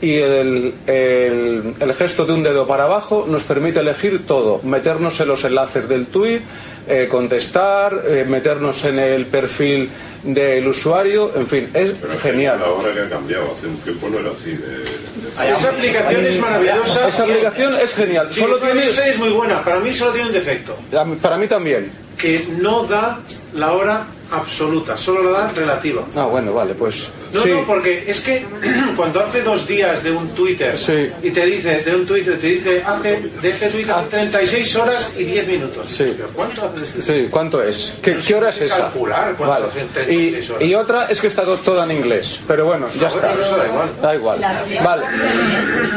y 0.03 0.17
el, 0.17 0.75
el- 0.87 1.75
el 1.79 1.95
gesto 1.95 2.25
de 2.25 2.33
un 2.33 2.43
dedo 2.43 2.67
para 2.67 2.85
abajo 2.85 3.27
nos 3.29 3.43
permite 3.43 3.81
elegir 3.81 4.27
todo, 4.27 4.61
meternos 4.63 5.21
en 5.21 5.29
los 5.29 5.45
enlaces 5.45 5.89
del 5.89 6.07
tuit, 6.07 6.41
eh, 6.89 7.07
contestar, 7.11 8.03
eh, 8.07 8.25
meternos 8.27 8.85
en 8.85 8.99
el 8.99 9.27
perfil 9.27 9.91
del 10.23 10.67
usuario, 10.67 11.31
en 11.37 11.47
fin, 11.47 11.69
es 11.75 11.93
genial. 12.23 12.61
Ahora 12.65 12.93
que 12.95 13.01
ha 13.01 13.09
cambiado, 13.09 13.53
hace 13.53 13.67
un 13.67 13.77
tiempo 13.79 14.09
no 14.09 14.19
era 14.19 14.31
así. 14.31 14.51
de- 14.53 15.53
Esa 15.55 15.69
aplicación 15.71 16.27
es 16.27 16.39
maravillosa. 16.41 17.09
Esa 17.09 17.23
aplicación 17.25 17.75
es 17.77 17.95
genial. 17.95 18.29
Sí, 18.31 18.41
Solo 18.41 18.59
para 18.59 18.75
mí 18.75 18.81
tiene, 18.91 19.09
es 19.11 19.19
muy 19.19 19.31
buena. 19.31 19.65
Para 19.65 19.81
mí 19.81 19.95
solo 19.95 20.13
tiene 20.13 20.29
un 20.29 20.33
defecto. 20.35 20.77
para 21.23 21.37
mí 21.39 21.47
también. 21.47 21.91
Que 22.19 22.43
no 22.59 22.85
da 22.85 23.19
la 23.55 23.73
hora 23.73 24.07
absoluta, 24.33 24.97
solo 24.97 25.23
la 25.31 25.41
da 25.41 25.53
relativa. 25.53 26.05
Ah, 26.17 26.25
bueno, 26.25 26.53
vale, 26.55 26.75
pues 26.75 27.09
No, 27.33 27.43
sí. 27.43 27.51
no, 27.51 27.65
porque 27.67 28.05
es 28.07 28.21
que 28.21 28.45
cuando 28.97 29.21
hace 29.21 29.43
dos 29.43 29.67
días 29.67 30.03
de 30.03 30.13
un 30.13 30.29
Twitter 30.31 30.77
Sí. 30.79 31.11
y 31.23 31.31
te 31.31 31.47
dice, 31.47 31.83
de 31.83 31.95
un 31.95 32.07
Twitter, 32.07 32.39
te 32.41 32.47
dice, 32.47 32.83
hace 32.85 33.21
de 33.21 33.51
este 33.51 33.69
Twitter 33.71 33.93
hace 33.93 34.09
36 34.09 34.77
horas 34.77 35.13
y 35.19 35.25
10 35.25 35.47
minutos. 35.49 35.89
Sí. 35.89 36.05
Pero 36.17 36.29
¿Cuánto 36.35 36.65
hace 36.65 36.79
de 36.81 36.85
este 36.87 37.03
Sí, 37.03 37.29
¿cuánto 37.31 37.63
es? 37.63 37.95
¿Qué, 38.03 38.17
qué 38.17 38.35
hora 38.35 38.51
es 38.51 38.61
esa? 38.61 38.77
calcular 38.79 39.35
cuánto 39.37 39.47
Vale. 39.55 39.67
hacen 39.67 39.89
36 39.89 40.49
Y, 40.49 40.53
horas. 40.53 40.65
y 40.69 40.75
otra 40.75 41.05
es 41.07 41.21
que 41.21 41.27
está 41.27 41.43
to- 41.45 41.57
toda 41.59 41.85
en 41.85 41.93
inglés. 41.93 42.41
Pero 42.47 42.67
bueno, 42.67 42.89
ya 43.01 43.09
Ah, 43.09 43.11
bueno, 43.13 43.29
está. 43.31 43.47
eso 43.47 43.57
da 43.57 43.67
igual. 43.67 43.89
Da 44.03 44.15
igual. 44.15 44.41
Las 44.41 44.85
Vale. 44.85 45.07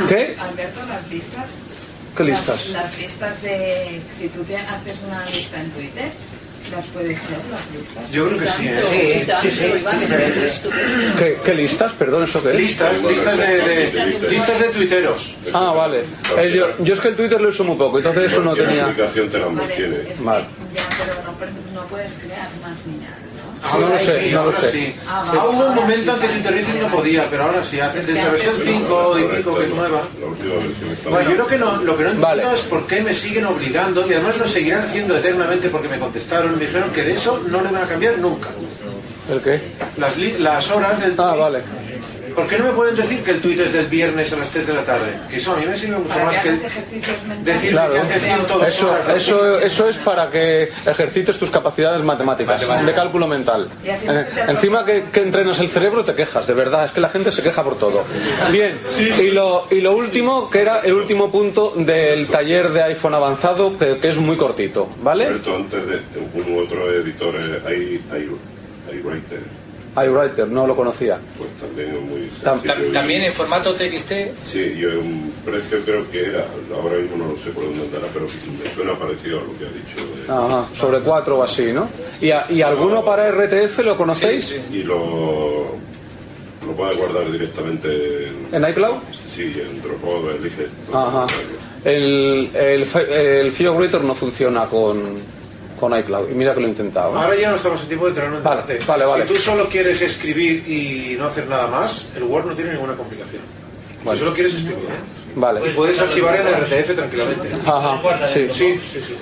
¿Qué? 0.07 0.35
Alberto, 0.39 0.79
las 0.87 1.07
listas. 1.09 1.49
¿Qué 2.15 2.23
las- 2.25 2.29
listas? 2.39 2.69
Las, 2.69 2.97
listas 2.97 3.41
de. 3.41 4.01
Si 4.19 4.27
tú 4.29 4.43
te 4.43 4.55
haces 4.57 4.95
una 5.07 5.25
lista 5.25 5.59
en 5.59 5.71
Twitter, 5.71 6.11
las 6.75 6.85
puedes 6.87 7.09
ver, 7.09 7.39
las 7.51 7.71
listas. 7.79 8.11
Yo 8.11 8.27
creo 8.27 8.39
que 8.39 8.47
sí, 8.47 8.67
¿eh? 8.67 9.25
Sí, 9.41 9.49
Sí, 9.49 9.49
sí, 9.51 9.57
sí, 9.59 10.69
¿Qué, 11.17 11.37
qué 11.43 11.53
listas? 11.53 11.91
Perdón, 11.93 12.23
¿eso 12.23 12.41
qué 12.43 12.49
es? 12.51 12.55
Listas, 12.55 13.01
listas 13.03 13.37
de, 13.37 13.47
de- 13.57 14.29
listas 14.29 14.59
de 14.59 14.67
tuiteros. 14.69 15.35
Ah, 15.53 15.71
vale. 15.75 16.03
Eh, 16.37 16.51
yo, 16.55 16.67
yo 16.83 16.93
es 16.93 16.99
que 16.99 17.07
el 17.09 17.15
Twitter 17.15 17.39
lo 17.41 17.49
uso 17.49 17.63
muy 17.63 17.75
poco, 17.77 17.97
entonces 17.97 18.31
eso 18.31 18.41
no 18.41 18.53
¿Qué 18.55 18.63
tenía... 18.63 18.85
aplicación 18.85 19.29
te 19.29 19.39
la 19.39 19.49
mantiene? 19.49 19.97
Vale. 20.19 20.45
ya, 20.73 20.81
pero 20.99 21.23
no, 21.31 21.37
per- 21.37 21.49
no 21.73 21.81
puedes 21.87 22.13
crear 22.13 22.49
más 22.61 22.77
ni 22.85 22.97
nada, 22.97 23.17
¿no? 23.71 23.79
No 23.79 23.89
lo 23.89 23.97
sé, 23.97 24.21
sí, 24.23 24.31
no 24.31 24.37
lo 24.37 24.43
ahora 24.45 24.59
sé. 24.59 24.71
sí. 24.71 24.95
Ah, 25.07 25.25
Ah, 25.33 25.45
hubo 25.45 25.65
un 25.67 25.75
momento 25.75 26.13
en 26.13 26.19
que 26.19 26.27
Twitterific 26.27 26.75
no 26.81 26.91
podía, 26.91 27.29
pero 27.29 27.43
ahora 27.43 27.63
sí, 27.63 27.79
desde 27.93 28.13
la 28.13 28.29
versión 28.29 28.55
5 28.63 29.19
y 29.19 29.23
pico 29.37 29.55
que 29.57 29.65
es 29.65 29.71
nueva. 29.73 30.01
Bueno, 31.09 31.29
yo 31.29 31.35
lo 31.35 31.47
que 31.47 31.57
no, 31.57 31.77
lo 31.77 31.97
que 31.97 32.03
no 32.03 32.09
entiendo 32.11 32.27
Vale. 32.27 32.43
es 32.55 32.61
por 32.63 32.85
qué 32.87 33.01
me 33.01 33.13
siguen 33.13 33.45
obligando 33.45 34.07
y 34.07 34.13
además 34.13 34.37
lo 34.37 34.47
seguirán 34.47 34.81
haciendo 34.83 35.17
eternamente 35.17 35.69
porque 35.69 35.87
me 35.87 35.99
contestaron 35.99 36.53
y 36.53 36.55
me 36.57 36.65
dijeron 36.65 36.89
que 36.91 37.03
de 37.03 37.13
eso 37.13 37.41
no 37.47 37.61
le 37.61 37.69
van 37.71 37.83
a 37.83 37.87
cambiar 37.87 38.17
nunca. 38.19 38.49
¿El 39.31 39.39
qué? 39.41 39.61
Las, 39.97 40.17
li- 40.17 40.35
las 40.39 40.69
horas 40.69 40.99
del 40.99 41.15
Ah, 41.17 41.35
vale. 41.35 41.63
¿Por 42.35 42.47
qué 42.47 42.57
no 42.57 42.65
me 42.65 42.71
pueden 42.73 42.95
decir 42.95 43.23
que 43.23 43.31
el 43.31 43.41
tweet 43.41 43.59
es 43.63 43.73
del 43.73 43.87
viernes 43.87 44.31
a 44.33 44.37
las 44.37 44.49
3 44.49 44.67
de 44.67 44.73
la 44.73 44.81
tarde? 44.83 45.17
Que 45.29 45.37
eso 45.37 45.53
a 45.53 45.57
mí 45.57 45.65
me 45.65 45.77
sirve 45.77 45.97
mucho 45.97 46.09
Para 46.09 46.25
más 46.25 46.37
que 46.39 46.51
decir 46.51 47.71
Claro. 47.71 47.93
que 47.93 47.99
hace 47.99 48.19
102 48.19 48.67
Eso, 48.67 48.91
horas. 48.91 49.09
eso, 49.15 49.59
eso 49.59 49.89
es 49.89 49.97
para 49.97 50.29
que 50.29 50.69
ejercites 50.85 51.37
tus 51.37 51.49
capacidades 51.49 52.01
matemáticas, 52.03 52.65
de 52.85 52.93
cálculo 52.93 53.27
mental. 53.27 53.67
Eh, 53.83 54.25
encima 54.47 54.83
que, 54.85 55.03
que 55.11 55.21
entrenas 55.21 55.59
el 55.59 55.69
cerebro 55.69 56.03
te 56.03 56.13
quejas, 56.13 56.47
de 56.47 56.53
verdad, 56.53 56.85
es 56.85 56.91
que 56.91 57.01
la 57.01 57.09
gente 57.09 57.31
se 57.31 57.41
queja 57.43 57.63
por 57.63 57.77
todo. 57.77 58.03
Bien, 58.51 58.77
y 59.19 59.31
lo, 59.31 59.67
y 59.71 59.81
lo 59.81 59.93
último, 59.93 60.49
que 60.49 60.61
era 60.61 60.79
el 60.79 60.93
último 60.93 61.31
punto 61.31 61.73
del 61.75 62.27
taller 62.27 62.69
de 62.71 62.83
iPhone 62.83 63.13
avanzado, 63.13 63.77
que, 63.77 63.97
que 63.97 64.09
es 64.09 64.17
muy 64.17 64.37
cortito, 64.37 64.89
¿vale? 65.01 65.25
Alberto, 65.27 65.55
antes 65.55 65.87
de 65.87 65.99
un 66.33 66.63
otro 66.63 66.91
editor, 66.91 67.35
eh, 67.35 67.61
hay, 67.67 68.01
hay, 68.11 68.29
hay 68.91 68.99
Writer, 69.03 69.39
iWriter, 69.95 70.47
no 70.47 70.65
lo 70.65 70.75
conocía. 70.75 71.17
pues 71.37 71.49
también 71.59 71.95
es 71.95 72.01
muy 72.01 72.21
Tam- 72.43 72.59
sencillo. 72.61 72.73
Tam- 72.89 72.93
También 72.93 73.23
en 73.23 73.33
formato 73.33 73.73
TXT. 73.73 74.11
Sí, 74.51 74.75
yo 74.77 74.89
un 74.99 75.31
precio 75.45 75.79
creo 75.85 76.09
que 76.09 76.25
era, 76.25 76.45
ahora 76.75 76.97
mismo 76.97 77.17
no 77.17 77.31
lo 77.33 77.37
sé 77.37 77.51
por 77.51 77.63
dónde 77.65 77.83
andará, 77.85 78.07
pero 78.13 78.25
me 78.27 78.69
suena 78.73 78.97
parecido 78.97 79.39
a 79.39 79.43
lo 79.43 79.57
que 79.57 79.65
ha 79.65 79.69
dicho. 79.69 79.97
de- 80.25 80.31
Ajá, 80.31 80.65
sobre 80.75 80.99
cuatro 81.01 81.37
o 81.39 81.43
así, 81.43 81.71
¿no? 81.73 81.87
¿Y, 82.21 82.31
a- 82.31 82.45
y 82.49 82.61
alguno 82.61 83.03
para 83.05 83.27
RTF 83.29 83.79
lo 83.83 83.95
conocéis? 83.97 84.59
Y 84.71 84.83
lo, 84.83 85.75
lo 86.65 86.71
puedes 86.75 86.97
guardar 86.97 87.31
directamente 87.31 88.27
en, 88.27 88.63
¿En 88.63 88.69
iCloud? 88.71 88.95
sí, 89.35 89.53
en 89.61 89.81
Dropbox, 89.81 90.35
elige. 90.39 90.67
Ajá. 90.93 91.25
El, 91.83 92.49
el, 92.53 92.87
el 93.11 93.51
FioWriter 93.51 94.01
no 94.01 94.15
funciona 94.15 94.65
con, 94.67 95.17
con 95.83 95.99
iCloud. 95.99 96.31
Y 96.31 96.33
mira 96.33 96.53
que 96.53 96.61
lo 96.61 96.67
he 96.67 96.69
intentado. 96.69 97.13
¿eh? 97.13 97.21
Ahora 97.21 97.35
ya 97.35 97.49
no 97.49 97.57
estamos 97.57 97.81
en 97.81 97.87
tiempo 97.87 98.05
de 98.05 98.11
entrar 98.11 98.27
en 98.27 98.33
un 98.35 98.43
Vale, 98.43 98.61
debate. 98.61 98.85
vale, 98.85 99.05
vale. 99.05 99.23
Si 99.27 99.33
tú 99.33 99.35
solo 99.39 99.67
quieres 99.67 100.01
escribir 100.01 100.63
y 100.67 101.15
no 101.17 101.27
hacer 101.27 101.45
nada 101.47 101.67
más, 101.67 102.09
el 102.15 102.23
Word 102.23 102.45
no 102.45 102.53
tiene 102.55 102.71
ninguna 102.71 102.95
complicación. 102.95 103.41
Vale. 104.03 104.17
Si 104.17 104.23
solo 104.23 104.33
quieres 104.33 104.53
escribir, 104.53 104.85
¿eh? 104.85 105.35
Vale. 105.35 105.67
Y 105.67 105.73
puedes 105.73 105.99
archivar 105.99 106.35
en 106.39 106.47
RTF 106.47 106.95
tranquilamente. 106.95 107.49
Ajá, 107.65 108.27
sí. 108.27 108.47
Sí, 108.51 108.79
sí, 108.93 109.01
sí. 109.07 109.15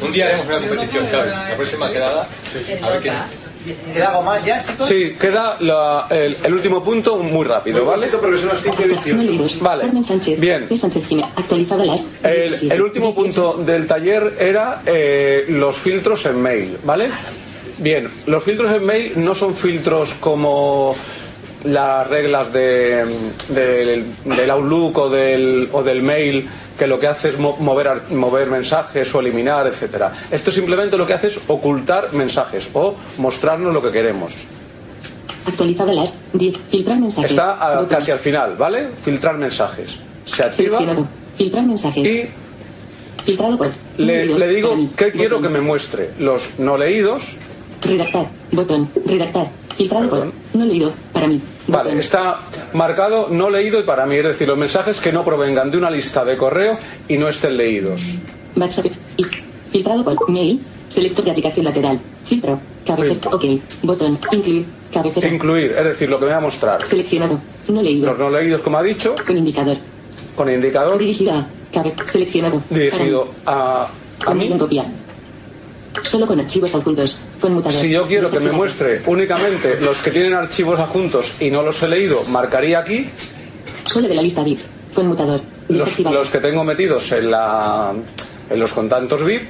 Un 0.00 0.12
día 0.12 0.26
haremos 0.28 0.46
una 0.46 0.58
competición, 0.68 1.10
¿sabes? 1.10 1.32
La 1.32 1.56
próxima 1.56 1.90
quedada. 1.90 2.28
A 2.82 2.90
ver 2.90 3.00
quién. 3.00 3.14
¿Queda 3.94 4.08
algo 4.10 4.22
más 4.22 4.44
ya, 4.44 4.64
chicos? 4.64 4.88
Sí, 4.88 5.16
queda 5.20 5.56
la- 5.60 6.06
el, 6.10 6.36
el 6.42 6.52
último 6.54 6.82
punto 6.82 7.16
muy 7.18 7.44
rápido, 7.46 7.84
¿vale? 7.84 8.08
porque 8.08 8.38
son 8.38 8.48
las 8.48 8.60
5 8.62 8.76
y 8.84 8.88
28. 8.88 9.22
Vale. 9.60 9.84
Bien. 10.38 10.66
El, 12.22 12.72
el 12.72 12.82
último 12.82 13.14
punto 13.14 13.54
del 13.64 13.86
taller 13.86 14.34
era 14.38 14.82
eh, 14.86 15.44
los 15.48 15.76
filtros 15.76 16.24
en 16.26 16.42
mail, 16.42 16.76
¿vale? 16.84 17.08
Bien, 17.78 18.08
los 18.26 18.42
filtros 18.44 18.70
en 18.72 18.84
mail 18.84 19.12
no 19.16 19.34
son 19.34 19.54
filtros 19.54 20.14
como 20.20 20.94
las 21.64 22.08
reglas 22.08 22.52
de, 22.52 23.04
del, 23.48 24.04
del 24.24 24.50
Outlook 24.50 24.98
o 24.98 25.08
del, 25.10 25.68
o 25.72 25.82
del 25.82 26.02
mail 26.02 26.48
que 26.78 26.86
lo 26.86 26.98
que 26.98 27.06
hace 27.06 27.28
es 27.30 27.38
mo- 27.38 27.56
mover, 27.60 28.02
mover 28.10 28.48
mensajes 28.48 29.14
o 29.14 29.20
eliminar, 29.20 29.66
etcétera. 29.66 30.12
Esto 30.30 30.50
simplemente 30.50 30.96
lo 30.96 31.06
que 31.06 31.14
hace 31.14 31.28
es 31.28 31.38
ocultar 31.48 32.12
mensajes 32.12 32.68
o 32.72 32.94
mostrarnos 33.18 33.72
lo 33.72 33.82
que 33.82 33.90
queremos. 33.90 34.34
Actualizado 35.46 35.92
las 35.92 36.14
10. 36.32 36.56
Filtrar 36.70 36.98
mensajes. 37.00 37.30
Está 37.32 37.80
a- 37.80 37.88
casi 37.88 38.10
al 38.10 38.18
final, 38.20 38.56
¿vale? 38.56 38.88
Filtrar 39.04 39.36
mensajes. 39.36 39.96
Se 40.24 40.44
activa. 40.44 40.78
Filtrar 41.36 41.66
mensajes. 41.66 42.06
y 42.06 42.28
Filtrado 43.24 43.56
por. 43.58 43.70
le, 43.98 44.48
digo 44.48 44.76
qué 44.96 45.12
quiero 45.12 45.40
que 45.40 45.48
me 45.48 45.60
muestre. 45.60 46.10
Los 46.18 46.58
no 46.58 46.76
leídos, 46.76 47.36
Redactar. 47.82 48.26
Botón. 48.52 48.88
Redactar. 49.06 49.48
Filtrado 49.76 50.08
por. 50.08 50.32
No 50.54 50.64
leído. 50.64 50.92
Para 51.12 51.26
mí. 51.26 51.40
Vale, 51.68 51.98
está 51.98 52.40
marcado 52.72 53.28
no 53.30 53.48
leído 53.48 53.78
y 53.78 53.84
para 53.84 54.04
mí, 54.06 54.16
es 54.16 54.24
decir, 54.24 54.48
los 54.48 54.58
mensajes 54.58 55.00
que 55.00 55.12
no 55.12 55.24
provengan 55.24 55.70
de 55.70 55.78
una 55.78 55.90
lista 55.90 56.24
de 56.24 56.36
correo 56.36 56.78
y 57.08 57.16
no 57.18 57.28
estén 57.28 57.56
leídos. 57.56 58.02
WhatsApp. 58.56 58.86
Filtrado 59.70 60.04
por. 60.04 60.30
Mail. 60.30 60.60
Selector 60.88 61.24
de 61.24 61.30
aplicación 61.30 61.64
lateral. 61.64 61.98
Filtro. 62.26 62.60
Cabecera. 62.86 63.30
Ok. 63.34 63.44
Botón. 63.82 64.18
Incluir. 64.32 64.66
Cabecera. 64.92 65.28
Incluir, 65.28 65.70
es 65.78 65.84
decir, 65.84 66.10
lo 66.10 66.18
que 66.18 66.26
me 66.26 66.32
va 66.32 66.36
a 66.38 66.40
mostrar. 66.40 66.84
Seleccionado. 66.84 67.40
No 67.68 67.80
leído. 67.80 68.08
Los 68.08 68.18
no 68.18 68.28
leídos, 68.30 68.60
como 68.60 68.76
ha 68.78 68.82
dicho, 68.82 69.14
Con 69.26 69.38
indicador. 69.38 69.76
con 70.36 70.50
indicador 70.50 70.98
Dirigido 70.98 71.32
a. 71.34 71.46
Cabe. 71.72 71.94
Seleccionado. 72.04 72.60
dirigido 72.68 73.28
a, 73.46 73.88
mí. 74.34 74.50
copia. 74.58 74.84
Solo 76.02 76.26
con 76.26 76.40
archivos 76.40 76.74
adjuntos. 76.74 77.18
Conmutador. 77.40 77.78
Si 77.80 77.90
yo 77.90 78.06
quiero 78.06 78.30
que 78.30 78.40
me 78.40 78.50
muestre 78.52 79.02
únicamente 79.06 79.78
los 79.80 79.98
que 79.98 80.10
tienen 80.10 80.34
archivos 80.34 80.78
adjuntos 80.80 81.34
y 81.40 81.50
no 81.50 81.62
los 81.62 81.82
he 81.82 81.88
leído, 81.88 82.22
marcaría 82.24 82.78
aquí 82.80 83.06
Solo 83.84 84.08
de 84.08 84.14
la 84.14 84.22
lista 84.22 84.42
VIP. 84.42 84.60
Conmutador. 84.94 85.40
los, 85.68 85.98
los 86.00 86.28
que 86.30 86.38
tengo 86.38 86.64
metidos 86.64 87.10
en, 87.12 87.30
la, 87.30 87.92
en 88.50 88.58
los 88.60 88.72
contactos 88.72 89.24
VIP. 89.24 89.42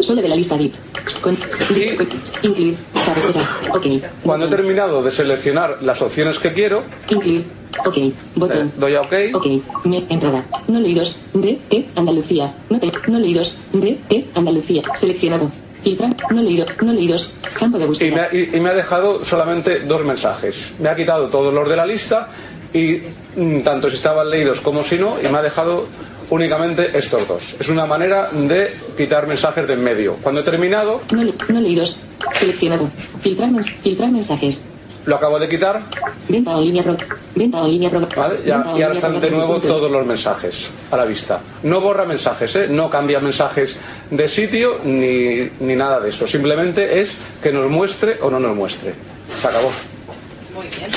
Solo 0.00 0.20
de 0.22 0.28
la 0.28 0.36
lista 0.36 0.56
VIP. 0.56 0.74
Con, 1.20 1.36
con- 1.36 2.08
incluir. 2.42 2.76
Cabecera. 2.92 3.48
Ok. 3.74 3.86
Cuando 4.22 4.46
he 4.46 4.48
terminado 4.50 5.02
de 5.02 5.10
seleccionar 5.12 5.78
las 5.82 6.00
opciones 6.02 6.38
que 6.38 6.52
quiero, 6.52 6.82
Incluir. 7.10 7.44
Ok. 7.84 7.98
Botón. 8.36 8.66
eh, 8.68 8.70
doy 8.78 8.94
a 8.94 9.02
OK. 9.02 9.12
Ok. 9.34 9.46
Me, 9.84 10.04
entrada. 10.08 10.44
No 10.68 10.80
leídos. 10.80 11.18
D. 11.34 11.58
T. 11.68 11.86
Andalucía. 11.96 12.54
No, 12.70 12.78
te, 12.80 12.90
no 13.08 13.18
leídos. 13.18 13.58
D. 13.72 13.98
T. 14.08 14.26
Andalucía. 14.34 14.82
Seleccionado. 14.98 15.50
Filtrar. 15.84 16.10
No 16.32 16.42
leído. 16.42 16.66
No 16.82 16.92
leídos. 16.92 17.32
Campo 17.58 17.78
de 17.78 17.84
y 18.06 18.10
me, 18.10 18.20
ha, 18.22 18.28
y- 18.34 18.50
y 18.54 18.60
me 18.60 18.70
ha 18.70 18.74
dejado 18.74 19.24
solamente 19.24 19.80
dos 19.80 20.02
mensajes. 20.04 20.72
Me 20.80 20.88
ha 20.88 20.96
quitado 20.96 21.28
todos 21.28 21.52
los 21.54 21.68
de 21.68 21.76
la 21.76 21.86
lista 21.86 22.28
y 22.72 23.00
mm, 23.36 23.60
tanto 23.60 23.88
si 23.90 23.96
estaban 23.96 24.28
leídos 24.30 24.60
como 24.60 24.82
si 24.82 24.96
no, 24.98 25.16
y 25.22 25.28
me 25.30 25.38
ha 25.38 25.42
dejado 25.42 25.86
únicamente 26.30 26.90
estos 26.96 27.28
dos. 27.28 27.54
Es 27.60 27.68
una 27.68 27.86
manera 27.86 28.30
de 28.32 28.74
quitar 28.96 29.26
mensajes 29.26 29.66
de 29.68 29.74
en 29.74 29.84
medio. 29.84 30.14
Cuando 30.22 30.40
he 30.40 30.44
terminado, 30.44 31.02
No, 31.12 31.22
le- 31.22 31.34
no 31.48 31.60
leídos. 31.60 31.98
Seleccionado. 32.40 32.88
Filtrar 33.22 34.10
mensajes. 34.10 34.64
Lo 35.06 35.16
acabo 35.16 35.38
de 35.38 35.48
quitar 35.48 35.80
Venta 36.28 36.52
en 36.52 36.60
línea 36.62 36.82
pro. 36.82 36.96
Venta 37.34 37.58
en 37.60 37.66
línea 37.68 37.90
pro. 37.90 38.00
¿vale? 38.16 38.38
Ya- 38.44 38.56
Venta 38.56 38.70
en 38.72 38.76
y 38.78 38.82
ahora 38.82 38.94
están 38.94 39.20
de 39.20 39.30
nuevo 39.30 39.52
puntos. 39.54 39.70
todos 39.76 39.90
los 39.90 40.06
mensajes 40.06 40.70
a 40.90 40.96
la 40.96 41.04
vista. 41.04 41.40
No 41.64 41.80
borra 41.80 42.04
mensajes, 42.04 42.56
¿eh? 42.56 42.66
no 42.70 42.88
cambia 42.88 43.20
mensajes 43.20 43.76
de 44.10 44.28
sitio 44.28 44.80
ni, 44.84 45.48
ni 45.60 45.76
nada 45.76 46.00
de 46.00 46.10
eso. 46.10 46.26
Simplemente 46.26 47.00
es 47.00 47.16
que 47.42 47.52
nos 47.52 47.68
muestre 47.68 48.16
o 48.22 48.30
no 48.30 48.38
nos 48.40 48.56
muestre. 48.56 48.94
Se 49.40 49.46
acabó. 49.48 49.70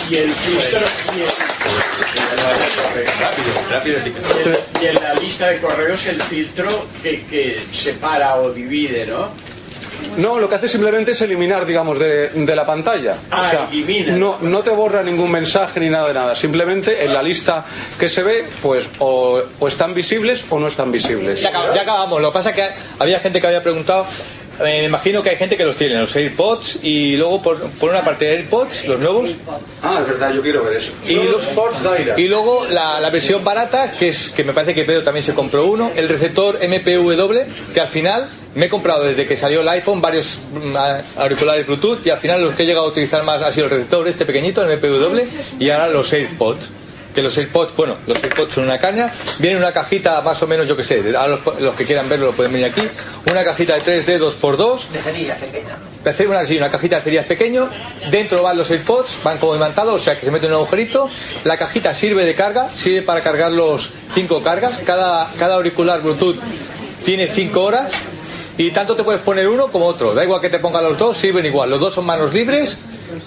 Y 0.09 0.15
el 0.15 0.29
filtro. 0.29 0.79
Y, 1.15 2.17
Rápido, 3.21 3.47
rápido, 3.71 3.97
el- 4.45 4.83
y 4.83 4.85
en 4.87 5.03
la 5.03 5.13
lista 5.15 5.47
de 5.47 5.59
correos 5.59 6.05
el 6.07 6.21
filtro 6.21 6.67
que, 7.03 7.23
que 7.23 7.65
separa 7.71 8.35
o 8.37 8.51
divide, 8.51 9.05
¿no? 9.07 9.29
No, 10.17 10.39
lo 10.39 10.49
que 10.49 10.55
hace 10.55 10.67
simplemente 10.69 11.11
es 11.11 11.21
eliminar, 11.21 11.65
digamos, 11.65 11.99
de, 11.99 12.29
de 12.29 12.55
la 12.55 12.65
pantalla. 12.65 13.15
Ah, 13.31 13.41
o 13.41 13.49
sea, 13.49 13.67
elimina. 13.71 14.15
no, 14.15 14.37
no 14.41 14.63
te 14.63 14.71
borra 14.71 15.03
ningún 15.03 15.31
mensaje 15.31 15.79
ni 15.79 15.89
nada 15.89 16.07
de 16.07 16.13
nada. 16.13 16.35
Simplemente 16.35 17.05
en 17.05 17.13
la 17.13 17.21
lista 17.21 17.63
que 17.99 18.09
se 18.09 18.23
ve, 18.23 18.45
pues 18.61 18.89
o, 18.99 19.41
o 19.59 19.67
están 19.67 19.93
visibles 19.93 20.45
o 20.49 20.59
no 20.59 20.67
están 20.67 20.91
visibles. 20.91 21.41
Ya, 21.41 21.51
acab- 21.51 21.73
ya 21.75 21.81
acabamos. 21.83 22.21
Lo 22.21 22.29
que 22.31 22.33
pasa 22.33 22.49
es 22.51 22.55
que 22.55 22.67
había 22.99 23.19
gente 23.19 23.39
que 23.41 23.47
había 23.47 23.61
preguntado. 23.61 24.05
Eh, 24.59 24.79
me 24.81 24.85
imagino 24.85 25.21
que 25.23 25.29
hay 25.31 25.35
gente 25.37 25.55
que 25.57 25.65
los 25.65 25.75
tiene, 25.75 25.95
los 25.95 26.15
AirPods, 26.15 26.79
y 26.83 27.17
luego 27.17 27.41
por, 27.41 27.57
por 27.71 27.89
una 27.91 28.03
parte 28.03 28.29
AirPods, 28.29 28.85
los 28.85 28.99
nuevos, 28.99 29.29
Ah, 29.83 29.99
es 30.01 30.07
verdad, 30.07 30.33
yo 30.33 30.41
quiero 30.41 30.63
ver 30.63 30.77
eso. 30.77 30.93
y, 31.07 31.13
lo- 31.15 31.39
y 32.17 32.27
luego 32.27 32.65
la, 32.67 32.99
la 32.99 33.09
versión 33.09 33.43
barata, 33.43 33.91
que 33.91 34.09
es 34.09 34.29
que 34.29 34.43
me 34.43 34.53
parece 34.53 34.73
que 34.73 34.83
Pedro 34.85 35.03
también 35.03 35.23
se 35.23 35.33
compró 35.33 35.65
uno, 35.65 35.91
el 35.95 36.09
receptor 36.09 36.57
MPW, 36.61 37.73
que 37.73 37.79
al 37.81 37.87
final 37.87 38.29
me 38.55 38.65
he 38.65 38.69
comprado 38.69 39.03
desde 39.03 39.27
que 39.27 39.37
salió 39.37 39.61
el 39.61 39.69
iPhone 39.69 40.01
varios 40.01 40.39
mm, 40.53 40.75
auriculares 41.19 41.67
Bluetooth 41.67 42.05
y 42.05 42.09
al 42.09 42.17
final 42.17 42.41
los 42.41 42.55
que 42.55 42.63
he 42.63 42.65
llegado 42.65 42.85
a 42.87 42.89
utilizar 42.89 43.23
más 43.23 43.41
ha 43.43 43.51
sido 43.51 43.65
el 43.65 43.71
receptor 43.71 44.07
este 44.07 44.25
pequeñito, 44.25 44.63
el 44.63 44.77
MPW, 44.77 45.19
y 45.59 45.69
ahora 45.69 45.87
los 45.89 46.11
AirPods. 46.11 46.69
Que 47.17 47.23
los 47.23 47.35
AirPods, 47.35 47.75
bueno, 47.75 47.97
los 48.05 48.23
AirPods 48.23 48.53
son 48.53 48.65
una 48.65 48.77
caña, 48.77 49.11
viene 49.39 49.57
una 49.57 49.71
cajita 49.71 50.21
más 50.21 50.39
o 50.43 50.45
menos, 50.45 50.67
yo 50.67 50.77
que 50.77 50.83
sé, 50.83 51.01
ahora 51.17 51.39
los, 51.43 51.59
los 51.61 51.73
que 51.73 51.83
quieran 51.83 52.07
verlo 52.07 52.27
lo 52.27 52.33
pueden 52.33 52.53
venir 52.53 52.67
aquí, 52.67 52.83
una 53.31 53.43
cajita 53.43 53.73
de 53.73 54.05
3D 54.05 54.19
2x2, 54.19 54.87
De 54.89 54.99
cerilla 54.99 55.35
pequeña. 55.35 55.77
de 56.03 56.27
una, 56.27 56.45
sí, 56.45 56.57
una 56.59 56.69
cajita 56.69 56.97
de 56.97 57.01
cerillas 57.01 57.25
pequeño, 57.25 57.71
dentro 58.11 58.43
van 58.43 58.55
los 58.55 58.69
AirPods, 58.69 59.23
van 59.23 59.39
como 59.39 59.55
imantados, 59.55 59.95
o 59.95 60.03
sea 60.03 60.13
que 60.13 60.25
se 60.25 60.29
mete 60.29 60.45
en 60.45 60.51
un 60.51 60.57
agujerito, 60.57 61.09
la 61.43 61.57
cajita 61.57 61.95
sirve 61.95 62.23
de 62.23 62.35
carga, 62.35 62.69
sirve 62.69 63.01
para 63.01 63.21
cargar 63.21 63.51
los 63.51 63.89
cinco 64.13 64.43
cargas, 64.43 64.81
cada, 64.85 65.27
cada 65.39 65.55
auricular 65.55 66.03
Bluetooth 66.03 66.37
tiene 67.03 67.27
cinco 67.27 67.63
horas. 67.63 67.89
Y 68.59 68.69
tanto 68.69 68.95
te 68.95 69.03
puedes 69.03 69.21
poner 69.21 69.47
uno 69.47 69.71
como 69.71 69.85
otro, 69.85 70.13
da 70.13 70.23
igual 70.23 70.39
que 70.39 70.51
te 70.51 70.59
pongan 70.59 70.83
los 70.83 70.99
dos, 70.99 71.17
sirven 71.17 71.47
igual, 71.47 71.71
los 71.71 71.79
dos 71.79 71.95
son 71.95 72.05
manos 72.05 72.31
libres 72.31 72.77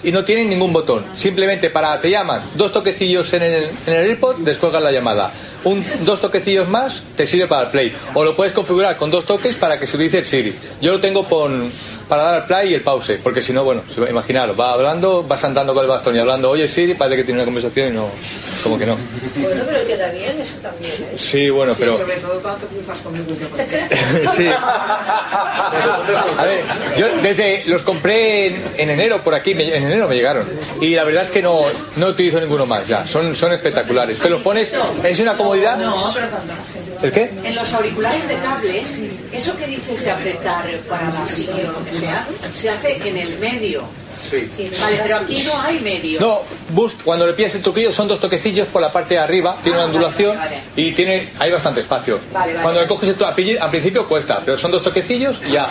y 0.03 0.11
no 0.11 0.23
tienen 0.23 0.49
ningún 0.49 0.73
botón, 0.73 1.05
simplemente 1.15 1.69
para, 1.69 1.99
te 1.99 2.09
llaman, 2.09 2.41
dos 2.55 2.71
toquecillos 2.71 3.31
en 3.33 3.43
el, 3.43 3.63
en 3.63 3.93
el 3.93 4.09
AirPod, 4.09 4.37
descuelgas 4.37 4.81
la 4.81 4.91
llamada. 4.91 5.31
Un, 5.63 5.83
dos 6.05 6.19
toquecillos 6.19 6.67
más 6.67 7.03
te 7.15 7.27
sirve 7.27 7.47
para 7.47 7.63
el 7.63 7.69
play. 7.69 7.93
O 8.15 8.23
lo 8.23 8.35
puedes 8.35 8.51
configurar 8.51 8.97
con 8.97 9.11
dos 9.11 9.25
toques 9.25 9.55
para 9.55 9.79
que 9.79 9.85
se 9.85 9.95
utilice 9.95 10.19
el 10.19 10.25
Siri. 10.25 10.55
Yo 10.81 10.91
lo 10.91 10.99
tengo 10.99 11.23
con, 11.23 11.71
para 12.11 12.23
dar 12.23 12.33
al 12.41 12.45
play 12.45 12.71
y 12.71 12.73
el 12.73 12.81
pause, 12.81 13.17
porque 13.23 13.41
si 13.41 13.53
no, 13.53 13.63
bueno, 13.63 13.83
imaginaros, 14.09 14.59
va 14.59 14.73
hablando, 14.73 15.23
vas 15.23 15.41
andando 15.45 15.73
con 15.73 15.85
el 15.85 15.89
bastón 15.89 16.13
y 16.13 16.19
hablando, 16.19 16.49
oye 16.49 16.67
Siri, 16.67 16.93
parece 16.93 17.15
que 17.15 17.23
tiene 17.23 17.39
una 17.39 17.45
conversación 17.45 17.93
y 17.93 17.95
no, 17.95 18.09
como 18.63 18.77
que 18.77 18.85
no. 18.85 18.97
Bueno, 19.37 19.63
pero 19.65 19.87
queda 19.87 20.09
bien 20.11 20.37
eso 20.41 20.55
también, 20.61 20.91
¿eh? 20.91 21.15
Sí, 21.17 21.49
bueno, 21.49 21.73
pero... 21.79 21.97
sobre 21.97 22.17
todo 22.17 22.37
cuando 22.41 22.59
te 22.59 22.75
cruzas 22.75 22.97
con 22.99 23.13
mi 23.13 23.19
Sí. 24.35 24.47
A 26.37 26.43
ver, 26.45 26.63
yo 26.97 27.07
desde 27.21 27.63
los 27.67 27.81
compré 27.83 28.47
en, 28.47 28.63
en 28.77 28.89
enero 28.89 29.21
por 29.23 29.33
aquí, 29.33 29.55
me- 29.55 29.73
en 29.73 29.83
enero 29.85 30.09
me 30.09 30.15
llegaron. 30.15 30.45
Y 30.81 30.95
la 30.95 31.05
verdad 31.05 31.23
es 31.23 31.29
que 31.31 31.41
no, 31.41 31.61
no 31.95 32.07
utilizo 32.07 32.41
ninguno 32.41 32.65
más 32.65 32.87
ya. 32.89 33.07
Son, 33.07 33.33
son 33.37 33.53
espectaculares. 33.53 34.19
Te 34.19 34.29
los 34.29 34.41
pones, 34.41 34.73
es 35.03 35.19
una 35.21 35.37
comodidad. 35.37 35.77
No, 35.77 35.95
pero 36.13 36.27
cuando 36.29 36.53
la 36.53 36.59
gente 36.61 36.91
¿El 37.07 37.11
qué? 37.11 37.31
En 37.43 37.55
los 37.55 37.73
auriculares 37.73 38.27
de 38.27 38.35
cable, 38.37 38.83
eso 39.31 39.57
que 39.57 39.65
dices 39.67 40.03
de 40.03 40.11
apretar 40.11 40.65
para 40.87 41.09
la 41.09 41.27
silla 41.27 41.53
se 42.53 42.69
hace 42.69 43.07
en 43.07 43.17
el 43.17 43.37
medio. 43.39 43.83
Sí. 44.21 44.47
Vale, 44.79 44.99
pero 45.01 45.17
aquí 45.17 45.43
no 45.47 45.61
hay 45.63 45.79
medio. 45.79 46.19
No, 46.21 46.41
Boost, 46.69 47.01
cuando 47.01 47.25
le 47.25 47.33
pillas 47.33 47.55
el 47.55 47.63
truquillo 47.63 47.91
son 47.91 48.07
dos 48.07 48.19
toquecillos 48.19 48.67
por 48.67 48.79
la 48.79 48.91
parte 48.93 49.15
de 49.15 49.19
arriba, 49.19 49.57
tiene 49.63 49.79
una 49.79 49.87
ondulación 49.87 50.37
y 50.75 50.91
tiene 50.91 51.29
hay 51.39 51.51
bastante 51.51 51.79
espacio. 51.79 52.19
Vale, 52.31 52.51
vale. 52.53 52.61
Cuando 52.61 52.81
le 52.81 52.87
coges 52.87 53.09
el 53.09 53.17
tru- 53.17 53.59
al 53.59 53.69
principio 53.71 54.07
cuesta, 54.07 54.39
pero 54.45 54.59
son 54.59 54.69
dos 54.69 54.83
toquecillos 54.83 55.41
y 55.49 55.53
ya. 55.53 55.67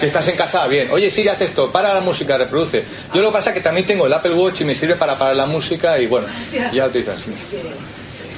Si 0.00 0.06
estás 0.06 0.26
en 0.28 0.36
casa, 0.36 0.66
bien. 0.66 0.88
Oye, 0.92 1.10
Siri, 1.10 1.28
haz 1.28 1.42
esto, 1.42 1.70
para 1.70 1.92
la 1.92 2.00
música, 2.00 2.38
reproduce. 2.38 2.84
Yo 3.12 3.20
lo 3.20 3.28
que 3.28 3.34
pasa 3.34 3.50
es 3.50 3.56
que 3.56 3.60
también 3.60 3.86
tengo 3.86 4.06
el 4.06 4.12
Apple 4.14 4.32
Watch 4.32 4.62
y 4.62 4.64
me 4.64 4.74
sirve 4.74 4.96
para 4.96 5.18
parar 5.18 5.36
la 5.36 5.44
música 5.46 5.98
y 6.00 6.06
bueno, 6.06 6.26
ya 6.72 6.84
lo 6.84 6.88
utilizas. 6.88 7.16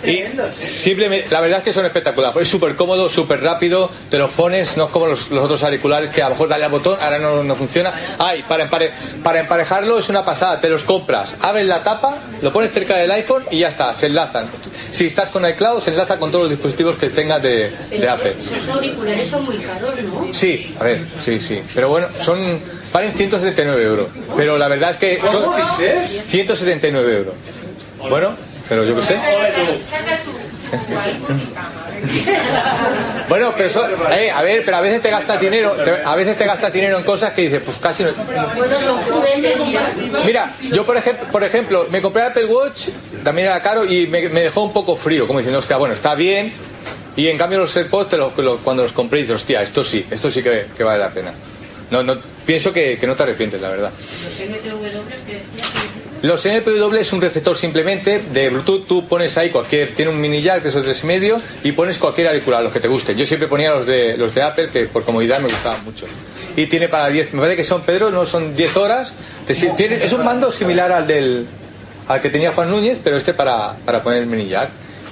Y 0.05 0.23
simplemente, 0.59 1.29
la 1.31 1.41
verdad 1.41 1.59
es 1.59 1.65
que 1.65 1.73
son 1.73 1.85
espectaculares. 1.87 2.37
Es 2.43 2.49
súper 2.49 2.77
cómodo, 2.77 3.09
súper 3.09 3.41
rápido. 3.43 3.91
Te 4.11 4.19
los 4.19 4.31
pones, 4.31 4.77
no 4.77 4.85
es 4.85 4.91
como 4.91 5.07
los, 5.07 5.31
los 5.31 5.45
otros 5.45 5.63
auriculares 5.63 6.11
que 6.11 6.23
a 6.23 6.27
lo 6.29 6.35
mejor 6.35 6.49
dale 6.49 6.65
al 6.65 6.71
botón, 6.71 6.99
ahora 7.01 7.19
no, 7.19 7.43
no 7.43 7.57
funciona. 7.57 7.93
Ay, 8.19 8.45
para, 8.49 8.69
empare- 8.69 8.91
para 9.23 9.41
emparejarlo 9.41 9.99
es 9.99 10.09
una 10.09 10.25
pasada. 10.25 10.61
Te 10.61 10.69
los 10.69 10.83
compras, 10.85 11.37
abres 11.41 11.67
la 11.67 11.83
tapa, 11.83 12.19
lo 12.43 12.53
pones 12.53 12.73
cerca 12.73 12.97
del 12.97 13.11
iPhone 13.11 13.45
y 13.51 13.61
ya 13.61 13.69
está, 13.69 13.97
se 13.97 14.07
enlazan. 14.07 14.47
Si 14.91 15.07
estás 15.07 15.29
con 15.31 15.47
iCloud, 15.49 15.81
se 15.81 15.91
enlaza 15.91 16.19
con 16.19 16.31
todos 16.31 16.45
los 16.45 16.51
dispositivos 16.51 16.97
que 16.97 17.09
tengas 17.11 17.43
de, 17.43 17.71
de 17.91 18.09
Apple. 18.09 18.35
Esos 18.41 18.69
auriculares 18.69 19.29
son 19.29 19.45
muy 19.45 19.57
caros, 19.59 19.95
¿no? 20.03 20.29
Sí, 20.33 20.75
a 20.81 20.85
ver, 20.85 21.01
sí, 21.25 21.41
sí. 21.41 21.61
Pero 21.75 21.89
bueno, 21.89 22.09
son 22.23 22.61
valen 22.93 23.13
179 23.13 23.83
euros. 23.83 24.09
Pero 24.37 24.57
la 24.57 24.69
verdad 24.69 24.91
es 24.93 24.97
que 24.97 25.21
son 25.21 25.45
¿Cómo 25.45 25.57
dices? 25.57 26.25
179 26.27 27.17
euros. 27.17 27.35
Bueno, 28.09 28.37
pero 28.69 28.85
yo 28.85 28.97
qué 28.97 29.03
sé. 29.03 29.17
Bueno, 33.29 33.53
pero 33.57 33.69
eso, 33.69 33.87
eh, 34.13 34.31
a 34.31 34.43
ver, 34.43 34.65
pero 34.65 34.77
a 34.77 34.81
veces 34.81 35.03
te 35.03 35.11
gastas 35.11 35.41
dinero, 35.41 35.73
te- 35.73 36.03
a 36.05 36.15
veces 36.15 36.37
te 36.37 36.45
gastas 36.47 36.73
dinero 36.73 36.99
en 36.99 37.05
cosas 37.05 37.33
que 37.33 37.43
dices, 37.43 37.61
pues 37.65 37.77
casi 37.79 38.05
no. 38.05 38.11
Mira. 40.25 40.51
Yo 40.73 40.85
por 40.87 40.97
ejemplo, 40.97 41.27
por 41.31 41.43
ejemplo, 41.45 41.87
me 41.91 42.01
compré 42.03 42.23
Apple 42.23 42.47
Watch, 42.47 42.89
también 43.25 43.49
era 43.49 43.61
caro 43.63 43.85
y 43.85 44.07
me, 44.07 44.29
me 44.29 44.41
dejó 44.43 44.63
un 44.63 44.73
poco 44.73 44.97
frío, 44.97 45.27
como 45.27 45.39
diciendo, 45.41 45.59
hostia, 45.59 45.77
bueno, 45.77 45.95
está 45.95 46.15
bien. 46.15 46.53
Y 47.17 47.29
en 47.29 47.39
cambio 47.39 47.59
los 47.59 47.75
AirPods, 47.77 48.11
te 48.11 48.17
los- 48.17 48.37
lo- 48.37 48.59
cuando 48.59 48.83
los 48.83 48.93
compré, 48.93 49.21
dices, 49.21 49.37
hostia, 49.37 49.63
esto 49.63 49.83
sí, 49.85 50.07
esto 50.11 50.31
sí 50.31 50.43
que, 50.43 50.67
que 50.77 50.85
vale 50.85 50.99
la 50.99 51.09
pena. 51.11 51.33
No, 51.91 52.03
no, 52.03 52.17
pienso 52.45 52.73
que, 52.73 52.99
que 52.99 53.07
no 53.07 53.15
te 53.17 53.23
arrepientes, 53.23 53.61
la 53.61 53.69
verdad. 53.71 53.91
Los 54.25 54.49
MTW 54.49 54.81
que 55.27 55.33
decía 55.35 55.65
que 55.73 55.86
Los 56.27 56.45
MPW 56.45 56.95
es 56.97 57.13
un 57.13 57.21
receptor 57.21 57.57
simplemente 57.57 58.21
de 58.33 58.51
Bluetooth. 58.51 58.87
Tú 58.87 59.07
pones 59.07 59.37
ahí 59.39 59.51
cualquier, 59.51 59.89
tiene 59.95 60.11
un 60.11 60.21
mini 60.21 60.43
jack 60.43 60.63
de 60.63 60.71
esos 60.71 60.83
tres 60.85 61.03
y 61.05 61.07
medio 61.07 61.41
y 61.63 61.73
pones 61.73 61.99
cualquier 61.99 62.29
auricular, 62.29 62.63
los 62.63 62.73
que 62.73 62.81
te 62.81 62.89
gusten. 62.89 63.17
Yo 63.17 63.27
siempre 63.27 63.49
ponía 63.49 63.71
los 63.71 63.87
de 63.87 64.17
los 64.17 64.35
de 64.35 64.43
Apple 64.43 64.69
que 64.73 64.87
por 64.87 65.05
comodidad 65.05 65.39
me 65.39 65.49
gustaban 65.49 65.85
mucho. 65.85 66.07
Y 66.57 66.67
tiene 66.67 66.89
para 66.89 67.09
10, 67.09 67.33
me 67.35 67.41
parece 67.41 67.57
que 67.57 67.65
son 67.65 67.83
Pedro, 67.83 68.11
no 68.11 68.27
son 68.27 68.57
10 68.57 68.77
horas. 68.77 69.13
Te 69.47 69.55
si- 69.55 69.69
tiene, 69.77 70.03
es 70.05 70.13
un 70.13 70.25
mando 70.25 70.51
similar 70.53 70.91
al 70.91 71.07
del 71.07 71.47
al 72.09 72.21
que 72.21 72.31
tenía 72.31 72.53
Juan 72.53 72.71
Núñez, 72.71 72.99
pero 73.03 73.17
este 73.17 73.35
para, 73.35 73.75
para 73.85 74.03
poner 74.03 74.21
el 74.23 74.27
mini 74.27 74.49
jack. 74.49 74.71